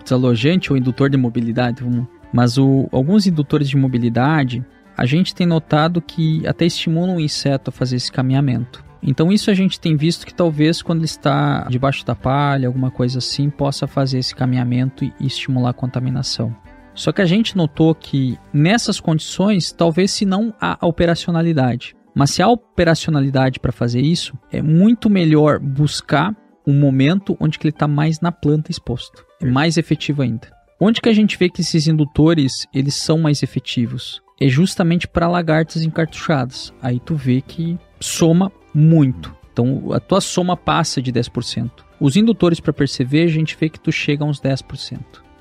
desalojante 0.03 0.73
ou 0.73 0.77
indutor 0.77 1.11
de 1.11 1.17
mobilidade, 1.17 1.85
mas 2.33 2.59
o, 2.59 2.89
alguns 2.91 3.27
indutores 3.27 3.69
de 3.69 3.77
mobilidade 3.77 4.65
a 4.99 5.07
gente 5.07 5.33
tem 5.33 5.47
notado 5.47 6.03
que 6.03 6.45
até 6.45 6.67
estimulam 6.67 7.17
o 7.17 7.21
inseto 7.21 7.71
a 7.71 7.73
fazer 7.73 7.95
esse 7.95 8.11
caminhamento. 8.11 8.85
Então 9.01 9.31
isso 9.31 9.49
a 9.49 9.55
gente 9.55 9.79
tem 9.79 9.97
visto 9.97 10.27
que 10.27 10.35
talvez 10.35 10.83
quando 10.83 10.99
ele 10.99 11.05
está 11.05 11.69
debaixo 11.71 12.05
da 12.05 12.17
palha, 12.17 12.67
alguma 12.67 12.91
coisa 12.91 13.19
assim, 13.19 13.49
possa 13.49 13.87
fazer 13.87 14.19
esse 14.19 14.35
caminhamento 14.35 15.05
e 15.05 15.15
estimular 15.21 15.71
a 15.71 15.73
contaminação. 15.73 16.55
Só 16.95 17.13
que 17.13 17.23
a 17.23 17.27
gente 17.27 17.57
notou 17.57 17.95
que 17.95 18.37
nessas 18.53 18.99
condições, 18.99 19.71
talvez 19.71 20.11
se 20.11 20.25
não 20.25 20.53
há 20.61 20.77
operacionalidade. 20.85 21.95
Mas 22.13 22.33
se 22.33 22.43
há 22.43 22.49
operacionalidade 22.49 23.61
para 23.61 23.71
fazer 23.71 24.01
isso, 24.01 24.37
é 24.51 24.61
muito 24.61 25.09
melhor 25.09 25.61
buscar 25.61 26.35
um 26.67 26.77
momento 26.77 27.37
onde 27.39 27.57
ele 27.63 27.69
está 27.69 27.87
mais 27.87 28.19
na 28.19 28.33
planta 28.33 28.73
exposto. 28.73 29.25
É 29.41 29.47
mais 29.47 29.77
efetivo 29.77 30.23
ainda. 30.23 30.58
Onde 30.81 31.01
que 31.01 31.09
a 31.09 31.13
gente 31.13 31.37
vê 31.37 31.49
que 31.49 31.61
esses 31.61 31.87
indutores 31.87 32.67
eles 32.73 32.95
são 32.95 33.19
mais 33.19 33.43
efetivos? 33.43 34.23
é 34.41 34.49
justamente 34.49 35.09
para 35.09 35.29
lagartas 35.29 35.83
encartuchadas. 35.83 36.73
Aí 36.81 37.01
tu 37.01 37.15
vê 37.15 37.41
que 37.41 37.79
soma 38.01 38.53
muito. 38.73 39.35
Então 39.53 39.93
a 39.93 40.01
tua 40.01 40.21
soma 40.21 40.57
passa 40.57 41.03
de 41.03 41.13
10%. 41.13 41.71
Os 42.01 42.17
indutores 42.17 42.61
para 42.61 42.73
perceber, 42.73 43.25
a 43.25 43.29
gente 43.29 43.57
vê 43.59 43.69
que 43.69 43.81
tu 43.81 43.91
chega 43.91 44.25
a 44.25 44.27
uns 44.27 44.41
10%. 44.41 45.01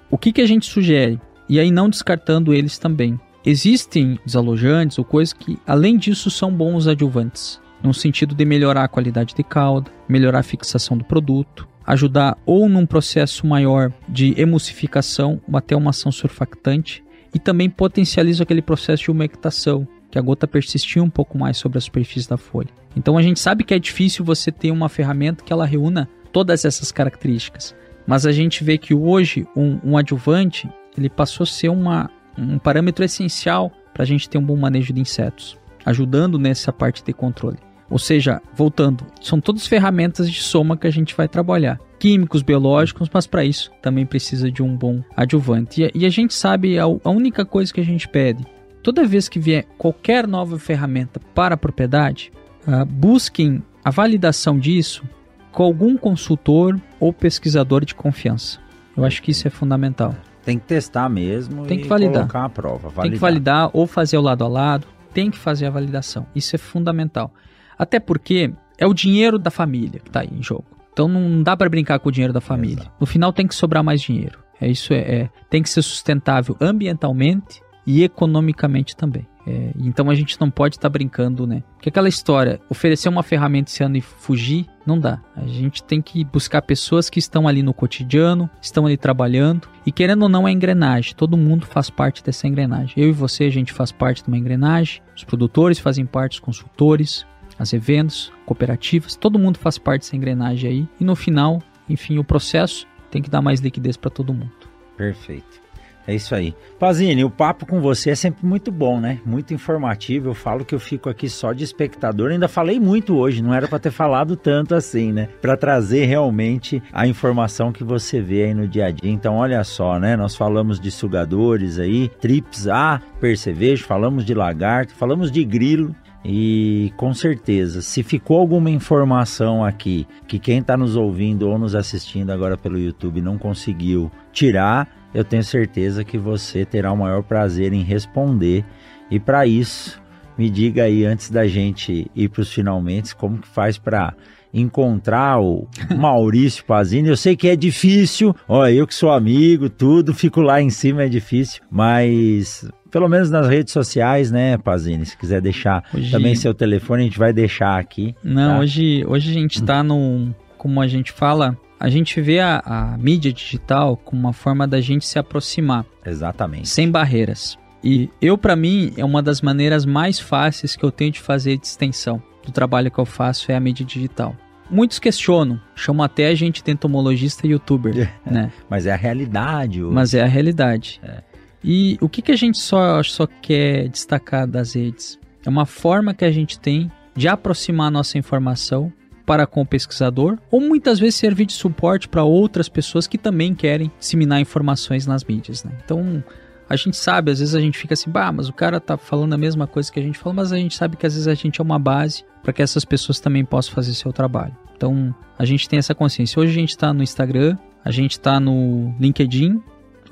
O 0.10 0.18
que, 0.18 0.32
que 0.32 0.42
a 0.42 0.48
gente 0.48 0.66
sugere? 0.66 1.22
E 1.48 1.60
aí 1.60 1.70
não 1.70 1.90
descartando 1.90 2.54
eles 2.54 2.80
também. 2.80 3.20
Existem 3.46 4.20
desalojantes 4.26 4.98
ou 4.98 5.06
coisas 5.06 5.34
que, 5.34 5.58
além 5.66 5.98
disso, 5.98 6.32
são 6.32 6.52
bons 6.52 6.88
adjuvantes. 6.88 7.62
No 7.82 7.94
sentido 7.94 8.34
de 8.34 8.44
melhorar 8.44 8.84
a 8.84 8.88
qualidade 8.88 9.36
de 9.36 9.44
calda, 9.44 9.92
melhorar 10.10 10.40
a 10.40 10.44
fixação 10.44 10.98
do 10.98 11.06
produto, 11.06 11.68
ajudar 11.88 12.38
ou 12.46 12.68
num 12.68 12.86
processo 12.86 13.48
maior 13.48 13.92
de 14.10 14.40
emulsificação 14.40 15.42
até 15.54 15.76
uma 15.76 15.92
ação 15.92 16.12
surfactante, 16.12 17.02
e 17.34 17.40
também 17.40 17.70
potencializa 17.70 18.44
aquele 18.44 18.62
processo 18.62 19.04
de 19.04 19.12
umectação, 19.12 19.88
que 20.10 20.18
a 20.18 20.22
gota 20.22 20.48
persistia 20.48 21.04
um 21.04 21.10
pouco 21.10 21.38
mais 21.38 21.58
sobre 21.58 21.78
a 21.78 21.82
superfície 21.82 22.30
da 22.30 22.38
folha. 22.38 22.70
Então 22.96 23.18
a 23.18 23.22
gente 23.22 23.40
sabe 23.40 23.64
que 23.64 23.74
é 23.74 23.80
difícil 23.80 24.24
você 24.24 24.52
ter 24.52 24.72
uma 24.72 24.90
ferramenta 24.90 25.44
que 25.44 25.54
ela 25.54 25.66
reúna 25.66 26.10
todas 26.32 26.66
essas 26.66 26.92
características, 26.92 27.76
mas 28.06 28.26
a 28.26 28.32
gente 28.32 28.64
vê 28.64 28.78
que 28.78 28.94
hoje 28.94 29.46
um, 29.56 29.80
um 29.84 29.98
adjuvante 29.98 30.70
ele 30.98 31.10
passou 31.10 31.44
a 31.44 31.48
ser 31.48 31.70
uma, 31.70 32.10
um 32.38 32.58
parâmetro 32.58 33.04
essencial 33.04 33.72
para 33.94 34.04
a 34.04 34.06
gente 34.06 34.30
ter 34.30 34.38
um 34.38 34.44
bom 34.44 34.56
manejo 34.56 34.94
de 34.94 35.02
insetos, 35.02 35.58
ajudando 35.86 36.40
nessa 36.40 36.72
parte 36.72 37.04
de 37.04 37.14
controle. 37.14 37.58
Ou 37.90 37.98
seja, 37.98 38.42
voltando, 38.54 39.06
são 39.22 39.40
todas 39.40 39.66
ferramentas 39.66 40.30
de 40.30 40.42
soma 40.42 40.76
que 40.76 40.88
a 40.88 40.92
gente 40.92 41.16
vai 41.16 41.28
trabalhar. 41.28 41.80
Químicos, 42.00 42.42
biológicos, 42.42 43.10
mas 43.12 43.26
para 43.26 43.46
isso 43.46 43.72
também 43.82 44.06
precisa 44.06 44.52
de 44.52 44.62
um 44.62 44.76
bom 44.76 45.02
adjuvante. 45.16 45.90
E, 45.96 46.06
a 46.06 46.10
gente 46.10 46.34
sabe 46.34 46.78
a, 46.78 46.88
única 46.88 47.46
coisa 47.46 47.74
que 47.74 47.80
a 47.80 47.86
gente 47.86 48.08
pede: 48.08 48.46
toda 48.84 49.06
vez 49.06 49.30
que 49.30 49.40
vier 49.40 49.66
qualquer 49.78 50.28
nova 50.28 50.60
ferramenta 50.60 51.20
para 51.34 51.56
a 51.56 51.58
propriedade, 51.58 52.32
uh, 52.68 52.86
busquem 52.86 53.64
a 53.84 53.90
validação 53.90 54.60
disso 54.60 55.04
com 55.52 55.64
algum 55.64 55.98
consultor 55.98 56.80
ou 57.00 57.12
pesquisador 57.12 57.84
de 57.84 57.96
confiança. 57.96 58.60
Eu 58.96 59.06
acho 59.06 59.24
que 59.24 59.32
isso 59.32 59.48
é 59.48 59.52
fundamental. 59.52 60.14
Tem 60.44 60.58
que 60.58 60.66
testar 60.66 61.10
mesmo 61.10 61.66
tem 61.66 61.80
que 61.80 61.88
validar. 61.88 62.22
colocar 62.22 62.46
a 62.46 62.50
prova. 62.50 62.90
Validar. 62.90 63.02
Tem 63.02 63.12
que 63.12 63.18
validar 63.18 63.70
ou 63.74 63.88
fazer 63.88 64.18
o 64.18 64.22
lado 64.22 64.44
a 64.44 64.48
lado. 64.48 64.88
Tem 65.14 65.32
que 65.32 65.38
fazer 65.38 65.66
a 65.66 65.70
validação. 65.70 66.26
Isso 66.36 66.56
é 66.56 66.60
fundamental. 66.60 67.34
Até 67.78 68.00
porque 68.00 68.52
é 68.78 68.86
o 68.86 68.94
dinheiro 68.94 69.38
da 69.38 69.52
família 69.52 70.00
que 70.00 70.10
está 70.10 70.22
aí 70.22 70.30
em 70.32 70.44
jogo. 70.44 70.66
Então 70.92 71.08
não 71.08 71.44
dá 71.44 71.56
para 71.56 71.70
brincar 71.70 72.00
com 72.00 72.10
o 72.10 72.12
dinheiro 72.12 72.34
da 72.34 72.42
família. 72.42 72.82
Exato. 72.82 72.96
No 73.00 73.06
final 73.06 73.32
tem 73.32 73.48
que 73.48 73.56
sobrar 73.56 73.84
mais 73.84 74.02
dinheiro. 74.02 74.40
É 74.60 74.68
isso 74.68 74.94
é, 74.94 74.98
é, 74.98 75.30
tem 75.50 75.62
que 75.62 75.70
ser 75.70 75.82
sustentável 75.82 76.58
ambientalmente 76.60 77.62
e 77.86 78.04
economicamente 78.04 78.96
também. 78.96 79.28
É, 79.48 79.72
então 79.80 80.10
a 80.10 80.16
gente 80.16 80.38
não 80.42 80.52
pode 80.52 80.76
estar 80.76 80.90
tá 80.90 80.92
brincando, 80.92 81.48
né? 81.48 81.64
Porque 81.76 81.88
aquela 81.88 82.10
história, 82.10 82.60
oferecer 82.70 83.08
uma 83.08 83.24
ferramenta 83.24 83.72
esse 83.72 83.82
ano 83.82 83.96
e 83.96 84.02
fugir, 84.02 84.66
não 84.86 85.00
dá. 85.00 85.22
A 85.38 85.48
gente 85.48 85.82
tem 85.82 86.02
que 86.02 86.26
buscar 86.26 86.62
pessoas 86.62 87.10
que 87.10 87.18
estão 87.18 87.48
ali 87.48 87.64
no 87.64 87.74
cotidiano, 87.74 88.50
estão 88.62 88.86
ali 88.86 88.98
trabalhando 88.98 89.70
e 89.86 89.92
querendo 89.92 90.24
ou 90.24 90.30
não 90.30 90.46
é 90.46 90.52
engrenagem. 90.52 91.16
Todo 91.16 91.38
mundo 91.38 91.66
faz 91.66 91.90
parte 91.90 92.22
dessa 92.22 92.46
engrenagem. 92.46 92.94
Eu 92.98 93.08
e 93.08 93.14
você 93.14 93.46
a 93.46 93.50
gente 93.50 93.72
faz 93.72 93.90
parte 93.90 94.22
de 94.22 94.28
uma 94.28 94.38
engrenagem. 94.38 95.02
Os 95.16 95.24
produtores 95.24 95.80
fazem 95.80 96.06
parte, 96.06 96.34
os 96.34 96.40
consultores, 96.40 97.26
as 97.58 97.74
eventos, 97.74 98.32
cooperativas, 98.46 99.16
todo 99.16 99.40
mundo 99.40 99.58
faz 99.58 99.78
parte 99.78 100.02
dessa 100.02 100.16
engrenagem 100.16 100.70
aí. 100.70 100.88
E 101.00 101.04
no 101.04 101.16
final, 101.16 101.62
enfim, 101.90 102.18
o 102.18 102.24
processo 102.24 102.88
tem 103.10 103.22
que 103.22 103.30
dar 103.30 103.42
mais 103.42 103.60
liquidez 103.60 103.98
para 103.98 104.10
todo 104.10 104.34
mundo. 104.34 104.52
Perfeito. 104.96 105.68
É 106.08 106.16
isso 106.16 106.34
aí. 106.34 106.56
Pazini, 106.80 107.26
o 107.26 107.30
papo 107.30 107.66
com 107.66 107.82
você 107.82 108.12
é 108.12 108.16
sempre 108.16 108.46
muito 108.46 108.72
bom, 108.72 108.98
né? 108.98 109.20
Muito 109.26 109.54
informativo. 109.54 110.30
Eu 110.30 110.34
falo 110.34 110.64
que 110.64 110.74
eu 110.74 110.80
fico 110.80 111.10
aqui 111.10 111.28
só 111.28 111.52
de 111.52 111.66
espectador. 111.66 112.32
Ainda 112.32 112.48
falei 112.48 112.80
muito 112.80 113.18
hoje, 113.18 113.44
não 113.44 113.54
era 113.54 113.68
para 113.68 113.78
ter 113.78 113.92
falado 113.92 114.38
tanto 114.38 114.74
assim, 114.74 115.12
né? 115.12 115.28
Para 115.42 115.58
trazer 115.58 116.06
realmente 116.06 116.82
a 116.94 117.06
informação 117.06 117.74
que 117.74 117.84
você 117.84 118.22
vê 118.22 118.46
aí 118.46 118.54
no 118.54 118.66
dia 118.66 118.86
a 118.86 118.92
dia. 118.92 119.12
Então, 119.12 119.36
olha 119.36 119.62
só, 119.66 120.00
né? 120.00 120.16
Nós 120.16 120.34
falamos 120.34 120.80
de 120.80 120.90
sugadores 120.90 121.78
aí, 121.78 122.08
trips 122.22 122.70
A, 122.70 123.02
percevejo, 123.20 123.84
falamos 123.84 124.24
de 124.24 124.34
lagarto, 124.34 124.94
falamos 124.94 125.30
de 125.30 125.44
grilo. 125.44 125.94
E 126.30 126.92
com 126.98 127.14
certeza, 127.14 127.82
se 127.82 128.04
ficou 128.04 128.38
alguma 128.38 128.70
informação 128.70 129.64
aqui 129.64 130.06
que 130.28 130.38
quem 130.38 130.60
está 130.60 130.76
nos 130.76 130.98
ouvindo 130.98 131.48
ou 131.48 131.58
nos 131.58 131.74
assistindo 131.74 132.32
agora 132.32 132.58
pelo 132.58 132.78
YouTube 132.78 133.22
não 133.22 133.38
conseguiu 133.38 134.12
tirar, 134.34 135.10
eu 135.14 135.24
tenho 135.24 135.42
certeza 135.42 136.04
que 136.04 136.18
você 136.18 136.66
terá 136.66 136.92
o 136.92 136.98
maior 136.98 137.24
prazer 137.24 137.72
em 137.72 137.82
responder. 137.82 138.66
E 139.10 139.22
para 139.22 139.48
isso, 139.48 140.02
me 140.38 140.50
diga 140.50 140.84
aí 140.84 141.06
antes 141.06 141.30
da 141.30 141.48
gente 141.48 142.12
ir 142.14 142.28
para 142.28 142.42
os 142.42 142.54
finalmente, 142.54 143.16
como 143.16 143.38
que 143.38 143.48
faz 143.48 143.78
para 143.78 144.14
encontrar 144.54 145.40
o 145.40 145.66
Maurício 145.98 146.66
Pazini. 146.66 147.08
Eu 147.08 147.16
sei 147.16 147.38
que 147.38 147.48
é 147.48 147.56
difícil, 147.56 148.36
ó, 148.50 148.68
eu 148.68 148.86
que 148.86 148.94
sou 148.94 149.12
amigo, 149.12 149.70
tudo, 149.70 150.14
fico 150.14 150.42
lá 150.42 150.62
em 150.62 150.70
cima 150.70 151.04
é 151.04 151.08
difícil, 151.08 151.62
mas 151.72 152.70
pelo 152.92 153.08
menos 153.08 153.30
nas 153.30 153.48
redes 153.48 153.74
sociais, 153.74 154.32
né, 154.32 154.58
Pazini? 154.58 155.06
Se 155.06 155.18
quiser 155.18 155.42
deixar 155.42 155.84
hoje... 155.94 156.12
também 156.12 156.36
seu 156.36 156.54
telefone, 156.54 157.04
a 157.04 157.06
gente 157.06 157.20
vai 157.20 157.34
deixar 157.34 157.80
aqui. 157.80 158.16
Não, 158.24 158.56
tá? 158.56 158.60
hoje, 158.60 159.04
hoje 159.08 159.30
a 159.30 159.34
gente 159.34 159.56
está 159.56 159.84
no, 159.84 160.34
como 160.58 160.82
a 160.82 160.88
gente 160.88 161.12
fala, 161.12 161.58
a 161.80 161.90
gente 161.90 162.20
vê 162.20 162.40
a, 162.40 162.62
a 162.66 162.98
mídia 162.98 163.32
digital 163.32 163.98
como 163.98 164.20
uma 164.20 164.34
forma 164.34 164.68
da 164.68 164.82
gente 164.82 165.06
se 165.06 165.20
aproximar. 165.20 165.86
Exatamente. 166.06 166.68
Sem 166.68 166.90
barreiras. 166.90 167.58
E 167.84 168.10
eu, 168.22 168.38
para 168.38 168.56
mim, 168.56 168.94
é 168.98 169.06
uma 169.06 169.22
das 169.22 169.42
maneiras 169.42 169.86
mais 169.86 170.20
fáceis 170.20 170.76
que 170.76 170.84
eu 170.84 170.92
tenho 170.92 171.12
de 171.12 171.20
fazer 171.20 171.58
de 171.58 171.68
extensão 171.68 172.22
do 172.44 172.52
trabalho 172.52 172.90
que 172.90 173.00
eu 173.00 173.06
faço 173.06 173.52
é 173.52 173.56
a 173.56 173.60
mídia 173.60 173.86
digital. 173.86 174.36
Muitos 174.70 175.00
questionam, 175.00 175.60
chamam 175.76 176.04
até 176.04 176.28
a 176.28 176.36
gente 176.36 176.64
de 176.64 176.72
entomologista 176.72 177.46
e 177.46 177.52
youtuber, 177.52 178.12
né? 178.26 178.52
Mas 178.70 178.86
é 178.86 178.92
a 178.92 178.96
realidade. 178.96 179.84
Hoje. 179.84 179.94
Mas 179.94 180.14
é 180.14 180.22
a 180.22 180.28
realidade. 180.28 181.00
É. 181.04 181.22
E 181.64 181.98
o 182.02 182.08
que, 182.08 182.22
que 182.22 182.32
a 182.32 182.36
gente 182.36 182.58
só, 182.58 183.02
só 183.04 183.28
quer 183.28 183.90
destacar 183.90 184.48
das 184.48 184.74
redes? 184.74 185.20
É 185.46 185.50
uma 185.50 185.66
forma 185.66 186.14
que 186.14 186.26
a 186.26 186.32
gente 186.32 186.60
tem 186.60 186.92
de 187.16 187.28
aproximar 187.28 187.88
a 187.88 187.92
nossa 187.92 188.18
informação 188.18 188.92
para 189.26 189.46
com 189.46 189.62
o 189.62 189.66
pesquisador, 189.66 190.38
ou 190.50 190.62
muitas 190.62 191.00
vezes 191.00 191.16
servir 191.16 191.46
de 191.46 191.54
suporte 191.54 192.08
para 192.08 192.24
outras 192.24 192.70
pessoas 192.70 193.08
que 193.08 193.18
também 193.18 193.54
querem 193.54 193.92
disseminar 194.00 194.40
informações 194.40 195.06
nas 195.06 195.26
mídias. 195.26 195.66
Né? 195.66 195.72
Então, 195.84 196.24
a 196.70 196.76
gente 196.78 196.96
sabe, 196.96 197.32
às 197.32 197.40
vezes 197.40 197.54
a 197.54 197.60
gente 197.60 197.78
fica 197.78 197.94
assim, 197.94 198.10
bah, 198.10 198.32
mas 198.32 198.48
o 198.48 198.54
cara 198.54 198.80
tá 198.80 198.96
falando 198.96 199.34
a 199.34 199.38
mesma 199.38 199.68
coisa 199.68 199.92
que 199.92 200.00
a 200.00 200.04
gente 200.04 200.18
fala, 200.18 200.36
mas 200.36 200.54
a 200.54 200.58
gente 200.58 200.78
sabe 200.78 200.96
que 200.96 201.06
às 201.06 201.14
vezes 201.14 201.28
a 201.28 201.34
gente 201.34 201.60
é 201.60 201.64
uma 201.64 201.78
base 201.78 202.24
para 202.42 202.54
que 202.54 202.62
essas 202.62 202.86
pessoas 202.86 203.20
também 203.20 203.44
possam 203.44 203.74
fazer 203.74 203.94
seu 203.96 204.14
trabalho. 204.14 204.56
Então, 204.78 205.14
a 205.38 205.44
gente 205.44 205.68
tem 205.68 205.78
essa 205.78 205.94
consciência. 205.94 206.40
Hoje 206.40 206.52
a 206.52 206.56
gente 206.56 206.70
está 206.70 206.94
no 206.94 207.04
Instagram, 207.04 207.58
a 207.84 207.92
gente 207.92 208.12
está 208.12 208.40
no 208.40 208.96
LinkedIn, 208.98 209.62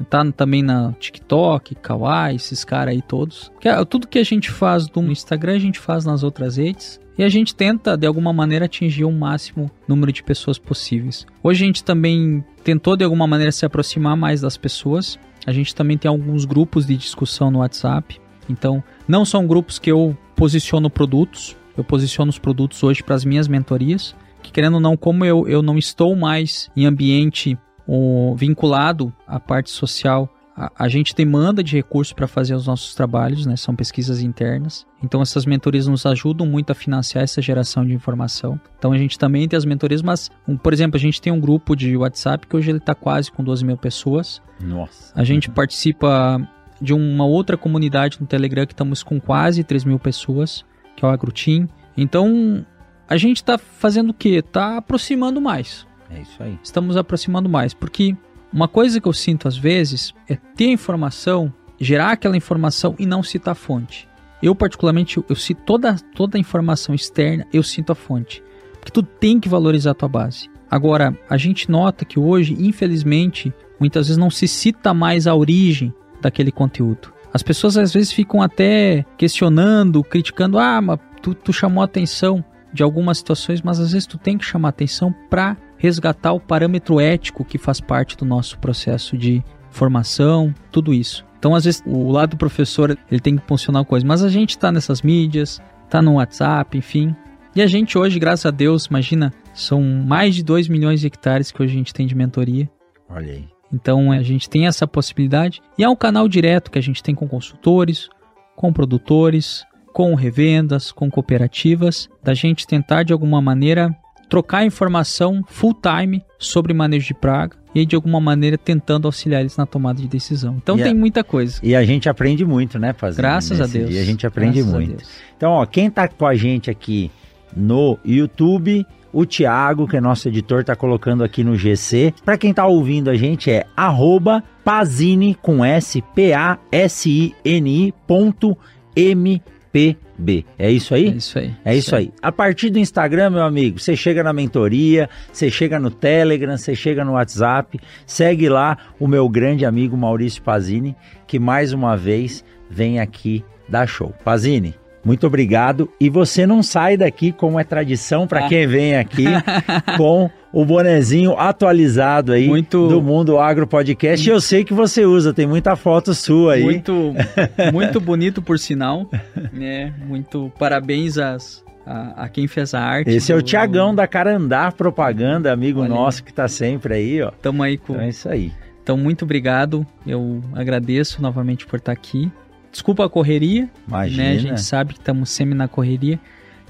tá 0.03 0.23
também 0.31 0.61
na 0.61 0.93
TikTok, 0.93 1.75
Kawaii, 1.75 2.35
esses 2.35 2.63
caras 2.63 2.93
aí 2.93 3.01
todos. 3.01 3.51
Que, 3.59 3.69
é, 3.69 3.85
tudo 3.85 4.07
que 4.07 4.19
a 4.19 4.23
gente 4.23 4.51
faz 4.51 4.89
no 4.89 5.11
Instagram, 5.11 5.53
a 5.53 5.59
gente 5.59 5.79
faz 5.79 6.05
nas 6.05 6.23
outras 6.23 6.57
redes. 6.57 6.99
E 7.17 7.23
a 7.23 7.29
gente 7.29 7.55
tenta, 7.55 7.95
de 7.95 8.05
alguma 8.05 8.33
maneira, 8.33 8.65
atingir 8.65 9.05
o 9.05 9.11
máximo 9.11 9.71
número 9.87 10.11
de 10.11 10.21
pessoas 10.21 10.59
possíveis. 10.59 11.25
Hoje 11.41 11.63
a 11.63 11.67
gente 11.67 11.83
também 11.83 12.43
tentou, 12.63 12.97
de 12.97 13.05
alguma 13.05 13.25
maneira, 13.25 13.51
se 13.51 13.65
aproximar 13.65 14.17
mais 14.17 14.41
das 14.41 14.57
pessoas. 14.57 15.17
A 15.45 15.53
gente 15.53 15.73
também 15.73 15.97
tem 15.97 16.09
alguns 16.09 16.43
grupos 16.43 16.85
de 16.85 16.97
discussão 16.97 17.49
no 17.49 17.59
WhatsApp. 17.59 18.19
Então, 18.49 18.83
não 19.07 19.23
são 19.23 19.47
grupos 19.47 19.79
que 19.79 19.91
eu 19.91 20.17
posiciono 20.35 20.89
produtos. 20.89 21.55
Eu 21.77 21.83
posiciono 21.83 22.29
os 22.29 22.39
produtos 22.39 22.83
hoje 22.83 23.01
para 23.01 23.15
as 23.15 23.23
minhas 23.23 23.47
mentorias. 23.47 24.13
Que 24.43 24.51
querendo 24.51 24.75
ou 24.75 24.79
não, 24.81 24.97
como 24.97 25.23
eu, 25.23 25.47
eu 25.47 25.61
não 25.61 25.77
estou 25.77 26.15
mais 26.15 26.69
em 26.75 26.85
ambiente 26.85 27.57
ou, 27.87 28.35
vinculado 28.35 29.13
à 29.27 29.39
parte 29.39 29.69
social 29.69 30.29
a, 30.55 30.87
gente 30.87 31.13
demanda 31.13 31.61
de 31.61 31.75
recursos 31.75 32.13
para 32.13 32.27
fazer 32.27 32.55
os 32.55 32.65
nossos 32.65 32.95
trabalhos, 32.95 33.45
né? 33.45 33.57
São 33.57 33.75
pesquisas 33.75 34.21
internas. 34.21 34.87
Então 35.03 35.21
essas 35.21 35.45
mentorias 35.45 35.85
nos 35.85 36.05
ajudam 36.05 36.47
muito 36.47 36.71
a 36.71 36.73
financiar 36.73 37.25
essa 37.25 37.41
geração 37.41 37.85
de 37.85 37.93
informação. 37.93 38.59
Então 38.77 38.93
a 38.93 38.97
gente 38.97 39.19
também 39.19 39.47
tem 39.49 39.57
as 39.57 39.65
mentorias, 39.65 40.01
mas, 40.01 40.31
um, 40.47 40.55
por 40.55 40.71
exemplo, 40.71 40.95
a 40.95 40.99
gente 40.99 41.21
tem 41.21 41.31
um 41.33 41.41
grupo 41.41 41.75
de 41.75 41.97
WhatsApp 41.97 42.47
que 42.47 42.55
hoje 42.55 42.71
ele 42.71 42.77
está 42.77 42.95
quase 42.95 43.29
com 43.29 43.43
12 43.43 43.65
mil 43.65 43.75
pessoas. 43.75 44.41
Nossa. 44.61 45.11
A 45.13 45.25
gente 45.25 45.49
uhum. 45.49 45.53
participa 45.53 46.39
de 46.81 46.93
uma 46.93 47.25
outra 47.25 47.57
comunidade 47.57 48.17
no 48.21 48.25
Telegram 48.25 48.65
que 48.65 48.73
estamos 48.73 49.03
com 49.03 49.19
quase 49.19 49.61
3 49.61 49.83
mil 49.83 49.99
pessoas, 49.99 50.63
que 50.95 51.03
é 51.03 51.07
o 51.07 51.11
AgroTeam. 51.11 51.67
Então 51.97 52.65
a 53.09 53.17
gente 53.17 53.37
está 53.37 53.57
fazendo 53.57 54.11
o 54.11 54.13
quê? 54.13 54.41
Está 54.45 54.77
aproximando 54.77 55.41
mais. 55.41 55.85
É 56.09 56.21
isso 56.21 56.41
aí. 56.41 56.57
Estamos 56.63 56.97
aproximando 56.97 57.49
mais, 57.49 57.73
porque 57.73 58.15
uma 58.51 58.67
coisa 58.67 59.01
que 59.01 59.07
eu 59.07 59.13
sinto 59.13 59.47
às 59.47 59.57
vezes 59.57 60.13
é 60.29 60.35
ter 60.35 60.71
informação, 60.71 61.51
gerar 61.79 62.11
aquela 62.11 62.37
informação 62.37 62.95
e 62.97 63.05
não 63.05 63.21
citar 63.21 63.51
a 63.51 63.55
fonte. 63.55 64.07
Eu, 64.41 64.53
particularmente, 64.53 65.17
eu, 65.17 65.35
cito 65.35 65.61
toda, 65.65 65.95
toda 66.15 66.37
a 66.37 66.39
informação 66.39 66.93
externa, 66.93 67.47
eu 67.51 67.63
sinto 67.63 67.91
a 67.91 67.95
fonte. 67.95 68.43
Porque 68.73 68.91
tu 68.91 69.01
tem 69.01 69.39
que 69.39 69.49
valorizar 69.49 69.91
a 69.91 69.95
tua 69.95 70.09
base. 70.09 70.49
Agora, 70.69 71.17
a 71.29 71.37
gente 71.37 71.69
nota 71.69 72.05
que 72.05 72.19
hoje, 72.19 72.55
infelizmente, 72.59 73.53
muitas 73.79 74.07
vezes 74.07 74.17
não 74.17 74.29
se 74.29 74.47
cita 74.47 74.93
mais 74.93 75.25
a 75.25 75.35
origem 75.35 75.93
daquele 76.21 76.51
conteúdo. 76.51 77.13
As 77.33 77.43
pessoas 77.43 77.75
às 77.77 77.93
vezes 77.93 78.11
ficam 78.11 78.41
até 78.41 79.05
questionando, 79.17 80.03
criticando, 80.03 80.57
ah, 80.57 80.81
mas 80.81 80.99
tu, 81.21 81.33
tu 81.33 81.51
chamou 81.51 81.83
atenção 81.83 82.43
de 82.71 82.83
algumas 82.83 83.17
situações, 83.17 83.61
mas 83.61 83.79
às 83.79 83.91
vezes 83.91 84.07
tu 84.07 84.17
tem 84.17 84.37
que 84.37 84.45
chamar 84.45 84.69
atenção 84.69 85.13
para 85.29 85.57
resgatar 85.85 86.33
o 86.33 86.39
parâmetro 86.39 86.99
ético 86.99 87.45
que 87.45 87.57
faz 87.57 87.79
parte 87.79 88.17
do 88.17 88.25
nosso 88.25 88.57
processo 88.59 89.17
de 89.17 89.43
formação, 89.69 90.53
tudo 90.71 90.93
isso. 90.93 91.25
Então, 91.37 91.53
às 91.53 91.65
vezes, 91.65 91.83
o 91.85 92.11
lado 92.11 92.31
do 92.31 92.37
professor 92.37 92.97
ele 93.11 93.21
tem 93.21 93.37
que 93.37 93.47
funcionar 93.47 93.85
coisa, 93.85 94.05
mas 94.05 94.23
a 94.23 94.29
gente 94.29 94.51
está 94.51 94.71
nessas 94.71 95.01
mídias, 95.01 95.61
está 95.83 96.01
no 96.01 96.15
WhatsApp, 96.15 96.75
enfim. 96.77 97.15
E 97.55 97.61
a 97.61 97.67
gente 97.67 97.97
hoje, 97.97 98.19
graças 98.19 98.45
a 98.45 98.51
Deus, 98.51 98.87
imagina, 98.87 99.31
são 99.53 99.81
mais 99.81 100.35
de 100.35 100.43
2 100.43 100.67
milhões 100.67 100.99
de 100.99 101.07
hectares 101.07 101.51
que 101.51 101.61
hoje 101.61 101.73
a 101.73 101.77
gente 101.77 101.93
tem 101.93 102.07
de 102.07 102.15
mentoria. 102.15 102.69
Olha 103.07 103.31
aí. 103.31 103.47
Então 103.71 104.11
a 104.11 104.23
gente 104.23 104.49
tem 104.49 104.67
essa 104.67 104.87
possibilidade. 104.87 105.61
E 105.77 105.83
é 105.83 105.89
um 105.89 105.95
canal 105.95 106.27
direto 106.27 106.71
que 106.71 106.79
a 106.79 106.81
gente 106.81 107.03
tem 107.03 107.13
com 107.13 107.27
consultores, 107.27 108.09
com 108.55 108.73
produtores, 108.73 109.63
com 109.93 110.15
revendas, 110.15 110.91
com 110.91 111.09
cooperativas, 111.09 112.09
da 112.23 112.33
gente 112.33 112.67
tentar 112.67 113.03
de 113.03 113.13
alguma 113.13 113.41
maneira 113.41 113.95
trocar 114.29 114.65
informação 114.65 115.41
full 115.47 115.75
time 115.75 116.23
sobre 116.39 116.73
manejo 116.73 117.07
de 117.07 117.13
praga 117.13 117.55
e 117.73 117.85
de 117.85 117.95
alguma 117.95 118.21
maneira 118.21 118.57
tentando 118.57 119.07
auxiliar 119.07 119.41
eles 119.41 119.57
na 119.57 119.65
tomada 119.65 120.01
de 120.01 120.07
decisão. 120.07 120.55
Então 120.57 120.79
e 120.79 120.83
tem 120.83 120.93
a, 120.93 120.95
muita 120.95 121.23
coisa. 121.23 121.59
E 121.61 121.75
a 121.75 121.83
gente 121.83 122.07
aprende 122.07 122.45
muito, 122.45 122.79
né, 122.79 122.93
Fazendo? 122.93 123.17
Graças 123.17 123.59
a 123.59 123.67
Deus. 123.67 123.91
E 123.91 123.99
a 123.99 124.03
gente 124.03 124.25
aprende 124.25 124.61
Graças 124.61 124.73
muito. 124.73 125.03
Então, 125.35 125.51
ó, 125.51 125.65
quem 125.65 125.89
tá 125.89 126.07
com 126.07 126.25
a 126.25 126.35
gente 126.35 126.69
aqui 126.69 127.11
no 127.55 127.99
YouTube, 128.05 128.85
o 129.11 129.25
Thiago, 129.25 129.87
que 129.87 129.97
é 129.97 130.01
nosso 130.01 130.27
editor, 130.27 130.63
tá 130.63 130.75
colocando 130.75 131.23
aqui 131.23 131.43
no 131.43 131.55
GC. 131.55 132.13
Para 132.23 132.37
quem 132.37 132.53
tá 132.53 132.65
ouvindo 132.65 133.09
a 133.09 133.15
gente 133.15 133.51
é 133.51 133.65
arroba 133.75 134.43
Pazini 134.63 135.35
com 135.35 135.63
S 135.63 136.01
P 136.13 136.33
A 136.33 136.57
S 136.71 137.09
I 137.09 137.35
N 137.43 137.87
I 137.87 137.93
ponto 138.07 138.57
M 138.95 139.41
P 139.75 139.97
B. 140.17 140.45
É 140.57 140.71
isso 140.71 140.95
aí? 140.95 141.09
É 141.09 141.11
isso 141.11 141.37
aí. 141.37 141.53
É 141.65 141.75
isso, 141.75 141.93
aí. 141.93 142.05
aí. 142.05 142.13
A 142.21 142.31
partir 142.31 142.69
do 142.69 142.79
Instagram, 142.79 143.31
meu 143.31 143.43
amigo, 143.43 143.77
você 143.77 143.93
chega 143.93 144.23
na 144.23 144.31
mentoria, 144.31 145.09
você 145.33 145.51
chega 145.51 145.77
no 145.77 145.91
Telegram, 145.91 146.57
você 146.57 146.73
chega 146.73 147.03
no 147.03 147.11
WhatsApp, 147.11 147.77
segue 148.07 148.47
lá 148.47 148.77
o 148.97 149.05
meu 149.05 149.27
grande 149.27 149.65
amigo 149.65 149.97
Maurício 149.97 150.41
Pazini, 150.41 150.95
que 151.27 151.37
mais 151.37 151.73
uma 151.73 151.97
vez 151.97 152.41
vem 152.69 153.01
aqui 153.01 153.43
dar 153.67 153.85
show. 153.85 154.13
Pazini, 154.23 154.75
muito 155.03 155.27
obrigado. 155.27 155.91
E 155.99 156.09
você 156.09 156.47
não 156.47 156.63
sai 156.63 156.95
daqui, 156.95 157.33
como 157.33 157.59
é 157.59 157.65
tradição 157.65 158.25
para 158.25 158.45
ah. 158.45 158.47
quem 158.47 158.65
vem 158.65 158.95
aqui, 158.95 159.25
com 159.97 160.29
o 160.55 160.63
bonezinho 160.63 161.37
atualizado 161.37 162.31
aí 162.31 162.47
muito... 162.47 162.87
do 162.87 163.01
Mundo 163.01 163.37
Agro 163.37 163.67
Podcast. 163.67 164.29
Eu 164.29 164.39
sei 164.39 164.63
que 164.63 164.73
você 164.73 165.05
usa, 165.05 165.33
tem 165.33 165.45
muita 165.45 165.75
foto 165.75 166.13
sua 166.13 166.53
aí. 166.53 166.63
Muito, 166.63 167.13
muito 167.73 167.99
bonito, 167.99 168.41
por 168.41 168.57
sinal. 168.57 169.09
né? 169.51 169.93
Muito 170.07 170.49
parabéns 170.57 171.17
às, 171.17 171.61
a, 171.85 172.23
a, 172.23 172.29
quem 172.29 172.47
fez 172.47 172.73
a 172.73 172.79
arte. 172.79 173.11
Esse 173.11 173.33
do... 173.33 173.35
é 173.35 173.39
o 173.39 173.41
Tiagão 173.41 173.93
da 173.93 174.07
Carandar 174.07 174.73
Propaganda, 174.73 175.51
amigo 175.51 175.81
Olha. 175.81 175.89
nosso 175.89 176.23
que 176.23 176.31
está 176.31 176.47
sempre 176.47 176.93
aí, 176.93 177.21
ó. 177.21 177.31
Tamo 177.31 177.61
aí 177.61 177.77
com. 177.77 177.91
Então 177.91 178.05
é 178.05 178.09
isso 178.09 178.29
aí. 178.29 178.53
Então, 178.81 178.95
muito 178.95 179.25
obrigado. 179.25 179.85
Eu 180.07 180.41
agradeço 180.53 181.21
novamente 181.21 181.65
por 181.65 181.79
estar 181.79 181.91
aqui. 181.91 182.31
Desculpa 182.71 183.03
a 183.03 183.09
correria. 183.09 183.69
Imagina. 183.85 184.23
Né? 184.23 184.31
A 184.31 184.37
gente 184.37 184.61
sabe 184.61 184.93
que 184.93 184.99
estamos 184.99 185.29
sempre 185.31 185.53
na 185.53 185.67
correria. 185.67 186.17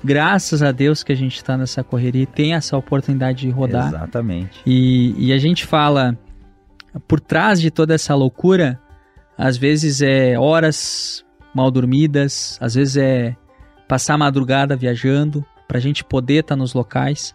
Graças 0.05 0.61
a 0.61 0.71
Deus 0.71 1.01
que 1.01 1.11
a 1.11 1.15
gente 1.15 1.35
está 1.35 1.57
nessa 1.57 1.83
correria 1.83 2.21
e 2.21 2.27
tem 2.27 2.53
essa 2.53 2.77
oportunidade 2.77 3.39
de 3.39 3.49
rodar. 3.49 3.87
Exatamente. 3.87 4.61
E, 4.63 5.15
e 5.17 5.33
a 5.33 5.37
gente 5.39 5.65
fala, 5.65 6.15
por 7.07 7.19
trás 7.19 7.59
de 7.59 7.71
toda 7.71 7.95
essa 7.95 8.13
loucura, 8.13 8.79
às 9.35 9.57
vezes 9.57 10.03
é 10.03 10.37
horas 10.37 11.25
mal 11.55 11.71
dormidas, 11.71 12.55
às 12.61 12.75
vezes 12.75 12.97
é 12.97 13.35
passar 13.87 14.13
a 14.13 14.17
madrugada 14.19 14.75
viajando 14.75 15.43
para 15.67 15.79
a 15.79 15.81
gente 15.81 16.03
poder 16.03 16.41
estar 16.41 16.55
tá 16.55 16.55
nos 16.55 16.75
locais. 16.75 17.33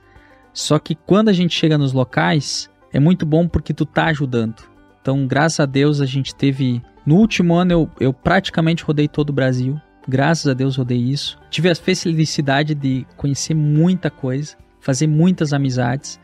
Só 0.53 0.79
que 0.79 0.95
quando 0.95 1.29
a 1.29 1.33
gente 1.33 1.57
chega 1.57 1.77
nos 1.77 1.93
locais, 1.93 2.71
é 2.93 3.01
muito 3.01 3.27
bom 3.27 3.49
porque 3.49 3.75
tu 3.75 3.85
tá 3.85 4.07
ajudando. 4.07 4.63
Então, 5.03 5.27
graças 5.27 5.59
a 5.59 5.67
Deus, 5.67 6.01
a 6.01 6.07
gente 6.07 6.35
teve. 6.37 6.81
No 7.05 7.17
último 7.17 7.55
ano, 7.55 7.73
eu, 7.73 7.91
eu 7.99 8.13
praticamente 8.13 8.85
rodei 8.85 9.09
todo 9.09 9.31
o 9.31 9.33
Brasil. 9.33 9.81
Graças 10.09 10.47
a 10.47 10.55
Deus 10.55 10.77
rodei 10.77 10.99
isso. 10.99 11.39
Tive 11.51 11.71
a 11.71 11.75
felicidade 11.75 12.75
de 12.75 13.07
conhecer 13.17 13.55
muita 13.55 14.11
coisa, 14.11 14.57
fazer 14.81 15.07
muitas 15.07 15.53
amizades. 15.53 16.19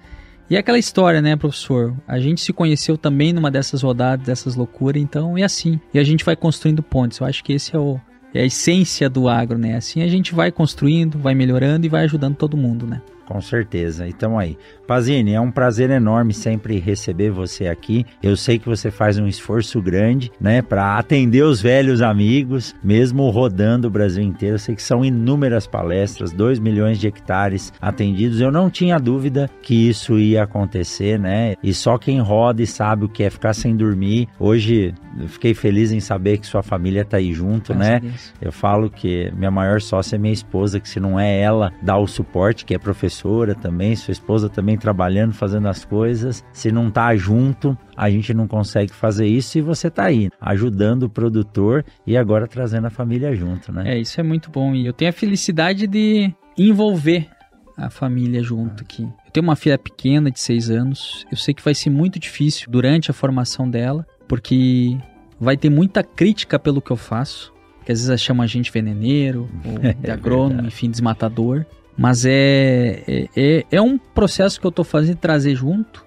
E 0.48 0.56
é 0.56 0.58
aquela 0.58 0.78
história, 0.78 1.20
né, 1.20 1.34
professor? 1.34 1.94
A 2.06 2.20
gente 2.20 2.40
se 2.40 2.52
conheceu 2.52 2.96
também 2.96 3.32
numa 3.32 3.50
dessas 3.50 3.82
rodadas, 3.82 4.24
dessas 4.24 4.54
loucuras, 4.54 5.02
então 5.02 5.36
é 5.36 5.42
assim. 5.42 5.80
E 5.92 5.98
a 5.98 6.04
gente 6.04 6.24
vai 6.24 6.36
construindo 6.36 6.82
pontes. 6.82 7.18
Eu 7.18 7.26
acho 7.26 7.42
que 7.42 7.52
esse 7.52 7.74
é, 7.74 7.78
o, 7.78 8.00
é 8.32 8.42
a 8.42 8.46
essência 8.46 9.10
do 9.10 9.28
agro, 9.28 9.58
né? 9.58 9.76
Assim 9.76 10.02
a 10.02 10.08
gente 10.08 10.34
vai 10.34 10.52
construindo, 10.52 11.18
vai 11.18 11.34
melhorando 11.34 11.84
e 11.84 11.88
vai 11.88 12.04
ajudando 12.04 12.36
todo 12.36 12.56
mundo, 12.56 12.86
né? 12.86 13.02
Com 13.26 13.40
certeza. 13.40 14.06
Então 14.06 14.38
aí. 14.38 14.56
Pazini, 14.86 15.32
é 15.32 15.40
um 15.40 15.50
prazer 15.50 15.90
enorme 15.90 16.32
sempre 16.32 16.78
receber 16.78 17.28
você 17.30 17.66
aqui. 17.66 18.06
Eu 18.22 18.36
sei 18.36 18.56
que 18.56 18.68
você 18.68 18.88
faz 18.88 19.18
um 19.18 19.26
esforço 19.26 19.82
grande, 19.82 20.30
né, 20.40 20.62
para 20.62 20.96
atender 20.96 21.42
os 21.42 21.60
velhos 21.60 22.00
amigos, 22.00 22.72
mesmo 22.84 23.28
rodando 23.30 23.88
o 23.88 23.90
Brasil 23.90 24.22
inteiro. 24.22 24.54
Eu 24.54 24.60
sei 24.60 24.76
que 24.76 24.82
são 24.82 25.04
inúmeras 25.04 25.66
palestras, 25.66 26.32
2 26.32 26.60
milhões 26.60 27.00
de 27.00 27.08
hectares 27.08 27.72
atendidos. 27.80 28.40
Eu 28.40 28.52
não 28.52 28.70
tinha 28.70 28.96
dúvida 28.98 29.50
que 29.60 29.88
isso 29.88 30.18
ia 30.20 30.44
acontecer, 30.44 31.18
né? 31.18 31.56
E 31.62 31.74
só 31.74 31.98
quem 31.98 32.20
roda 32.20 32.62
e 32.62 32.66
sabe 32.66 33.06
o 33.06 33.08
que 33.08 33.24
é 33.24 33.30
ficar 33.30 33.54
sem 33.54 33.76
dormir. 33.76 34.28
Hoje 34.38 34.94
eu 35.18 35.28
fiquei 35.28 35.52
feliz 35.52 35.90
em 35.90 35.98
saber 35.98 36.38
que 36.38 36.46
sua 36.46 36.62
família 36.62 37.04
tá 37.04 37.16
aí 37.16 37.32
junto, 37.32 37.74
Graças 37.74 38.04
né? 38.04 38.12
Eu 38.40 38.52
falo 38.52 38.88
que 38.88 39.32
minha 39.36 39.50
maior 39.50 39.80
sócia 39.80 40.14
é 40.14 40.18
minha 40.18 40.32
esposa, 40.32 40.78
que 40.78 40.88
se 40.88 41.00
não 41.00 41.18
é 41.18 41.40
ela, 41.40 41.72
dá 41.82 41.96
o 41.96 42.06
suporte, 42.06 42.64
que 42.64 42.74
é 42.74 42.78
professora 42.78 43.15
professora 43.16 43.54
também, 43.54 43.96
sua 43.96 44.12
esposa 44.12 44.48
também 44.48 44.76
trabalhando, 44.76 45.32
fazendo 45.32 45.68
as 45.68 45.84
coisas. 45.84 46.44
Se 46.52 46.70
não 46.70 46.90
tá 46.90 47.14
junto, 47.16 47.76
a 47.96 48.10
gente 48.10 48.34
não 48.34 48.46
consegue 48.46 48.92
fazer 48.92 49.26
isso 49.26 49.58
e 49.58 49.62
você 49.62 49.90
tá 49.90 50.04
aí, 50.04 50.28
ajudando 50.40 51.04
o 51.04 51.08
produtor 51.08 51.84
e 52.06 52.16
agora 52.16 52.46
trazendo 52.46 52.86
a 52.86 52.90
família 52.90 53.34
junto, 53.34 53.72
né? 53.72 53.94
É, 53.94 53.98
isso 53.98 54.20
é 54.20 54.22
muito 54.22 54.50
bom. 54.50 54.74
E 54.74 54.86
eu 54.86 54.92
tenho 54.92 55.08
a 55.08 55.12
felicidade 55.12 55.86
de 55.86 56.32
envolver 56.58 57.28
a 57.76 57.90
família 57.90 58.42
junto 58.42 58.82
aqui. 58.82 59.02
Eu 59.02 59.32
tenho 59.32 59.44
uma 59.44 59.56
filha 59.56 59.78
pequena 59.78 60.30
de 60.30 60.40
seis 60.40 60.70
anos. 60.70 61.26
Eu 61.30 61.36
sei 61.36 61.54
que 61.54 61.62
vai 61.62 61.74
ser 61.74 61.90
muito 61.90 62.18
difícil 62.18 62.70
durante 62.70 63.10
a 63.10 63.14
formação 63.14 63.68
dela, 63.68 64.06
porque 64.28 64.96
vai 65.40 65.56
ter 65.56 65.70
muita 65.70 66.02
crítica 66.02 66.58
pelo 66.58 66.80
que 66.80 66.90
eu 66.90 66.96
faço. 66.96 67.54
Que 67.84 67.92
às 67.92 68.04
vezes 68.04 68.20
chama 68.20 68.42
a 68.42 68.46
gente 68.48 68.72
veneneiro, 68.72 69.48
ou 69.64 69.78
de 70.02 70.10
agrônomo, 70.10 70.62
é 70.62 70.66
enfim, 70.66 70.90
desmatador. 70.90 71.64
Mas 71.96 72.26
é, 72.26 73.02
é, 73.06 73.28
é, 73.34 73.64
é 73.70 73.82
um 73.82 73.96
processo 73.96 74.60
que 74.60 74.66
eu 74.66 74.70
estou 74.70 74.84
fazendo 74.84 75.16
trazer 75.16 75.54
junto 75.54 76.04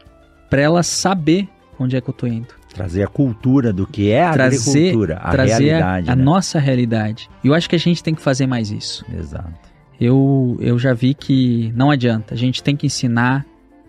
para 0.49 0.61
ela 0.61 0.83
saber 0.83 1.49
onde 1.79 1.95
é 1.95 2.01
que 2.01 2.09
eu 2.09 2.11
estou 2.11 2.29
indo. 2.29 2.47
Trazer 2.73 3.03
a 3.03 3.07
cultura 3.07 3.73
do 3.73 3.87
que 3.87 4.11
é 4.11 4.23
a 4.23 4.31
trazer, 4.31 4.69
agricultura, 4.69 5.17
a 5.17 5.31
trazer 5.31 5.63
realidade. 5.63 6.09
A, 6.09 6.13
a 6.13 6.15
né? 6.15 6.23
nossa 6.23 6.59
realidade. 6.59 7.29
E 7.43 7.47
eu 7.47 7.53
acho 7.53 7.69
que 7.69 7.75
a 7.75 7.79
gente 7.79 8.03
tem 8.03 8.13
que 8.13 8.21
fazer 8.21 8.45
mais 8.45 8.69
isso. 8.69 9.03
Exato. 9.11 9.69
Eu, 9.99 10.55
eu 10.59 10.77
já 10.77 10.93
vi 10.93 11.13
que 11.13 11.73
não 11.75 11.89
adianta. 11.89 12.33
A 12.33 12.37
gente 12.37 12.61
tem 12.61 12.75
que 12.75 12.85
ensinar. 12.85 13.45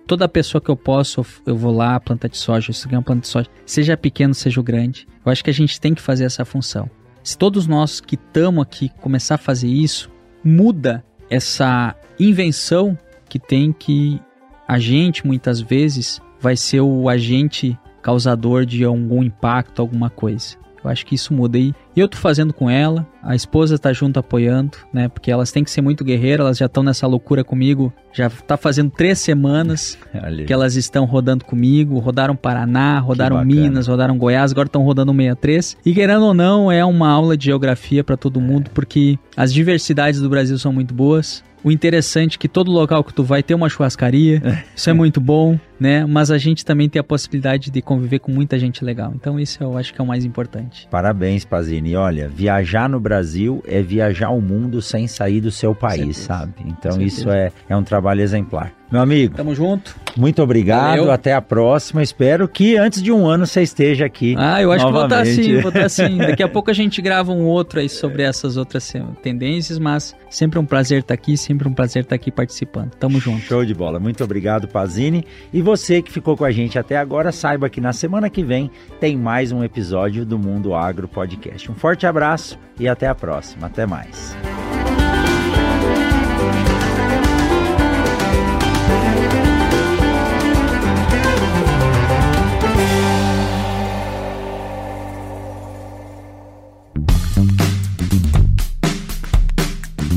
Toda 0.06 0.28
pessoa 0.28 0.60
que 0.60 0.68
eu 0.68 0.76
posso, 0.76 1.24
eu 1.46 1.56
vou 1.56 1.72
lá, 1.72 2.00
planta 2.00 2.28
de 2.28 2.36
soja, 2.36 2.72
isso 2.72 2.88
uma 2.88 3.00
planta 3.00 3.20
de 3.20 3.28
soja, 3.28 3.48
seja 3.64 3.96
pequeno, 3.96 4.34
seja 4.34 4.60
grande. 4.60 5.06
Eu 5.24 5.30
acho 5.30 5.44
que 5.44 5.50
a 5.50 5.54
gente 5.54 5.80
tem 5.80 5.94
que 5.94 6.02
fazer 6.02 6.24
essa 6.24 6.44
função. 6.44 6.90
Se 7.22 7.38
todos 7.38 7.68
nós 7.68 8.00
que 8.00 8.16
estamos 8.16 8.60
aqui 8.60 8.90
começar 9.00 9.36
a 9.36 9.38
fazer 9.38 9.68
isso, 9.68 10.10
muda 10.42 11.04
essa 11.30 11.94
invenção 12.18 12.98
que 13.28 13.38
tem 13.38 13.72
que 13.72 14.20
a 14.66 14.78
gente 14.78 15.26
muitas 15.26 15.60
vezes 15.60 16.20
vai 16.40 16.56
ser 16.56 16.80
o 16.80 17.08
agente 17.08 17.78
causador 18.02 18.66
de 18.66 18.84
algum 18.84 19.22
impacto, 19.22 19.80
alguma 19.80 20.10
coisa. 20.10 20.56
Eu 20.82 20.90
acho 20.90 21.04
que 21.04 21.14
isso 21.14 21.32
muda. 21.34 21.58
E 21.58 21.74
eu 22.00 22.08
tô 22.08 22.16
fazendo 22.16 22.52
com 22.52 22.68
ela, 22.68 23.06
a 23.22 23.34
esposa 23.34 23.78
tá 23.78 23.92
junto 23.92 24.18
apoiando, 24.18 24.78
né? 24.92 25.08
Porque 25.08 25.30
elas 25.30 25.52
têm 25.52 25.62
que 25.62 25.70
ser 25.70 25.80
muito 25.80 26.04
guerreiras, 26.04 26.40
elas 26.40 26.58
já 26.58 26.66
estão 26.66 26.82
nessa 26.82 27.06
loucura 27.06 27.44
comigo. 27.44 27.92
Já 28.12 28.28
tá 28.28 28.56
fazendo 28.56 28.90
três 28.90 29.18
semanas 29.18 29.98
que 30.46 30.52
elas 30.52 30.76
estão 30.76 31.04
rodando 31.04 31.44
comigo. 31.44 31.98
Rodaram 31.98 32.34
Paraná, 32.34 32.98
rodaram 32.98 33.44
Minas, 33.44 33.86
rodaram 33.86 34.18
Goiás, 34.18 34.52
agora 34.52 34.66
estão 34.66 34.82
rodando 34.82 35.12
63. 35.12 35.76
E 35.84 35.94
querendo 35.94 36.24
ou 36.24 36.34
não, 36.34 36.70
é 36.70 36.84
uma 36.84 37.08
aula 37.08 37.36
de 37.36 37.46
geografia 37.46 38.02
para 38.02 38.16
todo 38.16 38.40
mundo, 38.40 38.70
porque 38.72 39.18
as 39.36 39.52
diversidades 39.52 40.20
do 40.20 40.28
Brasil 40.28 40.58
são 40.58 40.72
muito 40.72 40.94
boas. 40.94 41.42
O 41.62 41.70
interessante 41.70 42.36
é 42.36 42.38
que 42.38 42.48
todo 42.48 42.70
local 42.70 43.04
que 43.04 43.12
tu 43.12 43.22
vai 43.22 43.42
ter 43.42 43.54
uma 43.54 43.68
churrascaria, 43.68 44.42
isso 44.74 44.88
é 44.88 44.92
muito 44.92 45.20
bom, 45.20 45.58
né? 45.78 46.06
Mas 46.06 46.30
a 46.30 46.38
gente 46.38 46.64
também 46.64 46.88
tem 46.88 46.98
a 46.98 47.04
possibilidade 47.04 47.70
de 47.70 47.82
conviver 47.82 48.18
com 48.18 48.32
muita 48.32 48.58
gente 48.58 48.82
legal. 48.82 49.12
Então 49.14 49.38
isso 49.38 49.62
eu 49.62 49.76
acho 49.76 49.92
que 49.92 50.00
é 50.00 50.04
o 50.04 50.06
mais 50.06 50.24
importante. 50.24 50.88
Parabéns, 50.90 51.44
Pazini. 51.44 51.89
Olha, 51.96 52.28
viajar 52.28 52.88
no 52.88 53.00
Brasil 53.00 53.62
é 53.66 53.82
viajar 53.82 54.30
o 54.30 54.40
mundo 54.40 54.80
sem 54.82 55.06
sair 55.06 55.40
do 55.40 55.50
seu 55.50 55.74
país, 55.74 56.16
sabe? 56.16 56.54
Então 56.64 57.00
isso 57.00 57.30
é, 57.30 57.52
é 57.68 57.76
um 57.76 57.82
trabalho 57.82 58.20
exemplar. 58.20 58.72
Meu 58.90 59.00
amigo. 59.00 59.36
Tamo 59.36 59.54
junto. 59.54 59.94
Muito 60.16 60.42
obrigado. 60.42 60.98
Valeu. 60.98 61.10
Até 61.12 61.32
a 61.32 61.40
próxima. 61.40 62.02
Espero 62.02 62.48
que 62.48 62.76
antes 62.76 63.02
de 63.02 63.12
um 63.12 63.26
ano 63.26 63.46
você 63.46 63.62
esteja 63.62 64.04
aqui. 64.04 64.34
Ah, 64.36 64.60
eu 64.60 64.72
acho 64.72 64.84
novamente. 64.84 65.06
que 65.06 65.12
vou 65.12 65.20
estar 65.20 65.42
assim, 65.42 65.60
vou 65.60 65.68
estar 65.68 65.84
assim. 65.84 66.18
Daqui 66.26 66.42
a 66.42 66.48
pouco 66.48 66.70
a 66.70 66.74
gente 66.74 67.00
grava 67.00 67.32
um 67.32 67.44
outro 67.44 67.80
aí 67.80 67.88
sobre 67.88 68.22
essas 68.22 68.56
outras 68.56 68.92
tendências, 69.22 69.78
mas 69.78 70.16
sempre 70.28 70.58
um 70.58 70.64
prazer 70.64 71.00
estar 71.00 71.14
aqui, 71.14 71.36
sempre 71.36 71.68
um 71.68 71.72
prazer 71.72 72.02
estar 72.02 72.16
aqui 72.16 72.30
participando. 72.30 72.90
Tamo 72.96 73.20
junto. 73.20 73.40
Show 73.42 73.64
de 73.64 73.74
bola. 73.74 74.00
Muito 74.00 74.24
obrigado, 74.24 74.66
Pazini. 74.66 75.24
E 75.52 75.62
você 75.62 76.02
que 76.02 76.10
ficou 76.10 76.36
com 76.36 76.44
a 76.44 76.50
gente 76.50 76.78
até 76.78 76.96
agora, 76.96 77.30
saiba 77.30 77.68
que 77.68 77.80
na 77.80 77.92
semana 77.92 78.28
que 78.28 78.42
vem 78.42 78.70
tem 78.98 79.16
mais 79.16 79.52
um 79.52 79.62
episódio 79.62 80.24
do 80.24 80.38
Mundo 80.38 80.74
Agro 80.74 81.06
Podcast. 81.06 81.70
Um 81.70 81.74
forte 81.74 82.06
abraço 82.06 82.58
e 82.78 82.88
até 82.88 83.06
a 83.06 83.14
próxima. 83.14 83.68
Até 83.68 83.86
mais. 83.86 84.36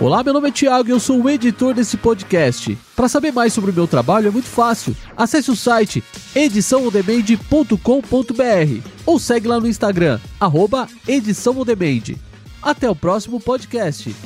Olá, 0.00 0.24
meu 0.24 0.32
nome 0.32 0.48
é 0.48 0.50
Thiago 0.50 0.88
e 0.88 0.92
eu 0.92 0.98
sou 0.98 1.20
o 1.20 1.28
editor 1.28 1.74
desse 1.74 1.98
podcast. 1.98 2.74
Para 2.96 3.06
saber 3.06 3.32
mais 3.32 3.52
sobre 3.52 3.70
o 3.70 3.74
meu 3.74 3.86
trabalho 3.86 4.28
é 4.28 4.30
muito 4.30 4.48
fácil. 4.48 4.96
Acesse 5.14 5.50
o 5.50 5.56
site 5.56 6.02
ediçãoondemand.com.br 6.34 8.88
ou 9.04 9.18
segue 9.18 9.46
lá 9.46 9.60
no 9.60 9.68
Instagram, 9.68 10.18
arroba. 10.40 10.88
Até 12.62 12.88
o 12.88 12.96
próximo 12.96 13.38
podcast. 13.38 14.16